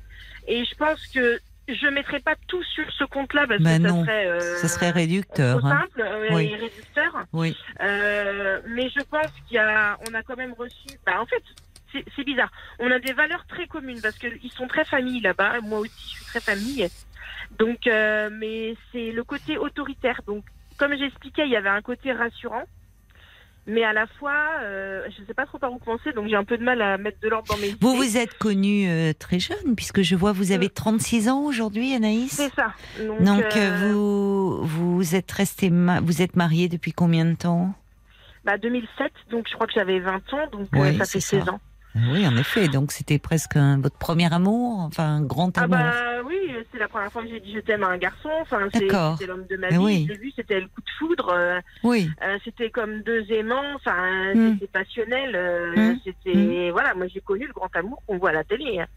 Et 0.47 0.63
je 0.65 0.75
pense 0.75 1.05
que 1.07 1.39
je 1.67 1.87
mettrai 1.87 2.19
pas 2.19 2.35
tout 2.47 2.61
sur 2.63 2.85
ce 2.91 3.03
compte-là 3.05 3.45
parce 3.47 3.61
bah 3.61 3.77
que 3.79 3.83
ça 3.89 4.01
serait, 4.01 4.27
euh, 4.27 4.57
ça 4.57 4.67
serait 4.67 4.91
réducteur. 4.91 5.57
Trop 5.57 5.67
hein. 5.67 5.79
simple 5.81 6.07
et 6.29 6.55
réducteur. 6.55 7.25
Oui. 7.33 7.57
Euh, 7.81 8.59
mais 8.67 8.89
je 8.89 9.01
pense 9.09 9.31
qu'il 9.47 9.55
y 9.55 9.59
a, 9.59 9.97
on 10.07 10.13
a 10.13 10.21
quand 10.21 10.37
même 10.37 10.53
reçu. 10.53 10.87
Bah, 11.05 11.19
en 11.19 11.25
fait, 11.25 11.41
c'est- 11.91 12.05
c'est 12.15 12.23
bizarre. 12.23 12.51
On 12.77 12.91
a 12.91 12.99
des 12.99 13.13
valeurs 13.13 13.45
très 13.47 13.65
communes 13.65 14.01
parce 14.01 14.17
qu'ils 14.19 14.51
sont 14.51 14.67
très 14.67 14.85
famille 14.85 15.21
là-bas. 15.21 15.61
Moi 15.61 15.79
aussi, 15.79 15.93
je 16.11 16.15
suis 16.17 16.25
très 16.25 16.41
famille. 16.41 16.87
Donc, 17.57 17.87
euh, 17.87 18.29
mais 18.31 18.75
c'est 18.91 19.11
le 19.11 19.23
côté 19.23 19.57
autoritaire. 19.57 20.21
Donc, 20.27 20.43
comme 20.77 20.95
j'expliquais, 20.95 21.45
il 21.45 21.51
y 21.51 21.55
avait 21.55 21.69
un 21.69 21.81
côté 21.81 22.11
rassurant. 22.11 22.65
Mais 23.67 23.83
à 23.83 23.93
la 23.93 24.05
fois, 24.05 24.35
euh, 24.61 25.01
je 25.15 25.21
ne 25.21 25.25
sais 25.25 25.33
pas 25.33 25.45
trop 25.47 25.57
par 25.57 25.73
où 25.73 25.79
commencer, 25.79 26.13
donc 26.13 26.27
j'ai 26.27 26.35
un 26.35 26.43
peu 26.43 26.57
de 26.57 26.63
mal 26.63 26.81
à 26.81 26.97
mettre 26.99 27.19
de 27.19 27.29
l'ordre 27.29 27.51
dans 27.51 27.59
mes 27.59 27.69
idées. 27.69 27.77
Vous 27.81 27.95
vous 27.95 28.17
êtes 28.17 28.37
connue 28.37 28.87
euh, 28.87 29.13
très 29.17 29.39
jeune, 29.39 29.75
puisque 29.75 30.03
je 30.03 30.15
vois 30.15 30.33
vous 30.33 30.51
avez 30.51 30.69
36 30.69 31.29
ans 31.29 31.41
aujourd'hui, 31.41 31.95
Anaïs. 31.95 32.33
C'est 32.33 32.53
ça. 32.53 32.73
Donc, 32.99 33.23
Donc 33.23 33.55
euh, 33.55 33.55
euh, 33.55 33.91
vous 33.91 34.65
vous 34.65 35.15
êtes 35.15 35.31
resté 35.31 35.69
vous 35.69 36.21
êtes 36.21 36.35
mariée 36.35 36.69
depuis 36.69 36.93
combien 36.93 37.25
de 37.25 37.33
temps? 37.35 37.73
Bah, 38.43 38.59
2007, 38.59 39.11
donc 39.31 39.47
je 39.49 39.55
crois 39.55 39.65
que 39.65 39.73
j'avais 39.73 39.99
20 39.99 40.33
ans, 40.33 40.47
donc 40.51 40.67
euh, 40.75 40.81
Oui, 40.81 40.97
ça 40.97 41.05
fait 41.05 41.19
ça. 41.19 41.39
16 41.39 41.49
ans. 41.49 41.59
Oui, 42.11 42.27
en 42.27 42.35
effet. 42.37 42.67
Donc 42.67 42.91
c'était 42.91 43.19
presque 43.19 43.55
un- 43.55 43.79
votre 43.79 43.97
premier 43.97 44.31
amour, 44.33 44.79
enfin 44.81 45.05
un 45.17 45.21
grand 45.21 45.57
Ah 45.57 45.61
amour. 45.63 45.77
bah 45.77 45.93
oui, 46.25 46.35
c'est 46.71 46.77
la 46.79 46.87
première 46.87 47.11
fois 47.11 47.21
que 47.23 47.29
j'ai 47.29 47.39
dit 47.39 47.53
je 47.53 47.59
t'aime 47.61 47.83
à 47.83 47.87
un 47.87 47.97
garçon. 47.97 48.29
Enfin, 48.41 48.59
c'était 48.73 49.25
l'homme 49.27 49.45
de 49.49 49.57
ma 49.57 49.69
vie. 49.69 49.77
oui. 49.77 50.05
Je 50.07 50.13
l'ai 50.13 50.19
vu, 50.19 50.31
c'était 50.35 50.59
le 50.59 50.67
coup 50.67 50.81
de 50.81 50.89
foudre. 50.99 51.29
euh, 51.33 51.59
Oui. 51.83 52.09
euh, 52.23 52.37
c'était 52.43 52.69
comme 52.69 53.01
deux 53.03 53.25
aimants. 53.31 53.75
Enfin, 53.75 54.33
Mm. 54.33 54.53
c'était 54.53 54.67
passionnel. 54.71 55.31
euh, 55.35 55.73
Mm. 55.75 55.99
C'était 56.03 56.69
voilà, 56.71 56.93
moi 56.95 57.07
j'ai 57.07 57.21
connu 57.21 57.47
le 57.47 57.53
grand 57.53 57.73
amour 57.75 58.01
qu'on 58.05 58.17
voit 58.17 58.29
à 58.31 58.33
la 58.33 58.43
télé. 58.43 58.79
hein. 58.79 58.87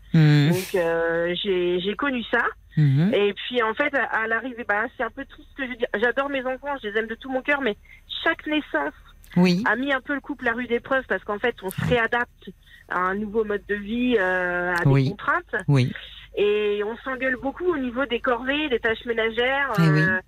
Donc 0.51 0.75
euh, 0.75 1.35
j'ai 1.43 1.81
j'ai 1.81 1.95
connu 1.95 2.23
ça. 2.31 2.43
Mhm. 2.77 3.13
Et 3.13 3.33
puis 3.35 3.63
en 3.63 3.75
fait, 3.75 3.93
à, 3.95 4.05
à 4.23 4.27
l'arrivée, 4.29 4.65
bah 4.69 4.85
c'est 4.97 5.03
un 5.03 5.11
peu 5.11 5.25
triste 5.25 5.49
ce 5.57 5.63
que 5.63 5.69
je 5.73 5.77
dis. 5.79 5.85
J'adore 6.01 6.29
mes 6.31 6.45
enfants, 6.45 6.77
je 6.83 6.89
les 6.89 6.99
aime 6.99 7.07
de 7.09 7.15
tout 7.17 7.29
mon 7.31 7.43
cœur, 7.43 7.61
mais 7.61 7.77
chaque 8.25 8.47
naissance 8.47 8.95
Oui. 9.37 9.65
a 9.69 9.75
mis 9.77 9.93
un 9.93 10.01
peu 10.01 10.15
le 10.15 10.21
couple 10.21 10.47
à 10.49 10.53
rude 10.53 10.71
épreuve 10.71 11.05
parce 11.09 11.25
qu'en 11.25 11.39
fait, 11.41 11.57
on 11.63 11.71
se 11.71 11.81
réadapte 11.85 12.51
à 12.89 12.99
un 12.99 13.15
nouveau 13.15 13.45
mode 13.45 13.63
de 13.69 13.75
vie, 13.75 14.17
euh, 14.19 14.75
à 14.75 14.85
des 14.85 14.91
Oui. 14.91 15.11
contraintes. 15.11 15.55
Oui. 15.69 15.93
Et 16.37 16.83
on 16.85 16.97
s'engueule 16.99 17.37
beaucoup 17.43 17.65
au 17.67 17.77
niveau 17.79 18.07
des 18.07 18.21
corvées, 18.21 18.69
des 18.69 18.79
tâches 18.81 19.05
ménagères, 19.07 19.73
Eh 19.79 19.83
oui. 19.91 20.01
euh, 20.01 20.21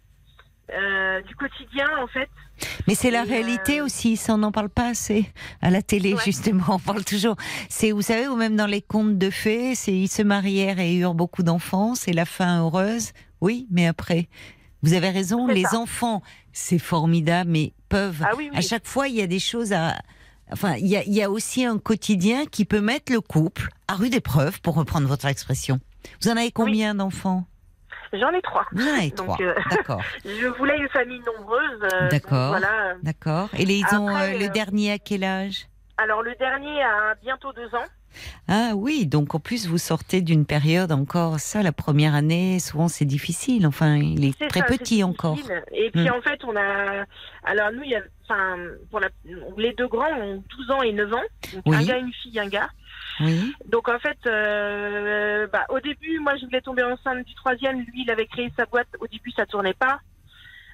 euh, 0.72 1.20
du 1.22 1.34
quotidien 1.36 1.86
en 2.02 2.06
fait. 2.08 2.28
Mais 2.86 2.94
c'est 2.94 3.10
la 3.10 3.22
réalité 3.22 3.80
euh, 3.80 3.84
aussi, 3.84 4.16
ça 4.16 4.34
on 4.34 4.38
n'en 4.38 4.52
parle 4.52 4.68
pas 4.68 4.88
assez 4.88 5.24
à 5.62 5.70
la 5.70 5.82
télé 5.82 6.14
Ouais. 6.14 6.20
justement, 6.24 6.64
on 6.68 6.78
parle 6.78 7.04
toujours. 7.04 7.36
C'est 7.68 7.92
vous 7.92 8.02
savez 8.02 8.28
ou 8.28 8.36
même 8.36 8.56
dans 8.56 8.66
les 8.66 8.82
contes 8.82 9.16
de 9.18 9.30
fées, 9.30 9.74
c'est 9.74 9.92
ils 9.94 10.08
se 10.08 10.22
marièrent 10.22 10.78
et 10.80 10.94
eurent 10.96 11.14
beaucoup 11.14 11.42
d'enfants, 11.42 11.94
c'est 11.94 12.12
la 12.12 12.24
fin 12.24 12.60
heureuse. 12.60 13.12
Oui, 13.40 13.66
mais 13.70 13.86
après 13.86 14.28
vous 14.82 14.94
avez 14.94 15.10
raison, 15.10 15.46
les 15.46 15.64
ça. 15.64 15.76
enfants, 15.78 16.22
c'est 16.52 16.78
formidable 16.78 17.50
mais 17.50 17.72
peuvent 17.88 18.22
Ah 18.24 18.32
oui, 18.36 18.48
oui. 18.50 18.56
à 18.58 18.60
chaque 18.62 18.86
fois 18.86 19.08
il 19.08 19.14
y 19.16 19.22
a 19.22 19.26
des 19.26 19.38
choses 19.40 19.72
à 19.72 19.94
Enfin, 20.52 20.74
il 20.76 20.86
y 20.86 20.96
a, 20.96 21.02
il 21.04 21.12
y 21.14 21.22
a 21.22 21.30
aussi 21.30 21.64
un 21.64 21.78
quotidien 21.78 22.46
qui 22.46 22.64
peut 22.64 22.80
mettre 22.80 23.12
le 23.12 23.20
couple 23.20 23.68
à 23.88 23.94
rude 23.94 24.14
épreuve, 24.14 24.60
pour 24.60 24.74
reprendre 24.74 25.06
votre 25.08 25.26
expression. 25.26 25.80
Vous 26.22 26.28
en 26.30 26.36
avez 26.36 26.50
combien 26.52 26.94
d'enfants? 26.94 27.44
J'en 28.12 28.30
ai 28.30 28.42
trois. 28.42 28.66
Vous 28.72 28.82
en 28.88 28.92
avez 28.98 29.10
Donc, 29.10 29.26
trois. 29.26 29.36
euh, 29.40 29.54
D'accord, 29.70 30.02
Je 30.24 30.46
voulais 30.58 30.76
une 30.78 30.88
famille 30.88 31.20
nombreuse. 31.20 31.80
euh, 31.94 32.08
D'accord. 32.10 32.48
Voilà. 32.50 32.94
d'accord. 33.02 33.48
Et 33.56 33.64
les, 33.64 33.78
ils 33.78 33.94
ont 33.94 34.08
euh, 34.16 34.36
le 34.38 34.48
dernier 34.48 34.92
à 34.92 34.98
quel 34.98 35.22
âge? 35.24 35.66
Alors 35.96 36.22
le 36.22 36.34
dernier 36.36 36.82
a 36.82 37.14
bientôt 37.22 37.52
deux 37.52 37.72
ans. 37.74 37.84
Ah 38.48 38.70
oui, 38.74 39.06
donc 39.06 39.34
en 39.36 39.38
plus 39.38 39.68
vous 39.68 39.78
sortez 39.78 40.20
d'une 40.22 40.44
période 40.44 40.90
encore, 40.90 41.38
ça, 41.38 41.62
la 41.62 41.70
première 41.70 42.14
année, 42.16 42.58
souvent 42.58 42.88
c'est 42.88 43.04
difficile. 43.04 43.64
Enfin, 43.66 43.96
il 43.98 44.24
est, 44.24 44.48
très 44.48 44.60
ça, 44.60 44.66
petit 44.66 45.04
encore. 45.04 45.36
Et 45.72 45.90
puis 45.92 46.08
Mm. 46.08 46.12
en 46.12 46.22
fait, 46.22 46.40
on 46.44 46.56
a. 46.56 47.04
Alors 47.44 47.70
nous, 47.72 47.82
il 47.84 47.90
y 47.90 47.94
a. 47.94 48.00
Enfin, 48.30 48.56
pour 48.90 49.00
la... 49.00 49.08
les 49.56 49.72
deux 49.72 49.88
grands 49.88 50.12
ont 50.12 50.42
12 50.56 50.70
ans 50.70 50.82
et 50.82 50.92
9 50.92 51.12
ans. 51.12 51.22
Donc 51.52 51.62
Oui. 51.66 51.76
Un 51.76 51.84
gars, 51.84 51.98
une 51.98 52.12
fille, 52.12 52.38
un 52.38 52.46
gars. 52.46 52.70
Oui, 53.20 53.52
Donc 53.66 53.88
en 53.88 53.98
fait, 53.98 54.18
euh, 54.26 55.46
bah, 55.48 55.66
au 55.68 55.80
début, 55.80 56.20
moi 56.20 56.36
je 56.36 56.44
voulais 56.46 56.60
tomber 56.60 56.82
enceinte 56.84 57.26
du 57.26 57.34
troisième. 57.34 57.80
Lui, 57.80 58.04
il 58.04 58.10
avait 58.10 58.26
créé 58.26 58.52
sa 58.56 58.66
boîte. 58.66 58.88
Au 59.00 59.06
début, 59.06 59.30
ça 59.32 59.46
tournait 59.46 59.74
pas. 59.74 60.00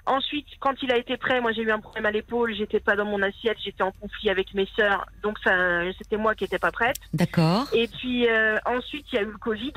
Ensuite, 0.04 0.46
quand 0.60 0.74
il 0.82 0.92
a 0.92 0.98
été 0.98 1.16
prêt, 1.16 1.40
moi 1.40 1.50
j'ai 1.52 1.62
eu 1.62 1.70
un 1.72 1.80
problème 1.80 2.06
à 2.06 2.10
l'épaule. 2.12 2.54
J'étais 2.54 2.78
pas 2.78 2.94
dans 2.94 3.06
mon 3.06 3.22
assiette. 3.22 3.56
J'étais 3.64 3.82
en 3.82 3.90
conflit 3.90 4.30
avec 4.30 4.54
mes 4.54 4.68
sœurs. 4.76 5.06
Donc 5.22 5.38
ça, 5.42 5.80
c'était 5.98 6.16
moi 6.16 6.34
qui 6.34 6.44
étais 6.44 6.58
pas 6.60 6.70
prête. 6.70 6.98
d'accord. 7.12 7.66
Et 7.72 7.88
puis 7.88 8.28
euh, 8.28 8.58
ensuite, 8.66 9.06
il 9.12 9.16
y 9.16 9.18
a 9.18 9.22
eu 9.22 9.32
le 9.32 9.38
Covid. 9.38 9.72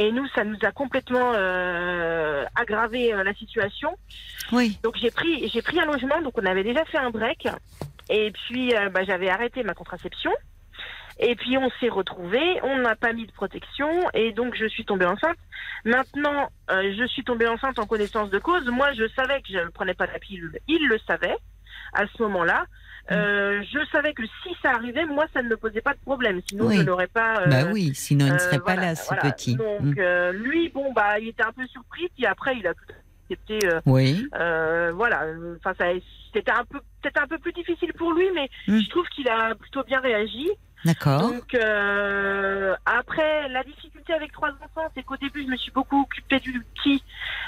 Et 0.00 0.12
nous, 0.12 0.26
ça 0.28 0.44
nous 0.44 0.56
a 0.62 0.72
complètement 0.72 1.34
euh, 1.34 2.46
aggravé 2.54 3.12
euh, 3.12 3.22
la 3.22 3.34
situation. 3.34 3.98
Oui, 4.50 4.78
Donc 4.82 4.96
j'ai 4.96 5.10
pris, 5.10 5.46
j'ai 5.50 5.60
pris 5.60 5.78
un 5.78 5.84
logement. 5.84 6.22
Donc 6.22 6.38
on 6.38 6.46
avait 6.46 6.64
déjà 6.64 6.86
fait 6.86 6.96
un 6.96 7.10
break. 7.10 7.46
Et 8.08 8.30
puis 8.30 8.74
euh, 8.74 8.88
bah, 8.88 9.04
j'avais 9.04 9.28
arrêté 9.28 9.62
ma 9.62 9.74
contraception. 9.74 10.32
Et 11.18 11.36
puis 11.36 11.58
on 11.58 11.70
s'est 11.80 11.90
retrouvés, 11.90 12.58
on 12.62 12.78
n'a 12.78 12.96
pas 12.96 13.12
mis 13.12 13.26
de 13.26 13.32
protection 13.32 13.90
et 14.14 14.32
donc 14.32 14.54
je 14.58 14.64
suis 14.68 14.86
tombée 14.86 15.04
enceinte. 15.04 15.36
Maintenant, 15.84 16.48
euh, 16.70 16.94
je 16.98 17.06
suis 17.06 17.22
tombée 17.22 17.46
enceinte 17.46 17.78
en 17.78 17.84
connaissance 17.84 18.30
de 18.30 18.38
cause. 18.38 18.66
Moi, 18.70 18.94
je 18.94 19.06
savais 19.08 19.42
que 19.42 19.48
je 19.52 19.58
ne 19.58 19.68
prenais 19.68 19.92
pas 19.92 20.06
la 20.06 20.18
pilule. 20.18 20.58
Il 20.66 20.88
le 20.88 20.98
savait 21.06 21.36
à 21.92 22.06
ce 22.06 22.22
moment-là. 22.22 22.64
Euh, 23.12 23.62
je 23.72 23.78
savais 23.90 24.12
que 24.14 24.22
si 24.42 24.54
ça 24.62 24.70
arrivait, 24.72 25.04
moi, 25.06 25.26
ça 25.32 25.42
ne 25.42 25.48
me 25.48 25.56
posait 25.56 25.80
pas 25.80 25.94
de 25.94 26.00
problème. 26.00 26.40
Sinon, 26.48 26.66
Oui. 26.66 26.76
je 26.76 26.82
n'aurais 26.82 27.06
pas. 27.08 27.40
euh, 27.42 27.46
bah 27.46 27.64
oui, 27.72 27.92
sinon 27.94 28.26
il 28.26 28.30
ne 28.30 28.34
euh, 28.34 28.38
serait 28.38 28.58
pas 28.58 28.74
voilà, 28.74 28.80
là, 28.90 28.96
ce 28.96 29.06
voilà. 29.06 29.22
petit. 29.32 29.56
Donc 29.56 29.80
Mm. 29.82 29.94
euh, 29.98 30.32
lui, 30.32 30.68
bon, 30.68 30.92
bah, 30.92 31.18
il 31.18 31.28
était 31.28 31.42
un 31.42 31.52
peu 31.52 31.66
surpris. 31.66 32.08
Puis 32.16 32.26
après, 32.26 32.56
il 32.56 32.66
a 32.66 32.74
tout 32.74 32.84
accepté. 33.30 33.66
euh, 33.68 33.80
Oui, 33.86 34.28
euh, 34.38 34.92
voilà, 34.94 35.24
enfin 35.56 35.72
c'était 36.32 36.50
un 36.52 36.64
peu, 36.64 36.78
peut-être 37.02 37.22
un 37.22 37.26
peu 37.26 37.38
plus 37.38 37.52
difficile 37.52 37.92
pour 37.94 38.12
lui, 38.12 38.26
mais 38.34 38.48
Mm. 38.68 38.78
je 38.80 38.88
trouve 38.90 39.06
qu'il 39.08 39.28
a 39.28 39.54
plutôt 39.54 39.82
bien 39.84 40.00
réagi. 40.00 40.48
D'accord. 40.84 41.30
Donc 41.30 41.54
euh, 41.54 42.74
après, 42.86 43.48
la 43.48 43.62
difficulté 43.64 44.12
avec 44.12 44.32
trois 44.32 44.50
enfants, 44.50 44.88
c'est 44.94 45.02
qu'au 45.02 45.16
début, 45.16 45.42
je 45.42 45.48
me 45.48 45.56
suis 45.56 45.72
beaucoup 45.72 46.02
occupée 46.02 46.40
du 46.40 46.62
petit. 46.74 47.02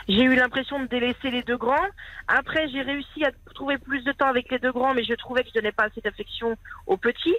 J'ai 0.08 0.22
eu 0.22 0.34
l'impression 0.34 0.80
de 0.80 0.86
délaisser 0.86 1.30
les 1.30 1.42
deux 1.42 1.56
grands. 1.56 1.88
Après, 2.28 2.68
j'ai 2.68 2.82
réussi 2.82 3.24
à 3.24 3.30
trouver 3.54 3.78
plus 3.78 4.02
de 4.04 4.12
temps 4.12 4.28
avec 4.28 4.50
les 4.50 4.58
deux 4.58 4.72
grands, 4.72 4.94
mais 4.94 5.04
je 5.04 5.14
trouvais 5.14 5.42
que 5.42 5.48
je 5.48 5.54
donnais 5.54 5.72
pas 5.72 5.84
assez 5.84 6.00
d'affection 6.00 6.56
aux 6.86 6.96
petits. 6.96 7.36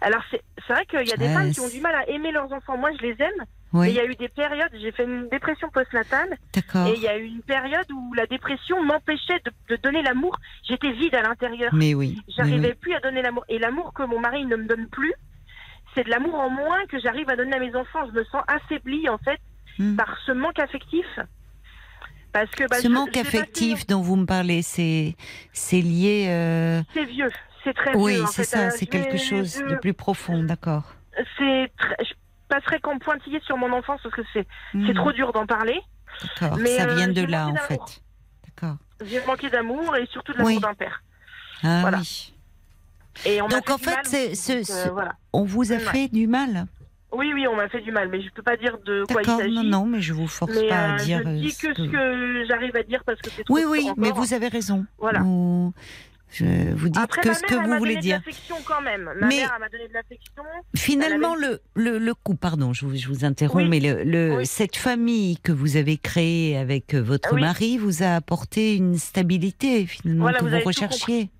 Alors 0.00 0.22
c'est 0.30 0.42
c'est 0.66 0.72
vrai 0.72 0.86
qu'il 0.86 1.08
y 1.08 1.12
a 1.12 1.16
des 1.16 1.28
femmes 1.28 1.50
qui 1.50 1.60
ont 1.60 1.68
du 1.68 1.80
mal 1.80 1.94
à 1.94 2.08
aimer 2.08 2.30
leurs 2.30 2.52
enfants. 2.52 2.76
Moi, 2.76 2.90
je 2.98 3.02
les 3.02 3.16
aime. 3.22 3.44
Il 3.74 3.76
y 3.78 3.80
Oui, 3.80 3.98
a 4.00 4.04
eu 4.06 4.14
des 4.14 4.28
périodes, 4.28 4.70
j'ai 4.80 4.92
fait 4.92 5.04
une 5.04 5.28
dépression 5.28 5.68
postnatale. 5.68 6.36
d'accord. 6.54 6.86
Et 6.88 6.94
il 6.96 7.02
y 7.02 7.08
a 7.08 7.18
eu 7.18 7.24
une 7.26 7.42
période 7.42 7.84
où 7.92 8.14
la 8.14 8.26
dépression 8.26 8.82
m'empêchait 8.82 9.40
de, 9.44 9.52
de 9.68 9.76
donner 9.82 10.02
l'amour. 10.02 10.38
J'étais 10.66 10.92
vide 10.92 11.14
à 11.14 11.20
l'intérieur. 11.22 11.74
Mais 11.74 11.92
oui, 11.94 12.14
oui, 12.16 12.34
J'arrivais 12.36 12.68
oui. 12.70 12.74
plus 12.80 12.94
à 12.94 13.00
donner 13.00 13.20
l'amour. 13.20 13.44
Et 13.48 13.58
l'amour 13.58 13.92
que 13.92 14.04
mon 14.04 14.20
mari 14.20 14.46
ne 14.46 14.56
me 14.56 14.64
donne 14.66 14.86
plus, 14.88 15.12
c'est 15.94 16.04
de 16.04 16.10
l'amour 16.10 16.34
en 16.36 16.48
moins 16.48 16.86
que 16.86 16.98
j'arrive 16.98 17.28
à 17.28 17.36
donner 17.36 17.56
à 17.56 17.60
mes 17.60 17.74
enfants. 17.76 18.06
Je 18.06 18.12
me 18.18 18.24
sens 18.24 18.42
affaiblie, 18.48 19.08
en 19.08 19.18
fait, 19.18 19.38
Mm. 19.78 19.96
par 19.96 20.16
ce 20.26 20.32
manque 20.32 20.58
affectif. 20.58 21.06
Parce 22.32 22.50
que, 22.52 22.64
bah, 22.68 22.76
Ce 22.76 22.82
je- 22.84 22.88
manque 22.92 23.10
je 23.14 23.20
affectif 23.20 23.86
dont 23.86 24.00
vous 24.02 24.16
me 24.16 24.26
parlez, 24.26 24.62
c'est 24.62 25.14
lié. 25.72 26.26
euh, 26.28 26.80
C'est 26.94 27.04
vieux. 27.04 27.30
C'est 27.64 27.74
très 27.74 27.94
Oui, 27.96 28.14
vieux. 28.14 28.22
en 28.22 28.26
c'est 28.26 28.44
ça, 28.44 28.66
Euh, 28.66 28.70
c'est 28.74 28.86
quelque 28.86 29.18
chose 29.18 29.62
de 29.68 29.74
plus 29.76 29.94
profond, 29.94 30.42
d'accord. 30.42 30.94
C'est 31.36 31.70
très- 31.78 31.96
passerai 32.48 32.80
comme 32.80 32.98
pointillé 32.98 33.40
sur 33.44 33.56
mon 33.56 33.72
enfance 33.72 34.00
parce 34.02 34.14
que 34.14 34.22
c'est 34.32 34.46
c'est 34.72 34.92
Mm. 34.92 34.94
trop 34.94 35.12
dur 35.12 35.32
d'en 35.32 35.46
parler. 35.46 35.80
Mais, 36.58 36.76
ça 36.78 36.84
euh, 36.88 36.94
vient 36.94 37.08
de 37.08 37.14
j'ai 37.14 37.26
là 37.26 37.48
en 37.48 37.54
fait. 37.56 37.80
D'accord. 38.44 38.76
J'ai 39.04 39.24
manqué 39.26 39.50
d'amour 39.50 39.94
et 39.96 40.06
surtout 40.06 40.32
de 40.32 40.38
l'amour 40.38 40.54
Oui. 40.56 40.60
d'un 40.60 40.74
père. 40.74 41.02
Ah 41.62 41.80
Voilà. 41.82 41.98
oui. 41.98 42.34
Et 43.24 43.42
on 43.42 43.48
m'a 43.48 43.56
Donc, 43.56 43.70
en 43.70 43.78
fait, 43.78 43.90
mal 43.94 44.04
donc, 44.04 44.70
euh, 44.70 44.90
voilà. 44.92 45.12
On 45.32 45.44
vous 45.44 45.72
a 45.72 45.76
Ouais. 45.76 45.80
fait 45.80 46.08
du 46.08 46.26
mal 46.26 46.66
Oui, 47.12 47.32
oui, 47.34 47.46
on 47.48 47.56
m'a 47.56 47.68
fait 47.68 47.80
du 47.80 47.90
mal, 47.90 48.08
mais 48.08 48.20
je 48.22 48.30
peux 48.30 48.42
pas 48.42 48.56
dire 48.56 48.78
de 48.84 49.04
quoi 49.10 49.22
il 49.22 49.26
s'agit. 49.28 49.54
non, 49.54 49.62
non, 49.64 49.86
mais 49.86 50.00
je 50.00 50.12
vous 50.12 50.28
force 50.28 50.52
mais 50.54 50.68
pas 50.68 50.76
à 50.76 50.92
euh, 50.94 50.96
dire. 50.98 51.20
je 51.24 51.28
euh, 51.28 51.40
dis 51.40 51.56
que 51.56 51.74
ce 51.74 51.82
que 51.90 52.44
j'arrive 52.46 52.76
à 52.76 52.82
dire 52.82 53.02
parce 53.04 53.20
que 53.20 53.30
c'est 53.30 53.44
trop 53.44 53.54
Oui, 53.54 53.62
dur 53.62 53.70
oui, 53.70 53.90
mais 53.96 54.10
vous 54.12 54.34
avez 54.34 54.48
raison. 54.48 54.84
Voilà. 54.98 55.20
Vous, 55.20 55.72
je, 56.30 56.44
vous 56.74 56.88
dites 56.88 56.98
Après, 57.02 57.22
que 57.22 57.32
ce 57.34 57.42
que 57.42 57.54
vous 57.54 57.78
voulez 57.78 57.96
dire. 57.96 58.20
quand 58.66 58.80
même. 58.82 59.04
Ma 59.18 59.26
Mais- 59.26 59.36
mère, 59.36 59.56
m'a 59.58 59.68
donné 59.68 59.88
de 59.88 59.94
l'affection. 59.94 60.42
Finalement, 60.76 61.34
le, 61.34 61.60
le, 61.74 61.98
le 61.98 62.14
coup, 62.14 62.34
pardon, 62.34 62.72
je 62.72 62.84
vous, 62.86 62.96
je 62.96 63.08
vous 63.08 63.24
interromps, 63.24 63.62
Oui. 63.64 63.68
mais 63.68 63.80
le, 63.80 64.04
le- 64.04 64.36
Oui. 64.38 64.46
cette 64.46 64.76
famille 64.76 65.38
que 65.38 65.52
vous 65.52 65.76
avez 65.76 65.96
créée 65.96 66.56
avec 66.56 66.94
euh, 66.94 67.00
votre 67.02 67.34
Oui. 67.34 67.40
mari 67.40 67.78
vous 67.78 68.02
a 68.02 68.14
apporté 68.16 68.76
une 68.76 68.96
stabilité 68.98 69.86
finalement 69.86 70.24
Voilà, 70.24 70.40
que 70.40 70.44
vous 70.44 70.64
recherchiez. 70.64 71.30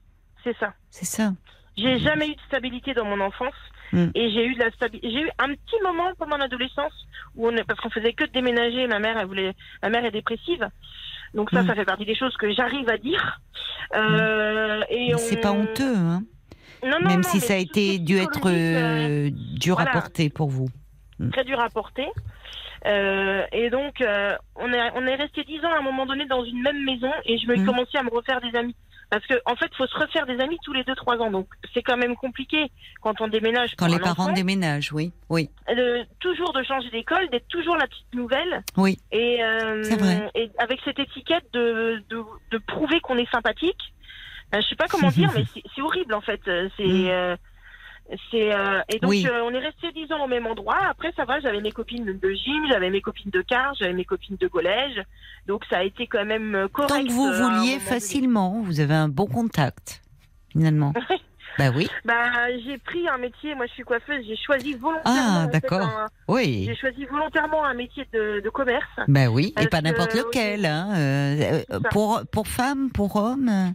C'est 0.44 0.56
ça. 0.58 0.72
C'est 0.90 1.04
ça. 1.04 1.32
J'ai 1.76 1.98
jamais 1.98 2.28
eu 2.28 2.34
de 2.34 2.40
stabilité 2.48 2.94
dans 2.94 3.04
mon 3.04 3.20
enfance. 3.20 3.54
Mm. 3.92 4.06
Et 4.14 4.30
j'ai 4.32 4.44
eu 4.46 4.54
de 4.54 4.58
la. 4.58 4.68
J'ai 5.02 5.20
eu 5.22 5.30
un 5.38 5.48
petit 5.54 5.82
moment 5.82 6.10
pendant 6.18 6.36
l'adolescence 6.36 6.92
où 7.36 7.48
on 7.48 7.54
parce 7.64 7.80
qu'on 7.80 7.88
faisait 7.90 8.12
que 8.12 8.24
de 8.24 8.32
déménager. 8.32 8.86
Ma 8.86 8.98
mère, 8.98 9.16
elle 9.16 9.26
voulait, 9.26 9.54
ma 9.82 9.88
mère 9.88 10.04
est 10.04 10.10
dépressive. 10.10 10.68
Donc 11.34 11.50
ça, 11.50 11.62
Mm. 11.62 11.66
ça 11.66 11.74
fait 11.74 11.84
partie 11.84 12.04
des 12.04 12.14
choses 12.14 12.36
que 12.36 12.52
j'arrive 12.52 12.88
à 12.88 12.96
dire. 12.98 13.40
Euh, 13.94 14.82
et 14.90 15.14
on... 15.14 15.18
C'est 15.18 15.36
pas 15.40 15.52
honteux, 15.52 15.94
hein, 15.96 16.22
Non, 16.84 16.98
non, 17.00 17.08
même 17.08 17.20
non, 17.20 17.28
si 17.28 17.40
ça 17.40 17.54
a 17.54 17.56
été 17.56 17.98
dû 17.98 18.18
être 18.18 18.46
euh, 18.48 19.28
euh, 19.28 19.30
dur 19.58 19.76
voilà. 19.76 19.90
à 19.90 19.92
porter 19.92 20.30
pour 20.30 20.48
vous. 20.48 20.68
très 21.32 21.44
dur 21.44 21.58
à 21.60 21.68
porter. 21.70 22.06
Euh, 22.86 23.42
et 23.52 23.70
donc, 23.70 24.02
on 24.56 24.72
est, 24.72 24.90
on 24.94 25.06
est 25.06 25.14
resté 25.16 25.42
dix 25.44 25.58
ans 25.64 25.72
à 25.74 25.78
un 25.78 25.82
moment 25.82 26.06
donné 26.06 26.26
dans 26.26 26.44
une 26.44 26.62
même 26.62 26.84
maison 26.84 27.10
et 27.24 27.38
je 27.38 27.46
me 27.48 27.56
Mhm. 27.56 27.66
commençais 27.66 27.98
à 27.98 28.02
me 28.02 28.10
refaire 28.10 28.40
des 28.40 28.56
amis. 28.56 28.76
Parce 29.10 29.26
que 29.26 29.34
en 29.46 29.56
fait, 29.56 29.74
faut 29.74 29.86
se 29.86 29.96
refaire 29.96 30.26
des 30.26 30.38
amis 30.40 30.58
tous 30.62 30.72
les 30.74 30.84
deux 30.84 30.94
trois 30.94 31.16
ans, 31.16 31.30
donc 31.30 31.46
c'est 31.72 31.82
quand 31.82 31.96
même 31.96 32.14
compliqué 32.16 32.70
quand 33.00 33.20
on 33.22 33.28
déménage. 33.28 33.70
Quand 33.78 33.86
les 33.86 33.98
parents 33.98 34.24
enfant. 34.24 34.32
déménagent, 34.34 34.92
oui, 34.92 35.12
oui, 35.30 35.48
Euh, 35.70 36.04
toujours 36.20 36.52
de 36.52 36.62
changer 36.62 36.90
d'école, 36.90 37.28
d'être 37.30 37.48
toujours 37.48 37.76
la 37.76 37.86
petite 37.86 38.12
nouvelle. 38.14 38.62
oui. 38.76 38.98
Et, 39.10 39.42
euh, 39.42 39.82
vrai. 39.98 40.30
et 40.34 40.50
avec 40.58 40.80
cette 40.84 40.98
étiquette 40.98 41.46
de, 41.54 42.02
de, 42.10 42.22
de 42.50 42.58
prouver 42.58 43.00
qu'on 43.00 43.16
est 43.16 43.30
sympathique. 43.30 43.80
Euh, 44.54 44.60
je 44.62 44.66
sais 44.68 44.76
pas 44.76 44.88
comment 44.88 45.08
dire, 45.10 45.30
mais 45.34 45.44
c'est- 45.54 45.62
c'est 45.74 45.80
horrible 45.82 46.12
en 46.14 46.20
fait. 46.20 46.40
Euh, 46.48 46.68
C'est 46.76 46.84
Mm. 46.86 47.06
euh, 47.08 47.36
c'est 48.30 48.54
euh, 48.54 48.80
et 48.88 48.98
donc 48.98 49.10
Oui. 49.10 49.26
euh, 49.30 49.42
on 49.44 49.50
est 49.50 49.58
resté 49.58 49.92
dix 49.92 50.10
ans 50.12 50.24
au 50.24 50.28
même 50.28 50.46
endroit. 50.46 50.78
Après 50.88 51.12
ça 51.16 51.24
va, 51.24 51.40
j'avais 51.40 51.60
mes 51.60 51.72
copines 51.72 52.04
de 52.18 52.30
gym, 52.30 52.64
j'avais 52.68 52.90
mes 52.90 53.00
copines 53.00 53.30
de 53.30 53.42
car, 53.42 53.74
j'avais 53.74 53.92
mes 53.92 54.04
copines 54.04 54.36
de 54.40 54.48
collège. 54.48 55.02
Donc 55.46 55.64
ça 55.70 55.78
a 55.78 55.82
été 55.84 56.06
quand 56.06 56.24
même 56.24 56.54
euh, 56.54 56.68
correct. 56.68 57.06
Que 57.06 57.12
vous 57.12 57.26
euh, 57.26 57.32
vouliez 57.42 57.74
donné. 57.74 57.80
facilement, 57.80 58.60
vous 58.62 58.80
avez 58.80 58.94
un 58.94 59.08
bon 59.08 59.26
contact, 59.26 60.02
finalement. 60.52 60.92
bah 61.58 61.70
oui, 61.74 61.88
Bah 62.04 62.30
j'ai 62.64 62.78
pris 62.78 63.06
un 63.08 63.18
métier. 63.18 63.54
Moi 63.54 63.66
je 63.66 63.72
suis 63.72 63.82
coiffeuse. 63.82 64.24
J'ai 64.26 64.36
choisi 64.36 64.74
volontairement. 64.74 65.20
Ah, 65.20 65.44
en 65.46 65.46
fait, 65.46 65.60
d'accord. 65.60 65.80
un- 65.82 66.06
oui. 66.28 66.64
J'ai 66.66 66.76
choisi 66.76 67.04
volontairement 67.04 67.64
un 67.64 67.74
métier 67.74 68.06
de, 68.12 68.40
de 68.40 68.48
commerce. 68.50 68.88
Ben 69.06 69.28
oui, 69.28 69.52
et 69.60 69.66
pas 69.66 69.80
n'importe 69.82 70.12
que, 70.12 70.18
lequel. 70.18 70.64
Hein. 70.66 70.94
euh, 70.96 71.62
pour, 71.90 72.22
pour 72.32 72.46
femmes, 72.48 72.90
pour 72.90 73.16
hommes, 73.16 73.74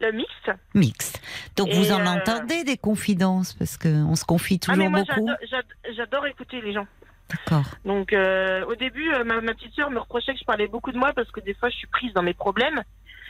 Le 0.00 0.12
mixte. 0.12 0.50
mixte. 0.74 1.20
Donc 1.56 1.68
Et, 1.68 1.74
vous 1.74 1.90
en 1.92 2.00
euh, 2.06 2.16
entendez 2.18 2.62
des 2.64 2.76
confidences, 2.76 3.54
parce 3.54 3.76
qu'on 3.76 4.14
se 4.14 4.24
confie 4.24 4.60
Ah 4.68 4.76
mais 4.76 4.84
toujours 4.86 4.90
moi 4.90 5.00
beaucoup. 5.00 5.26
j'adore- 5.26 5.48
j'ad- 5.50 5.94
j'adore 5.96 6.26
écouter 6.26 6.60
les 6.60 6.72
gens. 6.72 6.86
D'accord. 7.28 7.64
Donc 7.84 8.12
euh, 8.12 8.64
au 8.66 8.74
début, 8.74 9.12
euh, 9.12 9.24
ma, 9.24 9.40
ma 9.40 9.52
petite 9.54 9.74
sœur 9.74 9.90
me 9.90 9.98
reprochait 9.98 10.32
que 10.32 10.38
je 10.40 10.44
parlais 10.44 10.68
beaucoup 10.68 10.92
de 10.92 10.98
moi 10.98 11.12
parce 11.12 11.30
que 11.30 11.40
des 11.40 11.52
fois 11.54 11.68
je 11.68 11.76
suis 11.76 11.86
prise 11.88 12.12
dans 12.14 12.22
mes 12.22 12.32
problèmes. 12.34 12.82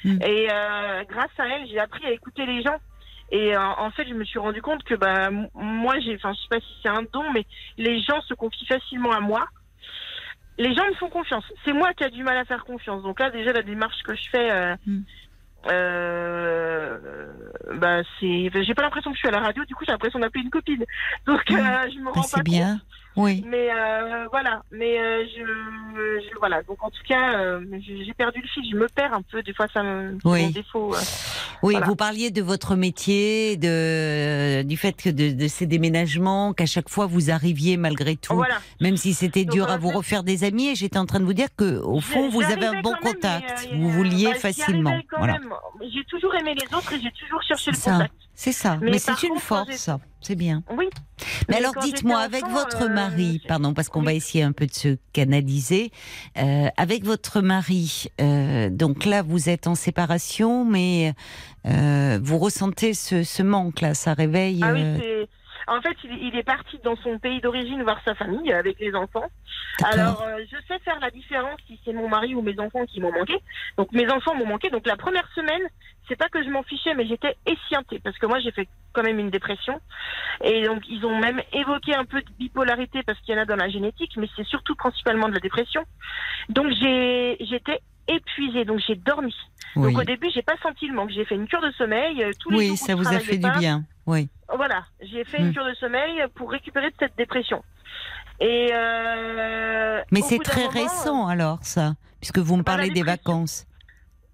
Mm. 0.04 0.22
Et 0.22 0.48
euh, 0.52 1.02
grâce 1.08 1.30
à 1.38 1.46
elle, 1.48 1.66
j'ai 1.68 1.80
appris 1.80 2.04
à 2.06 2.12
écouter 2.12 2.46
les 2.46 2.62
gens. 2.62 2.76
Et 3.30 3.54
en 3.58 3.90
fait, 3.90 4.08
je 4.08 4.14
me 4.14 4.24
suis 4.24 4.38
rendu 4.38 4.62
compte 4.62 4.82
que 4.84 4.94
bah 4.94 5.28
moi, 5.54 5.98
j'ai, 6.00 6.14
enfin, 6.14 6.32
je 6.32 6.40
sais 6.40 6.48
pas 6.48 6.60
si 6.60 6.72
c'est 6.82 6.88
un 6.88 7.02
don, 7.12 7.30
mais 7.34 7.44
les 7.76 8.00
gens 8.00 8.22
se 8.22 8.32
confient 8.32 8.64
facilement 8.66 9.12
à 9.12 9.20
moi. 9.20 9.46
Les 10.56 10.74
gens 10.74 10.86
me 10.88 10.94
font 10.94 11.10
confiance. 11.10 11.44
C'est 11.64 11.74
moi 11.74 11.92
qui 11.92 12.04
a 12.04 12.08
du 12.08 12.22
mal 12.24 12.38
à 12.38 12.44
faire 12.46 12.64
confiance. 12.64 13.02
Donc 13.02 13.20
là, 13.20 13.30
déjà 13.30 13.52
la 13.52 13.60
démarche 13.62 14.02
que 14.02 14.14
je 14.14 14.28
fais, 14.30 14.50
euh, 14.50 14.76
Mm. 14.86 15.00
Euh, 15.66 16.98
bah 17.74 18.02
c'est, 18.20 18.50
j'ai 18.62 18.74
pas 18.74 18.82
l'impression 18.82 19.10
que 19.10 19.16
je 19.16 19.20
suis 19.20 19.28
à 19.28 19.32
la 19.32 19.40
radio. 19.40 19.64
Du 19.64 19.74
coup, 19.74 19.84
j'ai 19.84 19.92
l'impression 19.92 20.18
d'appeler 20.18 20.44
une 20.44 20.50
copine. 20.50 20.84
Donc 21.26 21.50
euh, 21.50 21.90
je 21.90 21.98
me 21.98 22.10
Ben, 22.12 22.22
rends 22.22 22.28
pas 22.28 22.42
c'est 22.42 22.42
bien. 22.42 22.80
Oui. 23.18 23.44
mais 23.46 23.68
euh, 23.70 24.26
voilà, 24.30 24.62
mais 24.70 24.98
euh, 24.98 25.24
je, 25.26 25.42
je- 26.22 26.38
voilà. 26.38 26.62
Donc 26.62 26.78
en 26.82 26.90
tout 26.90 27.02
cas, 27.06 27.34
euh, 27.38 27.60
j'ai 27.80 28.14
perdu 28.14 28.40
le 28.40 28.48
fil. 28.48 28.62
Je 28.70 28.76
me 28.76 28.86
perds 28.88 29.12
un 29.12 29.22
peu. 29.22 29.42
Des 29.42 29.52
fois, 29.52 29.66
ça 29.74 29.82
me 29.82 30.16
Oui. 30.24 30.42
mon 30.44 30.50
défaut. 30.50 30.94
Oui, 31.62 31.72
Voilà. 31.74 31.86
vous 31.86 31.96
parliez 31.96 32.30
de 32.30 32.40
votre 32.40 32.76
métier, 32.76 33.56
de, 33.56 34.62
du 34.62 34.76
fait 34.76 34.92
que 34.92 35.10
de, 35.10 35.32
de 35.32 35.48
ces 35.48 35.66
déménagements, 35.66 36.52
qu'à 36.52 36.66
chaque 36.66 36.88
fois 36.88 37.06
vous 37.06 37.30
arriviez 37.30 37.76
malgré 37.76 38.14
tout, 38.16 38.34
Voilà. 38.36 38.58
même 38.80 38.96
si 38.96 39.12
c'était 39.14 39.44
dur 39.44 39.68
à 39.68 39.76
vous 39.76 39.90
refaire 39.90 40.22
des 40.22 40.44
amis. 40.44 40.68
Et 40.68 40.74
j'étais 40.76 40.98
en 40.98 41.06
train 41.06 41.18
de 41.20 41.24
vous 41.24 41.34
dire 41.34 41.48
que, 41.56 41.80
au 41.82 42.00
fond, 42.00 42.28
vous 42.30 42.42
avez 42.42 42.66
un 42.66 42.80
bon 42.80 42.94
contact. 43.02 43.68
mais, 43.72 43.76
euh, 43.76 43.80
vous 43.80 43.90
vouliez 43.90 44.26
bah, 44.32 44.34
facilement. 44.34 44.96
Voilà. 45.16 45.32
même. 45.40 45.52
J'ai 45.92 46.04
toujours 46.04 46.34
aimé 46.36 46.54
les 46.54 46.66
autres 46.76 46.92
et 46.92 47.00
j'ai 47.02 47.10
toujours 47.20 47.42
cherché 47.42 47.72
le 47.72 47.76
ça. 47.76 47.90
contact. 47.92 48.12
C'est 48.40 48.52
ça. 48.52 48.78
Mais, 48.80 48.92
Mais 48.92 48.98
c'est 49.00 49.20
une 49.24 49.30
contre, 49.30 49.42
force. 49.42 49.90
C'est 50.20 50.36
bien. 50.36 50.62
Oui. 50.76 50.88
Mais, 51.48 51.56
alors, 51.56 51.74
dites-moi, 51.82 52.20
avec 52.20 52.44
enfant, 52.44 52.54
votre 52.54 52.82
euh, 52.84 52.88
mari, 52.88 53.42
pardon, 53.48 53.74
parce 53.74 53.88
qu'on 53.88 53.98
oui. 53.98 54.06
va 54.06 54.14
essayer 54.14 54.44
un 54.44 54.52
peu 54.52 54.66
de 54.66 54.72
se 54.74 54.96
canaliser, 55.12 55.90
euh, 56.38 56.68
avec 56.76 57.04
votre 57.04 57.40
mari, 57.40 58.06
euh, 58.20 58.70
donc 58.70 59.06
là, 59.06 59.22
vous 59.22 59.48
êtes 59.48 59.66
en 59.66 59.74
séparation, 59.74 60.64
mais 60.64 61.14
euh, 61.66 62.20
vous 62.22 62.38
ressentez 62.38 62.94
ce, 62.94 63.24
ce 63.24 63.42
manque-là, 63.42 63.94
ça 63.94 64.14
réveille. 64.14 64.60
Ah 64.62 64.72
oui, 64.72 64.82
euh. 64.84 65.26
En 65.68 65.80
fait, 65.82 65.96
il, 66.04 66.12
il 66.28 66.36
est 66.36 66.42
parti 66.42 66.78
dans 66.82 66.96
son 66.96 67.18
pays 67.18 67.40
d'origine 67.40 67.82
voir 67.82 68.00
sa 68.04 68.14
famille 68.14 68.52
avec 68.52 68.78
les 68.80 68.94
enfants. 68.94 69.26
Alors, 69.84 70.22
euh, 70.22 70.38
je 70.50 70.56
sais 70.66 70.78
faire 70.80 70.98
la 71.00 71.10
différence 71.10 71.58
si 71.66 71.78
c'est 71.84 71.92
mon 71.92 72.08
mari 72.08 72.34
ou 72.34 72.42
mes 72.42 72.58
enfants 72.58 72.84
qui 72.86 73.00
m'ont 73.00 73.12
manqué. 73.12 73.36
Donc, 73.76 73.92
mes 73.92 74.10
enfants 74.10 74.34
m'ont 74.34 74.46
manqué. 74.46 74.70
Donc, 74.70 74.86
la 74.86 74.96
première 74.96 75.28
semaine, 75.34 75.62
c'est 76.08 76.16
pas 76.16 76.28
que 76.28 76.42
je 76.42 76.48
m'en 76.48 76.62
fichais, 76.62 76.94
mais 76.94 77.06
j'étais 77.06 77.36
esciintée 77.46 78.00
parce 78.02 78.16
que 78.18 78.26
moi, 78.26 78.40
j'ai 78.40 78.50
fait 78.50 78.66
quand 78.92 79.02
même 79.02 79.18
une 79.18 79.30
dépression. 79.30 79.80
Et 80.42 80.64
donc, 80.66 80.82
ils 80.88 81.04
ont 81.04 81.18
même 81.18 81.40
évoqué 81.52 81.94
un 81.94 82.04
peu 82.04 82.20
de 82.22 82.28
bipolarité 82.38 83.02
parce 83.02 83.18
qu'il 83.20 83.34
y 83.34 83.38
en 83.38 83.42
a 83.42 83.44
dans 83.44 83.56
la 83.56 83.68
génétique, 83.68 84.12
mais 84.16 84.28
c'est 84.36 84.46
surtout 84.46 84.74
principalement 84.74 85.28
de 85.28 85.34
la 85.34 85.40
dépression. 85.40 85.84
Donc, 86.48 86.68
j'ai, 86.80 87.36
j'étais 87.40 87.80
épuisée. 88.08 88.64
Donc, 88.64 88.80
j'ai 88.86 88.94
dormi. 88.96 89.34
oui, 89.76 89.92
Donc, 89.92 90.00
au 90.02 90.04
début, 90.04 90.28
j'ai 90.34 90.42
pas 90.42 90.56
senti 90.62 90.88
le 90.88 90.94
manque. 90.94 91.10
J'ai 91.10 91.24
fait 91.26 91.34
une 91.34 91.46
cure 91.46 91.60
de 91.60 91.70
sommeil. 91.72 92.22
euh, 92.24 92.30
Tous 92.40 92.50
les 92.50 92.56
jours 92.68 92.70
oui 92.72 92.76
ça 92.78 92.94
vous 92.94 93.06
a 93.08 93.20
fait 93.20 93.36
du 93.36 93.50
bien. 93.60 93.84
Oui. 94.08 94.28
Voilà, 94.56 94.84
j'ai 95.02 95.22
fait 95.24 95.38
une 95.38 95.52
cure 95.52 95.66
de 95.66 95.74
sommeil 95.74 96.24
pour 96.34 96.50
récupérer 96.50 96.88
de 96.88 96.94
cette 96.98 97.16
dépression. 97.18 97.62
Et 98.40 98.70
euh, 98.72 100.00
Mais 100.10 100.22
c'est 100.22 100.38
très 100.38 100.62
moment, 100.64 100.72
récent 100.72 101.26
alors, 101.26 101.58
ça, 101.62 101.94
puisque 102.20 102.38
vous 102.38 102.56
me 102.56 102.62
Bah, 102.62 102.72
la 102.72 102.78
parlez 102.78 102.90
des 102.90 103.02
vacances. 103.02 103.66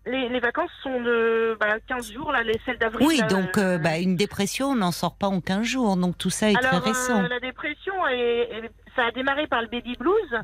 euh, 0.06 0.10
Les, 0.12 0.28
les 0.28 0.38
vacances 0.40 0.70
sont 0.82 1.00
de 1.00 1.56
bah, 1.58 1.78
15 1.88 2.12
jours, 2.12 2.30
là, 2.30 2.42
les 2.44 2.60
celles 2.64 2.78
d'avril. 2.78 3.04
Oui, 3.06 3.20
donc 3.28 3.58
euh, 3.58 3.74
euh, 3.74 3.78
bah, 3.78 3.98
une 3.98 4.14
dépression, 4.14 4.68
on 4.68 4.74
n'en 4.76 4.92
sort 4.92 5.16
pas 5.16 5.26
en 5.28 5.40
15 5.40 5.66
jours, 5.66 5.96
donc 5.96 6.16
tout 6.18 6.30
ça 6.30 6.50
est 6.50 6.56
alors, 6.56 6.80
très 6.82 6.90
récent. 6.92 7.24
euh, 7.24 7.28
la 7.28 7.40
dépression, 7.40 8.06
est- 8.06 8.48
est- 8.52 8.70
ça 8.94 9.06
a 9.06 9.10
démarré 9.10 9.46
par 9.48 9.60
le 9.62 9.66
baby 9.68 9.96
blues, 9.98 10.40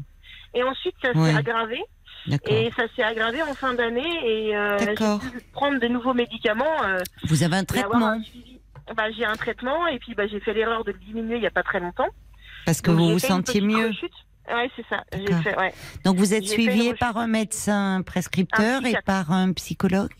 et 0.55 0.65
ensuite 0.65 0.97
ça 1.03 1.13
s'est 1.13 1.37
aggravé, 1.37 1.81
et 2.49 2.71
ça 2.77 2.85
s'est 2.97 3.03
aggravé 3.05 3.43
en 3.43 3.55
fin 3.55 3.75
d'année, 3.75 4.11
et 4.25 4.57
euh, 4.57 4.79
j'ai 4.79 4.87
dû 5.31 5.41
prendre 5.53 5.79
de 5.79 5.87
nouveaux 5.87 6.15
médicaments. 6.15 6.83
euh, 6.83 6.99
Vous 7.25 7.45
avez 7.45 7.57
un 7.57 7.65
traitement, 7.65 8.07
un 8.09 8.23
suivi. 8.23 8.60
Bah, 8.97 9.11
j'ai 9.13 9.25
un 9.25 9.37
traitement, 9.37 9.87
et 9.87 9.99
puis 9.99 10.15
bah, 10.15 10.27
j'ai 10.27 10.41
fait 10.41 10.53
l'erreur 10.55 10.85
de 10.85 10.93
le 10.93 10.99
diminuer 10.99 11.37
il 11.37 11.41
n'y 11.41 11.47
a 11.47 11.51
pas 11.51 11.63
très 11.63 11.81
longtemps. 11.81 12.09
parce 12.67 12.81
que 12.81 12.91
Donc, 12.91 12.99
vous 13.01 13.13
vous 13.13 13.19
sentiez 13.19 13.61
mieux. 13.61 13.91
Ouais, 14.53 14.69
c'est 14.75 14.85
ça. 14.89 15.05
Fait, 15.43 15.57
ouais. 15.59 15.73
Donc 16.05 16.17
vous 16.17 16.35
êtes 16.35 16.45
suivi 16.47 16.93
par 16.95 17.17
un 17.17 17.29
médecin 17.29 18.03
prescripteur 18.03 18.81
Un 18.83 18.85
et 18.85 18.97
par 19.05 19.31
un 19.31 19.53
psychologue? 19.53 20.11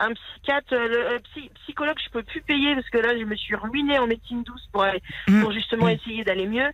Un 0.00 0.12
psychiatre, 0.14 0.72
euh, 0.74 0.86
le 0.88 1.06
euh, 1.14 1.18
psy- 1.34 1.50
psychologue, 1.64 1.96
je 2.04 2.10
peux 2.10 2.22
plus 2.22 2.40
payer 2.42 2.76
parce 2.76 2.88
que 2.88 2.98
là, 2.98 3.18
je 3.18 3.24
me 3.24 3.34
suis 3.34 3.56
ruinée 3.56 3.98
en 3.98 4.06
médecine 4.06 4.44
douce 4.44 4.68
pour, 4.72 4.84
aller- 4.84 5.02
Mm. 5.26 5.40
pour 5.42 5.50
justement 5.50 5.86
Mm. 5.86 5.90
essayer 5.90 6.22
d'aller 6.24 6.46
mieux. 6.46 6.70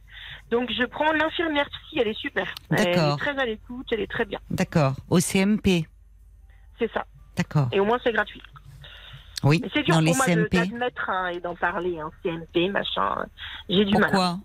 Donc, 0.51 0.71
je 0.71 0.85
prends 0.85 1.11
l'infirmière 1.13 1.67
psy, 1.71 1.99
elle 2.01 2.09
est 2.09 2.19
super. 2.21 2.55
Elle 2.71 2.85
D'accord. 2.85 3.15
est 3.15 3.17
très 3.17 3.39
à 3.39 3.47
l'écoute, 3.47 3.87
elle 3.93 4.01
est 4.01 4.11
très 4.11 4.27
bien. 4.27 4.41
D'accord. 4.51 4.97
Au 5.09 5.21
CMP. 5.21 5.87
C'est 6.79 6.93
ça. 6.93 7.07
D'accord. 7.37 7.69
Et 7.73 7.81
au 7.81 7.87
moins, 7.87 7.99
c'est 8.05 8.13
gratuit. 8.13 8.43
Oui. 9.45 9.63
C'est 9.73 9.83
dur 9.83 9.95
Dans 9.95 10.01
pour 10.01 10.07
les 10.07 10.15
moi 10.15 10.25
CMP. 10.27 10.57
d'admettre 10.57 11.11
hein, 11.11 11.29
et 11.29 11.41
d'en 11.41 11.55
parler, 11.55 11.99
hein, 12.01 12.11
CMP, 12.23 12.71
machin. 12.71 13.27
J'ai 13.69 13.85
du 13.85 13.93
mal. 13.95 14.11
Pourquoi? 14.11 14.39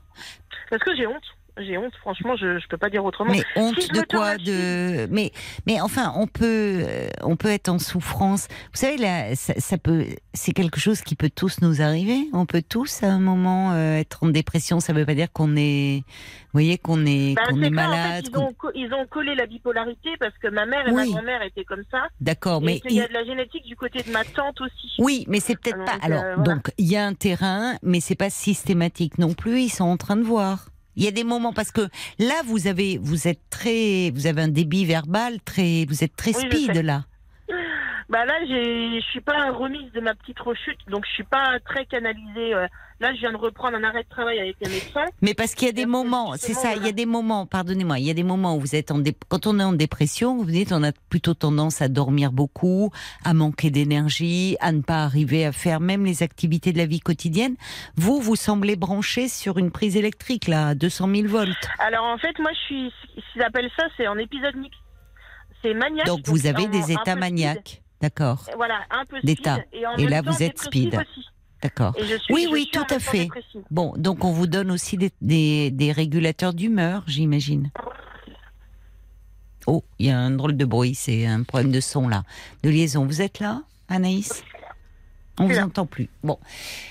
Parce 0.69 0.83
que 0.83 0.95
j'ai 0.95 1.07
honte. 1.07 1.23
J'ai 1.57 1.77
honte, 1.77 1.93
franchement, 2.01 2.35
je, 2.35 2.59
je 2.59 2.67
peux 2.67 2.77
pas 2.77 2.89
dire 2.89 3.03
autrement. 3.03 3.31
Mais 3.31 3.43
honte 3.55 3.79
Si 3.81 3.89
de 3.89 4.01
quoi 4.01 4.37
De 4.37 5.07
mais 5.11 5.31
mais 5.67 5.81
enfin 5.81 6.13
on 6.15 6.27
peut 6.27 6.83
euh, 6.87 7.09
on 7.23 7.35
peut 7.35 7.49
être 7.49 7.69
en 7.69 7.79
souffrance. 7.79 8.47
Vous 8.73 8.79
savez 8.79 8.97
là 8.97 9.35
ça, 9.35 9.53
ça 9.57 9.77
peut 9.77 10.05
c'est 10.33 10.51
quelque 10.53 10.79
chose 10.79 11.01
qui 11.01 11.15
peut 11.15 11.29
tous 11.33 11.61
nous 11.61 11.81
arriver. 11.81 12.17
On 12.33 12.45
peut 12.45 12.61
tous 12.67 13.03
à 13.03 13.07
un 13.07 13.19
moment 13.19 13.71
euh, 13.73 13.95
être 13.97 14.23
en 14.23 14.27
dépression. 14.29 14.79
Ça 14.79 14.93
veut 14.93 15.05
pas 15.05 15.15
dire 15.15 15.31
qu'on 15.31 15.55
est 15.57 16.03
vous 16.51 16.53
voyez 16.53 16.77
qu'on 16.77 17.05
est 17.05 17.35
Bah, 17.35 17.43
qu'on 17.49 17.59
c'est 17.59 17.67
est 17.67 17.71
clair, 17.71 17.89
en 17.89 17.91
fait, 17.93 17.97
malade. 17.99 18.25
ils, 18.31 18.37
ont, 18.37 18.53
co- 18.53 18.71
ils 18.73 18.93
ont 18.93 19.05
collé 19.05 19.35
la 19.35 19.45
bipolarité 19.45 20.09
parce 20.19 20.35
que 20.39 20.47
ma 20.47 20.65
mère 20.65 20.87
et 20.87 20.91
Oui. 20.91 20.95
ma 20.95 21.05
grand-mère 21.05 21.41
étaient 21.43 21.63
comme 21.65 21.83
ça. 21.91 22.07
D'accord, 22.21 22.61
mais 22.61 22.79
qu'il 22.79 22.93
y 22.93 23.01
a 23.01 23.07
de 23.07 23.13
la 23.13 23.23
génétique 23.23 23.65
du 23.65 23.75
côté 23.75 24.01
de 24.01 24.11
ma 24.11 24.23
tante 24.23 24.59
aussi. 24.61 24.93
Oui, 24.97 25.25
mais 25.27 25.39
c'est 25.39 25.55
peut-être 25.59 25.77
Donc, 25.77 25.85
pas. 25.85 25.93
euh, 25.95 25.99
Alors, 26.01 26.23
voilà. 26.37 26.43
donc, 26.55 26.71
il 26.79 26.87
y 26.89 26.95
a 26.97 27.05
un 27.05 27.13
terrain, 27.13 27.75
mais 27.83 27.99
c'est 27.99 28.15
pas 28.15 28.29
systématique 28.31 29.17
non 29.19 29.33
plus. 29.33 29.61
Ils 29.61 29.69
sont 29.69 29.83
en 29.85 29.97
train 29.97 30.15
de 30.15 30.23
voir. 30.23 30.65
Il 30.99 31.05
y 31.05 31.07
a 31.07 31.11
des 31.11 31.23
moments 31.23 31.53
parce 31.53 31.71
que 31.71 31.87
là, 32.19 32.41
vous 32.45 32.67
avez, 32.67 32.97
vous 33.01 33.29
êtes 33.29 33.39
très, 33.49 34.11
vous 34.13 34.27
avez 34.27 34.41
un 34.41 34.49
débit 34.49 34.83
verbal 34.83 35.39
très, 35.45 35.85
vous 35.87 36.03
êtes 36.03 36.13
très 36.17 36.35
Oui, 36.35 36.43
speed 36.45 36.75
là. 36.83 37.05
Bah 38.09 38.25
là, 38.25 38.33
j'ai- 38.47 38.99
je 38.99 39.05
suis 39.11 39.21
pas 39.21 39.51
remise 39.51 39.91
de 39.91 39.99
ma 40.01 40.15
petite 40.15 40.39
rechute, 40.39 40.79
donc 40.89 41.05
je 41.05 41.11
suis 41.13 41.23
pas 41.23 41.59
très 41.63 41.85
canalisée. 41.85 42.55
euh. 42.55 42.67
Là, 43.01 43.13
je 43.13 43.19
viens 43.19 43.31
de 43.31 43.37
reprendre 43.37 43.77
un 43.77 43.83
arrêt 43.85 44.03
de 44.03 44.09
travail 44.09 44.39
avec 44.39 44.57
un 44.65 44.69
médecin. 44.69 45.05
Mais 45.21 45.33
parce 45.33 45.55
qu'il 45.55 45.67
y 45.67 45.69
a 45.69 45.73
des 45.73 45.85
moments, 45.85 46.33
c'est 46.35 46.53
ça, 46.53 46.75
il 46.75 46.83
y 46.85 46.89
a 46.89 46.91
des 46.91 47.05
moments, 47.05 47.45
pardonnez-moi, 47.45 47.97
il 47.99 48.05
y 48.05 48.09
a 48.09 48.13
des 48.13 48.23
moments 48.23 48.57
où 48.57 48.59
vous 48.59 48.75
êtes 48.75 48.91
en 48.91 48.97
dé- 48.97 49.15
quand 49.29 49.47
on 49.47 49.57
est 49.59 49.63
en 49.63 49.71
dépression, 49.71 50.35
vous 50.37 50.43
dites 50.51 50.73
on 50.73 50.83
a 50.83 50.91
plutôt 51.09 51.33
tendance 51.33 51.81
à 51.81 51.87
dormir 51.87 52.33
beaucoup, 52.33 52.91
à 53.23 53.33
manquer 53.33 53.69
d'énergie, 53.69 54.57
à 54.59 54.73
ne 54.73 54.81
pas 54.81 55.03
arriver 55.05 55.45
à 55.45 55.53
faire 55.53 55.79
même 55.79 56.03
les 56.03 56.23
activités 56.23 56.73
de 56.73 56.77
la 56.77 56.87
vie 56.87 56.99
quotidienne. 56.99 57.55
Vous, 57.95 58.19
vous 58.19 58.35
semblez 58.35 58.75
branché 58.75 59.29
sur 59.29 59.59
une 59.59 59.71
prise 59.71 59.95
électrique 59.95 60.47
là, 60.49 60.69
à 60.69 60.75
200 60.75 61.07
000 61.13 61.27
volts. 61.29 61.69
Alors 61.77 62.03
en 62.05 62.17
fait, 62.17 62.37
moi, 62.39 62.51
je 62.53 62.59
suis, 62.65 62.91
ce 63.15 63.33
qu'ils 63.33 63.43
appellent 63.43 63.71
ça, 63.79 63.85
c'est 63.95 64.07
en 64.07 64.17
épisode 64.17 64.55
mixte. 64.57 64.79
C'est 65.61 65.73
maniaque. 65.73 66.05
Donc 66.07 66.21
vous 66.25 66.47
avez 66.47 66.67
des 66.67 66.91
états 66.91 67.15
maniaques. 67.15 67.81
D'accord, 68.01 68.45
Voilà, 68.55 68.79
un 68.91 69.05
peu 69.05 69.17
speed. 69.17 69.25
D'état. 69.37 69.57
Et, 69.73 69.85
en 69.85 69.95
Et 69.97 70.03
même 70.03 70.09
là, 70.09 70.21
temps 70.23 70.31
vous 70.31 70.41
êtes 70.43 70.57
speed. 70.57 70.95
aussi. 70.95 71.25
d'accord. 71.61 71.93
Oui, 72.29 72.47
oui, 72.51 72.69
tout 72.71 72.85
à 72.89 72.99
fait. 72.99 73.23
dépressive. 73.25 73.61
Bon, 73.69 73.93
donc 73.97 74.23
on 74.23 74.31
vous 74.31 74.47
donne 74.47 74.71
aussi 74.71 74.95
des, 74.97 75.11
des, 75.21 75.69
des 75.71 75.91
régulateurs 75.91 76.53
d'humeur, 76.53 77.03
j'imagine. 77.07 77.71
Oh, 79.67 79.83
il 79.99 80.07
y 80.07 80.09
a 80.09 80.17
un 80.17 80.31
drôle 80.31 80.55
de 80.55 80.65
bruit, 80.65 80.95
c'est 80.95 81.25
un 81.25 81.43
problème 81.43 81.71
de 81.71 81.79
son 81.81 82.07
là, 82.07 82.23
de 82.63 82.69
liaison. 82.69 83.05
Vous 83.05 83.21
êtes 83.21 83.39
là, 83.39 83.63
Anaïs? 83.89 84.43
On 85.37 85.45
vous 85.45 85.59
entend 85.59 85.85
plus. 85.85 86.09
Bon, 86.23 86.39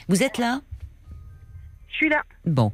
vous 0.09 0.23
êtes 0.23 0.39
là? 0.39 0.61
Je 1.89 1.95
suis 1.97 2.09
là. 2.11 2.23
Bon, 2.45 2.71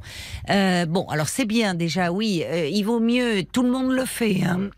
Euh, 0.49 0.85
bon, 0.85 1.05
alors 1.07 1.27
c'est 1.29 1.45
bien 1.45 1.73
déjà, 1.73 2.11
oui. 2.11 2.43
euh, 2.45 2.67
il 2.67 2.83
vaut 2.83 2.99
mieux, 2.99 3.43
tout 3.43 3.63
le 3.63 3.71
monde 3.71 3.91
le 3.91 4.05
fait. 4.05 4.43
hein. 4.43 4.69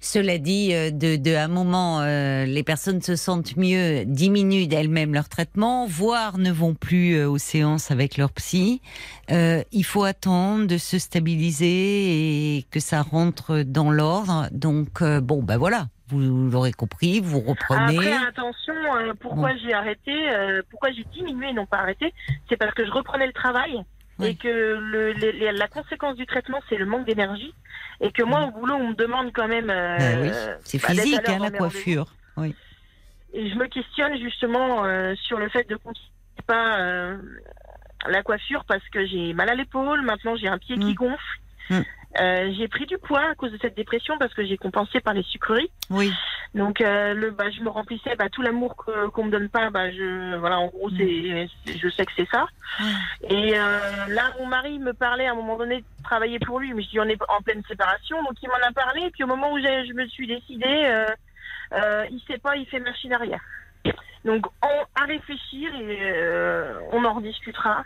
Cela 0.00 0.38
dit, 0.38 0.70
euh, 0.72 0.90
de, 0.90 1.16
de 1.16 1.34
à 1.34 1.44
un 1.44 1.48
moment, 1.48 2.00
euh, 2.00 2.46
les 2.46 2.62
personnes 2.62 3.02
se 3.02 3.16
sentent 3.16 3.56
mieux, 3.56 4.04
diminuent 4.06 4.66
d'elles-mêmes 4.66 5.12
leur 5.12 5.28
traitement, 5.28 5.86
voire 5.86 6.38
ne 6.38 6.50
vont 6.50 6.74
plus 6.74 7.16
euh, 7.16 7.28
aux 7.28 7.38
séances 7.38 7.90
avec 7.90 8.16
leur 8.16 8.32
psy. 8.32 8.80
Euh, 9.30 9.62
il 9.72 9.84
faut 9.84 10.04
attendre 10.04 10.66
de 10.66 10.78
se 10.78 10.98
stabiliser 10.98 12.56
et 12.56 12.62
que 12.70 12.80
ça 12.80 13.02
rentre 13.02 13.62
dans 13.62 13.90
l'ordre. 13.90 14.48
Donc 14.52 15.02
euh, 15.02 15.20
bon, 15.20 15.42
ben 15.42 15.58
voilà, 15.58 15.88
vous 16.08 16.18
l'aurez 16.18 16.72
compris, 16.72 17.20
vous 17.20 17.40
reprenez. 17.40 17.98
Après, 17.98 18.26
attention, 18.26 18.74
euh, 18.96 19.12
pourquoi 19.20 19.54
j'ai 19.56 19.74
arrêté, 19.74 20.12
euh, 20.32 20.62
pourquoi 20.70 20.90
j'ai 20.92 21.04
diminué 21.12 21.50
et 21.50 21.52
non 21.52 21.66
pas 21.66 21.78
arrêté, 21.78 22.14
c'est 22.48 22.56
parce 22.56 22.72
que 22.72 22.86
je 22.86 22.90
reprenais 22.90 23.26
le 23.26 23.32
travail 23.34 23.82
Oui. 24.20 24.28
et 24.28 24.34
que 24.36 24.48
le, 24.48 25.12
les- 25.12 25.32
les- 25.32 25.52
la 25.52 25.68
conséquence 25.68 26.16
du 26.16 26.26
traitement, 26.26 26.60
c'est 26.68 26.76
le 26.76 26.86
manque 26.86 27.06
d'énergie. 27.06 27.54
Et 28.00 28.12
que 28.12 28.22
moi, 28.22 28.44
au 28.44 28.50
boulot, 28.52 28.74
on 28.74 28.88
me 28.88 28.94
demande 28.94 29.30
quand 29.32 29.48
même. 29.48 29.68
euh, 29.70 29.96
Ben 29.98 30.20
oui, 30.22 30.30
c'est 30.64 30.80
bah, 30.82 30.88
physique, 30.88 31.28
hein, 31.28 31.38
la 31.40 31.50
coiffure. 31.50 32.06
Oui. 32.36 32.54
Et 33.32 33.48
je 33.50 33.54
me 33.56 33.66
questionne 33.66 34.16
justement 34.18 34.84
euh, 34.84 35.14
sur 35.16 35.38
le 35.38 35.48
fait 35.48 35.68
de 35.68 35.76
continuer 35.76 36.06
pas 36.46 36.80
euh, 36.80 37.16
la 38.08 38.22
coiffure 38.22 38.64
parce 38.66 38.82
que 38.88 39.06
j'ai 39.06 39.34
mal 39.34 39.48
à 39.50 39.54
l'épaule, 39.54 40.00
maintenant 40.02 40.34
j'ai 40.36 40.48
un 40.48 40.58
pied 40.58 40.76
qui 40.78 40.92
Mm. 40.92 40.94
gonfle. 40.94 41.40
Mm. 41.70 41.80
Euh, 42.20 42.52
j'ai 42.58 42.66
pris 42.66 42.86
du 42.86 42.98
poids 42.98 43.20
à 43.30 43.34
cause 43.36 43.52
de 43.52 43.58
cette 43.58 43.76
dépression 43.76 44.18
parce 44.18 44.34
que 44.34 44.44
j'ai 44.44 44.56
compensé 44.56 45.00
par 45.00 45.14
les 45.14 45.22
sucreries. 45.22 45.70
Oui. 45.90 46.12
Donc 46.54 46.80
euh, 46.80 47.14
le 47.14 47.30
bah, 47.30 47.50
je 47.50 47.60
me 47.62 47.68
remplissais 47.68 48.16
bah, 48.16 48.28
tout 48.28 48.42
l'amour 48.42 48.74
que- 48.74 49.06
qu'on 49.10 49.24
me 49.26 49.30
donne 49.30 49.48
pas 49.48 49.70
bah 49.70 49.92
je 49.92 50.34
voilà 50.34 50.58
en 50.58 50.66
gros 50.66 50.90
c'est 50.90 51.46
je 51.66 51.88
sais 51.88 52.04
que 52.04 52.10
c'est 52.16 52.28
ça. 52.28 52.48
Et 53.28 53.56
euh, 53.56 54.06
là 54.08 54.32
mon 54.40 54.46
mari 54.46 54.80
me 54.80 54.92
parlait 54.92 55.28
à 55.28 55.30
un 55.30 55.34
moment 55.36 55.56
donné 55.56 55.82
de 55.82 55.84
travailler 56.02 56.40
pour 56.40 56.58
lui 56.58 56.74
mais 56.74 56.82
je 56.82 56.88
dis 56.90 56.98
on 56.98 57.04
est 57.04 57.22
en 57.28 57.40
pleine 57.42 57.62
séparation 57.68 58.20
donc 58.24 58.34
il 58.42 58.48
m'en 58.48 58.54
a 58.68 58.72
parlé 58.72 59.02
et 59.02 59.10
puis 59.10 59.22
au 59.22 59.28
moment 59.28 59.52
où 59.52 59.60
j'ai- 59.60 59.86
je 59.86 59.92
me 59.92 60.08
suis 60.08 60.26
décidée 60.26 61.06
il 62.10 62.20
sait 62.26 62.38
pas 62.38 62.56
il 62.56 62.66
fait 62.66 62.80
machine 62.80 63.12
arrière. 63.12 63.40
Donc 64.24 64.44
on, 64.64 65.00
à 65.00 65.04
réfléchir 65.06 65.72
et 65.76 66.12
on 66.90 67.04
en 67.04 67.14
rediscutera. 67.14 67.84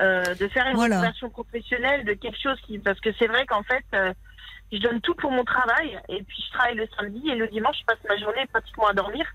Euh, 0.00 0.34
de 0.36 0.46
faire 0.48 0.66
une 0.68 0.76
Voilà. 0.76 1.10
professionnelle 1.32 2.04
de 2.04 2.12
quelque 2.12 2.38
chose 2.40 2.56
qui 2.66 2.78
parce 2.78 3.00
que 3.00 3.10
c'est 3.18 3.26
vrai 3.26 3.44
qu'en 3.46 3.62
fait 3.64 3.84
euh, 3.94 4.12
je 4.70 4.78
donne 4.78 5.00
tout 5.00 5.14
pour 5.14 5.30
mon 5.32 5.44
travail 5.44 5.98
et 6.08 6.22
puis 6.22 6.36
je 6.46 6.52
travaille 6.56 6.76
le 6.76 6.86
samedi 6.96 7.20
et 7.28 7.34
le 7.34 7.48
dimanche 7.48 7.76
je 7.80 7.84
passe 7.84 7.98
ma 8.08 8.16
journée 8.16 8.46
pratiquement 8.52 8.86
à 8.86 8.92
dormir 8.92 9.26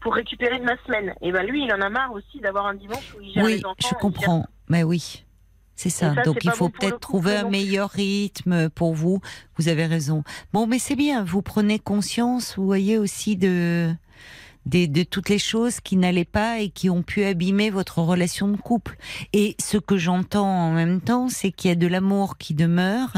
pour 0.00 0.14
récupérer 0.14 0.58
de 0.60 0.64
ma 0.64 0.76
semaine. 0.86 1.14
Et 1.20 1.32
ben 1.32 1.42
lui 1.44 1.64
il 1.64 1.72
en 1.72 1.80
a 1.80 1.88
marre 1.88 2.12
aussi 2.12 2.38
d'avoir 2.40 2.66
un 2.66 2.74
dimanche 2.74 3.14
où 3.16 3.22
il 3.22 3.32
gère 3.32 3.44
Oui, 3.44 3.56
les 3.56 3.64
enfants. 3.66 3.74
je 3.82 3.88
gère- 3.88 3.98
comprends. 3.98 4.46
Mais 4.68 4.82
oui, 4.84 5.24
c'est 5.74 5.90
ça. 5.90 6.14
ça, 6.14 6.22
Donc 6.22 6.44
il 6.44 6.50
faut 6.52 6.68
bon 6.68 6.78
peut-être 6.78 7.00
trouver 7.00 7.36
un 7.38 7.48
meilleur 7.50 7.90
rythme 7.90 8.70
pour 8.70 8.94
vous. 8.94 9.20
Vous 9.56 9.68
avez 9.68 9.86
raison. 9.86 10.22
Bon, 10.52 10.66
mais 10.68 10.78
c'est 10.78 10.94
bien. 10.96 11.24
Vous 11.24 11.42
prenez 11.42 11.78
conscience, 11.80 12.56
vous 12.56 12.66
voyez 12.66 12.98
aussi 12.98 13.36
de 13.36 13.92
des- 14.66 14.88
de 14.88 15.02
toutes 15.02 15.28
les 15.28 15.38
choses 15.38 15.80
qui 15.80 15.96
n'allaient 15.96 16.24
pas 16.24 16.60
et 16.60 16.68
qui 16.70 16.88
ont 16.90 17.02
pu 17.02 17.24
abîmer 17.24 17.70
votre 17.70 17.98
relation 18.00 18.48
de 18.48 18.56
couple. 18.56 18.96
Et 19.32 19.56
ce 19.60 19.76
que 19.78 19.96
j'entends 19.96 20.48
en 20.48 20.72
même 20.72 21.00
temps, 21.00 21.28
c'est 21.28 21.50
qu'il 21.52 21.68
y 21.68 21.72
a 21.72 21.76
de 21.76 21.86
l'amour 21.86 22.38
qui 22.38 22.54
demeure, 22.54 23.12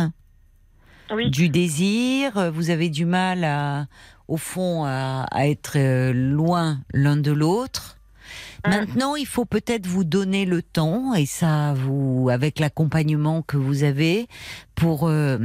Oui. 1.15 1.31
du 1.31 1.49
désir. 1.49 2.51
Vous 2.53 2.71
avez 2.71 2.89
du 2.89 3.05
mal 3.05 3.45
à, 3.45 3.87
au 4.29 4.37
fond, 4.37 4.85
à, 4.85 5.27
à 5.31 5.47
être 5.49 5.75
euh, 5.77 6.13
loin 6.13 6.81
l'un 6.93 7.17
de 7.17 7.31
l'autre. 7.33 7.97
Mm. 8.67 8.71
Maintenant, 8.71 9.15
il 9.15 9.27
faut 9.27 9.45
peut-être 9.45 9.87
vous 9.87 10.03
donner 10.03 10.47
le 10.47 10.61
temps, 10.63 11.15
et 11.15 11.27
ça, 11.27 11.75
vous, 11.75 12.29
avec 12.29 12.59
l'accompagnement 12.59 13.43
que 13.43 13.57
vous 13.57 13.85
avez, 13.85 14.27
pour 14.75 15.07
euh, 15.07 15.39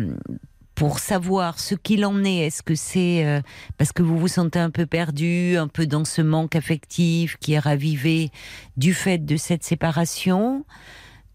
pour 0.76 1.00
savoir 1.00 1.60
ce 1.60 1.76
qu'il 1.76 2.06
en 2.06 2.24
est. 2.24 2.48
Est-ce 2.48 2.64
que 2.64 2.76
c'est 2.76 3.26
euh, 3.26 3.42
parce 3.78 3.92
que 3.92 4.02
vous 4.04 4.18
vous 4.18 4.28
sentez 4.28 4.60
un 4.60 4.70
peu 4.72 4.86
perdu, 4.86 5.58
un 5.58 5.68
peu 5.68 5.86
dans 5.86 6.06
ce 6.06 6.22
manque 6.22 6.56
affectif 6.56 7.38
qui 7.38 7.54
est 7.54 7.60
ravivé 7.60 8.32
du 8.78 8.94
fait 8.94 9.20
de 9.20 9.36
cette 9.38 9.64
séparation, 9.64 10.66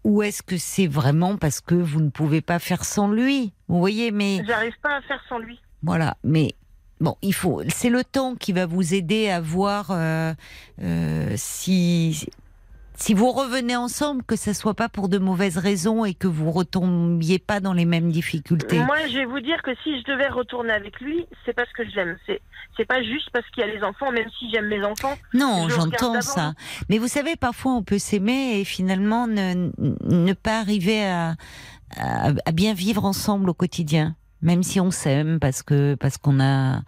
ou 0.03 0.21
est-ce 0.23 0.41
que 0.43 0.57
c'est 0.57 0.87
vraiment 0.87 1.37
parce 1.37 1.61
que 1.61 1.75
vous 1.75 2.01
ne 2.01 2.09
pouvez 2.09 2.41
pas 2.41 2.59
faire 2.59 2.83
sans 2.85 3.09
lui? 3.09 3.53
Vous 3.67 3.79
voyez, 3.79 4.11
mais 4.11 4.41
J'arrive 4.45 4.75
pas 4.81 4.97
à 4.97 5.01
faire 5.01 5.21
sans 5.29 5.37
lui. 5.39 5.59
voilà, 5.83 6.17
mais 6.23 6.55
bon, 7.01 7.15
il 7.21 7.33
faut. 7.33 7.61
C'est 7.69 7.89
le 7.89 8.03
temps 8.03 8.35
qui 8.35 8.53
va 8.53 8.65
vous 8.65 8.93
aider 8.93 9.29
à 9.29 9.39
voir 9.41 9.87
euh, 9.91 10.33
euh, 10.81 11.33
si 11.35 12.27
si 12.99 13.13
vous 13.13 13.31
revenez 13.31 13.75
ensemble, 13.75 14.23
que 14.23 14.35
ça 14.35 14.53
soit 14.55 14.73
pas 14.73 14.89
pour 14.89 15.07
de 15.07 15.19
mauvaises 15.19 15.57
raisons 15.57 16.03
et 16.03 16.15
que 16.15 16.27
vous 16.27 16.51
retombiez 16.51 17.37
pas 17.37 17.59
dans 17.59 17.73
les 17.73 17.85
mêmes 17.85 18.11
difficultés. 18.11 18.79
Moi 18.79 18.97
je 19.07 19.17
vais 19.19 19.25
vous 19.25 19.39
dire 19.39 19.61
que 19.63 19.71
si 19.83 19.99
je 19.99 20.03
devais 20.11 20.27
retourner 20.27 20.73
avec 20.73 20.99
lui 20.99 21.25
c'est 21.45 21.53
parce 21.53 21.71
que 21.73 21.87
je 21.87 21.95
l'aime. 21.95 22.17
C'est 22.25 22.41
c'est 22.75 22.85
pas 22.85 23.01
juste 23.03 23.29
parce 23.31 23.47
qu'il 23.51 23.65
y 23.65 23.69
a 23.69 23.73
les 23.73 23.83
enfants 23.83 24.11
même 24.11 24.27
si 24.37 24.49
j'aime 24.51 24.67
mes 24.67 24.83
enfants. 24.83 25.15
Non, 25.33 25.69
j'entends 25.69 26.21
ça. 26.21 26.53
Mais 26.89 26.97
vous 26.97 27.07
savez, 27.07 27.35
parfois 27.35 27.73
on 27.73 27.83
peut 27.83 27.99
s'aimer 27.99 28.59
et 28.59 28.63
finalement 28.63 29.27
ne, 29.27 29.69
ne 29.77 30.33
pas 30.33 30.59
arriver 30.59 31.05
à, 31.05 31.35
à, 31.95 32.31
à 32.45 32.51
bien 32.51 32.73
vivre 32.73 33.05
ensemble 33.05 33.49
au 33.51 33.53
quotidien, 33.53 34.15
même 34.41 34.63
si 34.63 34.79
on 34.81 34.89
s'aime 34.91 35.39
parce 35.39 35.61
que 35.61 35.93
parce 35.95 36.17
qu'on 36.17 36.39
a 36.39 36.81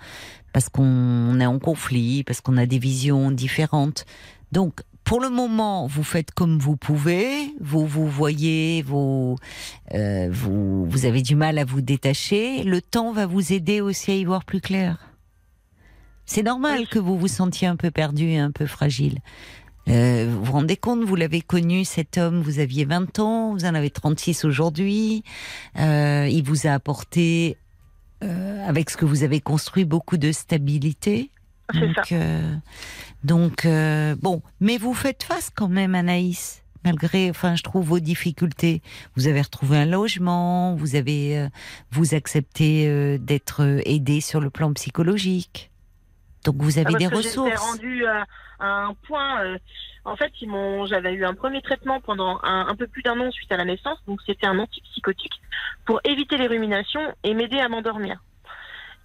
parce 0.54 0.70
qu'on 0.70 1.40
est 1.40 1.46
en 1.46 1.60
conflit, 1.60 2.24
parce 2.24 2.42
qu'on 2.42 2.58
a 2.58 2.66
des 2.66 2.80
visions 2.80 3.30
différentes. 3.30 4.06
Donc 4.52 4.82
pour 5.10 5.22
le 5.22 5.32
moment, 5.32 5.88
vous 5.88 6.04
faites 6.04 6.30
comme 6.30 6.60
vous 6.60 6.78
pouvez. 6.78 7.56
Vous 7.60 7.88
vous 7.88 8.08
voyez, 8.08 8.84
vous 8.84 9.38
euh, 9.96 10.30
vous 10.32 10.86
vous 10.86 11.06
avez 11.08 11.24
du 11.24 11.36
mal 11.36 11.58
à 11.58 11.66
vous 11.66 11.82
détacher. 11.82 12.62
Le 12.64 12.80
temps 12.80 13.12
va 13.12 13.26
vous 13.26 13.52
aider 13.52 13.82
aussi 13.82 14.12
à 14.12 14.14
y 14.14 14.24
voir 14.24 14.46
plus 14.46 14.62
clair. 14.62 15.00
C'est 16.28 16.44
normal 16.44 16.88
que 16.88 17.00
vous 17.00 17.18
vous 17.18 17.28
sentiez 17.28 17.68
un 17.68 17.76
peu 17.76 17.90
perdu 17.90 18.26
et 18.26 18.38
un 18.38 18.52
peu 18.52 18.68
fragile. 18.68 19.18
Euh, 19.88 20.28
vous 20.30 20.44
vous 20.44 20.52
rendez 20.52 20.78
compte, 20.78 21.04
vous 21.04 21.16
l'avez 21.16 21.42
connu, 21.42 21.86
cet 21.86 22.20
homme, 22.20 22.44
vous 22.44 22.60
aviez 22.60 22.86
20 22.86 23.18
ans, 23.18 23.54
vous 23.54 23.66
en 23.66 23.74
avez 23.74 23.90
36 23.90 24.46
aujourd'hui. 24.46 25.24
Euh, 25.80 26.28
il 26.30 26.44
vous 26.44 26.68
a 26.68 26.74
apporté, 26.74 27.58
euh, 28.24 28.64
avec 28.68 28.92
ce 28.92 28.98
que 28.98 29.06
vous 29.06 29.24
avez 29.24 29.42
construit, 29.42 29.86
beaucoup 29.86 30.18
de 30.18 30.32
stabilité. 30.32 31.32
Ça. 31.74 31.80
Donc, 31.80 32.12
euh, 32.12 32.56
donc 33.24 33.66
euh, 33.66 34.16
bon, 34.22 34.42
mais 34.60 34.78
vous 34.78 34.94
faites 34.94 35.24
face 35.24 35.50
quand 35.54 35.68
même, 35.70 35.94
Anaïs, 35.96 36.64
malgré, 36.84 37.30
enfin, 37.30 37.56
je 37.56 37.64
trouve 37.64 37.86
vos 37.86 38.00
difficultés. 38.00 38.82
Vous 39.16 39.28
avez 39.28 39.42
retrouvé 39.42 39.78
un 39.78 39.86
logement, 39.86 40.76
vous 40.76 40.96
avez, 40.96 41.38
euh, 41.38 41.50
vous 41.92 42.14
acceptez 42.16 42.88
euh, 42.88 43.18
d'être 43.18 43.64
euh, 43.64 43.82
aidé 43.86 44.22
sur 44.22 44.40
le 44.40 44.50
plan 44.50 44.74
psychologique. 44.74 45.70
Donc 46.46 46.56
vous 46.60 46.78
avez 46.80 46.94
Ah, 46.96 46.98
des 46.98 47.08
ressources. 47.08 47.60
rendue 47.60 48.06
à, 48.06 48.26
à 48.60 48.68
un 48.86 48.94
point. 49.08 49.44
euh, 49.44 49.58
en 50.06 50.16
fait, 50.16 50.32
ils 50.42 50.48
m'ont. 50.50 50.86
J'avais 50.86 51.14
eu 51.14 51.26
un 51.26 51.34
premier 51.34 51.62
traitement 51.62 52.00
pendant 52.00 52.40
un, 52.44 52.68
un 52.68 52.76
peu 52.76 52.88
plus 52.88 53.04
d'un 53.04 53.20
an 53.20 53.30
suite 53.32 53.52
à 53.52 53.58
la 53.58 53.66
naissance, 53.66 53.98
donc 54.08 54.22
c'était 54.26 54.48
un 54.48 54.58
antipsychotique 54.58 55.42
pour 55.86 56.00
éviter 56.06 56.38
les 56.38 56.48
ruminations 56.48 57.02
et 57.26 57.34
m'aider 57.34 57.60
à 57.60 57.68
m'endormir. 57.68 58.24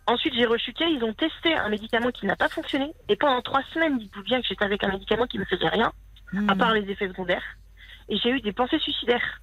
Ensuite, 0.06 0.34
j'ai 0.34 0.44
rechuté. 0.46 0.84
Ils 0.84 1.02
ont 1.04 1.14
testé 1.14 1.54
un 1.54 1.68
médicament 1.68 2.10
qui 2.10 2.26
n'a 2.26 2.36
pas 2.36 2.48
fonctionné, 2.48 2.92
et 3.08 3.16
pendant 3.16 3.40
trois 3.42 3.62
semaines, 3.72 3.98
dites-vous 3.98 4.22
bien 4.22 4.40
que 4.40 4.46
j'étais 4.46 4.64
avec 4.64 4.84
un 4.84 4.88
médicament 4.88 5.26
qui 5.26 5.38
me 5.38 5.44
faisait 5.44 5.68
rien, 5.68 5.92
Hmm. 6.32 6.50
à 6.50 6.56
part 6.56 6.72
les 6.72 6.90
effets 6.90 7.06
secondaires, 7.08 7.44
et 8.08 8.16
j'ai 8.16 8.30
eu 8.30 8.40
des 8.40 8.52
pensées 8.52 8.78
suicidaires. 8.80 9.40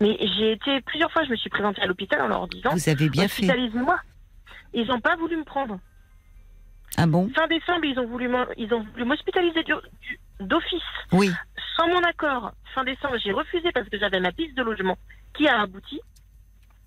Mais 0.00 0.16
j'ai 0.20 0.52
été 0.52 0.80
plusieurs 0.82 1.10
fois, 1.10 1.24
je 1.24 1.30
me 1.30 1.36
suis 1.36 1.48
présentée 1.48 1.80
à 1.80 1.86
l'hôpital 1.86 2.20
en 2.20 2.28
leur 2.28 2.46
disant 2.48 2.70
Vous 2.72 2.88
avez 2.88 3.08
bien 3.08 3.28
fait. 3.28 3.42
hospitalise-moi. 3.44 3.98
Ils 4.74 4.86
n'ont 4.86 5.00
pas 5.00 5.16
voulu 5.16 5.36
me 5.36 5.44
prendre. 5.44 5.78
Ah 6.96 7.06
bon? 7.06 7.30
Fin 7.34 7.46
décembre, 7.46 7.84
ils 7.84 7.98
ont 7.98 8.06
voulu 8.06 8.28
m'hospitaliser 9.04 9.64
d'office 10.40 10.82
Oui. 11.12 11.30
sans 11.76 11.88
mon 11.88 12.02
accord. 12.02 12.52
Fin 12.74 12.84
décembre, 12.84 13.16
j'ai 13.24 13.32
refusé 13.32 13.70
parce 13.72 13.88
que 13.88 13.98
j'avais 13.98 14.20
ma 14.20 14.32
piste 14.32 14.56
de 14.56 14.62
logement 14.62 14.98
qui 15.34 15.48
a 15.48 15.62
abouti. 15.62 16.00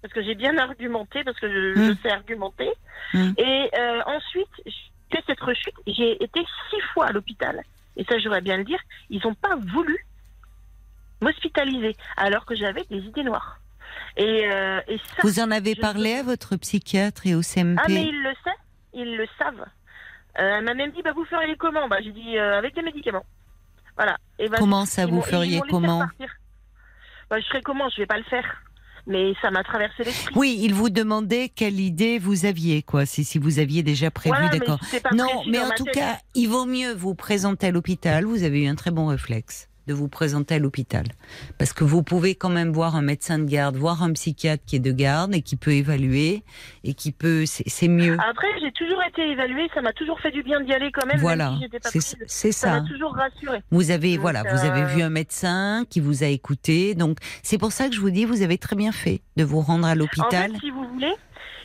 Parce 0.01 0.13
que 0.13 0.23
j'ai 0.23 0.35
bien 0.35 0.57
argumenté, 0.57 1.23
parce 1.23 1.39
que 1.39 1.47
je, 1.51 1.79
Mm. 1.79 1.87
je 1.95 2.01
sais 2.01 2.11
argumenter. 2.11 2.71
Mm. 3.13 3.31
Et 3.37 3.69
euh, 3.77 4.01
ensuite, 4.07 4.49
j'ai 4.65 5.21
cette 5.27 5.39
rechute. 5.41 5.75
J'ai 5.87 6.23
été 6.23 6.39
six 6.69 6.81
fois 6.93 7.07
à 7.07 7.11
l'hôpital. 7.11 7.61
Et 7.97 8.03
ça, 8.05 8.17
j'aurais 8.19 8.41
bien 8.41 8.57
le 8.57 8.63
dire. 8.63 8.79
Ils 9.09 9.21
n'ont 9.23 9.35
pas 9.35 9.55
voulu 9.57 9.97
m'hospitaliser 11.21 11.95
alors 12.17 12.45
que 12.45 12.55
j'avais 12.55 12.83
des 12.89 12.97
idées 12.99 13.23
noires. 13.23 13.59
Et, 14.17 14.47
euh, 14.51 14.81
et 14.87 14.97
ça, 14.97 15.21
Vous 15.23 15.39
en 15.39 15.51
avez 15.51 15.75
parlé 15.75 16.15
à 16.15 16.23
votre 16.23 16.55
psychiatre 16.55 17.27
et 17.27 17.35
au 17.35 17.41
CMP 17.41 17.79
ah, 17.83 17.87
mais 17.89 18.05
ils 18.07 18.23
le 18.23 18.33
savent, 18.43 18.53
ils 18.93 19.15
le 19.17 19.27
savent. 19.37 19.65
Euh, 20.39 20.57
elle 20.57 20.63
m'a 20.63 20.73
même 20.73 20.91
dit, 20.91 21.01
bah, 21.01 21.11
vous 21.13 21.25
feriez 21.25 21.55
comment? 21.57 21.87
Bah, 21.87 21.97
J'ai 22.01 22.11
dit, 22.11 22.37
euh, 22.37 22.57
avec 22.57 22.73
des 22.73 22.81
médicaments. 22.81 23.25
Voilà. 23.97 24.17
Et 24.39 24.47
bah, 24.47 24.57
Comment 24.59 24.85
ça 24.85 25.05
vous 25.05 25.21
feriez 25.21 25.57
laissé 25.57 25.67
comment? 25.69 26.07
bah, 27.29 27.39
Je 27.39 27.45
ferais 27.47 27.61
comment? 27.61 27.89
Je 27.89 27.97
vais 27.97 28.05
pas 28.07 28.17
le 28.17 28.23
faire. 28.23 28.63
Mais 29.07 29.33
ça 29.41 29.51
m'a 29.51 29.63
traversé 29.63 30.03
l'esprit. 30.03 30.33
Oui, 30.37 30.59
il 30.61 30.73
vous 30.73 30.89
demandait 30.89 31.49
quelle 31.49 31.79
idée 31.79 32.19
vous 32.19 32.45
aviez, 32.45 32.81
quoi, 32.83 33.05
si, 33.05 33.23
si 33.23 33.37
vous 33.39 33.59
aviez 33.59 33.83
déjà 33.83 34.11
prévu, 34.11 34.35
Voilà, 34.35 34.49
d'accord. 34.49 34.79
Non, 35.13 35.43
mais 35.47 35.59
en 35.59 35.69
tout 35.71 35.83
tête. 35.85 35.93
cas, 35.95 36.17
il 36.35 36.47
vaut 36.47 36.65
mieux 36.65 36.93
vous 36.93 37.15
présenter 37.15 37.67
à 37.67 37.71
l'hôpital. 37.71 38.25
Vous 38.25 38.43
avez 38.43 38.63
eu 38.63 38.67
un 38.67 38.75
très 38.75 38.91
bon 38.91 39.07
réflexe 39.07 39.67
de 39.87 39.93
vous 39.93 40.07
présenter 40.07 40.55
à 40.55 40.59
l'hôpital. 40.59 41.05
Parce 41.57 41.73
que 41.73 41.83
vous 41.83 42.03
pouvez 42.03 42.35
quand 42.35 42.49
même 42.49 42.71
voir 42.71 42.95
un 42.95 43.01
médecin 43.01 43.39
de 43.39 43.45
garde, 43.45 43.75
voir 43.75 44.03
un 44.03 44.13
psychiatre 44.13 44.63
qui 44.65 44.75
est 44.75 44.79
de 44.79 44.91
garde 44.91 45.33
et 45.35 45.41
qui 45.41 45.55
peut 45.55 45.71
évaluer 45.71 46.43
et 46.83 46.93
qui 46.93 47.11
peut, 47.11 47.45
c'est 47.45 47.87
mieux. 47.87 48.17
Après, 48.29 48.47
j'ai 48.61 48.71
toujours 48.71 49.01
été 49.03 49.21
évaluée, 49.31 49.69
ça 49.73 49.81
m'a 49.81 49.93
toujours 49.93 50.19
fait 50.19 50.31
du 50.31 50.43
bien 50.43 50.61
d'y 50.61 50.73
aller 50.73 50.91
quand 50.91 51.05
même, 51.05 51.17
voilà, 51.19 51.55
si 51.85 51.99
c'est 52.27 52.51
Ça 52.51 52.67
ça. 52.69 52.81
m'a 52.81 52.87
toujours 52.87 53.13
rassurée. 53.15 53.61
Vous 53.71 53.91
avez, 53.91 54.13
Donc, 54.13 54.21
voilà, 54.21 54.43
vous 54.43 54.65
avez 54.65 54.81
euh, 54.81 54.85
vu 54.85 55.01
un 55.01 55.09
médecin 55.09 55.83
qui 55.89 55.99
vous 55.99 56.23
a 56.23 56.27
écouté. 56.27 56.95
Donc, 56.95 57.17
c'est 57.43 57.57
pour 57.57 57.71
ça 57.71 57.87
que 57.89 57.95
je 57.95 57.99
vous 57.99 58.11
dis, 58.11 58.25
vous 58.25 58.41
avez 58.41 58.57
très 58.57 58.75
bien 58.75 58.91
fait 58.91 59.21
de 59.37 59.43
vous 59.43 59.61
rendre 59.61 59.87
à 59.87 59.91
En 59.91 59.95
l'hôpital. 59.95 60.51
fait, 60.51 60.59
si 60.59 60.69
vous 60.69 60.87
voulez, 60.87 61.13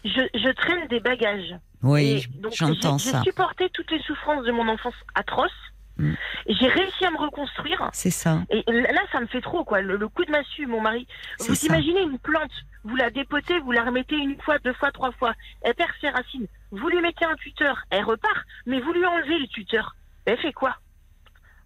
je, 0.05 0.21
je 0.35 0.53
traîne 0.55 0.87
des 0.89 1.01
bagages. 1.01 1.55
Oui, 1.83 2.27
j'entends 2.55 2.99
ça. 2.99 3.21
J'ai 3.25 3.31
supporté 3.31 3.69
toutes 3.73 3.91
les 3.91 4.01
souffrances 4.01 4.45
de 4.45 4.53
mon 4.53 4.67
enfance 4.69 4.95
atroce. 5.15 5.51
Mm. 5.99 6.13
Et 6.47 6.55
J'ai 6.55 6.69
réussi 6.69 7.05
à 7.05 7.11
me 7.11 7.17
reconstruire. 7.19 7.89
C'est 7.93 8.11
ça. 8.11 8.43
Et 8.51 8.63
là, 8.71 9.01
ça 9.13 9.21
me 9.21 9.27
fait 9.27 9.41
trop, 9.41 9.65
quoi. 9.65 9.81
Le, 9.81 9.97
le 9.97 10.09
coup 10.09 10.25
de 10.25 10.31
massue, 10.31 10.67
mon 10.67 10.81
mari. 10.81 11.07
Vous 11.41 11.55
ça. 11.55 11.67
imaginez 11.67 12.03
une 12.03 12.19
plante, 12.19 12.53
vous 12.85 12.97
la 12.97 13.11
dépotez, 13.11 13.59
vous 13.61 13.73
la 13.73 13.85
remettez 13.85 14.17
une 14.17 14.41
fois, 14.43 14.59
deux 14.59 14.75
fois, 14.75 14.91
trois 14.93 15.13
fois. 15.13 15.35
Elle 15.63 15.75
perd 15.75 15.91
ses 16.01 16.11
racines. 16.11 16.47
Vous 16.71 16.89
lui 16.89 17.01
mettez 17.01 17.25
un 17.25 17.37
tuteur, 17.37 17.83
elle 17.91 18.05
repart, 18.05 18.45
mais 18.67 18.81
vous 18.81 18.93
lui 18.93 19.05
enlevez 19.07 19.39
le 19.39 19.47
tuteur. 19.49 19.97
Elle 20.25 20.39
fait 20.39 20.53
quoi? 20.53 20.77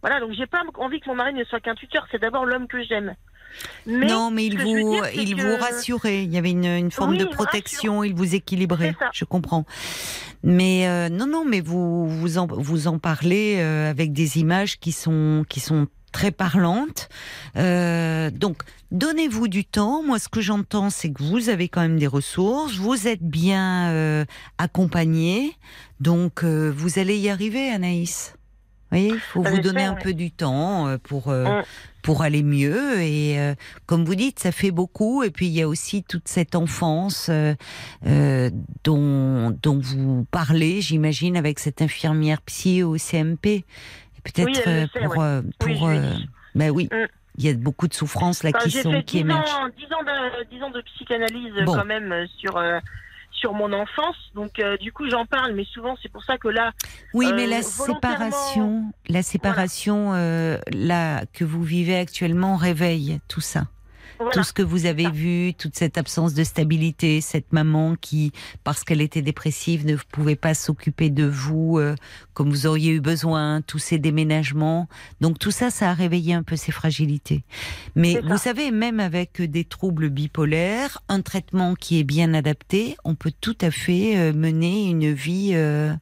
Voilà, 0.03 0.21
donc 0.21 0.33
j'ai 0.33 0.47
pas 0.47 0.63
envie 0.79 1.01
que 1.01 1.09
mon 1.09 1.15
mari 1.17 1.35
ne 1.35 1.45
soit 1.45 1.61
qu'un 1.61 1.75
tuteur, 1.75 2.07
c'est 2.11 2.21
d'abord 2.21 2.47
l'homme 2.47 2.69
que 2.69 2.83
j'aime. 2.83 3.15
Mais 3.87 4.07
non, 4.07 4.31
mais 4.31 4.47
il 4.47 4.59
vous, 4.59 4.93
dire, 4.95 5.11
il 5.15 5.37
que- 5.37 5.43
vous 5.43 5.57
rassurait. 5.63 6.25
Il 6.25 6.33
y 6.33 6.39
avait 6.39 6.51
une, 6.51 6.65
une 6.65 6.91
forme 6.91 7.13
Oui, 7.13 7.19
de 7.19 7.25
protection. 7.25 8.05
Il 8.05 8.15
vous 8.15 8.35
équilibrait. 8.35 8.95
Je 9.13 9.25
comprends. 9.25 9.65
Mais 10.43 10.87
euh, 10.89 11.09
non, 11.09 11.27
non, 11.27 11.45
mais 11.47 11.61
vous 11.61 12.09
vous 12.09 12.39
en, 12.39 12.47
vous 12.47 12.87
en 12.89 12.99
parlez 12.99 13.57
euh, 13.59 13.91
avec 13.91 14.13
des 14.13 14.39
images 14.39 14.79
qui 14.79 14.93
sont 14.93 15.45
qui 15.49 15.61
sont 15.61 15.87
très 16.13 16.31
parlantes. 16.31 17.09
Euh, 17.57 18.31
donc, 18.31 18.63
donnez-vous 18.91 19.49
du 19.49 19.65
temps. 19.65 20.03
Moi, 20.03 20.19
ce 20.19 20.29
que 20.29 20.41
j'entends, 20.41 20.91
c'est 20.91 21.13
que 21.13 21.23
vous 21.23 21.49
avez 21.51 21.69
quand 21.69 21.83
même 21.83 21.99
des 21.99 22.07
ressources. 22.07 22.75
Vous 22.77 23.07
êtes 23.07 23.23
bien 23.23 24.25
accompagné. 24.59 25.53
Donc, 26.01 26.43
vous 26.45 26.99
allez 26.99 27.17
y 27.19 27.29
arriver, 27.29 27.71
Anaïs. 27.71 28.35
Voyez, 28.91 29.09
il 29.09 29.19
faut 29.21 29.45
Ça 29.45 29.51
vous 29.51 29.59
donner 29.61 29.85
un 29.85 29.95
peu 29.95 30.13
du 30.15 30.31
temps 30.33 30.89
euh, 30.89 30.99
pour 30.99 31.29
euh, 31.29 31.45
Mm. 31.61 31.63
pour 32.03 32.23
aller 32.23 32.43
mieux. 32.43 33.01
Et 33.01 33.39
euh, 33.39 33.55
comme 33.87 34.05
vous 34.05 34.15
dites, 34.17 34.39
ça 34.41 34.53
fait 34.53 34.71
beaucoup. 34.73 35.23
Et 35.23 35.31
puis 35.31 35.47
il 35.47 35.53
y 35.53 35.63
a 35.63 35.69
aussi 35.69 36.03
toute 36.03 36.27
cette 36.29 36.55
enfance 36.55 37.31
euh, 37.31 38.51
dont 38.85 39.51
dont 39.63 39.79
vous 39.79 40.27
parlez, 40.31 40.81
j'imagine, 40.81 41.37
avec 41.37 41.59
cette 41.59 41.83
infirmière 41.83 42.41
psy 42.43 42.83
au 42.83 42.97
CMP. 42.99 43.65
Peut-être 44.25 44.47
Oui, 44.67 45.05
pour 45.05 45.17
ouais. 45.19 45.41
Oui, 45.43 45.75
pour 45.77 45.91
ai 45.91 45.99
euh, 45.99 46.71
oui. 46.71 46.89
Mm. 46.93 47.07
Il 47.39 47.45
y 47.47 47.49
a 47.49 47.55
beaucoup 47.55 47.89
de 47.89 47.95
souffrances 47.95 48.43
là 48.43 48.51
Enfin, 48.55 48.65
qui 48.65 48.71
sont 48.73 48.91
fait 48.91 49.05
qui 49.05 49.17
10 49.19 49.21
émergent. 49.21 49.55
ans, 49.55 49.69
10 49.79 49.85
ans 49.95 50.03
de, 50.05 50.51
10 50.57 50.63
ans 50.63 50.71
de 50.71 50.81
psychanalyse 50.83 51.55
Bon. 51.65 51.75
quand 51.75 51.85
même 51.87 52.27
sur, 52.39 52.57
euh, 52.57 52.79
sur 53.41 53.55
mon 53.55 53.73
enfance. 53.73 54.17
Donc, 54.35 54.59
euh, 54.59 54.77
du 54.77 54.93
coup, 54.93 55.09
j'en 55.11 55.25
parle, 55.27 55.53
mais 55.55 55.65
souvent, 55.65 55.97
c'est 56.03 56.13
pour 56.13 56.23
ça 56.25 56.37
que 56.39 56.49
là, 56.49 56.73
Oui, 57.15 57.27
Euh, 57.27 57.35
mais 57.35 57.47
la 57.47 57.61
volontairement- 57.61 57.95
séparation, 58.31 58.93
la 59.09 59.23
séparation 59.23 60.13
euh, 60.15 60.59
là 60.73 61.25
que 61.33 61.45
vous 61.45 61.63
vivez 61.63 61.97
actuellement 61.99 62.57
réveille 62.57 63.21
tout 63.29 63.41
ça. 63.41 63.65
Voilà. 64.21 64.35
Tout 64.35 64.45
ce 64.45 64.53
que 64.53 64.63
vous 64.63 64.85
avez 64.85 65.11
vu, 65.11 65.55
toute 65.55 65.77
cette 65.77 65.97
absence 65.97 66.35
de 66.35 66.45
stabilité, 66.45 67.21
cette 67.23 67.53
maman 67.53 67.97
qui, 67.99 68.33
parce 68.65 68.85
qu'elle 68.85 69.01
était 69.01 69.23
dépressive, 69.23 69.87
ne 69.87 69.97
pouvait 69.97 70.37
pas 70.37 70.53
s'occuper 70.53 71.09
de 71.09 71.25
vous 71.25 71.79
euh, 71.79 71.95
comme 72.35 72.51
vous 72.51 72.67
auriez 72.67 72.93
eu 72.93 73.01
besoin, 73.01 73.61
tous 73.61 73.79
ces 73.79 73.99
déménagements. 73.99 74.89
Donc 75.21 75.39
tout 75.39 75.51
ça, 75.51 75.71
ça 75.71 75.91
a 75.91 75.95
réveillé 75.95 76.35
un 76.35 76.43
peu 76.43 76.57
ces 76.57 76.73
fragilités. 76.73 77.45
Mais 77.97 78.21
vous 78.21 78.39
savez, 78.39 78.71
même 78.71 79.01
avec 79.01 79.43
des 79.43 79.65
troubles 79.65 80.09
bipolaires, 80.09 81.03
un 81.09 81.21
traitement 81.21 81.75
qui 81.75 81.99
est 81.99 82.05
bien 82.05 82.35
adapté, 82.35 82.97
on 83.05 83.15
peut 83.15 83.33
tout 83.41 83.57
à 83.61 83.71
fait 83.71 84.17
euh, 84.17 84.33
mener 84.33 84.89
une 84.89 85.13
vie 85.13 85.53
euh, 85.55 85.95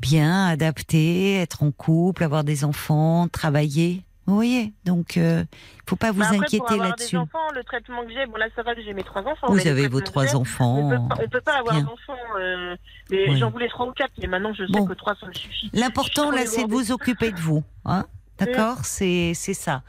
bien 0.00 0.46
adaptée, 0.46 1.34
être 1.34 1.62
en 1.62 1.70
couple, 1.70 2.24
avoir 2.24 2.44
des 2.44 2.64
enfants, 2.64 3.28
travailler. 3.28 4.04
Vous 4.26 4.34
voyez, 4.34 4.72
donc 4.86 5.16
euh, 5.18 5.44
il 5.76 5.82
faut 5.88 5.96
pas 5.96 6.10
vous 6.10 6.20
Bah, 6.20 6.26
après, 6.28 6.38
inquiéter 6.38 6.78
là-dessus. 6.78 7.16
Le 7.16 7.62
traitement 7.64 8.02
que 8.04 8.10
j'ai, 8.12 8.24
bon 8.26 8.36
là 8.36 8.46
ça 8.56 8.62
va 8.62 8.74
que 8.74 8.82
j'ai 8.82 8.94
mes 8.94 9.02
trois 9.04 9.22
enfants. 9.22 9.48
Vous 9.48 9.66
avez 9.66 9.86
vos 9.86 10.00
trois 10.00 10.34
enfants. 10.34 10.78
On 10.78 10.88
peut, 10.90 11.08
pas, 11.08 11.22
on 11.22 11.28
peut 11.28 11.40
pas 11.42 11.58
avoir 11.58 11.74
d'enfants. 11.82 12.16
euh, 12.38 12.74
Oui. 13.10 13.36
J'en 13.38 13.50
voulais 13.50 13.68
trois 13.68 13.86
ou 13.86 13.92
quatre, 13.92 14.12
mais 14.18 14.26
maintenant 14.26 14.54
je 14.54 14.64
sais 14.64 14.72
Bon. 14.72 14.86
que 14.86 14.94
trois 14.94 15.14
ça 15.20 15.26
me 15.26 15.32
suffit. 15.34 15.68
L'important 15.74 16.30
là, 16.30 16.46
c'est 16.46 16.64
de 16.64 16.70
vous 16.70 16.90
occuper 16.90 17.32
de 17.32 17.40
vous, 17.40 17.62
hein 17.84 18.06
D'accord, 18.38 18.78
c'est 18.84 19.32
c'est 19.34 19.54
ça. 19.54 19.82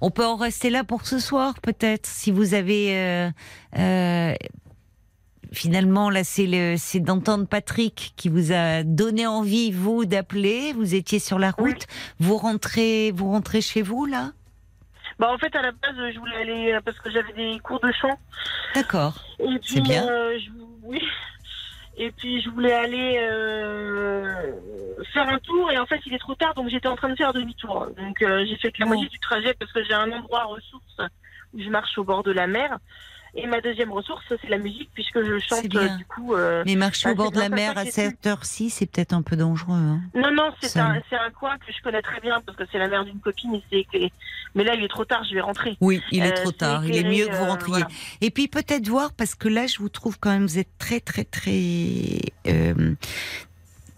On 0.00 0.10
peut 0.10 0.24
en 0.26 0.36
rester 0.36 0.70
là 0.70 0.82
pour 0.84 1.04
ce 1.06 1.18
soir, 1.18 1.54
peut-être, 1.60 2.06
si 2.06 2.30
vous 2.30 2.54
avez. 2.54 2.96
euh, 2.96 3.30
euh, 3.78 4.34
finalement, 5.52 6.10
là, 6.10 6.24
c'est 6.24 7.00
d'entendre 7.00 7.46
Patrick 7.46 8.12
qui 8.16 8.28
vous 8.28 8.52
a 8.52 8.82
donné 8.82 9.26
envie, 9.26 9.70
vous, 9.72 10.04
d'appeler. 10.04 10.72
Vous 10.72 10.94
étiez 10.94 11.18
sur 11.18 11.38
la 11.38 11.50
route. 11.50 11.86
Oui. 11.88 11.96
Vous 12.20 12.36
rentrez, 12.36 13.12
vous 13.12 13.30
rentrez 13.30 13.60
chez 13.60 13.82
vous 13.82 14.06
là? 14.06 14.32
Bah 15.18 15.30
en 15.30 15.38
fait 15.38 15.54
à 15.54 15.62
la 15.62 15.72
base 15.72 15.94
je 16.12 16.18
voulais 16.18 16.36
aller 16.36 16.72
euh, 16.72 16.80
parce 16.84 16.98
que 16.98 17.10
j'avais 17.10 17.32
des 17.34 17.58
cours 17.60 17.78
de 17.80 17.92
chant. 17.92 18.18
D'accord. 18.74 19.14
Et 19.38 19.58
puis, 19.58 19.74
C'est 19.74 19.80
bien. 19.82 20.08
euh, 20.08 20.38
je, 20.38 20.50
oui. 20.84 21.00
Et 21.98 22.10
puis 22.12 22.40
je 22.40 22.48
voulais 22.48 22.72
aller 22.72 23.18
euh, 23.20 24.34
faire 25.12 25.28
un 25.28 25.38
tour 25.38 25.70
et 25.70 25.78
en 25.78 25.86
fait 25.86 26.00
il 26.06 26.14
est 26.14 26.18
trop 26.18 26.34
tard 26.34 26.54
donc 26.54 26.70
j'étais 26.70 26.88
en 26.88 26.96
train 26.96 27.10
de 27.10 27.14
faire 27.14 27.32
demi-tour. 27.34 27.88
Donc 27.96 28.22
euh, 28.22 28.44
j'ai 28.48 28.56
fait 28.56 28.72
que 28.72 28.80
la 28.80 28.86
moitié 28.86 29.06
du 29.08 29.18
trajet 29.20 29.54
parce 29.54 29.70
que 29.70 29.84
j'ai 29.84 29.92
un 29.94 30.10
endroit 30.10 30.44
ressource 30.44 30.96
où 31.52 31.60
je 31.60 31.68
marche 31.68 31.96
au 31.98 32.04
bord 32.04 32.22
de 32.22 32.32
la 32.32 32.46
mer. 32.46 32.78
Et 33.34 33.46
ma 33.46 33.62
deuxième 33.62 33.90
ressource 33.92 34.22
c'est 34.28 34.48
la 34.50 34.58
musique 34.58 34.90
puisque 34.92 35.22
je 35.22 35.38
chante 35.38 35.66
du 35.66 36.04
coup. 36.04 36.34
euh, 36.34 36.62
Mais 36.66 36.76
marcher 36.76 37.08
au 37.08 37.12
Bah, 37.14 37.16
bord 37.24 37.30
c'est 37.32 37.36
de 37.36 37.40
la 37.40 37.48
mer 37.48 37.78
à 37.78 37.86
cette 37.86 38.26
heure-ci, 38.26 38.68
c'est 38.68 38.84
peut-être 38.84 39.14
un 39.14 39.22
peu 39.22 39.36
dangereux. 39.36 39.74
Hein 39.74 40.00
Non, 40.14 40.30
non, 40.32 40.50
c'est 40.60 40.78
un, 40.78 41.00
un 41.12 41.30
coin 41.30 41.56
que 41.56 41.72
je 41.72 41.82
connais 41.82 42.02
très 42.02 42.20
bien 42.20 42.42
parce 42.44 42.58
que 42.58 42.64
c'est 42.70 42.78
la 42.78 42.88
mère 42.88 43.04
d'une 43.04 43.20
copine 43.20 43.60
et. 43.72 44.12
Mais 44.54 44.64
là, 44.64 44.74
il 44.74 44.84
est 44.84 44.88
trop 44.88 45.06
tard, 45.06 45.24
je 45.24 45.32
vais 45.34 45.40
rentrer. 45.40 45.78
oui, 45.80 46.02
il 46.10 46.22
est 46.22 46.32
Euh, 46.38 46.42
trop 46.42 46.52
tard. 46.52 46.84
Il 46.84 46.94
est 46.94 47.04
mieux 47.04 47.26
que 47.26 47.32
vous 47.34 47.42
euh, 47.44 47.48
rentriez. 47.48 47.72
voilà. 47.78 47.88
Et 48.20 48.30
puis 48.30 48.48
peut-être 48.48 48.86
voir, 48.86 49.14
parce 49.14 49.34
que 49.34 49.48
là, 49.48 49.66
je 49.66 49.78
vous 49.78 49.88
trouve 49.88 50.18
quand 50.18 50.28
même, 50.30 50.42
vous 50.42 50.58
êtes 50.58 50.76
très, 50.78 51.00
très, 51.00 51.24
très, 51.24 52.20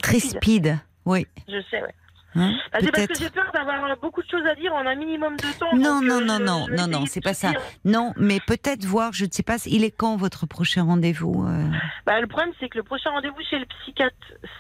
très 0.01 0.21
Speed. 0.21 0.37
speed. 0.41 0.79
Oui. 1.07 1.27
Je 1.49 1.61
sais, 1.71 1.83
ouais. 1.83 1.95
Hein 2.37 2.53
Bah, 2.73 2.79
c'est 2.81 2.91
parce 2.91 3.07
que 3.07 3.15
j'ai 3.19 3.31
peur 3.31 3.51
d'avoir 3.53 3.85
euh, 3.85 3.95
beaucoup 4.03 4.23
de 4.23 4.29
choses 4.29 4.45
à 4.47 4.55
dire 4.55 4.73
en 4.75 4.85
un 4.87 4.95
minimum 4.97 5.37
de 5.37 5.59
temps. 5.59 5.77
Non, 5.77 6.01
non, 6.03 6.17
euh, 6.21 6.25
non, 6.25 6.39
je- 6.39 6.43
non, 6.43 6.67
je 6.69 6.73
non, 6.75 6.87
non, 6.89 6.93
essayer 7.03 7.07
c'est 7.07 7.21
pas 7.21 7.35
ça. 7.35 7.51
dire. 7.51 7.61
Non, 7.85 8.13
mais 8.17 8.41
peut-être 8.41 8.85
voir, 8.85 9.13
je 9.13 9.25
ne 9.25 9.31
sais 9.31 9.43
pas, 9.43 9.57
il 9.67 9.85
est 9.85 9.91
quand 9.93 10.17
votre 10.17 10.47
prochain 10.47 10.83
rendez-vous 10.85 11.45
euh 11.47 11.65
Bah, 12.07 12.21
le 12.21 12.27
problème, 12.27 12.53
c'est 12.59 12.69
que 12.69 12.79
le 12.79 12.85
prochain 12.85 13.11
rendez-vous 13.11 13.41
chez 13.49 13.59
le 13.59 13.67
psychiatre, 13.67 14.17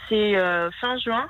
c'est 0.09 0.37
euh, 0.37 0.71
fin 0.81 0.97
juin. 0.99 1.27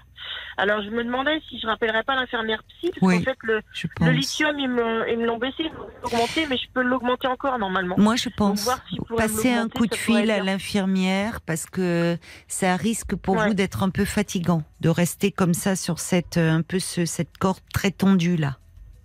Alors, 0.57 0.83
je 0.83 0.91
me 0.91 1.03
demandais 1.05 1.41
si 1.49 1.59
je 1.59 1.67
rappellerais 1.67 2.03
pas 2.05 2.15
l'infirmière 2.15 2.63
psy, 2.69 2.91
parce 2.91 2.99
Oui, 3.03 3.19
qu'en 3.19 3.25
fait, 3.33 3.39
le, 3.43 3.61
le 4.01 4.11
lithium, 4.13 4.59
ils 4.59 4.69
me, 4.69 5.27
l'ont 5.27 5.39
baissé, 5.39 5.55
ils 5.65 5.73
m'ont 5.73 5.87
augmenté, 6.05 6.47
mais 6.49 6.57
je 6.57 6.67
peux 6.73 6.83
l'augmenter 6.83 7.27
encore 7.27 7.59
normalement. 7.59 7.97
Moi, 7.99 8.17
je 8.17 8.29
pense. 8.29 8.69
Passer 9.17 9.51
un 9.53 9.69
coup 9.69 9.87
de 9.87 9.95
fil 9.95 10.31
à 10.31 10.41
l'infirmière 10.43 11.41
parce 11.41 11.67
que 11.67 12.17
ça 12.49 12.77
risque 12.77 13.15
pour 13.17 13.35
Ouais. 13.37 13.49
vous 13.49 13.55
d'être 13.55 13.83
un 13.83 13.91
peu 13.91 14.05
fatigant, 14.05 14.63
de 14.81 14.89
rester 14.89 15.33
comme 15.33 15.55
ça 15.55 15.75
sur 15.77 15.99
cette 15.99 16.37
euh, 16.37 16.51
un 16.53 16.63
peu 16.63 16.79
ce, 16.79 17.05
cette 17.05 17.37
corde 17.39 17.59
très 17.73 17.91
tendue 17.91 18.37
là. 18.37 18.59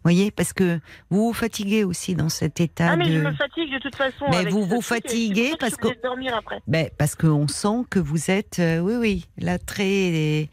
voyez, 0.04 0.30
parce 0.32 0.54
que 0.54 0.80
vous 1.10 1.26
vous 1.28 1.34
fatiguez 1.34 1.84
aussi 1.84 2.16
dans 2.16 2.30
cet 2.30 2.60
état 2.62 2.90
Ah, 2.92 2.96
mais 2.96 3.08
de. 3.10 3.14
je 3.14 3.20
me 3.20 3.32
fatigue 3.34 3.74
de 3.74 3.80
toute 3.80 3.96
façon. 3.96 4.26
Mais 4.30 4.38
avec 4.38 4.54
vous 4.54 4.66
vous 4.66 4.82
fatiguez 4.82 5.54
parce 5.60 5.76
que- 5.76 6.02
dormir 6.04 6.36
après. 6.36 6.60
Ben, 6.68 6.90
parce 6.98 7.16
qu'on 7.16 7.48
sent 7.48 7.86
que 7.90 8.00
vous 8.00 8.30
êtes, 8.32 8.60
euh, 8.60 8.80
oui, 8.80 8.94
oui, 8.98 9.26
là, 9.40 9.58
très 9.60 10.50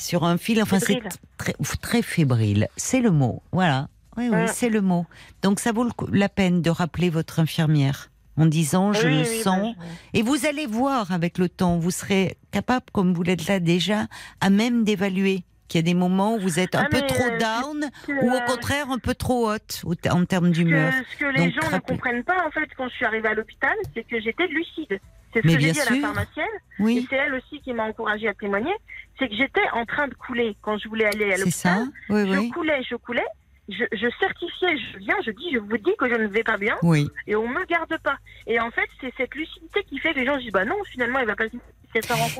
sur 0.00 0.24
un 0.24 0.38
fil. 0.38 0.60
Enfin, 0.62 0.78
c'est 0.80 1.00
très, 1.38 1.54
très 1.80 2.02
fébrile. 2.02 2.68
C'est 2.76 3.00
le 3.00 3.10
mot. 3.10 3.42
Voilà. 3.52 3.88
Oui, 4.16 4.28
oui, 4.28 4.36
Ouais. 4.36 4.46
c'est 4.48 4.68
le 4.68 4.80
mot. 4.80 5.06
Donc, 5.42 5.60
ça 5.60 5.72
vaut 5.72 5.86
la 6.12 6.28
peine 6.28 6.62
de 6.62 6.70
rappeler 6.70 7.10
votre 7.10 7.38
infirmière 7.40 8.10
en 8.36 8.46
disant 8.46 8.92
je 8.92 9.06
Oui, 9.06 9.14
le 9.14 9.20
oui, 9.28 9.40
sens. 9.42 9.76
bah, 9.76 9.84
Et 10.14 10.22
vous 10.22 10.46
allez 10.46 10.66
voir 10.66 11.12
avec 11.12 11.38
le 11.38 11.48
temps, 11.48 11.78
vous 11.78 11.90
serez 11.90 12.36
capable, 12.50 12.86
comme 12.92 13.14
vous 13.14 13.22
l'êtes 13.22 13.46
là 13.46 13.60
déjà, 13.60 14.06
à 14.40 14.50
même 14.50 14.82
d'évaluer 14.84 15.44
qu'il 15.68 15.78
y 15.78 15.82
a 15.82 15.82
des 15.82 15.94
moments 15.94 16.34
où 16.34 16.40
vous 16.40 16.58
êtes 16.58 16.74
un 16.74 16.82
Ah, 16.86 16.88
peu 16.90 17.00
trop 17.02 17.22
euh, 17.30 17.38
down 17.38 17.88
ou 18.22 18.30
au 18.32 18.40
contraire 18.40 18.90
un 18.90 18.98
peu 18.98 19.14
trop 19.14 19.48
haute 19.52 19.82
au- 19.84 19.94
en 20.10 20.24
termes 20.24 20.50
d'humeur. 20.50 20.92
ce 21.12 21.16
que 21.18 21.26
les 21.26 21.44
Donc, 21.52 21.62
gens 21.62 21.70
ne 21.70 21.78
comprennent 21.78 22.24
pas, 22.24 22.44
en 22.44 22.50
fait, 22.50 22.68
quand 22.76 22.88
je 22.88 22.94
suis 22.96 23.04
arrivée 23.04 23.28
à 23.28 23.34
l'hôpital, 23.34 23.74
c'est 23.94 24.02
que 24.02 24.20
j'étais 24.20 24.48
lucide. 24.48 24.98
C'est 25.32 25.42
ce 25.42 25.46
Mais 25.46 25.54
que 25.54 25.60
j'ai 25.60 25.72
dit 25.72 25.80
à 25.80 25.84
la 25.90 26.00
pharmacienne. 26.00 26.46
Et 26.88 27.06
c'est 27.08 27.16
elle 27.16 27.34
aussi 27.34 27.60
qui 27.60 27.72
m'a 27.72 27.84
encouragée 27.84 28.28
à 28.28 28.34
témoigner. 28.34 28.72
C'est 29.18 29.28
que 29.28 29.34
j'étais 29.34 29.68
en 29.72 29.84
train 29.84 30.08
de 30.08 30.14
couler 30.14 30.56
quand 30.62 30.78
je 30.78 30.88
voulais 30.88 31.04
aller 31.06 31.32
à 31.32 31.36
l'hôpital. 31.38 31.84
Oui, 32.08 32.26
Je 32.32 32.38
oui. 32.38 32.50
coulais, 32.50 32.82
je 32.88 32.96
coulais. 32.96 33.26
je, 33.68 33.84
je 33.92 34.08
certifiais, 34.18 34.76
je 34.76 34.98
viens, 34.98 35.14
je 35.24 35.30
dis, 35.30 35.52
je 35.52 35.58
vous 35.58 35.76
dis 35.78 35.92
que 35.98 36.08
je 36.08 36.14
ne 36.16 36.26
vais 36.26 36.42
pas 36.42 36.56
bien, 36.56 36.76
Oui. 36.82 37.08
et 37.28 37.36
on 37.36 37.46
me 37.46 37.64
garde 37.66 37.96
pas. 38.02 38.16
Et 38.48 38.58
en 38.58 38.70
fait, 38.72 38.88
c'est 39.00 39.12
cette 39.16 39.32
lucidité 39.36 39.84
qui 39.84 39.98
fait 40.00 40.12
que 40.12 40.18
les 40.18 40.26
gens 40.26 40.36
disent, 40.38 40.50
bah 40.50 40.64
non, 40.64 40.74
finalement, 40.90 41.20
il 41.20 41.26
va 41.26 41.36
pas 41.36 41.46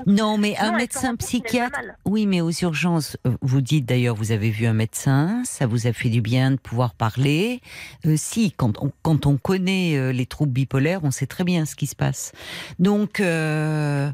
Non, 0.06 0.38
mais 0.38 0.56
un 0.58 0.72
médecin 0.76 1.16
psychiatre. 1.16 1.80
Oui, 2.04 2.26
mais 2.26 2.40
aux 2.40 2.50
urgences, 2.50 3.16
euh, 3.26 3.32
vous 3.42 3.60
dites 3.60 3.84
d'ailleurs, 3.86 4.14
vous 4.14 4.32
avez 4.32 4.50
vu 4.50 4.66
un 4.66 4.72
médecin, 4.72 5.42
ça 5.44 5.66
vous 5.66 5.86
a 5.86 5.92
fait 5.92 6.08
du 6.08 6.20
bien 6.20 6.52
de 6.52 6.56
pouvoir 6.56 6.94
parler. 6.94 7.60
Euh, 8.06 8.14
si, 8.16 8.52
quand 8.52 8.80
on, 8.82 8.92
quand 9.02 9.26
on 9.26 9.36
connaît 9.36 9.96
euh, 9.96 10.12
les 10.12 10.26
troubles 10.26 10.52
bipolaires, 10.52 11.00
on 11.04 11.10
sait 11.10 11.26
très 11.26 11.44
bien 11.44 11.64
ce 11.66 11.74
qui 11.76 11.86
se 11.86 11.96
passe. 11.96 12.32
Donc, 12.78 13.20
euh, 13.20 14.10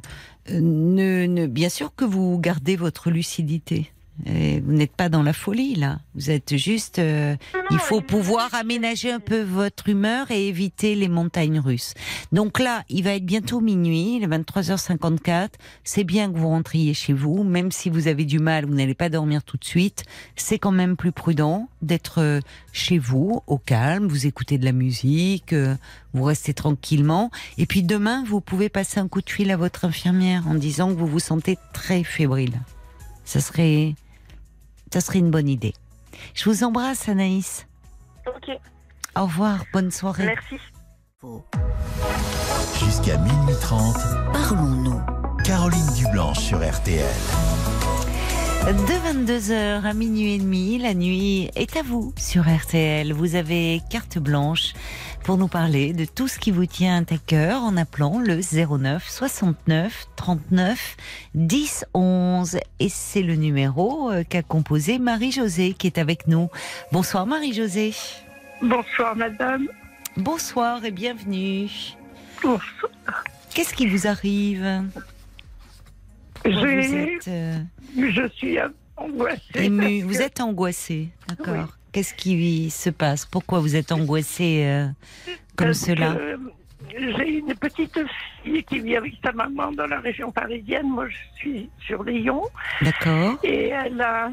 ne, 0.51 1.27
ne- 1.27 1.47
bien 1.47 1.69
sûr 1.69 1.95
que 1.95 2.05
vous 2.05 2.39
gardez 2.39 2.77
votre 2.77 3.11
lucidité. 3.11 3.91
Et 4.25 4.61
vous 4.61 4.73
n'êtes 4.73 4.97
pas 4.97 5.09
dans 5.09 5.23
la 5.23 5.33
folie 5.33 5.75
là. 5.75 5.99
Vous 6.15 6.31
êtes 6.31 6.57
juste. 6.57 6.99
euh, 6.99 7.37
il 7.71 7.79
faut 7.79 8.01
pouvoir 8.01 8.55
aménager 8.55 9.11
un 9.11 9.21
peu 9.21 9.43
votre 9.43 9.89
humeur 9.89 10.31
et 10.31 10.49
éviter 10.49 10.95
les 10.95 11.09
montagnes 11.09 11.59
russes. 11.59 11.95
Donc 12.33 12.59
là, 12.59 12.85
il 12.89 13.05
va 13.05 13.15
être 13.15 13.27
bientôt 13.27 13.61
minuit, 13.61 14.17
il 14.17 14.23
est 14.23 14.27
23h54. 14.29 15.49
C'est 15.85 16.05
bien 16.05 16.33
que 16.33 16.39
vous 16.39 16.49
rentriez 16.49 16.95
chez 16.95 17.13
vous, 17.13 17.43
même 17.43 17.71
si 17.73 17.91
vous 17.91 18.09
avez 18.09 18.25
du 18.25 18.39
mal, 18.39 18.67
vous 18.67 18.75
n'allez 18.75 18.95
pas 18.95 19.09
dormir 19.09 19.43
tout 19.45 19.57
de 19.57 19.65
suite. 19.65 20.05
C'est 20.37 20.59
quand 20.59 20.73
même 20.73 20.97
plus 20.97 21.13
prudent 21.13 21.69
d'être 21.83 22.21
euh, 22.21 22.41
chez 22.73 22.99
vous, 22.99 23.43
au 23.47 23.59
calme, 23.59 24.07
vous 24.07 24.27
écoutez 24.27 24.59
de 24.59 24.65
la 24.65 24.73
musique, 24.73 25.53
euh, 25.53 25.75
vous 26.15 26.25
restez 26.25 26.55
tranquillement. 26.55 27.31
Et 27.59 27.67
puis 27.67 27.83
demain, 27.83 28.25
vous 28.27 28.41
pouvez 28.41 28.69
passer 28.69 29.01
un 29.01 29.09
coup 29.09 29.21
de 29.21 29.31
fil 29.31 29.51
à 29.51 29.57
votre 29.57 29.85
infirmière 29.85 30.47
en 30.49 30.55
disant 30.55 30.89
que 30.95 30.99
vous 30.99 31.07
vous 31.07 31.19
sentez 31.21 31.59
très 31.73 32.05
fébrile. 32.05 32.61
Ça 33.25 33.41
serait, 33.41 33.95
ça 34.97 35.03
serait 35.03 35.19
une 35.19 35.31
bonne 35.31 35.51
idée. 35.51 35.75
Je 36.33 36.49
vous 36.49 36.65
embrasse, 36.65 37.07
Anaïs. 37.11 37.67
Ok, 38.27 38.49
Au 39.15 39.25
revoir, 39.25 39.63
bonne 39.71 39.91
soirée. 39.91 40.25
merci. 40.25 40.57
Jusqu'à 42.83 43.19
minuit 43.19 43.55
30, 43.61 43.95
Parlons-nous. 44.33 45.03
Caroline 45.45 45.87
Dublanche 45.97 46.39
sur 46.39 46.67
RTL. 46.67 47.05
De 48.65 49.33
22h 49.33 49.85
à 49.85 49.93
minuit 49.93 50.35
et 50.35 50.39
demi, 50.39 50.79
la 50.79 50.95
nuit 50.95 51.51
est 51.55 51.77
à 51.77 51.83
vous 51.83 52.13
sur 52.17 52.43
RTL. 52.43 53.13
Vous 53.13 53.37
avez 53.37 53.81
carte 53.91 54.19
blanche 54.19 54.73
pour 55.23 55.37
nous 55.37 55.47
parler 55.47 55.93
de 55.93 56.05
tout 56.05 56.27
ce 56.27 56.39
qui 56.39 56.51
vous 56.51 56.67
tient 56.67 57.05
à 57.11 57.19
cœur 57.19 57.63
en 57.63 57.77
appelant 57.77 58.19
le 58.19 58.41
09 58.41 59.09
69 59.09 60.07
39 60.17 60.97
10 61.35 61.85
11. 61.95 62.59
Et 62.81 62.89
c'est 62.89 63.23
le 63.23 63.37
numéro 63.37 64.11
euh, 64.11 64.25
qu'a 64.29 64.43
composé 64.43 64.99
Marie-Josée 64.99 65.75
qui 65.75 65.87
est 65.87 65.99
avec 65.99 66.27
nous. 66.27 66.49
Bonsoir 66.91 67.27
Marie-Josée. 67.27 67.95
Bonsoir 68.63 69.15
madame. 69.15 69.69
Bonsoir 70.17 70.85
et 70.85 70.91
bienvenue. 70.91 71.69
Bonsoir. 72.43 73.25
Qu'est-ce 73.55 73.75
qui 73.75 73.87
vous 73.87 74.09
arrive? 74.09 74.83
Êtes 76.51 77.29
euh, 77.29 77.59
Je 77.97 78.29
suis 78.35 78.59
angoissée. 78.97 79.41
ému, 79.55 80.01
parce 80.01 80.13
vous 80.13 80.19
que 80.19 80.23
êtes 80.25 80.41
angoissée, 80.41 81.09
d'accord. 81.29 81.55
Oui. 81.55 81.61
Qu'est-ce 81.93 82.15
qui 82.15 82.69
se 82.71 82.91
passe? 82.91 83.25
Pourquoi 83.25 83.61
vous 83.61 83.75
êtes 83.75 83.91
angoissée 83.93 84.65
euh, 84.67 84.87
comme 85.57 85.69
parce 85.69 85.79
cela? 85.81 86.15
que 86.15 86.39
J'ai 86.99 87.39
une 87.39 87.55
petite 87.55 87.99
fille 88.45 88.63
qui 88.65 88.81
vit 88.81 88.97
avec 88.97 89.15
sa 89.25 89.33
maman 89.33 89.73
dans 89.73 89.87
la 89.87 90.01
région 90.01 90.31
parisienne. 90.31 90.89
Moi, 90.91 91.09
je 91.09 91.17
suis 91.37 91.71
sur 91.87 92.03
Lyon. 92.05 92.43
D'accord. 92.83 93.39
Et 93.43 93.69
elle 93.69 94.01
a. 94.01 94.31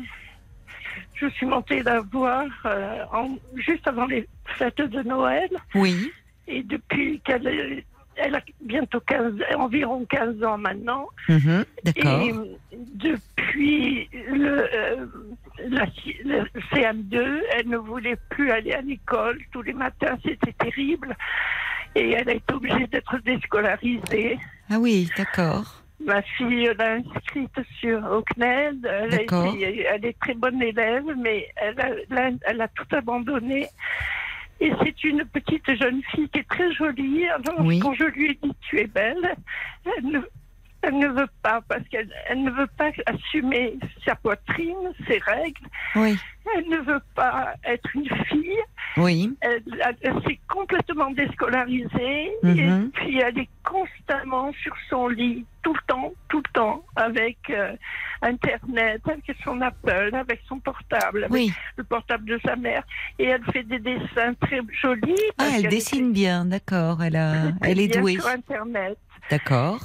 Je 1.15 1.27
suis 1.27 1.45
montée 1.45 1.81
la 1.83 2.01
voir 2.01 2.45
euh, 2.65 3.03
en- 3.13 3.37
juste 3.55 3.87
avant 3.87 4.05
les 4.07 4.27
fêtes 4.57 4.81
de 4.81 5.01
Noël. 5.03 5.49
Oui. 5.73 6.11
Et 6.47 6.63
depuis 6.63 7.21
qu'elle 7.23 7.47
est- 7.47 7.85
elle 8.15 8.35
a 8.35 8.41
bientôt 8.61 8.99
15, 9.01 9.33
environ 9.57 10.05
15 10.05 10.43
ans 10.43 10.57
maintenant. 10.57 11.07
Mhm, 11.29 11.65
D'accord. 11.83 12.21
Et 12.21 12.31
euh, 12.31 12.45
depuis 12.71 14.09
le, 14.13 14.67
euh, 14.73 15.05
la- 15.69 15.85
le 16.23 16.45
CM2, 16.71 17.41
elle 17.55 17.67
ne 17.69 17.77
voulait 17.77 18.17
plus 18.29 18.51
aller 18.51 18.73
à 18.73 18.81
l'école. 18.81 19.39
Tous 19.51 19.61
les 19.61 19.73
matins, 19.73 20.17
c'était 20.23 20.53
terrible. 20.53 21.15
Et 21.95 22.11
elle 22.11 22.29
a 22.29 22.33
été 22.33 22.53
obligée 22.53 22.87
d'être 22.87 23.17
déscolarisée. 23.19 24.37
Ah 24.71 24.77
oui, 24.79 25.09
d'accord. 25.17 25.83
Ma 26.03 26.21
fille 26.21 26.69
l'a 26.77 26.93
inscrite 26.95 27.55
sur 27.79 27.99
au 28.11 28.23
CNED. 28.33 28.85
Elle, 28.89 29.13
a 29.13 29.17
D'accord. 29.17 29.53
été- 29.55 29.85
elle 29.89 30.05
est 30.05 30.19
très 30.19 30.33
bonne 30.33 30.61
élève, 30.61 31.05
mais 31.17 31.47
elle 31.55 31.79
a, 31.79 31.89
elle 32.09 32.17
a- 32.17 32.31
elle 32.41 32.61
a 32.61 32.67
tout 32.69 32.87
abandonné. 32.95 33.67
Et 34.63 34.71
c'est 34.81 35.03
une 35.03 35.25
petite 35.25 35.75
jeune 35.75 36.01
fille 36.11 36.29
qui 36.29 36.39
est 36.39 36.47
très 36.49 36.71
jolie. 36.73 37.27
Alors, 37.27 37.59
Oui. 37.65 37.79
quand 37.79 37.93
je 37.93 38.05
lui 38.05 38.31
ai 38.31 38.39
dit 38.41 38.51
tu 38.61 38.79
es 38.79 38.87
belle, 38.87 39.35
elle 39.85 40.23
elle 40.83 40.97
ne 40.99 41.07
veut 41.07 41.29
pas 41.41 41.61
parce 41.67 41.87
qu'elle 41.89 42.09
elle 42.29 42.43
ne 42.43 42.51
veut 42.51 42.67
pas 42.77 42.91
assumer 43.05 43.77
sa 44.05 44.15
poitrine, 44.15 44.75
ses 45.07 45.17
règles. 45.19 45.65
Oui. 45.95 46.17
Elle 46.55 46.67
ne 46.67 46.77
veut 46.77 47.01
pas 47.15 47.53
être 47.63 47.89
une 47.95 48.09
fille. 48.25 48.57
Oui. 48.97 49.33
Elle, 49.41 49.63
elle- 49.85 49.97
elle 50.01 50.21
s'est 50.23 50.39
complètement 50.49 51.09
déscolarisée 51.11 52.31
Mhm. 52.43 52.59
et 52.59 52.89
puis 52.93 53.19
elle 53.19 53.37
est 53.39 53.49
constamment 53.63 54.51
sur 54.61 54.75
son 54.89 55.07
lit, 55.07 55.45
tout 55.63 55.73
le 55.73 55.79
temps, 55.87 56.11
tout 56.27 56.39
le 56.45 56.51
temps, 56.53 56.83
avec 56.97 57.37
euh, 57.49 57.73
Internet, 58.21 59.01
avec 59.07 59.23
son 59.43 59.61
Apple, 59.61 60.09
avec 60.13 60.41
son 60.47 60.59
portable, 60.59 61.23
avec 61.23 61.31
Oui. 61.31 61.53
le 61.77 61.83
portable 61.85 62.25
de 62.25 62.39
sa 62.45 62.55
mère. 62.57 62.83
Et 63.19 63.25
elle 63.25 63.43
fait 63.53 63.63
des 63.63 63.79
dessins 63.79 64.33
très 64.41 64.59
jolis. 64.81 65.15
Ah, 65.37 65.45
elle 65.55 65.69
dessine 65.69 66.11
bien, 66.11 66.45
d'accord. 66.45 67.01
Elle, 67.03 67.15
a... 67.15 67.51
elle 67.61 67.79
est 67.79 67.87
bien 67.87 68.01
douée. 68.01 68.13
sur 68.15 68.27
Internet. 68.27 68.97
D'accord. 69.29 69.79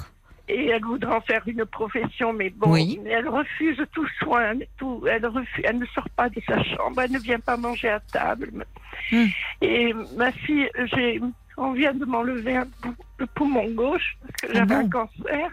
Et 0.49 0.69
elle 0.69 0.83
voudrait 0.83 1.15
en 1.16 1.20
faire 1.20 1.43
une 1.47 1.65
profession, 1.66 2.33
mais 2.33 2.51
bon, 2.51 2.73
Oui. 2.73 2.99
elle 3.07 3.29
refuse 3.29 3.83
tout 3.93 4.07
soin, 4.20 4.55
tout. 4.79 5.05
Elle, 5.11 5.27
refuse, 5.27 5.65
elle 5.65 5.79
ne 5.79 5.87
sort 5.87 6.09
pas 6.11 6.29
de 6.31 6.41
sa 6.47 6.62
chambre, 6.65 7.03
elle 7.03 7.12
ne 7.12 7.19
vient 7.19 7.41
pas 7.41 7.57
manger 7.57 7.89
à 7.91 8.01
table. 8.01 8.65
Hmm. 9.12 9.27
Et 9.61 9.93
ma 10.16 10.33
fille, 10.33 10.69
j'ai, 10.95 11.20
on 11.59 11.73
vient 11.73 11.93
de 11.93 12.05
m'enlever 12.07 12.61
pou- 12.83 12.95
le 13.19 13.27
poumon 13.27 13.69
gauche 13.73 14.16
parce 14.23 14.33
que 14.41 14.47
Ah 14.51 14.55
j'avais 14.55 14.75
bon 14.75 14.87
un 14.87 14.89
cancer. 14.91 15.51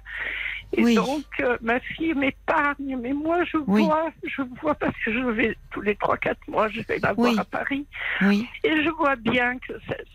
Et 0.78 0.84
Oui. 0.84 0.96
donc, 0.96 1.24
euh, 1.42 1.58
ma 1.62 1.80
fille 1.80 2.14
m'épargne, 2.14 2.98
mais 3.02 3.14
moi, 3.14 3.44
je 3.46 3.58
Oui. 3.68 3.84
vois, 3.86 4.12
je 4.24 4.42
vois 4.62 4.76
parce 4.76 4.96
que 5.04 5.14
je 5.14 5.20
vais 5.20 5.56
tous 5.72 5.82
les 5.82 5.96
3-4 5.96 6.36
mois, 6.48 6.68
je 6.70 6.82
vais 6.82 7.00
la 7.00 7.14
voir 7.14 7.38
à 7.40 7.46
Paris. 7.46 7.86
Et 8.22 8.84
je 8.84 8.90
vois 8.90 9.16
bien 9.16 9.58
que 9.60 9.74
c'est- 9.88 10.06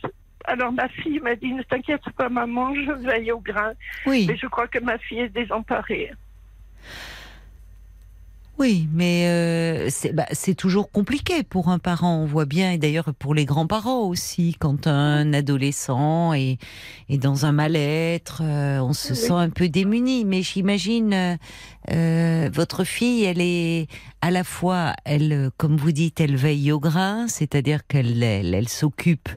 alors 0.44 0.72
ma 0.72 0.88
fille 0.88 1.20
m'a 1.20 1.36
dit 1.36 1.52
ne 1.52 1.62
t'inquiète 1.62 2.08
pas 2.16 2.28
maman, 2.28 2.74
je 2.74 2.92
veille 2.92 3.32
au 3.32 3.40
grain. 3.40 3.72
Oui. 4.06 4.26
Mais 4.28 4.36
je 4.36 4.46
crois 4.46 4.66
que 4.68 4.78
ma 4.78 4.98
fille 4.98 5.20
est 5.20 5.28
désemparée. 5.28 6.10
Oui, 8.58 8.88
mais 8.92 9.26
euh, 9.26 9.86
c'est 9.88 10.12
bah, 10.12 10.26
c'est 10.32 10.54
toujours 10.54 10.90
compliqué 10.90 11.42
pour 11.42 11.70
un 11.70 11.78
parent, 11.78 12.16
on 12.18 12.26
voit 12.26 12.44
bien, 12.44 12.72
et 12.72 12.76
d'ailleurs 12.76 13.14
pour 13.18 13.34
les 13.34 13.46
grands-parents 13.46 14.02
aussi, 14.02 14.54
quand 14.60 14.86
un 14.86 15.32
adolescent 15.32 16.34
est, 16.34 16.58
est 17.08 17.16
dans 17.16 17.46
un 17.46 17.52
mal-être, 17.52 18.42
euh, 18.44 18.80
on 18.80 18.92
se 18.92 19.14
Oui. 19.14 19.16
sent 19.18 19.32
un 19.32 19.48
peu 19.48 19.70
démuni. 19.70 20.26
Mais 20.26 20.42
j'imagine, 20.42 21.38
euh, 21.90 22.51
votre 22.52 22.85
fille, 22.85 23.24
elle 23.24 23.40
est 23.40 23.86
à 24.20 24.31
la 24.31 24.44
fois, 24.44 24.94
elle, 25.05 25.51
comme 25.57 25.77
vous 25.77 25.93
dites, 25.93 26.20
elle 26.20 26.36
veille 26.36 26.73
au 26.73 26.81
grain, 26.81 27.27
c'est-à-dire 27.27 27.86
qu'elle 27.86 28.23
elle, 28.23 28.55
elle 28.55 28.69
s'occupe 28.69 29.31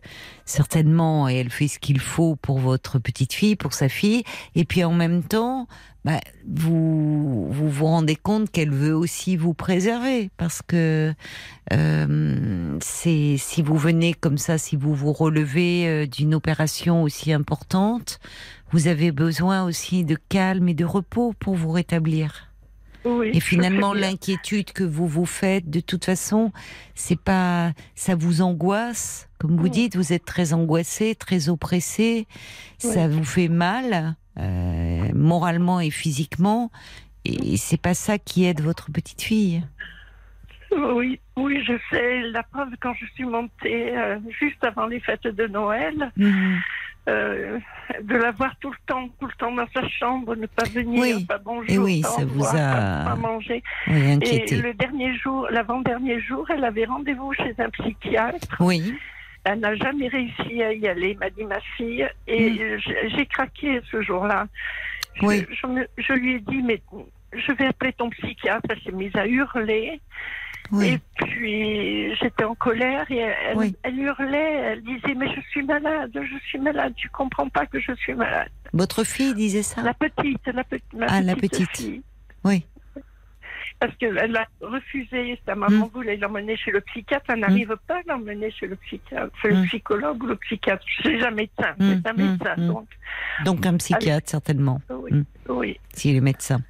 certainement 0.45 1.29
et 1.29 1.35
elle 1.35 1.49
fait 1.49 1.69
ce 1.69 1.79
qu'il 1.79 1.99
faut 1.99 2.35
pour 2.35 2.59
votre 2.59 2.99
petite 2.99 3.33
fille, 3.33 3.55
pour 3.55 3.73
sa 3.73 3.87
fille, 3.87 4.23
et 4.55 4.65
puis 4.65 4.83
en 4.83 4.91
même 4.91 5.23
temps, 5.23 5.67
bah, 6.05 6.19
vous, 6.45 7.47
vous 7.49 7.69
vous 7.69 7.85
rendez 7.85 8.17
compte 8.17 8.51
qu'elle 8.51 8.71
veut 8.71 8.93
aussi 8.93 9.37
vous 9.37 9.53
préserver 9.53 10.29
parce 10.35 10.61
que 10.61 11.13
euh, 11.71 12.77
c'est 12.81 13.37
si 13.37 13.61
vous 13.61 13.77
venez 13.77 14.13
comme 14.13 14.37
ça, 14.37 14.57
si 14.57 14.75
vous 14.75 14.93
vous 14.93 15.13
relevez 15.13 15.87
euh, 15.87 16.05
d'une 16.05 16.35
opération 16.35 17.03
aussi 17.03 17.31
importante, 17.31 18.19
vous 18.73 18.87
avez 18.87 19.11
besoin 19.11 19.63
aussi 19.63 20.03
de 20.03 20.17
calme 20.29 20.67
et 20.67 20.73
de 20.73 20.83
repos 20.83 21.33
pour 21.39 21.55
vous 21.55 21.71
rétablir. 21.71 22.49
Oui, 23.05 23.31
Et 23.33 23.39
finalement, 23.39 23.93
l'inquiétude 23.93 24.71
que 24.71 24.83
vous 24.83 25.07
vous 25.07 25.25
faites, 25.25 25.69
de 25.69 25.79
toute 25.81 26.05
façon, 26.05 26.51
c'est 26.95 27.19
pas, 27.19 27.73
ça 27.95 28.15
vous 28.15 28.41
angoisse. 28.41 29.29
Comme 29.39 29.57
vous 29.57 29.63
Oui. 29.65 29.69
dites, 29.69 29.95
vous 29.97 30.11
êtes 30.13 30.25
très 30.25 30.53
angoissé, 30.53 31.13
très 31.13 31.49
oppressé. 31.49 32.27
Ça 32.77 33.07
vous 33.09 33.25
fait 33.25 33.49
mal, 33.49 34.15
euh, 34.39 35.09
moralement 35.13 35.79
et 35.81 35.91
physiquement. 35.91 36.71
Et 37.25 37.57
c'est 37.57 37.79
pas 37.81 37.93
ça 37.93 38.17
qui 38.17 38.45
aide 38.45 38.61
votre 38.61 38.89
petite 38.91 39.21
fille. 39.21 39.63
Oui, 40.71 41.19
oui, 41.37 41.63
je 41.63 41.73
sais. 41.91 42.21
La 42.31 42.41
preuve, 42.43 42.69
quand 42.81 42.93
je 42.99 43.05
suis 43.13 43.25
montée 43.25 43.95
euh, 43.95 44.17
juste 44.39 44.63
avant 44.63 44.87
les 44.87 44.99
fêtes 45.01 45.27
de 45.27 45.45
Noël, 45.47 46.11
Mhm. 46.17 46.59
Euh, 47.09 47.59
de 48.01 48.15
la 48.15 48.31
voir 48.31 48.55
tout 48.61 48.69
le 48.71 48.77
temps, 48.85 49.09
tout 49.19 49.25
le 49.27 49.33
temps 49.33 49.51
dans 49.51 49.67
sa 49.73 49.87
chambre, 49.89 50.35
ne 50.35 50.45
pas 50.47 50.63
venir, 50.69 51.01
Oui. 51.01 51.25
pas 51.25 51.37
bonjour, 51.37 51.69
Et 51.69 51.77
oui, 51.77 52.01
pas 52.01 52.07
ça 52.09 52.25
vous 52.25 52.45
a- 52.45 53.03
pas, 53.05 53.15
manger. 53.15 53.61
Oui, 53.87 54.19
Et 54.21 54.55
le 54.55 54.73
dernier 54.73 55.13
jour, 55.17 55.47
l'avant-dernier 55.51 56.19
jour, 56.21 56.49
elle 56.49 56.63
avait 56.63 56.85
rendez-vous 56.85 57.33
chez 57.33 57.53
un 57.57 57.69
psychiatre. 57.69 58.55
Oui, 58.59 58.93
Elle 59.45 59.59
n'a 59.59 59.75
jamais 59.75 60.07
réussi 60.07 60.63
à 60.63 60.71
y 60.71 60.87
aller, 60.87 61.15
m'a 61.15 61.29
dit 61.29 61.43
ma 61.43 61.59
fille. 61.75 62.07
Et 62.27 62.51
Mm. 62.51 62.77
j'ai 63.13 63.25
craqué 63.25 63.81
ce 63.91 64.01
jour-là. 64.01 64.47
Oui. 65.21 65.45
je 65.97 66.13
lui 66.13 66.35
ai 66.35 66.39
dit, 66.39 66.61
mais 66.63 66.81
je 67.33 67.51
vais 67.51 67.65
appeler 67.65 67.91
ton 67.91 68.09
psychiatre. 68.09 68.65
Elle 68.69 68.79
s'est 68.81 68.93
mise 68.93 69.13
à 69.17 69.27
hurler. 69.27 69.99
Oui. 70.71 70.87
Et 70.93 70.99
puis 71.15 72.15
j'étais 72.15 72.43
en 72.43 72.55
colère 72.55 73.05
et 73.11 73.17
elle, 73.17 73.57
Oui. 73.57 73.75
elle 73.83 73.99
hurlait. 73.99 74.53
Elle 74.53 74.81
disait, 74.83 75.13
mais 75.15 75.27
je 75.35 75.41
suis 75.51 75.63
malade, 75.63 76.11
je 76.13 76.37
suis 76.47 76.59
malade. 76.59 76.93
Tu 76.95 77.09
comprends 77.09 77.49
pas 77.49 77.65
que 77.65 77.79
je 77.79 77.93
suis 77.95 78.13
malade. 78.13 78.49
Votre 78.73 79.03
fille 79.03 79.35
disait 79.35 79.63
ça 79.63 79.81
La 79.83 79.93
petite, 79.93 80.45
la, 80.47 80.63
pe- 80.63 80.79
ma 80.95 81.05
Ah, 81.09 81.21
la 81.21 81.35
petite 81.35 81.69
fille. 81.77 82.01
Oui. 82.43 82.65
Parce 83.79 83.95
qu'elle 83.97 84.37
a 84.37 84.47
refusé, 84.61 85.37
sa 85.45 85.55
maman 85.55 85.87
Mm. 85.87 85.89
voulait 85.93 86.15
l'emmener 86.15 86.55
chez 86.55 86.71
le 86.71 86.79
psychiatre, 86.81 87.25
elle 87.29 87.39
n'arrive 87.39 87.75
pas 87.85 87.95
à 87.97 88.01
l'emmener 88.07 88.49
chez 88.51 88.67
le 88.67 88.77
psychiatre, 88.77 89.35
chez 89.41 89.49
Mm. 89.51 89.61
le 89.61 89.67
psychologue 89.67 90.23
ou 90.23 90.27
le 90.27 90.35
psychiatre. 90.37 90.85
C'est 91.03 91.21
un 91.21 91.31
médecin, 91.31 91.73
Mm, 91.77 91.93
c'est 92.01 92.09
un 92.09 92.13
médecin. 92.13 92.55
Donc, 92.57 92.87
Donc 93.43 93.65
un 93.65 93.75
psychiatre, 93.77 94.29
certainement, 94.29 94.79
oui, 94.89 95.11
Mm. 95.11 95.23
Oui. 95.49 95.79
s'il 95.93 96.15
est 96.15 96.21
médecin. 96.21 96.61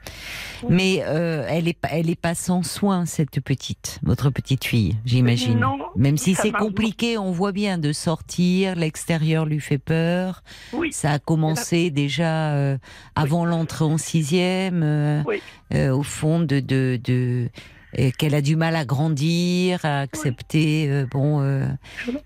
Oui. 0.64 0.70
Mais 0.76 1.04
euh, 1.06 1.45
elle 1.50 1.68
est 1.68 1.78
pas, 1.80 1.90
elle 1.91 2.10
est 2.10 2.20
pas 2.20 2.36
sans 2.36 2.64
soin 2.64 3.06
cette 3.06 3.40
petite, 3.41 4.00
votre 4.04 4.30
petite 4.30 4.64
fille, 4.66 4.95
j'imagine. 5.06 5.60
Non, 5.60 5.78
Même 5.95 6.18
si 6.18 6.36
c'est 6.36 6.52
compliqué, 6.52 7.18
on 7.18 7.32
voit 7.32 7.52
bien 7.52 7.78
de 7.78 7.91
sortir, 7.91 8.76
l'extérieur 8.76 9.45
lui 9.45 9.60
fait 9.60 9.78
peur. 9.78 10.44
Oui. 10.74 10.91
Ça 10.94 11.12
a 11.12 11.20
commencé 11.20 11.90
déjà 11.90 12.54
euh, 12.54 12.78
avant 13.16 13.45
l'entrée 13.45 13.86
en 13.86 13.98
sixième, 13.98 14.82
euh, 14.84 15.24
Oui. 15.28 15.41
au 15.90 16.04
fond 16.04 16.40
de 16.40 16.60
de, 16.60 17.00
de 17.04 17.50
euh, 17.99 18.11
qu'elle 18.18 18.36
a 18.36 18.41
du 18.41 18.56
mal 18.56 18.76
à 18.76 18.86
grandir, 18.86 19.80
à 19.84 19.99
accepter 20.02 20.88
euh, 20.90 21.06
bon 21.10 21.41
euh, 21.41 21.65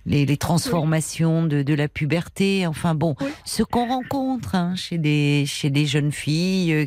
les, 0.05 0.25
les 0.25 0.37
transformations 0.37 1.45
de, 1.45 1.63
de 1.63 1.73
la 1.73 1.87
puberté. 1.87 2.65
Enfin 2.67 2.95
bon, 2.95 3.15
Oui. 3.21 3.27
ce 3.45 3.63
qu'on 3.63 3.87
rencontre 3.87 4.55
hein, 4.55 4.75
chez 4.75 4.97
des 4.97 5.43
chez 5.45 5.69
des 5.69 5.85
jeunes 5.85 6.11
filles 6.11 6.73
euh, 6.73 6.85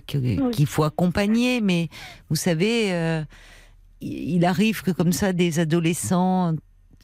qu'il 0.50 0.66
faut 0.66 0.84
accompagner, 0.84 1.60
mais 1.60 1.88
vous 2.28 2.36
savez, 2.36 2.92
euh, 2.92 3.22
il 4.00 4.36
il 4.36 4.44
arrive 4.44 4.82
que 4.82 4.90
comme 4.92 5.12
ça 5.12 5.32
des 5.32 5.58
adolescents 5.58 6.54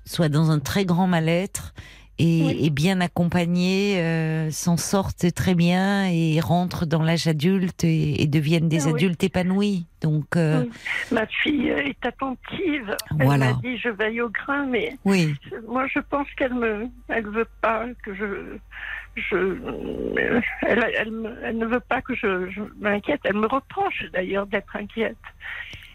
soient 0.06 0.28
dans 0.30 0.50
un 0.50 0.60
très 0.60 0.84
grand 0.84 1.06
mal-être 1.06 1.74
et, 2.18 2.42
Oui. 2.46 2.58
et 2.66 2.70
bien 2.70 3.00
accompagnés 3.00 3.98
euh, 4.00 4.50
s'en 4.50 4.76
sortent 4.76 5.32
très 5.34 5.54
bien 5.54 6.08
et 6.10 6.40
rentrent 6.40 6.86
dans 6.86 7.02
l'âge 7.02 7.26
adulte 7.28 7.84
et, 7.84 8.22
et 8.22 8.26
deviennent 8.26 8.68
des 8.68 8.86
Oui. 8.86 8.92
adultes 8.92 9.22
épanouis. 9.24 9.86
Donc 10.00 10.36
euh, 10.36 10.62
Oui. 10.62 10.70
Ma 11.12 11.26
fille 11.26 11.68
est 11.68 12.04
attentive. 12.06 12.96
Voilà. 13.10 13.46
Elle 13.48 13.54
m'a 13.54 13.60
dit, 13.62 13.78
je 13.78 13.88
veille 13.90 14.20
au 14.20 14.28
grain, 14.30 14.66
mais 14.66 14.96
moi, 15.68 15.86
je 15.92 15.98
pense 16.00 16.28
qu'elle 16.36 16.54
me, 16.54 16.86
elle 17.08 17.26
veut 17.26 17.48
pas 17.60 17.84
que 18.04 18.14
je, 18.14 18.56
je, 19.16 19.58
elle, 20.66 20.84
elle, 21.42 21.58
ne 21.58 21.66
veut 21.66 21.80
pas 21.80 22.02
que 22.02 22.14
je, 22.14 22.50
je 22.50 22.60
m'inquiète. 22.80 23.20
Elle 23.24 23.36
me 23.36 23.46
reproche 23.46 24.04
d'ailleurs 24.12 24.46
d'être 24.46 24.74
inquiète. 24.76 25.16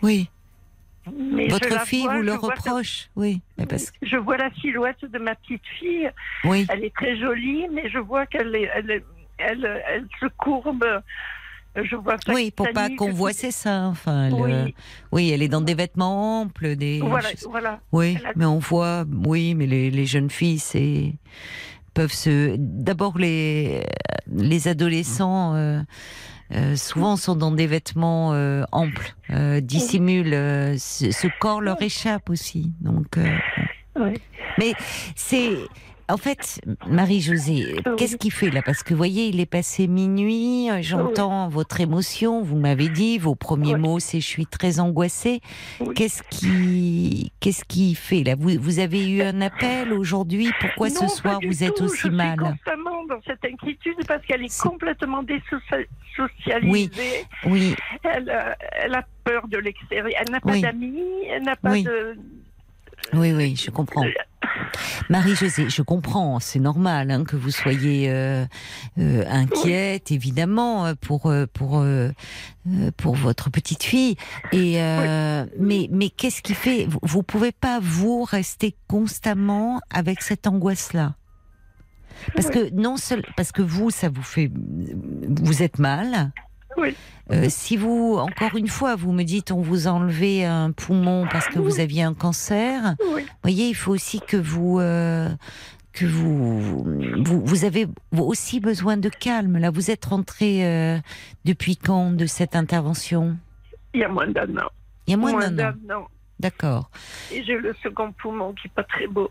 oui. 0.01 0.29
Mais 1.11 1.47
Votre 1.47 1.81
fille 1.85 2.03
vois, 2.03 2.17
vous 2.17 2.21
le 2.21 2.33
reproche, 2.35 3.09
oui. 3.15 3.41
Mais 3.57 3.65
parce- 3.65 3.89
que- 3.91 3.97
Je 4.05 4.17
vois 4.17 4.37
la 4.37 4.51
silhouette 4.61 5.03
de 5.03 5.17
ma 5.19 5.35
petite 5.35 5.65
fille. 5.79 6.09
oui. 6.43 6.65
Elle 6.69 6.83
est 6.83 6.93
très 6.93 7.17
jolie, 7.17 7.65
mais 7.71 7.89
je 7.89 7.97
vois 7.97 8.25
qu'elle 8.27 8.55
est, 8.55 8.69
elle, 8.75 8.91
est- 8.91 9.05
elle, 9.39 9.83
elle 9.87 10.07
se 10.19 10.27
courbe. 10.37 10.85
Je 11.75 11.95
vois 11.95 12.17
pas 12.17 12.33
Oui, 12.33 12.51
pour 12.51 12.69
pas 12.71 12.89
qu'on 12.89 13.13
voit 13.13 13.31
ses 13.33 13.51
seins. 13.51 13.87
Enfin, 13.87 14.29
Oui. 14.31 14.51
euh, 14.51 14.65
oui, 15.13 15.31
elle 15.31 15.41
est 15.41 15.47
dans 15.47 15.61
des 15.61 15.73
vêtements 15.73 16.41
amples, 16.41 16.75
des. 16.75 16.99
Voilà. 17.49 17.79
Oui, 17.93 18.17
a- 18.25 18.33
mais 18.35 18.45
on 18.45 18.59
voit, 18.59 19.05
oui, 19.25 19.55
mais 19.55 19.65
les, 19.67 19.89
les 19.89 20.05
jeunes 20.05 20.29
filles, 20.29 20.59
c'est 20.59 21.13
peuvent 21.93 22.11
se. 22.13 22.55
D'abord, 22.57 23.17
les 23.17 23.81
les 24.31 24.67
adolescents 24.67 25.55
euh, 25.55 25.81
euh, 26.53 26.75
souvent 26.75 27.15
sont 27.17 27.35
dans 27.35 27.51
des 27.51 27.67
vêtements 27.67 28.33
euh, 28.33 28.63
amples, 28.71 29.15
euh, 29.31 29.61
dissimulent. 29.61 30.33
euh, 30.33 30.77
ce, 30.77 31.11
ce 31.11 31.27
corps 31.39 31.61
leur 31.61 31.81
échappe 31.81 32.29
aussi. 32.29 32.71
Donc, 32.81 33.17
euh, 33.17 33.37
Oui. 33.99 34.13
mais 34.57 34.73
c'est. 35.15 35.53
En 36.11 36.17
fait, 36.17 36.59
Marie-Josée, 36.87 37.75
Oui. 37.85 37.91
qu'est-ce 37.97 38.17
qu'il 38.17 38.33
fait 38.33 38.49
là? 38.49 38.61
Parce 38.61 38.83
que 38.83 38.93
vous 38.93 38.97
voyez, 38.97 39.27
il 39.27 39.39
est 39.39 39.45
passé 39.45 39.87
minuit, 39.87 40.69
euh, 40.69 40.79
j'entends 40.81 41.47
votre 41.47 41.79
émotion, 41.79 42.41
vous 42.43 42.57
m'avez 42.57 42.89
dit, 42.89 43.17
vos 43.17 43.33
premiers 43.33 43.75
Oui. 43.75 43.79
mots, 43.79 43.99
c'est 43.99 44.19
je 44.19 44.27
suis 44.27 44.45
très 44.45 44.81
angoissée. 44.81 45.39
Oui. 45.79 45.93
Qu'est-ce 45.95 46.21
qui, 46.23 47.31
qu'est-ce 47.39 47.63
qui 47.63 47.95
fait 47.95 48.23
là? 48.23 48.35
Vous, 48.37 48.49
vous 48.59 48.79
avez 48.79 49.09
eu 49.09 49.21
un 49.21 49.39
appel 49.39 49.93
aujourd'hui? 49.93 50.51
Pourquoi 50.59 50.89
Non, 50.89 51.07
ce 51.07 51.09
soir 51.15 51.39
vous 51.45 51.63
êtes 51.63 51.75
tout. 51.75 51.85
aussi 51.85 51.97
je 52.03 52.07
mal? 52.09 52.37
suis 52.39 52.45
constamment 52.49 53.05
dans 53.05 53.21
cette 53.25 53.45
inquiétude 53.45 54.05
parce 54.05 54.25
qu'elle 54.25 54.43
est 54.43 54.61
complètement 54.61 55.23
désocialisée. 55.23 57.25
Oui, 57.45 57.73
Elle, 58.03 58.29
euh, 58.29 58.51
elle 58.83 58.95
a 58.95 59.05
peur 59.23 59.47
de 59.47 59.57
l'extérieur. 59.59 60.09
Elle 60.19 60.29
n'a 60.31 60.41
pas 60.41 60.51
Oui. 60.51 60.61
d'amis. 60.61 60.99
Elle 61.29 61.43
n'a 61.43 61.55
pas 61.55 61.71
Oui. 61.71 61.83
de. 61.83 62.17
Oui, 63.13 63.33
oui, 63.33 63.55
je 63.55 63.69
comprends. 63.71 64.05
Marie-Josée, 65.09 65.69
je 65.69 65.81
comprends, 65.81 66.39
c'est 66.39 66.59
normal 66.59 67.11
hein, 67.11 67.23
que 67.25 67.35
vous 67.35 67.51
soyez 67.51 68.09
euh, 68.09 68.45
euh, 68.99 69.25
inquiète, 69.29 70.11
évidemment, 70.11 70.85
euh, 70.85 70.93
pour 70.99 71.25
euh, 71.25 71.45
pour 71.51 71.79
euh, 71.79 72.11
pour 72.97 73.15
votre 73.15 73.49
petite 73.49 73.83
fille. 73.83 74.15
Et 74.51 74.81
euh, 74.81 75.45
mais 75.59 75.89
mais 75.91 76.09
qu'est-ce 76.09 76.41
qui 76.41 76.53
fait 76.53 76.85
vous, 76.85 76.99
vous 77.01 77.23
pouvez 77.23 77.51
pas 77.51 77.79
vous 77.81 78.23
rester 78.23 78.75
constamment 78.87 79.81
avec 79.89 80.21
cette 80.21 80.47
angoisse-là? 80.47 81.15
Parce 82.35 82.47
Oui. 82.47 82.53
que 82.53 82.73
non 82.73 82.97
seul 82.97 83.23
parce 83.35 83.51
que 83.51 83.61
vous, 83.61 83.89
ça 83.89 84.09
vous 84.09 84.23
fait 84.23 84.49
vous 85.27 85.63
êtes 85.63 85.79
mal. 85.79 86.31
Oui. 86.77 86.95
Euh, 87.31 87.45
si 87.49 87.77
vous, 87.77 88.17
encore 88.17 88.55
une 88.57 88.67
fois, 88.67 88.95
vous 88.95 89.11
me 89.11 89.23
dites 89.23 89.51
on 89.51 89.61
vous 89.61 89.87
a 89.87 89.91
enlevé 89.91 90.45
un 90.45 90.71
poumon 90.71 91.27
parce 91.31 91.47
que 91.47 91.59
vous 91.59 91.79
aviez 91.79 92.03
un 92.03 92.13
cancer, 92.13 92.95
Oui. 93.13 93.25
voyez, 93.43 93.67
il 93.67 93.75
faut 93.75 93.91
aussi 93.91 94.19
que 94.19 94.37
vous 94.37 94.79
euh, 94.79 95.29
que 95.93 96.05
vous, 96.05 96.83
vous 97.23 97.45
vous 97.45 97.65
avez 97.65 97.87
aussi 98.17 98.59
besoin 98.59 98.97
de 98.97 99.09
calme. 99.09 99.57
Là, 99.57 99.69
vous 99.71 99.91
êtes 99.91 100.05
rentré 100.05 100.65
euh, 100.65 100.97
depuis 101.45 101.77
quand 101.77 102.11
de 102.11 102.25
cette 102.25 102.55
intervention? 102.55 103.37
Il 103.93 104.01
y 104.01 104.03
a 104.03 104.09
moins 104.09 104.27
d'un 104.27 104.57
an. 104.57 104.69
Il 105.07 105.11
y 105.11 105.13
a 105.13 105.17
moins 105.17 105.33
d'un 105.49 105.69
an. 105.71 105.73
d'un 105.85 105.95
an. 105.95 106.07
D'accord. 106.39 106.89
Et 107.31 107.43
j'ai 107.43 107.55
le 107.57 107.75
second 107.83 108.11
poumon 108.13 108.53
qui 108.53 108.67
n'est 108.67 108.73
pas 108.73 108.83
très 108.83 109.05
beau. 109.07 109.29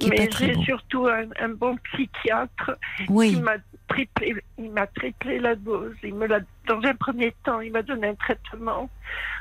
Qui 0.00 0.10
Mais 0.10 0.28
j'ai 0.36 0.54
surtout 0.64 1.06
un, 1.06 1.26
un 1.40 1.50
bon 1.50 1.76
psychiatre 1.92 2.76
Oui. 3.08 3.34
qui 3.34 3.40
m'a 3.40 3.52
triplé, 3.88 4.36
il 4.58 4.70
m'a 4.70 4.86
triplé 4.86 5.38
la 5.38 5.54
dose. 5.54 5.94
Il 6.02 6.14
me 6.14 6.26
l'a, 6.26 6.40
dans 6.66 6.80
un 6.82 6.94
premier 6.94 7.32
temps, 7.44 7.60
il 7.60 7.72
m'a 7.72 7.82
donné 7.82 8.08
un 8.08 8.14
traitement. 8.14 8.88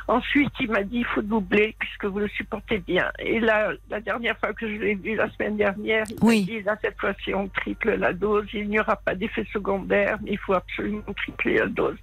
Ensuite, 0.08 0.52
il 0.60 0.72
m'a 0.72 0.84
dit 0.84 1.00
il 1.00 1.06
faut 1.06 1.22
doubler 1.22 1.76
puisque 1.80 2.06
vous 2.06 2.20
le 2.20 2.28
supportez 2.30 2.80
bien. 2.80 3.12
Et 3.20 3.40
là, 3.40 3.72
la 3.90 4.00
dernière 4.00 4.38
fois 4.40 4.54
que 4.54 4.68
je 4.68 4.76
l'ai 4.82 4.96
vu, 4.96 5.16
la 5.16 5.30
semaine 5.32 5.58
dernière, 5.58 6.06
il 6.10 6.18
Oui. 6.22 6.40
m'a 6.42 6.46
dit 6.46 6.62
là, 6.64 6.78
cette 6.82 7.00
fois-ci, 7.00 7.34
on 7.34 7.48
triple 7.50 7.96
la 7.96 8.14
dose. 8.14 8.48
Il 8.54 8.70
n'y 8.70 8.80
aura 8.80 8.96
pas 8.96 9.16
d'effet 9.16 9.46
secondaire, 9.52 10.18
mais 10.24 10.32
il 10.32 10.38
faut 10.40 10.54
absolument 10.54 11.04
tripler 11.16 11.58
la 11.60 11.68
dose. 11.68 11.98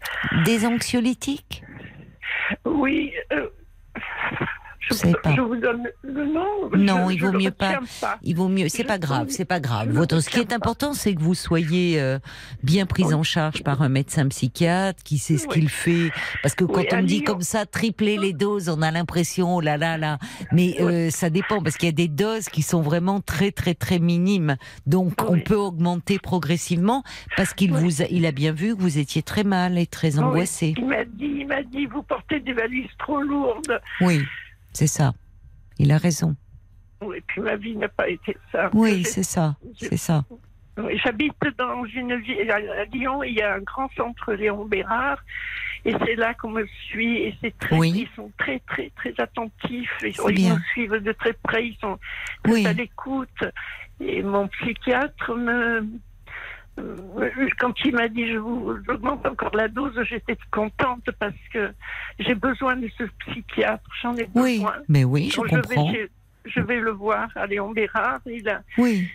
Des 0.44 0.66
anxiolytiques? 0.66 1.62
Oui. 2.64 3.12
euh, 3.32 3.48
Je 4.89 4.94
sais 4.94 5.12
pas. 5.23 5.35
je 5.35 5.40
vous 5.40 5.56
donne 5.56 5.89
le 6.02 6.24
nom. 6.27 6.44
Non, 6.77 7.09
je- 7.09 7.15
il 7.15 7.20
vaut 7.20 7.32
mieux 7.32 7.51
pas. 7.51 7.81
pas. 8.01 8.19
Il 8.23 8.36
vaut 8.36 8.48
mieux. 8.48 8.69
C'est 8.69 8.85
pas 8.85 8.98
grave. 8.98 9.28
C'est 9.31 9.44
pas 9.44 9.61
grave. 9.61 9.90
Votre, 9.90 10.20
ce 10.20 10.28
qui 10.31 10.40
est 10.40 10.52
important, 10.52 10.93
c'est 10.94 11.15
que 11.15 11.20
vous 11.23 11.35
soyez 11.35 12.01
euh, 12.01 12.19
bien 12.62 12.85
prise 12.86 13.06
Oui. 13.09 13.15
en 13.15 13.23
charge 13.23 13.62
par 13.62 13.82
un 13.82 13.89
médecin 13.89 14.28
psychiatre 14.28 15.02
qui 15.02 15.19
sait 15.19 15.39
ce 15.39 15.47
Oui. 15.47 15.55
qu'il 15.55 15.69
fait. 15.69 16.11
Parce 16.43 16.55
que 16.55 16.65
quand 16.65 16.81
Oui, 16.81 16.86
on 16.93 16.97
me 16.97 17.02
dit 17.02 17.16
Lyon. 17.16 17.24
comme 17.27 17.40
ça, 17.43 17.66
tripler 17.66 18.19
les 18.19 18.32
doses, 18.32 18.69
on 18.69 18.82
a 18.82 18.90
l'impression, 18.90 19.56
oh 19.56 19.61
là 19.61 19.77
là 19.77 19.97
là. 19.97 20.19
Mais 20.52 20.77
euh, 20.81 21.11
ça 21.11 21.31
dépend 21.31 21.62
parce 21.62 21.77
qu'il 21.77 21.89
y 21.89 21.93
a 21.93 21.93
des 21.93 22.09
doses 22.09 22.48
qui 22.48 22.62
sont 22.62 22.82
vraiment 22.82 23.20
très 23.20 23.51
très 23.52 23.74
très 23.74 23.98
minimes. 23.98 24.56
Donc 24.86 25.15
on 25.28 25.39
peut 25.40 25.56
augmenter 25.56 26.19
progressivement 26.19 27.02
parce 27.36 27.55
qu'il 27.55 27.73
vous, 27.73 28.02
a, 28.02 28.06
il 28.11 28.27
a 28.27 28.32
bien 28.32 28.52
vu 28.52 28.77
que 28.77 28.81
vous 28.82 28.98
étiez 28.98 29.23
très 29.23 29.44
mal 29.44 29.78
et 29.78 29.86
très 29.86 30.19
angoissé. 30.19 30.74
Il 30.77 30.86
m'a 30.86 31.05
dit, 31.05 31.32
il 31.40 31.47
m'a 31.47 31.62
dit, 31.62 31.86
vous 31.86 32.02
portez 32.02 32.40
des 32.40 32.52
valises 32.52 32.90
trop 32.98 33.20
lourdes. 33.20 33.81
Oui, 34.01 34.20
c'est 34.74 34.86
ça. 34.86 35.12
Il 35.78 35.90
a 35.92 35.98
raison. 35.98 36.36
Oui, 37.02 37.18
puis 37.26 37.40
ma 37.40 37.56
vie 37.56 37.76
n'a 37.76 37.88
pas 37.88 38.09
été 38.09 38.36
ça. 38.52 38.70
Oui, 38.72 39.05
c'est 39.05 39.22
ça. 39.22 39.56
C'est 39.76 39.96
ça. 39.96 40.24
J'habite 41.05 41.34
dans 41.59 41.84
une 41.84 42.16
ville 42.16 42.51
à 42.51 42.84
Lyon. 42.86 43.22
Il 43.22 43.34
y 43.34 43.42
a 43.42 43.55
un 43.55 43.60
grand 43.60 43.88
centre 43.96 44.32
Léon 44.32 44.64
Bérard, 44.64 45.18
et 45.84 45.94
c'est 46.05 46.16
là 46.16 46.34
qu'on 46.34 46.51
me 46.51 46.66
suit. 46.88 47.18
Et 47.18 47.36
c'est 47.40 47.56
très, 47.59 47.76
Oui. 47.78 47.92
ils 48.09 48.16
sont 48.16 48.30
très, 48.38 48.59
très, 48.60 48.90
très 48.96 49.14
attentifs. 49.18 49.90
Ils, 50.02 50.34
bien. 50.34 50.56
me 50.56 50.60
suivent 50.72 51.02
de 51.02 51.12
très 51.12 51.32
près. 51.34 51.68
Ils 51.68 51.76
sont 51.80 51.98
Oui. 52.48 52.66
à 52.66 52.72
l'écoute. 52.72 53.44
Et 54.01 54.22
mon 54.22 54.48
psychiatre 54.48 55.34
me 55.36 55.86
quand 57.59 57.72
il 57.84 57.92
m'a 57.94 58.09
dit 58.09 58.26
je 58.32 58.38
vous 58.38 58.76
augmente 58.88 59.24
encore 59.26 59.55
la 59.55 59.68
dose, 59.68 59.98
j'étais 60.09 60.36
contente 60.51 61.09
parce 61.18 61.34
que 61.52 61.70
j'ai 62.18 62.34
besoin 62.34 62.76
de 62.76 62.88
ce 62.98 63.05
psychiatre. 63.26 63.88
J'en 64.02 64.16
ai 64.16 64.28
Oui, 64.34 64.56
besoin. 64.59 64.74
mais 64.88 65.05
oui, 65.05 65.30
je 65.30 65.36
Donc, 65.36 65.48
comprends. 65.51 65.92
vais, 65.92 66.10
je, 66.44 66.51
je 66.51 66.60
vais 66.60 66.80
le 66.80 66.90
voir. 66.90 67.28
Allez, 67.36 67.60
on 67.60 67.72
verra. 67.72 68.18
Il 68.26 68.48
a- 68.48 68.62
Oui. 68.78 69.09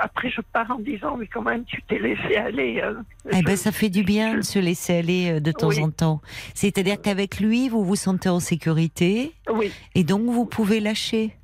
après, 0.00 0.28
je 0.30 0.40
pars 0.52 0.70
en 0.70 0.78
disant 0.80 1.16
mais 1.16 1.26
quand 1.26 1.42
même, 1.42 1.64
tu 1.64 1.80
t'es 1.82 1.98
laissé 1.98 2.36
aller. 2.36 2.80
euh. 2.82 2.94
Eh 3.32 3.42
ben, 3.42 3.52
Je- 3.52 3.56
ça 3.56 3.72
fait 3.72 3.88
du 3.90 4.02
bien 4.02 4.36
de 4.36 4.42
se 4.42 4.58
laisser 4.58 4.98
aller 4.98 5.30
euh, 5.32 5.40
de 5.40 5.52
temps 5.52 5.68
Oui. 5.68 5.80
en 5.82 5.90
temps. 5.90 6.20
C'est-à-dire 6.54 7.00
qu'avec 7.00 7.40
lui, 7.40 7.68
vous 7.68 7.84
vous 7.84 7.96
sentez 7.96 8.28
en 8.28 8.40
sécurité 8.40 9.32
Oui. 9.52 9.72
et 9.94 10.04
donc 10.04 10.22
vous 10.26 10.44
pouvez 10.46 10.80
lâcher. 10.80 11.34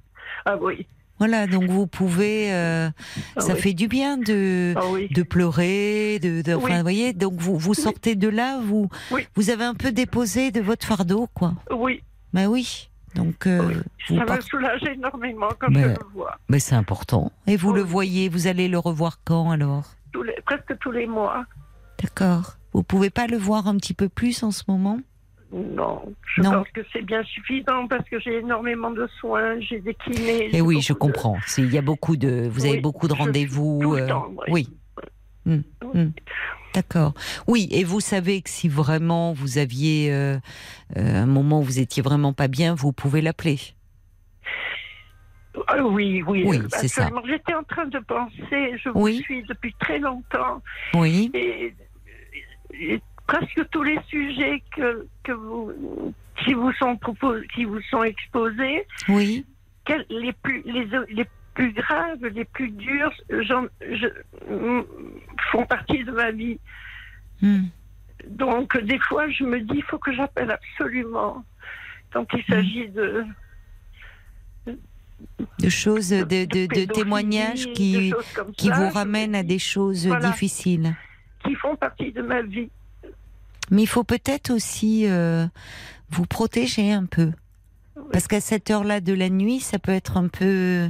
Ah 0.46 0.56
oui. 0.60 0.86
Voilà, 1.26 1.46
donc 1.46 1.64
vous 1.70 1.86
pouvez. 1.86 2.52
euh, 2.52 2.90
Ah 3.36 3.40
ça 3.40 3.54
oui. 3.54 3.60
fait 3.60 3.72
du 3.72 3.88
bien 3.88 4.18
de 4.18 4.74
Ah 4.76 4.82
oui. 4.90 5.08
de 5.08 5.22
pleurer, 5.22 6.18
de, 6.18 6.42
de- 6.42 6.52
enfin, 6.54 6.66
Oui. 6.66 6.76
vous 6.76 6.82
voyez. 6.82 7.12
Donc 7.14 7.34
vous 7.36 7.56
vous 7.56 7.72
sortez 7.72 8.14
de 8.14 8.28
là, 8.28 8.60
vous 8.62 8.88
vous 9.34 9.48
avez 9.50 9.64
un 9.64 9.72
peu 9.74 9.90
déposé 9.90 10.50
de 10.50 10.60
votre 10.60 10.86
fardeau, 10.86 11.26
quoi. 11.32 11.54
Oui. 11.70 12.02
Ben 12.34 12.46
oui. 12.46 12.90
Donc 13.14 13.46
euh, 13.46 13.82
Oui. 14.10 14.18
Ça 14.18 14.36
me 14.36 14.40
soulage 14.42 14.82
énormément 14.84 15.48
quand 15.58 15.70
Mais- 15.70 15.82
je 15.84 15.88
le 15.88 15.94
vois. 16.12 16.36
ben, 16.50 16.60
c'est 16.60 16.74
important. 16.74 17.32
Et 17.46 17.56
vous 17.56 17.70
Oui. 17.70 17.76
le 17.76 17.82
voyez, 17.82 18.28
vous 18.28 18.46
allez 18.48 18.68
le 18.68 18.78
revoir 18.78 19.20
quand 19.24 19.50
alors? 19.50 19.84
Tous 20.12 20.22
les, 20.24 20.34
presque 20.44 20.78
tous 20.80 20.90
les 20.90 21.06
mois. 21.06 21.44
D'accord. 22.02 22.56
Vous 22.74 22.82
pouvez 22.82 23.08
pas 23.10 23.26
le 23.28 23.36
voir 23.38 23.66
un 23.66 23.76
petit 23.78 23.94
peu 23.94 24.08
plus 24.10 24.42
en 24.42 24.50
ce 24.50 24.64
moment? 24.68 24.98
Non, 25.56 26.12
je 26.34 26.42
Non. 26.42 26.50
pense 26.52 26.68
que 26.70 26.80
c'est 26.92 27.02
bien 27.02 27.22
suffisant 27.22 27.86
parce 27.86 28.08
que 28.08 28.18
j'ai 28.18 28.38
énormément 28.38 28.90
de 28.90 29.06
soins, 29.20 29.60
j'ai 29.60 29.78
des 29.78 29.94
kinés. 29.94 30.48
Eh 30.48 30.56
j'ai 30.56 30.60
oui, 30.60 30.80
je 30.80 30.92
de- 30.92 30.98
comprends. 30.98 31.38
Il 31.58 31.72
y 31.72 31.78
a 31.78 31.82
beaucoup 31.82 32.16
de, 32.16 32.48
vous 32.50 32.66
avez 32.66 32.80
beaucoup 32.80 33.06
de 33.06 33.12
rendez-vous. 33.14 33.94
euh, 33.96 34.08
oui. 34.48 34.68
oui. 35.46 35.56
Hmm, 35.82 35.88
hmm. 35.94 36.10
D'accord. 36.74 37.14
Oui, 37.46 37.68
et 37.70 37.84
vous 37.84 38.00
savez 38.00 38.42
que 38.42 38.50
si 38.50 38.68
vraiment 38.68 39.32
vous 39.32 39.58
aviez 39.58 40.12
euh, 40.12 40.38
euh, 40.96 41.22
un 41.22 41.26
moment 41.26 41.60
où 41.60 41.62
vous 41.62 41.78
étiez 41.78 42.02
vraiment 42.02 42.32
pas 42.32 42.48
bien, 42.48 42.74
vous 42.74 42.92
pouvez 42.92 43.20
l'appeler. 43.20 43.60
Ah 45.68 45.84
oui, 45.84 46.20
oui, 46.26 46.42
Oui, 46.44 46.60
c'est 46.70 46.88
ça. 46.88 47.08
J'étais 47.28 47.54
en 47.54 47.62
train 47.62 47.86
de 47.86 47.98
penser, 48.00 48.76
je 48.82 48.88
Oui. 48.94 49.18
vous 49.18 49.22
suis 49.22 49.42
depuis 49.44 49.72
très 49.78 50.00
longtemps, 50.00 50.60
Oui. 50.94 51.30
et, 51.32 51.72
et 52.72 53.00
presque 53.26 53.68
tous 53.70 53.82
les 53.82 53.98
sujets 54.08 54.62
que, 54.76 55.06
que 55.22 55.32
vous, 55.32 56.12
qui 56.44 56.54
vous 56.54 56.72
sont 56.74 56.96
proposés, 56.96 57.46
qui 57.54 57.64
vous 57.64 57.80
sont 57.90 58.02
exposés, 58.02 58.86
Oui. 59.08 59.44
quels- 59.84 60.06
les 60.10 60.32
plus, 60.32 60.62
les, 60.66 60.86
les 61.10 61.26
plus 61.54 61.72
graves, 61.72 62.24
les 62.26 62.44
plus 62.44 62.70
durs, 62.70 63.12
je, 63.30 64.06
mm, 64.50 64.84
font 65.52 65.64
partie 65.66 66.04
de 66.04 66.10
ma 66.12 66.30
vie. 66.32 66.58
Hmm. 67.40 67.64
Donc, 68.28 68.76
des 68.82 68.98
fois, 68.98 69.28
je 69.30 69.44
me 69.44 69.60
dis, 69.60 69.76
il 69.76 69.82
faut 69.84 69.98
que 69.98 70.12
j'appelle 70.12 70.50
absolument. 70.50 71.44
Quand 72.12 72.26
il 72.32 72.44
s'agit 72.44 72.88
de, 72.88 73.24
De 75.58 75.68
choses, 75.68 76.10
de, 76.10 76.44
de, 76.44 76.84
témoignages 76.92 77.66
qui, 77.72 78.12
qui 78.56 78.68
ça, 78.68 78.74
vous 78.74 78.88
ramènent 78.90 79.34
à 79.34 79.42
des 79.42 79.58
choses 79.58 80.06
Voilà. 80.06 80.30
difficiles. 80.30 80.94
Qui 81.44 81.54
font 81.56 81.76
partie 81.76 82.12
de 82.12 82.22
ma 82.22 82.42
vie. 82.42 82.70
Mais 83.74 83.82
il 83.82 83.86
faut 83.88 84.04
peut-être 84.04 84.50
aussi 84.50 85.04
euh, 85.06 85.46
vous 86.10 86.24
protéger 86.26 86.92
un 86.92 87.04
peu. 87.04 87.32
Parce 88.12 88.26
qu'à 88.26 88.40
cette 88.40 88.70
heure-là 88.70 89.00
de 89.00 89.12
la 89.14 89.28
nuit, 89.30 89.60
ça 89.60 89.78
peut 89.78 89.92
être 89.92 90.16
un 90.16 90.26
peu 90.28 90.88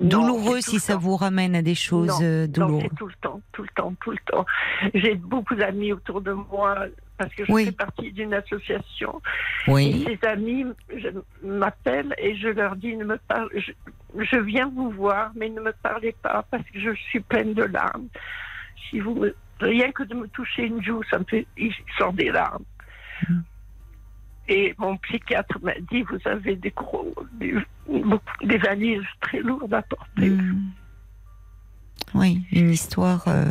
douloureux 0.00 0.60
c'est 0.60 0.70
tout 0.72 0.78
si 0.78 0.80
ça 0.80 0.94
temps. 0.94 0.98
vous 1.00 1.16
ramène 1.16 1.54
à 1.54 1.60
des 1.62 1.74
choses 1.74 2.08
Non, 2.08 2.18
euh, 2.22 2.46
Non, 2.46 2.52
douloureuses. 2.52 2.82
c'est 2.90 2.96
tout 2.96 3.06
le 3.06 3.14
temps, 3.20 3.40
tout 3.52 3.62
le 3.62 3.68
temps, 3.74 3.94
tout 4.02 4.10
le 4.12 4.18
temps. 4.30 4.46
J'ai 4.94 5.14
beaucoup 5.14 5.54
d'amis 5.54 5.92
autour 5.92 6.20
de 6.22 6.32
moi 6.32 6.86
parce 7.18 7.34
que 7.34 7.44
je 7.44 7.52
Oui. 7.52 7.64
fais 7.66 7.72
partie 7.72 8.12
d'une 8.12 8.32
association. 8.32 9.20
Oui. 9.66 10.04
Et 10.08 10.16
ces 10.20 10.26
amis 10.28 10.64
m'appellent 11.42 12.14
et 12.18 12.36
je 12.36 12.48
leur 12.48 12.76
dis 12.76 12.96
ne 12.96 13.04
me 13.04 13.18
parle, 13.28 13.50
je, 13.54 13.72
je 14.24 14.38
viens 14.38 14.70
vous 14.74 14.90
voir, 14.90 15.32
mais 15.34 15.48
ne 15.50 15.60
me 15.60 15.72
parlez 15.82 16.14
pas 16.22 16.44
parce 16.50 16.64
que 16.64 16.80
je 16.80 16.94
suis 17.08 17.20
pleine 17.20 17.54
de 17.54 17.64
larmes. 17.64 18.08
Si 18.88 19.00
vous 19.00 19.14
me- 19.14 19.34
rien 19.60 19.90
que 19.92 20.02
de 20.04 20.14
me 20.14 20.28
toucher 20.28 20.64
une 20.66 20.82
joue, 20.82 21.02
ça 21.10 21.18
me 21.18 21.24
fait, 21.24 21.46
il 21.56 21.72
sort 21.96 22.12
des 22.12 22.30
larmes. 22.30 22.64
Mm. 23.28 23.40
Et 24.50 24.74
mon 24.78 24.96
psychiatre 24.98 25.58
m'a 25.62 25.74
dit 25.90 26.02
vous 26.02 26.18
avez 26.24 26.56
des 26.56 26.70
gros, 26.70 27.14
des, 27.34 27.54
beaucoup- 27.86 28.44
des 28.46 28.56
valises 28.58 29.02
très 29.20 29.40
lourdes 29.40 29.74
à 29.74 29.82
porter. 29.82 30.30
Hmm. 30.30 30.70
Oui, 32.14 32.40
une 32.52 32.70
histoire. 32.70 33.24
euh, 33.28 33.44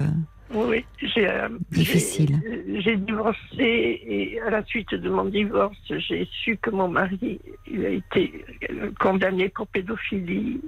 Oui, 0.52 0.84
j'ai 1.00 1.30
euh, 1.30 1.50
Difficile. 1.70 2.40
j'ai- 2.44 2.82
J'ai 2.82 2.96
divorcé 2.98 4.02
et 4.08 4.42
à 4.42 4.50
la 4.50 4.64
suite 4.66 4.96
de 4.96 5.08
mon 5.10 5.26
divorce, 5.26 5.78
j'ai 5.88 6.28
su 6.32 6.58
que 6.58 6.72
mon 6.72 6.88
mari 6.88 7.40
il 7.70 7.86
a 7.86 7.90
été 7.90 8.44
euh, 8.72 8.92
condamné 9.00 9.50
pour 9.50 9.68
pédophilie. 9.68 10.62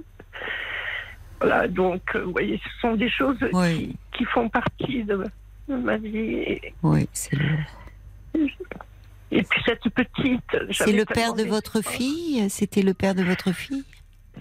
Voilà, 1.40 1.66
donc 1.68 2.02
euh, 2.14 2.24
vous 2.24 2.32
voyez, 2.32 2.60
ce 2.62 2.80
sont 2.80 2.94
des 2.96 3.08
choses 3.10 3.38
Oui. 3.52 3.96
qui, 4.12 4.18
qui 4.18 4.24
font 4.26 4.48
partie 4.48 5.04
de, 5.04 5.24
de 5.68 5.76
ma 5.76 5.96
vie. 5.96 6.16
Et, 6.18 6.74
Oui, 6.82 7.08
c'est 7.12 7.36
lourd. 7.36 8.44
et 9.30 9.42
puis 9.42 9.62
cette 9.64 9.88
petite. 9.90 10.56
C'est 10.72 10.92
le 10.92 11.04
père 11.04 11.34
de 11.34 11.44
votre 11.44 11.82
fille? 11.82 12.48
C'était 12.50 12.82
le 12.82 12.94
père 12.94 13.14
de 13.14 13.22
votre 13.22 13.52
fille? 13.52 13.84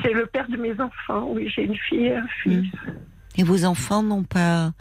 C'est 0.04 0.14
le 0.14 0.26
père 0.26 0.48
de 0.50 0.58
mes 0.58 0.74
enfants. 0.80 1.28
Oui, 1.32 1.50
j'ai 1.54 1.64
une 1.64 1.76
fille 1.76 2.06
et 2.08 2.16
un 2.16 2.28
fils. 2.44 2.66
Et 3.38 3.44
vos 3.44 3.64
enfants 3.66 4.04
n'ont 4.04 4.24
pas 4.24 4.72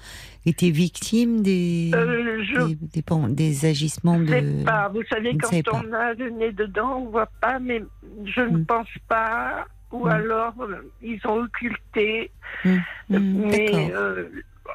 été 0.47 0.71
victimes 0.71 1.43
des, 1.43 1.91
Euh, 1.95 2.43
je 2.45 2.67
des, 2.67 2.75
des 3.03 3.35
des 3.35 3.67
agissements 3.67 4.19
ne 4.19 4.27
sais 4.27 4.43
de. 4.43 4.65
pas. 4.65 4.89
Vous 4.89 5.03
savez, 5.11 5.31
vous 5.33 5.37
ne 5.57 5.63
quand 5.63 5.71
pas. 5.73 5.83
on 5.89 5.93
a 5.93 6.15
le 6.15 6.31
nez 6.31 6.53
dedans, 6.53 7.03
on 7.03 7.11
voit 7.11 7.31
pas, 7.41 7.59
mais 7.59 7.83
je 8.25 8.41
ne 8.41 8.59
Mm. 8.59 8.65
pense 8.67 8.89
pas. 9.09 9.67
Ou 9.93 10.07
Mm. 10.07 10.11
alors, 10.11 10.55
euh, 10.61 10.91
ils 11.03 11.21
ont 11.27 11.43
occulté. 11.45 12.31
Mais 12.65 12.79
D'accord. 13.71 13.91
euh, 13.97 14.29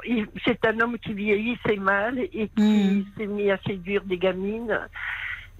il- 0.07 0.27
c'est 0.43 0.65
un 0.65 0.79
homme 0.79 0.97
qui 0.97 1.13
vieillissait 1.13 1.77
mal 1.77 2.17
et 2.19 2.49
qui 2.55 2.61
Mm. 2.61 3.05
s'est 3.17 3.27
mis 3.27 3.51
à 3.51 3.57
séduire 3.65 4.03
des 4.05 4.17
gamines. 4.17 4.79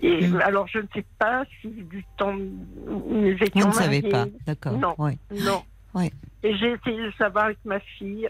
Et 0.01 0.27
Mm. 0.27 0.41
alors, 0.43 0.67
je 0.67 0.79
ne 0.79 0.87
sais 0.93 1.05
pas 1.19 1.45
si 1.61 1.67
du 1.69 2.03
temps 2.17 2.33
nous 2.35 3.27
étions 3.41 3.61
Vous 3.61 3.67
ne 3.67 3.83
savez 3.83 4.01
pas, 4.01 4.25
d'accord. 4.47 4.73
Non. 4.77 4.95
ouais. 4.97 5.17
Non. 5.31 5.63
Ouais. 5.93 6.11
Et 6.41 6.55
j'ai 6.57 6.71
essayé 6.71 7.05
de 7.05 7.11
savoir 7.17 7.45
avec 7.45 7.59
ma 7.63 7.79
fille. 7.79 8.27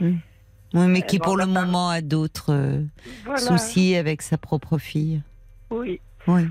Oui, 0.00 0.86
mais 0.86 1.02
qui 1.02 1.18
pour 1.18 1.36
le 1.36 1.46
moment 1.46 1.88
a 1.88 2.00
d'autres 2.00 2.52
euh, 2.52 2.82
Voilà. 3.24 3.40
soucis 3.40 3.96
avec 3.96 4.22
sa 4.22 4.38
propre 4.38 4.78
fille. 4.78 5.22
Oui. 5.70 6.00
Oui. 6.26 6.42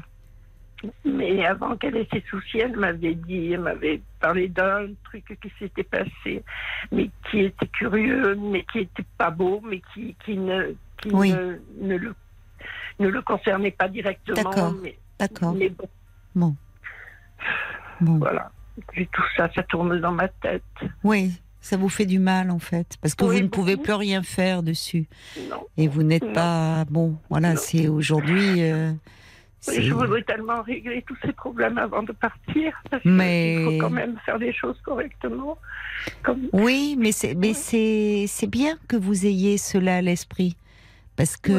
Mais 1.04 1.46
avant 1.46 1.76
qu'elle 1.76 1.98
ait 1.98 2.08
ses 2.12 2.24
soucis, 2.30 2.60
elle 2.60 2.78
m'avait 2.78 3.16
dit, 3.16 3.52
elle 3.54 3.60
m'avait 3.62 4.02
parlé 4.22 4.48
d'un 4.48 4.88
truc 5.04 5.26
qui 5.42 5.52
s'était 5.60 5.84
passé, 5.84 6.44
mais 6.92 7.10
qui 7.30 7.40
était 7.42 7.68
curieux, 7.68 8.36
mais 8.36 8.64
qui 8.72 8.80
était 8.80 9.04
pas 9.18 9.30
beau, 9.30 9.62
mais 9.64 9.82
qui, 9.94 10.16
qui 10.24 10.38
ne, 10.38 10.74
qui 11.02 11.10
Oui. 11.12 11.34
ne, 11.34 11.60
ne 11.82 11.98
le, 11.98 12.16
ne 13.00 13.08
le 13.10 13.22
concernait 13.22 13.72
pas 13.72 13.90
directement. 13.90 14.36
D'accord. 14.42 14.74
Mais, 14.82 14.98
D'accord. 15.20 15.54
mais 15.54 15.70
bon, 15.70 15.88
Bon. 16.36 16.56
Bon. 18.02 18.18
voilà. 18.20 18.52
Et 18.96 19.06
tout 19.08 19.24
ça, 19.36 19.50
ça 19.54 19.64
tourne 19.64 20.00
dans 20.00 20.14
ma 20.14 20.30
tête. 20.30 20.64
Oui, 21.04 21.34
ça 21.60 21.76
vous 21.76 21.90
fait 21.90 22.06
du 22.06 22.20
mal 22.20 22.50
en 22.52 22.60
fait, 22.60 22.96
parce 23.02 23.16
que 23.16 23.26
Oui, 23.26 23.38
vous 23.38 23.44
ne 23.44 23.48
pouvez 23.50 23.74
beaucoup. 23.76 23.84
plus 23.84 23.94
rien 23.96 24.24
faire 24.24 24.64
dessus. 24.64 25.08
Non. 25.50 25.66
Et 25.76 25.90
vous 25.90 26.04
n'êtes 26.04 26.24
Non. 26.24 26.32
pas. 26.34 26.86
Bon, 26.90 27.18
voilà, 27.30 27.56
Non. 27.56 27.60
c'est 27.62 27.90
aujourd'hui. 27.90 28.62
euh, 28.64 28.94
Oui, 29.68 29.84
Je 29.84 29.94
voudrais 29.94 30.24
tellement 30.24 30.62
régler 30.62 31.04
tous 31.06 31.18
ces 31.26 31.34
problèmes 31.34 31.78
avant 31.78 32.02
de 32.04 32.12
partir, 32.14 32.72
parce 32.90 33.04
Mais- 33.04 33.56
qu'il 33.58 33.66
faut 33.66 33.78
quand 33.88 33.90
même 33.94 34.18
faire 34.26 34.40
des 34.40 34.54
choses 34.54 34.80
correctement. 34.84 35.58
Comme... 36.24 36.48
Oui, 36.54 36.96
mais 36.98 37.12
c'est 37.12 37.36
mais 37.36 37.54
c'est 37.54 38.48
bien 38.48 38.78
que 38.88 38.96
vous 38.96 39.26
ayez 39.26 39.58
cela 39.58 39.98
à 39.98 40.02
l'esprit, 40.02 40.56
parce 41.20 41.36
que 41.36 41.52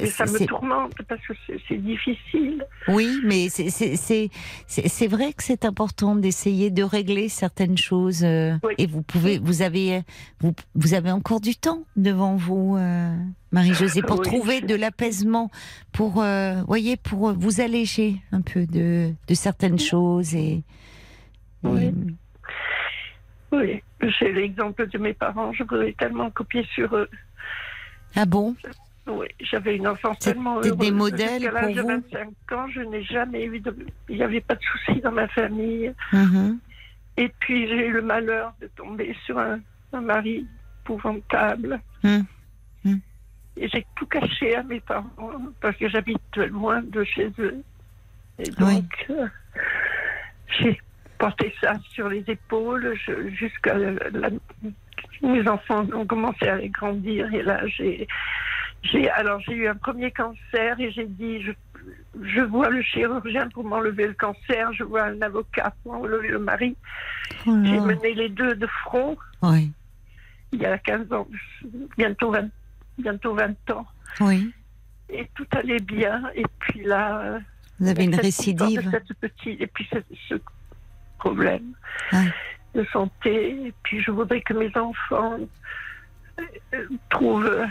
Oui. 0.00 0.08
ça 0.08 0.24
me 0.24 0.46
tourmente 0.46 0.94
parce 1.06 1.20
que 1.26 1.34
c'est- 1.68 1.76
difficile. 1.76 2.64
oui, 2.88 3.20
mais 3.22 3.50
c'est 3.50 5.06
vrai 5.08 5.34
que 5.34 5.42
c'est 5.42 5.66
important 5.66 6.16
d'essayer 6.16 6.70
de 6.70 6.82
régler 6.82 7.28
certaines 7.28 7.76
choses. 7.76 8.24
euh, 8.24 8.54
Oui. 8.62 8.72
Et 8.78 8.86
vous 8.86 9.02
pouvez, 9.02 9.38
vous 9.38 9.60
avez 9.60 10.00
vous 10.40 10.54
vous 10.74 10.94
avez 10.94 11.10
encore 11.10 11.42
du 11.42 11.54
temps 11.54 11.82
devant 11.96 12.36
vous, 12.36 12.76
euh, 12.78 13.14
Marie-Josée, 13.52 14.00
pour 14.00 14.20
Oui. 14.20 14.24
trouver 14.26 14.60
de 14.62 14.74
l'apaisement, 14.74 15.50
pour 15.92 16.22
euh, 16.22 16.62
voyez, 16.66 16.96
pour 16.96 17.34
vous 17.34 17.60
alléger 17.60 18.22
un 18.32 18.40
peu 18.40 18.64
de 18.64 19.12
de 19.28 19.34
certaines 19.34 19.78
choses 19.78 20.34
et. 20.34 20.62
Oui, 23.52 23.82
j'ai 24.18 24.32
l'exemple 24.32 24.88
de 24.88 24.98
mes 24.98 25.12
parents, 25.14 25.52
je 25.52 25.62
voudrais 25.62 25.92
tellement 25.98 26.30
copier 26.30 26.64
sur 26.74 26.96
eux. 26.96 27.08
Ah 28.16 28.24
bon? 28.26 28.54
Oui, 29.06 29.26
j'avais 29.40 29.76
une 29.76 29.86
enfance 29.86 30.18
tellement 30.18 30.60
des 30.60 30.70
heureuse. 30.70 30.92
modèles 30.92 31.42
Jusqu'à 31.42 31.50
l'âge 31.52 31.64
pour 31.66 31.74
de 31.74 31.80
vous 31.82 31.88
25 31.88 32.52
ans, 32.52 32.68
je 32.68 32.80
n'ai 32.80 33.02
jamais 33.02 33.44
eu 33.44 33.60
de... 33.60 33.76
Il 34.08 34.16
n'y 34.16 34.22
avait 34.22 34.40
pas 34.40 34.54
de 34.54 34.62
soucis 34.62 35.00
dans 35.02 35.12
ma 35.12 35.28
famille. 35.28 35.92
Mhm. 36.12 36.58
Et 37.18 37.28
puis 37.38 37.68
j'ai 37.68 37.86
eu 37.88 37.92
le 37.92 38.02
malheur 38.02 38.54
de 38.60 38.66
tomber 38.68 39.14
sur 39.26 39.38
un, 39.38 39.60
un 39.92 40.00
mari 40.00 40.46
épouvantable. 40.82 41.80
Hmm. 42.02 42.20
Et 43.56 43.68
j'ai 43.68 43.86
tout 43.94 44.06
caché 44.06 44.56
à 44.56 44.62
mes 44.64 44.80
parents 44.80 45.08
parce 45.60 45.76
que 45.76 45.88
j'habite 45.88 46.36
loin 46.36 46.82
de 46.82 47.04
chez 47.04 47.30
eux. 47.38 47.62
Et 48.40 48.50
Oui. 48.58 48.74
donc, 48.82 49.06
euh, 49.10 49.28
j'ai 50.58 50.80
porté 51.18 51.54
ça 51.60 51.74
sur 51.92 52.08
les 52.08 52.24
épaules 52.26 52.94
je- 53.06 53.28
jusqu'à 53.30 53.74
la, 53.78 53.92
la- 54.10 54.30
mes 55.22 55.46
enfants 55.48 55.86
ont 55.92 56.04
commencé 56.04 56.48
à 56.48 56.58
grandir 56.66 57.32
et 57.32 57.42
là 57.42 57.64
j'ai 57.68 58.08
j'ai 58.84 59.10
alors 59.10 59.40
j'ai 59.40 59.54
eu 59.54 59.66
un 59.68 59.74
premier 59.76 60.10
cancer 60.12 60.78
et 60.78 60.90
j'ai 60.92 61.06
dit 61.06 61.42
je, 61.42 61.52
je 62.22 62.40
vois 62.40 62.68
le 62.70 62.80
chirurgien 62.82 63.48
pour 63.48 63.64
m'enlever 63.64 64.06
le 64.06 64.14
cancer, 64.14 64.72
je 64.72 64.84
vois 64.84 65.02
un 65.04 65.20
avocat 65.22 65.74
pour 65.82 65.94
enlever 65.94 66.28
le 66.28 66.38
mari. 66.38 66.76
Oh 67.46 67.56
J'ai 67.64 67.80
mené 67.80 68.14
les 68.14 68.28
deux 68.28 68.54
de 68.54 68.66
front 68.84 69.16
Oui, 69.42 69.72
il 70.52 70.60
y 70.60 70.66
a 70.66 70.78
15 70.78 71.12
ans, 71.12 71.26
bientôt 71.98 72.30
20, 72.30 72.48
bientôt 72.98 73.34
20 73.34 73.70
ans. 73.72 73.86
oui. 74.20 74.52
Et 75.10 75.28
tout 75.34 75.46
allait 75.52 75.80
bien. 75.80 76.22
Et 76.34 76.44
puis 76.60 76.82
là, 76.82 77.38
Vous 77.78 77.88
avez 77.88 78.04
une 78.04 78.14
récidive. 78.14 78.88
cette 78.90 79.12
petite, 79.20 79.60
et 79.60 79.66
puis 79.66 79.86
ce, 79.92 79.98
ce 80.30 80.34
problème 81.18 81.74
Ouais. 82.12 82.32
de 82.74 82.84
santé. 82.86 83.66
Et 83.66 83.74
puis 83.82 84.00
je 84.00 84.10
voudrais 84.10 84.40
que 84.40 84.54
mes 84.54 84.74
enfants 84.76 85.36
euh, 86.40 86.86
trouvent 87.10 87.64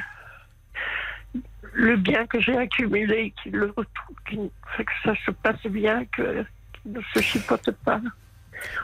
le 1.73 1.97
bien 1.97 2.25
que 2.27 2.39
j'ai 2.39 2.55
accumulé, 2.57 3.33
qu'ils 3.41 3.53
le 3.53 3.67
retrouvent, 3.67 4.15
qu'ils- 4.29 4.49
que 4.77 4.91
ça 5.03 5.13
se 5.25 5.31
passe 5.31 5.65
bien, 5.65 6.05
que- 6.15 6.43
ne 6.85 6.99
se 7.13 7.21
chipotent 7.21 7.71
pas. 7.85 8.01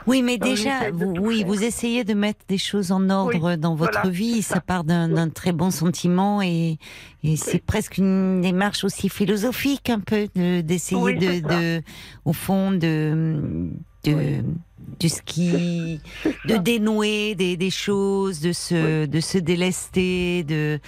Oui, 0.06 0.22
mais 0.22 0.36
déjà, 0.36 0.90
vous, 0.90 1.14
oui, 1.20 1.38
faire. 1.38 1.46
vous 1.46 1.62
essayez 1.62 2.04
de 2.04 2.12
mettre 2.14 2.40
des 2.48 2.58
choses 2.58 2.92
en 2.92 3.08
ordre 3.08 3.56
dans 3.56 3.74
votre 3.74 4.00
voilà, 4.00 4.10
vie. 4.10 4.42
Ça. 4.42 4.54
ça. 4.56 4.60
part 4.60 4.84
d'un 4.84 5.12
Oui. 5.26 5.30
très 5.32 5.52
bon 5.52 5.70
sentiment 5.70 6.42
et, 6.42 6.78
et 7.22 7.36
c'est 7.36 7.62
presque 7.64 7.96
une 7.98 8.40
démarche 8.42 8.84
aussi 8.84 9.08
philosophique 9.08 9.88
un 9.88 10.00
peu 10.00 10.28
de- 10.34 10.60
d'essayer 10.60 11.40
de, 11.40 11.82
au 12.24 12.32
fond, 12.32 12.72
de, 12.72 13.70
de, 14.04 15.08
ce 15.08 15.22
qui, 15.22 16.00
de 16.46 16.56
dénouer 16.56 17.34
des, 17.34 17.56
des 17.56 17.70
choses, 17.70 18.40
de 18.40 18.52
se, 18.52 19.06
de 19.06 19.20
se 19.20 19.38
délester, 19.38 20.42
de. 20.44 20.78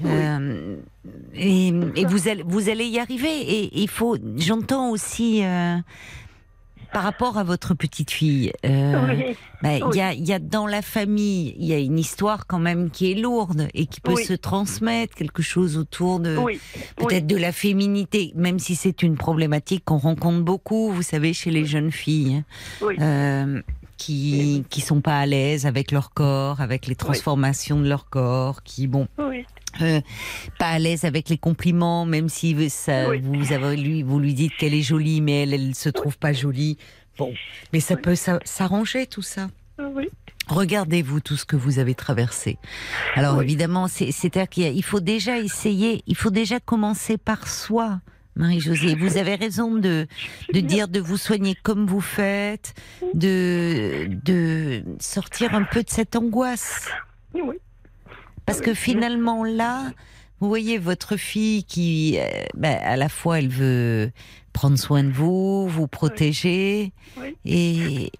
Oui. 0.00 0.10
euh, 0.12 0.76
et, 1.34 1.68
et 1.68 2.04
vous 2.06 2.28
allez, 2.28 2.42
vous 2.46 2.68
allez 2.68 2.86
y 2.86 2.98
arriver. 2.98 3.28
Et 3.40 3.80
il 3.82 3.88
faut, 3.88 4.16
j'entends 4.36 4.90
aussi. 4.90 5.44
euh, 5.44 5.76
par 6.92 7.02
rapport 7.02 7.38
à 7.38 7.42
votre 7.42 7.74
petite 7.74 8.12
fille, 8.12 8.52
euh, 8.64 9.16
Oui, 9.16 9.36
bah, 9.62 9.78
il 9.78 9.84
Oui. 9.84 9.96
y, 9.96 10.00
a, 10.00 10.12
il 10.14 10.24
y 10.24 10.32
a 10.32 10.38
dans 10.38 10.68
la 10.68 10.80
famille, 10.80 11.52
il 11.58 11.66
y 11.66 11.72
a 11.72 11.78
une 11.80 11.98
histoire 11.98 12.46
quand 12.46 12.60
même 12.60 12.88
qui 12.88 13.10
est 13.10 13.16
lourde 13.16 13.66
et 13.74 13.86
qui 13.86 14.00
peut 14.00 14.12
Oui. 14.14 14.24
se 14.24 14.32
transmettre, 14.32 15.16
quelque 15.16 15.42
chose 15.42 15.76
autour 15.76 16.20
de 16.20 16.38
peut-être 16.94 17.26
de 17.26 17.36
la 17.36 17.50
féminité, 17.50 18.30
même 18.36 18.60
si 18.60 18.76
c'est 18.76 19.02
une 19.02 19.16
problématique 19.16 19.84
qu'on 19.84 19.98
rencontre 19.98 20.44
beaucoup, 20.44 20.92
vous 20.92 21.02
savez, 21.02 21.32
chez 21.32 21.50
les 21.50 21.64
jeunes 21.66 21.90
filles, 21.90 22.44
euh, 23.00 23.60
qui 23.96 24.64
qui 24.70 24.80
sont 24.80 25.00
pas 25.00 25.18
à 25.18 25.26
l'aise 25.26 25.66
avec 25.66 25.90
leur 25.90 26.10
corps, 26.12 26.60
avec 26.60 26.86
les 26.86 26.94
transformations 26.94 27.80
de 27.80 27.88
leur 27.88 28.08
corps, 28.08 28.62
qui 28.62 28.86
bon, 28.86 29.08
euh, 29.82 30.00
pas 30.58 30.68
à 30.68 30.78
l'aise 30.78 31.04
avec 31.04 31.28
les 31.28 31.38
compliments, 31.38 32.04
même 32.06 32.28
si 32.28 32.68
ça, 32.70 33.08
Oui. 33.08 33.20
vous 33.22 33.52
avez 33.52 33.76
lui, 33.76 34.02
vous 34.02 34.18
lui 34.20 34.34
dites 34.34 34.56
qu'elle 34.56 34.74
est 34.74 34.82
jolie, 34.82 35.20
mais 35.20 35.42
elle, 35.42 35.54
elle 35.54 35.74
se 35.74 35.88
trouve 35.88 36.18
pas 36.18 36.32
jolie. 36.32 36.78
Bon, 37.18 37.32
mais 37.72 37.80
ça 37.80 37.96
peut 37.96 38.14
s'a- 38.14 38.40
s'arranger 38.44 39.06
tout 39.06 39.22
ça. 39.22 39.48
oui. 39.78 40.08
Regardez-vous 40.46 41.20
tout 41.20 41.36
ce 41.36 41.46
que 41.46 41.56
vous 41.56 41.78
avez 41.78 41.94
traversé. 41.94 42.58
Alors 43.14 43.38
Oui. 43.38 43.44
évidemment, 43.44 43.88
c'est- 43.88 44.12
c'est-à-dire 44.12 44.48
qu'il 44.50 44.84
faut 44.84 45.00
déjà 45.00 45.38
essayer, 45.38 46.02
il 46.06 46.14
faut 46.16 46.28
déjà 46.30 46.60
commencer 46.60 47.16
par 47.16 47.48
soi. 47.48 48.00
Marie-Josée, 48.36 48.94
vous 48.94 49.16
avez 49.16 49.36
raison 49.36 49.74
de, 49.76 50.06
de 50.52 50.60
dire 50.60 50.88
de 50.88 51.00
vous 51.00 51.16
soigner 51.16 51.54
comme 51.62 51.86
vous 51.86 52.02
faites, 52.02 52.74
de, 53.14 54.06
de 54.22 54.84
sortir 55.00 55.54
un 55.54 55.62
peu 55.62 55.82
de 55.82 55.88
cette 55.88 56.14
angoisse. 56.14 56.88
oui. 57.32 57.56
Parce 58.46 58.60
que 58.60 58.74
finalement 58.74 59.44
là, 59.44 59.90
vous 60.40 60.48
voyez 60.48 60.78
votre 60.78 61.16
fille 61.16 61.64
qui, 61.64 62.18
euh, 62.18 62.26
ben, 62.54 62.78
à 62.82 62.96
la 62.96 63.08
fois 63.08 63.38
elle 63.38 63.48
veut 63.48 64.10
prendre 64.52 64.78
soin 64.78 65.02
de 65.04 65.10
vous, 65.10 65.66
vous 65.68 65.86
protéger, 65.88 66.92
Oui. 67.20 67.36
et 67.44 68.12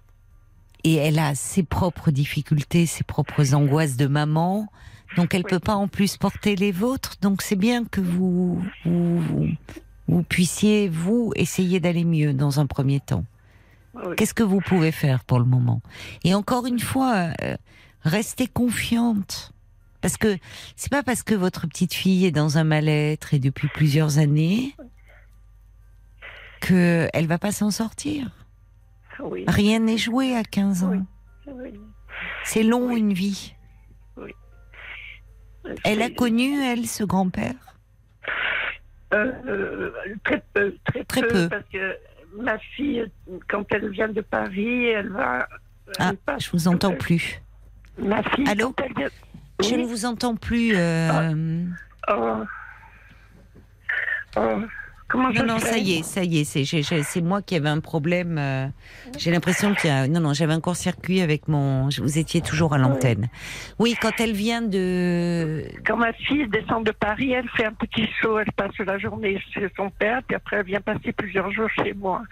et 0.83 0.95
elle 0.95 1.17
a 1.17 1.33
ses 1.33 1.63
propres 1.63 2.11
difficultés, 2.11 2.85
ses 2.85 3.03
propres 3.03 3.55
angoisses 3.55 3.97
de 3.97 4.05
maman. 4.05 4.67
Donc 5.17 5.33
elle 5.33 5.41
Oui. 5.45 5.49
peut 5.49 5.59
pas 5.59 5.75
en 5.75 5.87
plus 5.87 6.17
porter 6.17 6.55
les 6.55 6.71
vôtres. 6.71 7.15
Donc 7.21 7.41
c'est 7.41 7.55
bien 7.55 7.85
que 7.85 8.01
vous 8.01 8.63
vous, 8.85 9.47
vous 10.07 10.23
puissiez 10.23 10.87
vous 10.89 11.31
essayer 11.35 11.79
d'aller 11.79 12.03
mieux 12.05 12.33
dans 12.33 12.59
un 12.59 12.67
premier 12.67 12.99
temps. 12.99 13.25
oui. 13.95 14.15
Qu'est-ce 14.17 14.33
que 14.35 14.43
vous 14.43 14.59
pouvez 14.61 14.91
faire 14.91 15.23
pour 15.23 15.39
le 15.39 15.45
moment? 15.45 15.81
Et 16.23 16.35
encore 16.35 16.67
une 16.67 16.79
fois, 16.79 17.29
euh, 17.41 17.55
restez 18.03 18.45
confiante. 18.45 19.53
Parce 20.01 20.17
que 20.17 20.37
c'est 20.75 20.91
pas 20.91 21.03
parce 21.03 21.23
que 21.23 21.33
votre 21.35 21.67
petite 21.67 21.93
fille 21.93 22.25
est 22.25 22.31
dans 22.31 22.57
un 22.57 22.63
mal-être 22.63 23.33
et 23.33 23.39
depuis 23.39 23.67
plusieurs 23.69 24.17
années 24.19 24.75
que 26.61 27.07
elle 27.13 27.27
va 27.27 27.37
pas 27.37 27.51
s'en 27.51 27.71
sortir. 27.71 28.27
oui. 29.19 29.45
Rien 29.47 29.79
n'est 29.79 29.97
joué 29.97 30.35
à 30.35 30.43
15 30.43 30.83
ans. 30.83 30.91
Oui. 31.47 31.53
oui. 31.53 31.73
C'est 32.43 32.63
long 32.63 32.95
une 32.95 33.13
vie. 33.13 33.53
Elle 35.83 36.01
a 36.03 36.09
connu 36.11 36.61
elle 36.63 36.85
ce 36.85 37.03
grand-père? 37.03 37.55
Euh, 39.13 39.31
euh, 39.47 39.91
très 40.23 40.43
peu, 40.53 40.75
très, 40.85 41.03
Très 41.05 41.21
peu, 41.21 41.27
peu. 41.27 41.49
parce 41.49 41.63
que 41.71 41.97
ma 42.37 42.57
fille, 42.59 43.03
quand 43.47 43.65
elle 43.71 43.89
vient 43.89 44.09
de 44.09 44.21
Paris, 44.21 44.85
elle 44.87 45.09
va. 45.09 45.47
Ah, 45.99 46.11
passe- 46.25 46.43
je 46.45 46.51
vous 46.51 46.67
entends 46.67 46.95
plus. 46.95 47.41
Ma 47.97 48.21
fille, 48.23 48.45
Allô? 48.47 48.73
quand 48.77 48.83
elle 48.99 49.09
Je 49.61 49.69
Oui. 49.75 49.81
ne 49.81 49.85
vous 49.87 50.05
entends 50.05 50.35
plus. 50.35 50.73
euh, 50.75 51.63
Oh. 52.09 52.43
Oh. 54.37 54.41
Comment 55.07 55.31
je 55.31 55.39
Non, 55.41 55.53
non, 55.53 55.59
ça 55.59 55.77
y 55.77 55.99
est, 55.99 56.03
ça 56.03 56.23
y 56.23 56.39
est, 56.39 56.43
c'est 57.03 57.21
moi 57.21 57.41
qui 57.43 57.55
avais 57.55 57.69
un 57.69 57.79
problème. 57.79 58.37
euh, 58.39 58.67
J'ai 59.19 59.29
l'impression 59.31 59.73
qu'il 59.75 59.89
y 59.89 59.93
a. 59.93 60.07
Non, 60.07 60.19
non, 60.19 60.33
j'avais 60.33 60.53
un 60.53 60.59
court-circuit 60.59 61.21
avec 61.21 61.47
mon. 61.47 61.89
Vous 62.01 62.17
étiez 62.17 62.41
toujours 62.41 62.73
à 62.73 62.79
l'antenne. 62.79 63.29
Oui, 63.79 63.95
quand 64.01 64.19
elle 64.19 64.33
vient 64.33 64.63
de. 64.63 65.63
Quand 65.85 65.97
ma 65.97 66.11
fille 66.13 66.47
descend 66.47 66.83
de 66.85 66.91
Paris, 66.91 67.31
elle 67.31 67.47
fait 67.49 67.65
un 67.65 67.73
petit 67.73 68.09
saut, 68.19 68.39
elle 68.39 68.51
passe 68.53 68.77
la 68.79 68.97
journée 68.97 69.39
chez 69.53 69.69
son 69.77 69.91
père, 69.91 70.21
puis 70.27 70.35
après 70.35 70.57
elle 70.57 70.65
vient 70.65 70.81
passer 70.81 71.13
plusieurs 71.13 71.51
jours 71.51 71.69
chez 71.77 71.93
moi. 71.93 72.23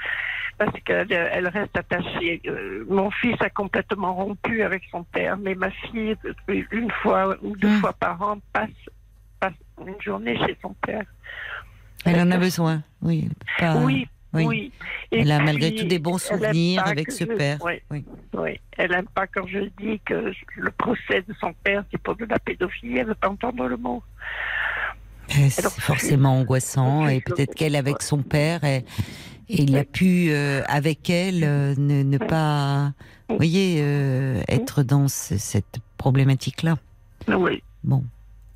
Parce 0.57 0.79
qu'elle 0.85 1.11
elle 1.11 1.47
reste 1.47 1.75
attachée. 1.77 2.41
Euh, 2.47 2.85
mon 2.89 3.09
fils 3.11 3.35
a 3.41 3.49
complètement 3.49 4.13
rompu 4.13 4.61
avec 4.63 4.83
son 4.91 5.03
père, 5.03 5.35
mais 5.37 5.55
ma 5.55 5.71
fille, 5.71 6.15
une 6.71 6.91
fois 7.01 7.35
ou 7.41 7.55
deux 7.57 7.67
Hmm. 7.69 7.79
fois 7.79 7.93
par 7.93 8.21
an, 8.21 8.37
passe, 8.53 8.69
passe 9.39 9.53
une 9.85 9.99
journée 10.01 10.37
chez 10.45 10.55
son 10.61 10.73
père. 10.85 11.03
Elle 12.05 12.19
en 12.19 12.31
a 12.31 12.37
besoin. 12.37 12.83
Oui. 13.01 13.29
pas- 13.57 13.77
oui, 13.77 14.07
oui. 14.33 14.45
oui. 14.45 14.71
Et 15.11 15.21
Elle 15.21 15.31
a 15.31 15.39
malgré 15.39 15.73
tout 15.73 15.85
des 15.85 15.99
bons 15.99 16.17
souvenirs 16.19 16.85
avec 16.85 17.11
ce 17.11 17.23
je- 17.25 17.33
père. 17.33 17.57
Oui, 17.63 17.81
Oui. 17.91 18.05
oui. 18.33 18.59
Elle 18.77 18.91
n'aime 18.91 19.07
pas 19.13 19.25
quand 19.27 19.47
je 19.47 19.59
dis 19.81 19.99
que 20.05 20.31
le 20.55 20.71
procès 20.71 21.23
de 21.27 21.33
son 21.39 21.53
père, 21.63 21.83
c'est 21.91 22.01
pour 22.01 22.15
de 22.15 22.25
la 22.25 22.39
pédophilie. 22.39 22.97
Elle 22.97 23.03
ne 23.03 23.09
veut 23.09 23.15
pas 23.15 23.29
entendre 23.29 23.67
le 23.67 23.77
mot. 23.77 24.03
Euh, 25.29 25.47
C'est 25.49 25.67
forcément 25.81 26.37
angoissant 26.39 27.07
et 27.07 27.21
peut-être 27.21 27.55
qu'elle 27.55 27.75
avec 27.75 28.01
son 28.01 28.21
père 28.21 28.59
et 29.49 29.61
il 29.63 29.77
a 29.77 29.83
pu 29.83 30.27
euh, 30.29 30.61
avec 30.67 31.09
elle 31.09 31.43
euh, 31.43 31.75
ne, 31.77 32.03
ne 32.03 32.17
pas, 32.17 32.93
vous 33.29 33.35
voyez, 33.37 33.77
euh, 33.81 34.41
être 34.47 34.83
dans 34.83 35.07
ce- 35.07 35.37
cette 35.37 35.79
problématique-là. 35.97 36.77
Oui. 37.27 37.63
Bon. 37.83 38.03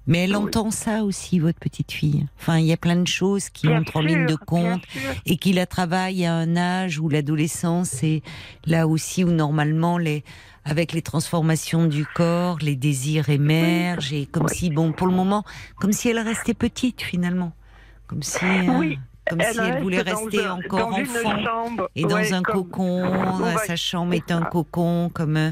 Mais 0.09 0.19
elle 0.19 0.31
Oui. 0.37 0.43
entend 0.43 0.71
ça 0.71 1.03
aussi, 1.03 1.37
votre 1.39 1.59
petite 1.59 1.91
fille. 1.91 2.25
Enfin, 2.39 2.59
il 2.59 2.65
y 2.65 2.71
a 2.71 2.77
plein 2.77 2.95
de 2.95 3.07
choses 3.07 3.49
qui 3.49 3.67
Bien 3.67 3.79
entrent 3.81 3.97
en 3.97 4.01
ligne 4.01 4.25
de 4.25 4.35
compte 4.35 4.81
et 5.25 5.35
qui 5.35 5.51
la 5.51 5.65
travaillent 5.65 6.25
à 6.25 6.33
un 6.33 6.55
âge 6.55 6.97
où 6.99 7.09
l'adolescence 7.09 8.03
est 8.03 8.21
là 8.65 8.87
aussi 8.87 9.25
où 9.25 9.31
normalement 9.31 9.97
les 9.97 10.23
avec 10.63 10.91
les 10.93 11.01
transformations 11.01 11.85
du 11.87 12.05
corps, 12.05 12.57
les 12.61 12.75
désirs 12.77 13.29
émergent 13.29 14.11
et 14.13 14.25
comme 14.25 14.47
si 14.49 14.69
bon 14.69 14.91
pour 14.93 15.07
le 15.07 15.13
moment 15.13 15.43
comme 15.77 15.91
si 15.93 16.07
elle 16.09 16.19
restait 16.19 16.53
petite 16.53 17.01
finalement, 17.01 17.51
comme 18.07 18.23
si 18.23 18.43
Oui, 18.77 18.99
comme 19.29 19.41
si 19.41 19.59
elle 19.59 19.81
voulait 19.81 20.01
rester 20.01 20.45
un- 20.45 20.53
encore 20.53 20.87
enfant 20.93 21.43
chambre, 21.43 21.89
et 21.95 22.03
dans 22.03 22.15
ouais, 22.15 22.33
un 22.33 22.41
comme- 22.41 22.55
cocon, 22.63 23.03
euh, 23.05 23.43
Ouais, 23.43 23.55
sa 23.65 23.75
chambre 23.75 24.13
est 24.13 24.31
un 24.31 24.41
ça. 24.41 24.45
cocon 24.45 25.09
comme 25.13 25.37
euh, 25.37 25.51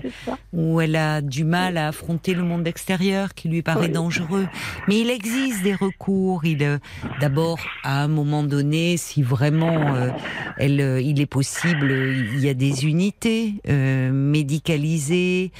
où 0.53 0.81
elle 0.81 0.95
a 0.95 1.21
du 1.21 1.43
mal 1.43 1.77
à 1.77 1.87
affronter 1.89 2.33
le 2.33 2.43
monde 2.43 2.67
extérieur 2.67 3.33
qui 3.33 3.49
lui 3.49 3.61
paraît 3.61 3.87
Oui. 3.87 3.89
dangereux. 3.91 4.47
Mais 4.87 4.99
il 4.99 5.09
existe 5.09 5.63
des 5.63 5.75
recours. 5.75 6.45
Il, 6.45 6.63
euh, 6.63 6.77
d'abord, 7.19 7.59
à 7.83 8.01
un 8.03 8.07
moment 8.07 8.43
donné, 8.43 8.97
si 8.97 9.21
vraiment 9.23 9.95
euh, 9.95 10.09
elle, 10.57 11.01
il 11.03 11.19
est 11.21 11.25
possible, 11.25 11.91
il 11.91 12.39
y 12.39 12.49
a 12.49 12.53
des 12.53 12.85
unités 12.85 13.55
euh, 13.69 14.11
médicalisées 14.11 15.51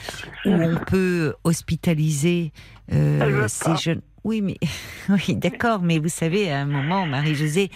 où 0.46 0.50
on 0.52 0.76
peut 0.86 1.34
hospitaliser 1.44 2.52
euh, 2.94 3.48
ces 3.48 3.76
jeunes. 3.78 4.02
Oui, 4.26 4.42
mais 4.42 4.58
oui, 5.10 5.36
d'accord, 5.36 5.84
mais 5.84 6.00
vous 6.00 6.10
savez, 6.10 6.52
à 6.52 6.62
un 6.62 6.66
moment, 6.66 7.06
Marie-Josée, 7.06 7.70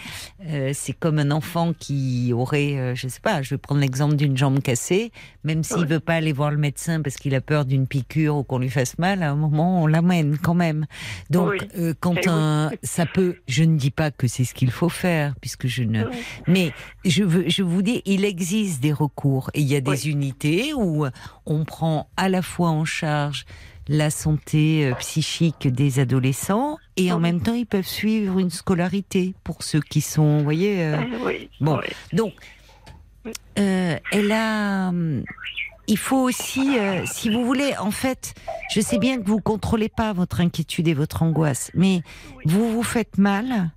euh, 0.46 0.72
c'est 0.74 0.92
comme 0.92 1.20
un 1.20 1.30
enfant 1.30 1.72
qui 1.72 2.32
aurait, 2.34 2.76
euh, 2.76 2.94
je 2.96 3.06
sais 3.06 3.20
pas, 3.20 3.40
je 3.40 3.50
vais 3.54 3.58
prendre 3.58 3.80
l'exemple 3.80 4.16
d'une 4.16 4.36
jambe 4.36 4.60
cassée, 4.60 5.12
même 5.44 5.62
s'il 5.62 5.82
Ouais. 5.82 5.86
veut 5.86 6.00
pas 6.00 6.14
aller 6.16 6.32
voir 6.32 6.50
le 6.50 6.56
médecin 6.56 7.02
parce 7.02 7.14
qu'il 7.18 7.36
a 7.36 7.40
peur 7.40 7.64
d'une 7.66 7.86
piqûre 7.86 8.36
ou 8.36 8.42
qu'on 8.42 8.58
lui 8.58 8.68
fasse 8.68 8.98
mal, 8.98 9.22
à 9.22 9.30
un 9.30 9.36
moment, 9.36 9.80
on 9.80 9.86
l'amène 9.86 10.38
quand 10.38 10.54
même. 10.54 10.86
Donc, 11.30 11.52
Oui. 11.52 11.68
euh, 11.78 11.94
quand 12.00 12.16
Eh 12.20 12.28
un, 12.28 12.72
ça 12.82 13.06
peut, 13.06 13.36
je 13.46 13.62
ne 13.62 13.76
dis 13.76 13.92
pas 13.92 14.10
que 14.10 14.26
c'est 14.26 14.44
ce 14.44 14.52
qu'il 14.52 14.72
faut 14.72 14.88
faire, 14.88 15.34
puisque 15.40 15.68
je 15.68 15.84
ne, 15.84 16.02
Oui. 16.02 16.16
mais 16.48 16.74
je 17.04 17.22
veux, 17.22 17.44
je 17.48 17.62
vous 17.62 17.82
dis, 17.82 18.02
il 18.06 18.24
existe 18.24 18.80
des 18.82 18.92
recours 18.92 19.50
et 19.54 19.60
il 19.60 19.68
y 19.68 19.76
a 19.76 19.80
des 19.80 19.90
Oui. 19.92 20.10
unités 20.10 20.74
où 20.74 21.06
on 21.46 21.64
prend 21.64 22.10
à 22.16 22.28
la 22.28 22.42
fois 22.42 22.70
en 22.70 22.84
charge 22.84 23.44
la 23.92 24.08
santé 24.08 24.86
euh, 24.86 24.94
psychique 24.94 25.66
des 25.66 25.98
adolescents 25.98 26.78
et 26.96 27.10
en 27.10 27.16
Oui. 27.16 27.22
même 27.22 27.40
temps 27.42 27.54
ils 27.54 27.66
peuvent 27.66 27.84
suivre 27.86 28.38
une 28.38 28.48
scolarité 28.50 29.34
pour 29.42 29.64
ceux 29.64 29.80
qui 29.80 30.00
sont, 30.00 30.38
vous 30.38 30.44
voyez. 30.44 30.80
euh, 30.84 30.96
oui, 31.26 31.50
bon. 31.60 31.78
oui. 31.78 31.88
donc, 32.12 32.32
euh, 33.58 33.98
elle 34.12 34.32
a. 34.32 34.92
Il 35.88 35.98
faut 35.98 36.18
aussi, 36.22 36.78
euh, 36.78 37.04
si 37.04 37.30
vous 37.30 37.44
voulez, 37.44 37.76
en 37.78 37.90
fait, 37.90 38.34
je 38.72 38.80
sais 38.80 38.98
bien 38.98 39.18
que 39.20 39.26
vous 39.26 39.40
contrôlez 39.40 39.88
pas 39.88 40.12
votre 40.12 40.40
inquiétude 40.40 40.86
et 40.86 40.94
votre 40.94 41.24
angoisse, 41.24 41.72
mais 41.74 42.02
vous 42.44 42.70
vous 42.70 42.84
faites 42.84 43.18
mal. 43.18 43.72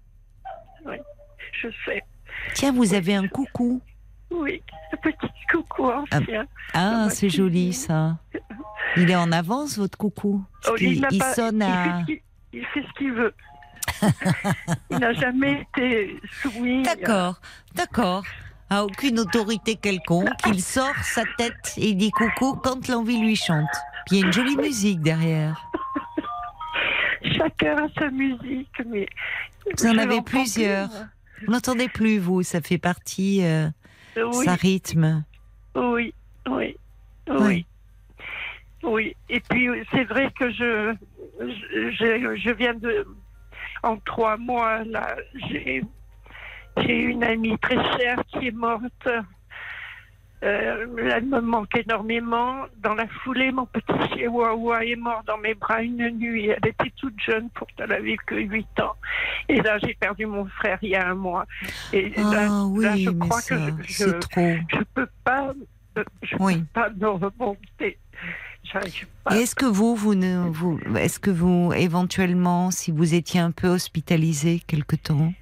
Je 1.60 1.69
sais. 1.85 2.03
Tiens, 2.53 2.72
vous 2.72 2.94
avez 2.94 3.15
un 3.15 3.27
coucou. 3.27 3.81
Oui, 4.34 4.62
un 4.92 4.98
petit 4.98 5.28
coucou 5.52 5.90
ancien. 5.92 6.46
Ah, 6.74 7.06
ma 7.06 7.10
c'est 7.10 7.30
joli 7.30 7.72
ça. 7.74 8.18
Il 8.98 9.10
est 9.10 9.16
en 9.16 9.32
avance 9.32 9.78
votre 9.78 9.98
coucou? 9.98 10.44
Oh, 10.70 10.76
il 10.80 11.02
pas- 11.02 11.34
sonne 11.34 11.58
il 11.58 11.64
à. 11.64 11.84
fait 11.84 12.00
ce 12.02 12.06
qu'il- 12.06 12.22
Il 12.54 12.66
fait 12.68 12.82
ce 12.88 12.94
qu'il 12.98 13.12
veut. 13.14 13.34
il 14.92 14.98
n'a 15.00 15.14
jamais 15.14 15.62
été 15.76 16.20
soumis. 16.42 16.88
à- 16.88 16.96
D'accord, 16.96 17.40
d'accord. 17.76 18.24
À 18.70 18.84
aucune 18.86 19.20
autorité 19.20 19.76
quelconque, 19.76 20.30
il 20.48 20.62
sort 20.62 20.96
sa 21.04 21.24
tête 21.38 21.74
et 21.78 21.94
dit 21.94 22.12
coucou 22.12 22.56
quand 22.56 22.88
l'envie 22.88 23.20
lui 23.20 23.36
chante. 23.36 23.70
Puis 24.08 24.18
il 24.18 24.20
y 24.20 24.24
a 24.24 24.26
une 24.28 24.34
jolie 24.34 24.58
musique 24.58 25.02
derrière. 25.02 25.70
Chacun 27.38 27.86
a 27.86 27.88
sa 28.00 28.10
musique, 28.10 28.70
mais. 28.86 29.08
Vous 29.78 29.88
en 29.88 29.98
avez 29.98 30.22
plusieurs. 30.22 30.90
Vous 31.46 31.52
n'entendez 31.52 31.88
plus, 31.90 32.20
vous, 32.20 32.44
ça 32.44 32.62
fait 32.62 32.78
partie, 32.78 33.44
euh. 33.44 33.68
Oui, 34.18 34.45
ça 34.45 34.56
rythme. 34.56 35.23
oui, 35.76 36.14
oui, 36.48 36.76
Oui. 37.30 37.35
oui. 37.40 37.65
Oui, 38.85 39.15
et 39.30 39.40
puis 39.40 39.69
c'est 39.91 40.03
vrai 40.03 40.30
que 40.38 40.52
je, 40.52 40.94
je, 41.40 41.91
je- 41.91 42.35
je 42.35 42.49
viens 42.52 42.73
de, 42.73 43.07
en 43.81 43.95
trois 43.98 44.35
mois, 44.35 44.84
là, 44.84 45.15
j'ai, 45.49 45.81
j'ai 46.77 46.98
une 47.03 47.23
amie 47.23 47.57
très 47.60 47.77
chère 47.98 48.22
qui 48.27 48.48
est 48.48 48.52
morte. 48.52 49.07
Euh, 50.44 50.86
elle 51.15 51.26
me 51.26 51.40
manque 51.40 51.76
énormément. 51.78 52.65
Dans 52.82 52.94
la 52.95 53.07
foulée, 53.07 53.52
mon 53.52 53.65
petit 53.65 53.94
chihuahua 54.14 54.84
est 54.86 54.95
mort 54.98 55.24
dans 55.26 55.38
mes 55.38 55.53
bras 55.53 55.82
une 55.82 56.10
nuit. 56.10 56.48
Elle 56.49 56.68
était 56.70 56.91
toute 56.98 57.18
jeune, 57.22 57.49
pourtant 57.56 57.86
elle 57.86 57.94
avait 57.94 58.18
que 58.26 58.36
8 58.36 58.68
ans. 58.82 58.95
Et 59.48 59.61
là, 59.61 59.78
j'ai 59.80 59.94
perdu 59.94 60.26
mon 60.26 60.45
frère 60.45 60.80
il 60.82 60.90
y 60.90 60.95
a 60.95 61.07
un 61.07 61.15
mois. 61.15 61.45
Et 61.94 62.10
là, 62.10 62.48
Ah 62.49 62.65
oui, 62.65 62.84
là, 62.84 62.98
je 62.98 63.10
crois 63.11 63.41
ça, 63.41 63.56
que 63.56 63.84
je, 63.88 64.03
je 64.68 64.84
peux 64.94 65.07
pas, 65.24 65.53
euh, 65.98 66.03
je 66.24 66.36
Oui. 66.40 66.57
peux 66.57 66.65
pas 66.74 66.90
me 66.90 67.07
remonter. 67.07 67.98
Est-ce 69.32 69.56
que 69.56 69.65
vous, 69.65 69.95
vous 69.95 70.15
ne, 70.15 70.48
vous, 70.49 70.80
est-ce 70.98 71.20
que 71.20 71.30
vous, 71.30 71.72
éventuellement, 71.76 72.72
si 72.72 72.91
vous 72.91 73.14
étiez 73.14 73.40
un 73.40 73.52
peu 73.52 73.68
hospitalisé 73.68 74.60
quelque 74.65 74.95
temps, 74.95 75.34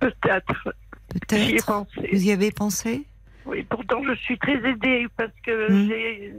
Peut-être. 0.00 0.74
Peut-être, 1.08 1.86
vous 2.12 2.24
y 2.26 2.30
avez 2.32 2.50
pensé? 2.50 3.04
Oui, 3.46 3.62
pourtant 3.68 4.02
je 4.08 4.14
suis 4.14 4.38
très 4.38 4.56
aidée 4.68 5.06
parce 5.16 5.30
que 5.44 5.70
Hmm. 5.70 5.88
j'ai, 5.88 6.32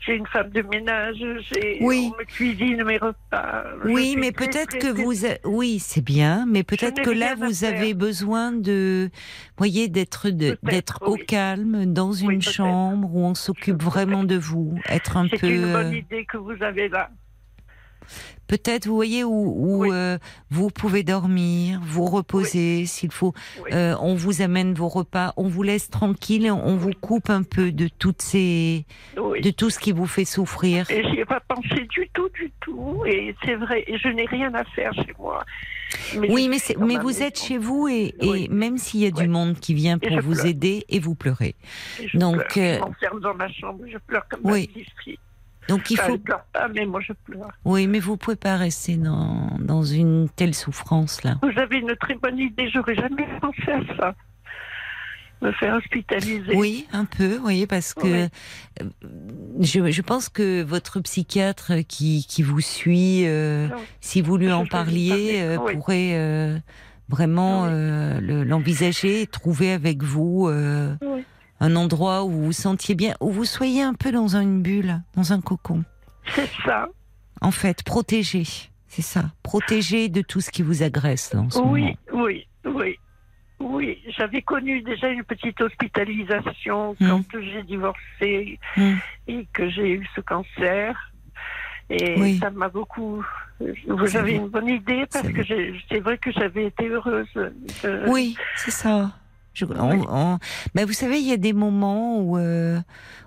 j'ai 0.00 0.14
une 0.16 0.26
femme 0.26 0.50
de 0.50 0.62
ménage, 0.62 1.16
j'ai, 1.52 1.78
Oui. 1.80 2.10
on 2.12 2.18
me 2.18 2.24
cuisine 2.24 2.82
mes 2.84 2.98
repas. 2.98 3.64
Oui, 3.84 4.16
mais 4.18 4.32
peut-être 4.32 4.76
que 4.78 4.88
vous, 4.88 5.24
a- 5.24 5.38
oui, 5.44 5.78
c'est 5.78 6.04
bien, 6.04 6.46
mais 6.48 6.64
peut-être 6.64 7.00
que 7.02 7.10
là 7.10 7.34
vous 7.36 7.52
faire. 7.54 7.74
avez 7.76 7.94
besoin 7.94 8.50
de, 8.52 9.10
voyez, 9.56 9.88
d'être 9.88 10.30
d'être 10.30 10.98
au 11.06 11.16
calme 11.16 11.92
dans 11.92 12.12
une 12.12 12.42
chambre 12.42 13.08
où 13.14 13.20
on 13.24 13.34
s'occupe 13.34 13.82
vraiment 13.82 14.24
de 14.24 14.36
vous, 14.36 14.78
être 14.88 15.16
un 15.16 15.28
C'est 15.28 15.38
peu, 15.40 15.46
une 15.48 15.72
bonne 15.72 15.92
euh, 15.94 15.96
idée 15.96 16.24
que 16.24 16.36
vous 16.38 16.60
avez 16.60 16.88
là. 16.88 17.10
Peut-être, 18.48 18.86
vous 18.86 18.94
voyez, 18.96 19.22
où, 19.22 19.30
où 19.30 19.82
Oui. 19.82 19.90
euh, 19.92 20.18
vous 20.50 20.70
pouvez 20.70 21.04
dormir, 21.04 21.80
vous 21.84 22.04
reposer 22.06 22.84
s'il 22.86 23.12
faut. 23.12 23.32
Oui. 23.62 23.70
Euh, 23.72 23.94
on 24.00 24.14
vous 24.16 24.42
amène 24.42 24.74
vos 24.74 24.88
repas, 24.88 25.32
on 25.36 25.46
vous 25.46 25.62
laisse 25.62 25.88
tranquille, 25.90 26.50
on 26.50 26.74
vous 26.76 26.90
coupe 27.00 27.30
un 27.30 27.44
peu 27.44 27.70
de 27.70 27.86
toutes 27.86 28.22
ces, 28.22 28.84
de 29.16 29.50
tout 29.50 29.70
ce 29.70 29.78
qui 29.78 29.92
vous 29.92 30.06
fait 30.06 30.24
souffrir. 30.24 30.90
Et 30.90 31.04
j'y 31.04 31.20
ai 31.20 31.24
pas 31.24 31.40
pensé 31.40 31.86
du 31.88 32.08
tout, 32.12 32.28
du 32.30 32.50
tout. 32.60 33.02
Et 33.06 33.34
c'est 33.44 33.54
vrai, 33.54 33.84
et 33.86 33.96
je 33.98 34.08
n'ai 34.08 34.26
rien 34.26 34.52
à 34.54 34.64
faire 34.64 34.92
chez 34.94 35.14
moi. 35.18 35.44
Mais 36.18 36.30
Oui, 36.30 36.48
mais, 36.48 36.58
vous 36.98 37.06
maison. 37.08 37.24
êtes 37.24 37.38
chez 37.40 37.56
vous 37.56 37.88
et, 37.88 38.14
et 38.20 38.28
Oui. 38.30 38.48
même 38.50 38.76
s'il 38.76 39.00
y 39.00 39.06
a 39.06 39.10
du 39.10 39.26
monde 39.28 39.58
qui 39.58 39.72
vient 39.74 39.98
pour 39.98 40.20
vous 40.20 40.32
pleure. 40.32 40.46
aider 40.46 40.84
et 40.88 40.98
vous 40.98 41.14
pleurez. 41.14 41.54
Et 42.00 42.08
je 42.08 42.18
donc, 42.18 42.36
pleure. 42.48 42.84
euh, 42.86 42.90
Je 43.14 43.18
dans 43.20 43.34
ma 43.34 43.50
chambre, 43.52 43.84
je 43.90 43.96
pleure 43.98 44.26
comme 44.28 44.40
Oui. 44.44 44.70
ma. 44.74 45.18
Donc 45.68 45.90
il 45.90 45.94
Enfin, 45.94 46.08
faut. 46.08 46.14
Elle 46.14 46.20
pleure 46.20 46.44
pas, 46.52 46.68
mais 46.68 46.86
moi 46.86 47.00
je 47.00 47.12
pleure. 47.12 47.50
Oui, 47.64 47.86
mais 47.86 48.00
vous 48.00 48.16
pouvez 48.16 48.36
pas 48.36 48.56
rester 48.56 48.96
dans, 48.96 49.56
dans 49.60 49.82
une 49.82 50.28
telle 50.30 50.54
souffrance 50.54 51.22
là. 51.24 51.36
Vous 51.42 51.58
avez 51.58 51.78
une 51.78 51.94
très 51.96 52.14
bonne 52.14 52.38
idée, 52.38 52.68
j'aurais 52.70 52.94
jamais 52.94 53.26
pensé 53.40 53.70
à 53.70 53.96
ça. 53.96 54.14
Me 55.40 55.52
faire 55.52 55.74
hospitaliser. 55.76 56.56
Oui, 56.56 56.88
un 56.92 57.04
peu, 57.04 57.36
vous 57.36 57.42
voyez, 57.42 57.68
parce 57.68 57.94
que 57.94 58.00
Oui. 58.06 58.28
euh, 58.82 58.86
je, 59.60 59.88
je 59.92 60.02
pense 60.02 60.28
que 60.28 60.62
votre 60.64 60.98
psychiatre 60.98 61.74
qui, 61.86 62.26
qui 62.28 62.42
vous 62.42 62.60
suit, 62.60 63.22
euh, 63.28 63.68
Ah 63.72 63.76
si 64.00 64.20
vous 64.20 64.36
lui 64.36 64.46
Je 64.48 64.52
en 64.52 64.66
parliez, 64.66 65.40
euh, 65.42 65.58
oui. 65.60 65.74
pourrait 65.74 66.14
euh, 66.14 66.58
vraiment 67.08 67.66
Oui. 67.66 68.44
l'envisager 68.46 69.22
et 69.22 69.26
trouver 69.28 69.70
avec 69.72 70.02
vous 70.02 70.48
Oui. 70.50 71.24
Un 71.60 71.76
endroit 71.76 72.24
où 72.24 72.30
vous 72.30 72.44
vous 72.46 72.52
sentiez 72.52 72.94
bien, 72.94 73.14
où 73.20 73.30
vous 73.30 73.44
soyez 73.44 73.82
un 73.82 73.94
peu 73.94 74.12
dans 74.12 74.36
une 74.36 74.62
bulle, 74.62 75.00
dans 75.16 75.32
un 75.32 75.40
cocon. 75.40 75.84
C'est 76.34 76.50
ça. 76.64 76.88
En 77.40 77.50
fait, 77.50 77.82
protégé, 77.82 78.42
c'est 78.88 79.02
ça, 79.02 79.24
protégé 79.42 80.08
de 80.08 80.22
tout 80.22 80.40
ce 80.40 80.50
qui 80.50 80.62
vous 80.62 80.82
agresse 80.82 81.34
en 81.34 81.50
ce 81.50 81.58
Oui, 81.60 81.80
moment. 82.12 82.24
oui, 82.24 82.46
oui. 82.64 82.96
Oui, 83.60 83.98
j'avais 84.16 84.40
connu 84.42 84.82
déjà 84.82 85.08
une 85.08 85.24
petite 85.24 85.60
hospitalisation 85.60 86.94
Hmm. 87.00 87.08
quand 87.08 87.40
j'ai 87.40 87.62
divorcé 87.64 88.58
Hmm. 88.76 88.94
et 89.26 89.46
que 89.52 89.68
j'ai 89.68 89.94
eu 89.94 90.08
ce 90.14 90.20
cancer. 90.20 91.12
Et 91.90 92.14
Oui. 92.20 92.38
ça 92.38 92.50
m'a 92.50 92.68
beaucoup. 92.68 93.24
Vous 93.88 94.16
avez 94.16 94.34
une 94.34 94.48
bonne 94.48 94.68
idée 94.68 95.04
parce 95.12 95.26
que 95.28 95.42
c'est 95.88 95.98
vrai 96.00 96.18
que 96.18 96.30
j'avais 96.30 96.66
été 96.66 96.86
heureuse. 96.88 97.26
de- 97.34 98.04
Oui, 98.06 98.36
c'est 98.56 98.70
ça. 98.70 99.10
Je- 99.58 99.64
on- 99.66 100.06
on- 100.08 100.38
ben, 100.74 100.86
vous 100.86 100.92
savez, 100.92 101.18
il 101.18 101.28
y 101.28 101.32
a 101.32 101.36
des 101.36 101.52
moments 101.52 102.20
où, 102.20 102.38
euh, 102.38 102.78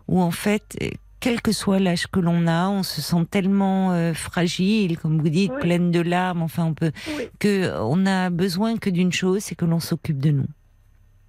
où 0.08 0.22
en 0.22 0.32
fait, 0.32 0.78
quel 1.20 1.42
que 1.42 1.52
soit 1.52 1.80
l'âge 1.80 2.08
que 2.08 2.20
l'on 2.20 2.48
a, 2.48 2.68
on 2.70 2.84
se 2.84 3.02
sent 3.02 3.26
tellement 3.30 3.92
euh, 3.92 4.14
fragile, 4.14 4.98
comme 4.98 5.20
vous 5.22 5.30
dites, 5.30 5.52
Oui. 5.54 5.60
pleine 5.62 5.92
de 5.92 6.00
larmes. 6.02 6.42
Enfin, 6.42 6.66
on 6.66 6.74
peut 6.74 6.92
Oui, 7.18 7.26
que 7.40 7.72
on 7.82 8.06
a 8.06 8.30
besoin 8.30 8.78
que 8.78 8.90
d'une 8.90 9.12
chose, 9.12 9.44
c'est 9.44 9.56
que 9.56 9.66
l'on 9.66 9.80
s'occupe 9.80 10.20
de 10.20 10.32
nous 10.32 10.48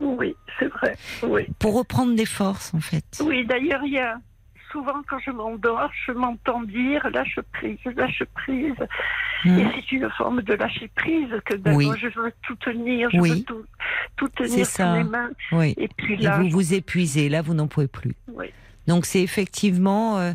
oui, 0.05 0.35
c'est 0.59 0.67
vrai. 0.67 0.97
Oui. 1.23 1.43
pour 1.61 1.75
reprendre 1.75 2.17
des 2.17 2.27
forces, 2.27 2.75
en 2.75 2.81
fait. 2.81 3.05
Oui, 3.25 3.47
d'ailleurs, 3.47 3.83
il 3.85 3.93
y 3.93 3.99
a 3.99 4.17
souvent 4.73 5.03
quand 5.09 5.19
je 5.25 5.31
m'endors, 5.31 5.91
je 6.07 6.13
m'entends 6.13 6.63
dire 6.63 7.09
lâche 7.11 7.39
prise, 7.53 7.79
lâche 7.97 8.25
prise. 8.35 8.75
Hmm. 9.45 9.59
Et 9.59 9.67
c'est 9.75 9.93
une 9.93 10.11
forme 10.11 10.43
de 10.43 10.55
lâcher 10.55 10.91
prise 10.95 11.29
que 11.45 11.55
ben, 11.55 11.75
Oui. 11.77 11.87
moi, 11.87 11.97
je 11.97 12.09
veux 12.09 12.33
tout 12.43 12.57
tenir, 12.57 13.11
je 13.13 13.19
Oui. 13.21 13.31
veux 13.49 13.57
tout, 14.17 14.29
tenir 14.31 14.67
ça. 14.67 14.85
sur 14.95 15.05
mes 15.05 15.09
mains. 15.11 15.31
Oui. 15.53 15.75
Et 15.77 15.89
puis 15.89 16.15
Et 16.15 16.19
là, 16.19 16.39
vous 16.39 16.49
vous 16.49 16.75
épuisez, 16.75 17.29
là, 17.29 17.43
vous 17.43 17.55
n'en 17.55 17.67
pouvez 17.69 17.89
plus. 17.89 18.15
oui, 18.29 18.47
Donc 18.87 19.07
c'est 19.07 19.23
effectivement, 19.23 20.19
euh, 20.19 20.33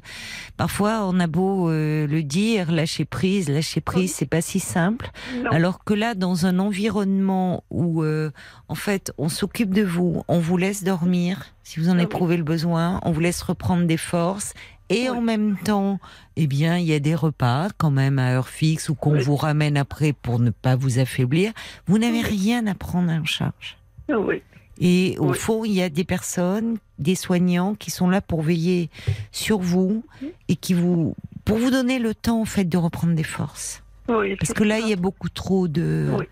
parfois 0.55 1.01
on 1.03 1.19
a 1.19 1.27
beau 1.27 1.69
euh, 1.69 2.07
le 2.07 2.23
dire, 2.23 2.71
lâcher 2.71 3.05
prise, 3.05 3.49
lâcher 3.49 3.81
prise, 3.81 4.13
c'est 4.13 4.25
pas 4.25 4.41
si 4.41 4.59
simple. 4.59 5.09
non, 5.43 5.51
Alors 5.51 5.83
que 5.83 5.93
là, 5.93 6.15
dans 6.15 6.45
un 6.45 6.59
environnement 6.59 7.63
où, 7.69 8.03
euh, 8.03 8.31
en 8.69 8.75
fait, 8.75 9.11
on 9.17 9.29
s'occupe 9.29 9.73
de 9.73 9.83
vous, 9.83 10.23
on 10.27 10.39
vous 10.39 10.57
laisse 10.57 10.83
dormir, 10.83 11.45
si 11.63 11.79
vous 11.79 11.89
en 11.89 11.97
Ah 11.97 12.03
éprouvez 12.03 12.37
le 12.37 12.43
besoin, 12.43 12.99
on 13.03 13.11
vous 13.11 13.19
laisse 13.19 13.41
reprendre 13.41 13.85
des 13.85 13.97
forces, 13.97 14.53
et 14.89 15.09
en 15.09 15.19
même 15.21 15.57
temps, 15.57 15.99
eh 16.37 16.47
bien, 16.47 16.77
il 16.77 16.85
y 16.85 16.93
a 16.93 16.99
des 16.99 17.15
repas 17.15 17.67
quand 17.77 17.91
même 17.91 18.19
à 18.19 18.33
heure 18.35 18.47
fixe 18.47 18.87
ou 18.87 18.95
qu'on 18.95 19.19
vous 19.19 19.35
ramène 19.35 19.75
après 19.75 20.13
pour 20.13 20.39
ne 20.39 20.49
pas 20.49 20.77
vous 20.77 20.99
affaiblir. 20.99 21.51
Vous 21.87 21.97
n'avez 21.97 22.21
rien 22.21 22.65
à 22.67 22.73
prendre 22.73 23.11
en 23.11 23.25
charge. 23.25 23.77
oui, 24.07 24.41
Et 24.79 25.15
au 25.19 25.31
Oui. 25.31 25.37
fond, 25.37 25.65
il 25.65 25.73
y 25.73 25.81
a 25.81 25.89
des 25.89 26.03
personnes, 26.03 26.77
des 26.99 27.15
soignants 27.15 27.73
qui 27.75 27.89
sont 27.91 28.09
là 28.09 28.21
pour 28.21 28.41
veiller 28.41 28.89
sur 29.31 29.59
vous 29.59 30.03
et 30.47 30.55
qui 30.55 30.73
vous, 30.73 31.15
pour 31.45 31.57
vous 31.57 31.71
donner 31.71 31.99
le 31.99 32.13
temps, 32.13 32.41
en 32.41 32.45
fait, 32.45 32.65
de 32.65 32.77
reprendre 32.77 33.13
des 33.15 33.23
forces. 33.23 33.83
Oui, 34.09 34.35
Parce 34.37 34.53
que 34.53 34.63
là, 34.63 34.79
il 34.79 34.87
y 34.87 34.93
a 34.93 34.97
beaucoup 34.97 35.29
trop 35.29 35.67
de 35.67 36.09
Oui. 36.17 36.25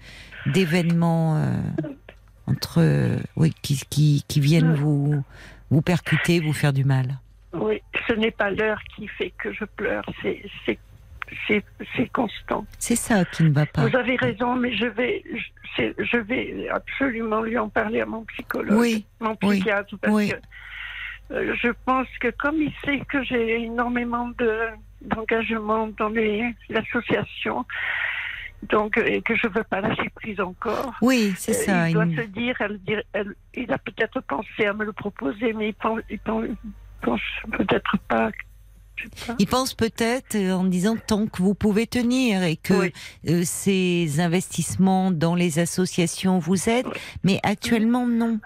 d'événements 0.53 1.38
euh, 1.38 1.57
entre 2.47 2.80
euh, 2.81 3.17
oui 3.35 3.53
qui, 3.61 3.81
qui, 3.89 4.23
qui 4.27 4.39
viennent 4.39 4.76
vous 4.76 5.23
vous 5.72 5.81
percuter, 5.81 6.39
vous 6.39 6.53
faire 6.53 6.72
du 6.73 6.85
mal. 6.85 7.19
Oui, 7.53 7.81
ce 8.07 8.13
n'est 8.13 8.31
pas 8.31 8.51
l'heure 8.51 8.80
qui 8.95 9.07
fait 9.07 9.31
que 9.38 9.51
je 9.51 9.65
pleure, 9.65 10.05
c'est 10.22 10.77
c'est 11.48 12.10
constant. 12.12 12.66
C'est 12.80 12.95
ça 12.95 13.24
qui 13.26 13.44
ne 13.44 13.52
va 13.52 13.66
pas. 13.66 13.86
Vous 13.88 13.95
avez 13.95 14.16
raison, 14.16 14.56
mais 14.56 14.76
je 14.76 14.86
vais 14.86 15.24
je, 15.78 16.18
vais 16.18 16.70
absolument 16.70 17.41
lui 17.41 17.57
en 17.57 17.68
parler 17.70 18.02
à 18.02 18.06
mon 18.06 18.24
psychologue, 18.26 18.78
Oui, 18.80 19.06
mon 19.20 19.36
oui, 19.44 19.56
psychiatre, 19.60 19.98
parce 19.99 20.14
oui. 20.14 20.30
que 20.32 21.34
euh, 21.34 21.53
je 21.62 21.70
pense 21.86 22.07
que 22.20 22.30
comme 22.30 22.56
il 22.62 22.72
sait 22.86 22.99
que 23.10 23.24
j'ai 23.24 23.64
énormément 23.64 24.30
de 24.38 24.60
d'engagement 25.02 25.88
dans 25.98 26.10
l'association, 26.70 27.66
donc 28.70 28.98
et 28.98 29.22
que 29.22 29.36
je 29.36 29.48
veux 29.48 29.64
pas 29.64 29.82
lâcher 29.82 30.10
prise 30.16 30.40
encore. 30.40 30.94
Oui, 31.02 31.34
c'est 31.38 31.52
Euh, 31.52 31.66
ça. 31.66 31.90
Il 31.90 31.94
doit 31.94 32.06
se 32.06 32.28
dire, 32.30 32.56
elle, 32.60 32.80
dir- 32.80 33.03
elle- 33.14 33.36
il 33.53 33.72
a 33.72 33.78
peut-être 33.78 34.22
pensé 34.22 34.66
à 34.66 34.74
me 34.74 34.86
le 34.86 34.94
proposer, 34.94 35.53
mais 35.53 35.70
il 35.70 35.74
pense, 35.74 35.99
pense 37.02 37.22
peut-être 37.52 37.98
pas. 38.07 38.32
Je 38.95 39.03
sais 39.15 39.27
pas. 39.27 39.35
Il 39.39 39.47
pense 39.47 39.73
peut-être 39.73 40.35
euh, 40.35 40.53
en 40.53 40.63
disant 40.63 40.95
tant 40.95 41.27
que 41.27 41.41
vous 41.41 41.53
pouvez 41.55 41.88
tenir 41.88 42.43
et 42.43 42.55
que 42.55 42.73
Oui. 42.73 42.93
euh, 43.30 43.41
ces 43.45 44.19
investissements 44.19 45.11
dans 45.11 45.35
les 45.35 45.59
associations 45.59 46.39
vous 46.39 46.69
aident, 46.69 46.88
Oui. 46.88 46.99
mais 47.23 47.39
actuellement 47.43 48.07
non. 48.07 48.39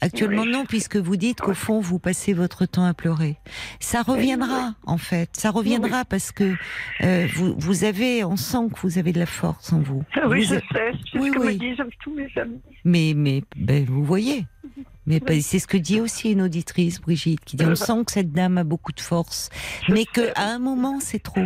Actuellement 0.00 0.42
Oui. 0.42 0.50
non, 0.50 0.66
puisque 0.66 0.96
vous 0.96 1.16
dites 1.16 1.40
qu'au 1.40 1.54
fond 1.54 1.80
vous 1.80 1.98
passez 1.98 2.34
votre 2.34 2.66
temps 2.66 2.84
à 2.84 2.92
pleurer. 2.92 3.36
Ça 3.80 4.02
reviendra 4.02 4.74
en 4.84 4.98
fait, 4.98 5.30
ça 5.32 5.50
reviendra 5.50 6.04
parce 6.04 6.30
que 6.32 6.54
euh, 7.02 7.26
vous 7.34 7.54
vous 7.56 7.84
avez, 7.84 8.22
on 8.24 8.36
sent 8.36 8.68
que 8.74 8.80
vous 8.80 8.98
avez 8.98 9.12
de 9.12 9.18
la 9.20 9.26
force 9.26 9.72
en 9.72 9.80
vous. 9.80 10.02
Ah 10.16 10.28
oui, 10.28 10.40
Vous 10.44 10.54
je 10.54 10.58
sais, 10.58 10.92
c'est 11.12 11.18
Oui, 11.20 11.28
ce 11.30 11.34
que 11.34 11.38
oui. 11.40 11.54
me 11.54 11.58
disent 11.58 11.84
tous 12.00 12.12
mes 12.14 12.28
amis. 12.36 12.60
mais 12.84 13.14
mais 13.16 13.44
ben, 13.56 13.86
vous 13.86 14.04
voyez. 14.04 14.44
Mais 15.06 15.20
Oui. 15.28 15.42
c'est 15.42 15.58
ce 15.58 15.66
que 15.66 15.76
dit 15.76 16.00
aussi 16.00 16.32
une 16.32 16.42
auditrice, 16.42 17.00
Brigitte, 17.00 17.44
qui 17.44 17.56
dit 17.56 17.66
on 17.66 17.74
sent 17.74 18.04
que 18.06 18.12
cette 18.12 18.32
dame 18.32 18.58
a 18.58 18.64
beaucoup 18.64 18.92
de 18.92 19.00
force, 19.00 19.50
mais 19.88 20.04
que 20.04 20.22
sais. 20.22 20.32
à 20.36 20.48
un 20.48 20.58
moment 20.58 20.98
c'est 21.00 21.22
trop. 21.22 21.44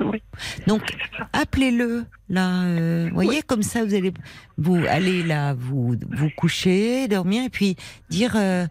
Oui. 0.00 0.22
Donc 0.66 0.96
appelez-le 1.32 2.06
là, 2.28 2.64
euh, 2.64 3.10
voyez 3.12 3.42
comme 3.42 3.62
ça 3.62 3.84
vous 3.84 3.94
allez 3.94 4.12
vous 4.56 4.82
allez 4.88 5.22
là 5.22 5.54
vous 5.54 5.96
vous 6.10 6.30
coucher, 6.30 7.08
dormir 7.08 7.44
et 7.44 7.50
puis 7.50 7.76
dire 8.08 8.32
euh, 8.34 8.66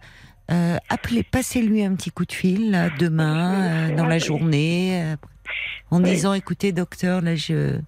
euh, 0.50 0.78
appelez, 0.90 1.24
passez-lui 1.24 1.84
un 1.84 1.96
petit 1.96 2.10
coup 2.12 2.26
de 2.26 2.34
fil 2.34 2.72
là, 2.72 2.90
demain 3.00 3.92
dans 3.96 4.08
la 4.08 4.18
journée 4.18 5.16
en 5.92 6.00
disant 6.00 6.34
écoutez 6.34 6.72
docteur 6.72 7.22
là 7.22 7.36
je 7.36 7.80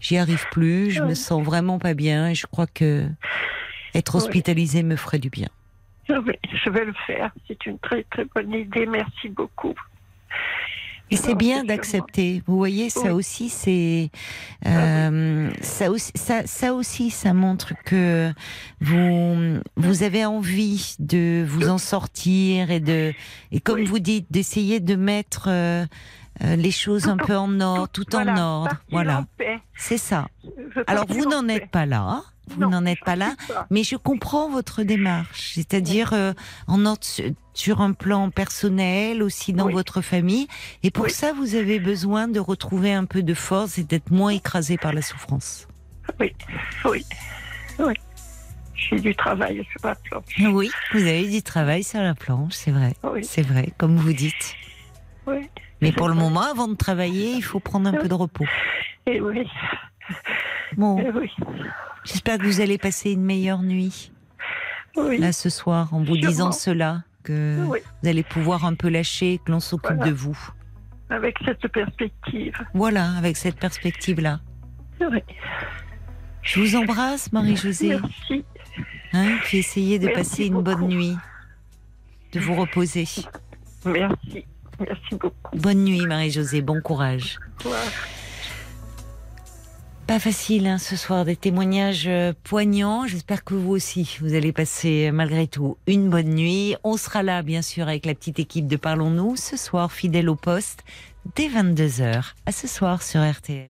j'y 0.00 0.18
arrive 0.18 0.44
plus, 0.52 0.90
je 0.90 1.02
me 1.02 1.14
sens 1.14 1.42
vraiment 1.42 1.78
pas 1.78 1.94
bien 1.94 2.28
et 2.28 2.34
je 2.34 2.46
crois 2.46 2.66
que 2.66 3.08
être 3.94 4.14
Oui. 4.16 4.22
hospitalisé 4.22 4.82
me 4.82 4.96
ferait 4.96 5.18
du 5.18 5.30
bien. 5.30 5.48
Je 6.08 6.70
vais 6.70 6.84
le 6.84 6.94
faire. 7.06 7.30
C'est 7.48 7.64
une 7.66 7.78
très 7.78 8.04
très 8.04 8.24
bonne 8.26 8.52
idée. 8.52 8.86
Merci 8.86 9.28
beaucoup. 9.30 9.74
Et 11.10 11.16
c'est 11.16 11.34
bien 11.34 11.64
d'accepter. 11.64 12.42
Vous 12.46 12.56
voyez, 12.56 12.90
ça 12.90 13.08
Oui. 13.08 13.10
aussi, 13.10 13.48
c'est 13.48 14.10
Ah 14.64 14.68
euh, 15.08 15.50
ça 15.60 15.90
aussi, 15.90 16.12
ça, 16.14 16.46
ça 16.46 16.74
aussi, 16.74 17.10
ça 17.10 17.32
montre 17.34 17.72
que 17.84 18.32
vous 18.80 19.60
vous 19.76 20.02
avez 20.02 20.24
envie 20.24 20.96
de 20.98 21.44
vous 21.46 21.68
en 21.68 21.78
sortir 21.78 22.70
et 22.70 22.80
de 22.80 23.12
et 23.52 23.60
comme 23.60 23.80
Oui. 23.80 23.84
vous 23.84 23.98
dites, 23.98 24.26
d'essayer 24.30 24.80
de 24.80 24.96
mettre 24.96 25.46
euh, 25.48 25.84
euh, 26.42 26.56
les 26.56 26.70
choses 26.72 27.06
un 27.06 27.18
peu 27.18 27.36
en 27.36 27.60
ordre, 27.60 27.88
tout, 27.88 28.04
Voilà, 28.10 28.32
en 28.32 28.38
ordre. 28.62 28.76
Voilà, 28.90 29.26
c'est 29.76 29.98
ça. 29.98 30.26
Alors 30.86 31.04
vous 31.08 31.26
en 31.26 31.42
n'en 31.42 31.48
êtes 31.48 31.70
pas 31.70 31.86
là. 31.86 32.22
Vous 32.50 32.68
n'en 32.68 32.84
êtes 32.86 33.00
pas 33.04 33.16
là. 33.16 33.34
pas. 33.48 33.66
Mais 33.70 33.82
je 33.84 33.96
comprends 33.96 34.48
votre 34.50 34.82
démarche, 34.82 35.52
c'est-à-dire 35.54 36.12
euh, 36.12 36.32
en 36.66 36.84
ordre 36.86 37.00
sur 37.54 37.80
un 37.80 37.92
plan 37.92 38.30
personnel, 38.30 39.22
aussi 39.22 39.52
dans 39.52 39.66
Oui. 39.66 39.72
votre 39.72 40.00
famille. 40.02 40.46
Et 40.82 40.90
pour 40.90 41.04
Oui. 41.04 41.10
ça, 41.10 41.32
vous 41.32 41.54
avez 41.54 41.78
besoin 41.80 42.28
de 42.28 42.38
retrouver 42.40 42.92
un 42.92 43.04
peu 43.06 43.22
de 43.22 43.34
force 43.34 43.78
et 43.78 43.84
d'être 43.84 44.10
moins 44.10 44.30
écrasé 44.30 44.76
par 44.76 44.92
la 44.92 45.02
souffrance. 45.02 45.66
Oui, 46.20 46.34
oui, 46.84 47.04
oui. 47.78 47.94
J'ai 48.74 49.00
du 49.00 49.14
travail 49.14 49.64
sur 49.70 49.86
la 49.88 49.94
planche. 49.94 50.24
Oui, 50.52 50.70
vous 50.92 51.00
avez 51.00 51.26
du 51.28 51.42
travail 51.42 51.82
sur 51.82 52.00
la 52.02 52.14
planche, 52.14 52.52
c'est 52.52 52.70
vrai. 52.72 52.92
C'est 53.22 53.42
vrai, 53.46 53.72
comme 53.78 53.96
vous 53.96 54.12
dites. 54.12 54.54
oui. 55.26 55.48
Mais 55.80 55.92
pour 55.92 56.08
le 56.08 56.14
moment, 56.14 56.42
avant 56.42 56.68
de 56.68 56.74
travailler, 56.76 57.32
il 57.32 57.42
faut 57.42 57.60
prendre 57.60 57.88
un 57.88 57.92
peu 57.92 58.08
de 58.08 58.14
repos. 58.14 58.46
Et 59.06 59.20
oui, 59.20 59.46
Bon, 60.76 60.98
et 60.98 61.10
oui, 61.10 61.30
j'espère 62.04 62.38
que 62.38 62.44
vous 62.44 62.60
allez 62.60 62.78
passer 62.78 63.12
une 63.12 63.22
meilleure 63.24 63.62
nuit 63.62 64.12
oui. 64.96 65.18
là 65.18 65.32
ce 65.32 65.48
soir 65.50 65.92
en 65.92 65.98
vous 66.02 66.14
Sûrement. 66.16 66.28
disant 66.28 66.52
cela, 66.52 67.02
que 67.24 67.64
Oui, 67.66 67.78
vous 68.02 68.08
allez 68.08 68.22
pouvoir 68.22 68.64
un 68.64 68.74
peu 68.74 68.88
lâcher, 68.88 69.40
que 69.44 69.50
l'on 69.50 69.60
s'occupe 69.60 69.96
Voilà. 69.96 70.10
de 70.10 70.14
vous. 70.16 70.38
avec 71.10 71.36
cette 71.44 71.66
perspective. 71.68 72.54
Voilà, 72.74 73.10
avec 73.16 73.36
cette 73.36 73.56
perspective-là. 73.58 74.40
Oui. 75.00 75.22
Je 76.42 76.60
vous 76.60 76.76
embrasse, 76.76 77.32
Marie-Josée. 77.32 77.98
Merci. 78.00 78.44
Hein, 79.12 79.38
puis 79.44 79.58
essayez 79.58 79.98
de 79.98 80.06
Merci 80.06 80.18
passer 80.20 80.46
une 80.46 80.60
bonne 80.62 80.86
nuit, 80.88 81.16
de 82.32 82.40
vous 82.40 82.54
reposer. 82.54 83.06
Merci. 83.86 84.44
Merci 84.80 85.14
beaucoup. 85.14 85.56
Bonne 85.56 85.84
nuit, 85.84 86.06
Marie-Josée. 86.06 86.60
Bon 86.62 86.80
courage. 86.80 87.38
Au 87.60 87.64
revoir. 87.64 87.82
Pas 90.06 90.20
facile 90.20 90.66
hein, 90.66 90.76
ce 90.76 90.96
soir, 90.96 91.24
des 91.24 91.34
témoignages 91.34 92.06
euh, 92.08 92.34
poignants. 92.44 93.06
J'espère 93.06 93.42
que 93.42 93.54
vous 93.54 93.70
aussi, 93.70 94.18
vous 94.20 94.34
allez 94.34 94.52
passer 94.52 95.08
euh, 95.08 95.12
malgré 95.12 95.46
tout 95.46 95.78
une 95.86 96.10
bonne 96.10 96.34
nuit. 96.34 96.76
On 96.84 96.98
sera 96.98 97.22
là, 97.22 97.42
bien 97.42 97.62
sûr, 97.62 97.88
avec 97.88 98.04
la 98.04 98.14
petite 98.14 98.38
équipe 98.38 98.66
de 98.66 98.76
Parlons-nous 98.76 99.36
ce 99.36 99.56
soir, 99.56 99.90
fidèle 99.90 100.28
au 100.28 100.36
poste, 100.36 100.84
dès 101.36 101.48
22h. 101.48 102.34
À 102.44 102.52
ce 102.52 102.68
soir 102.68 103.02
sur 103.02 103.22
RTL. 103.26 103.73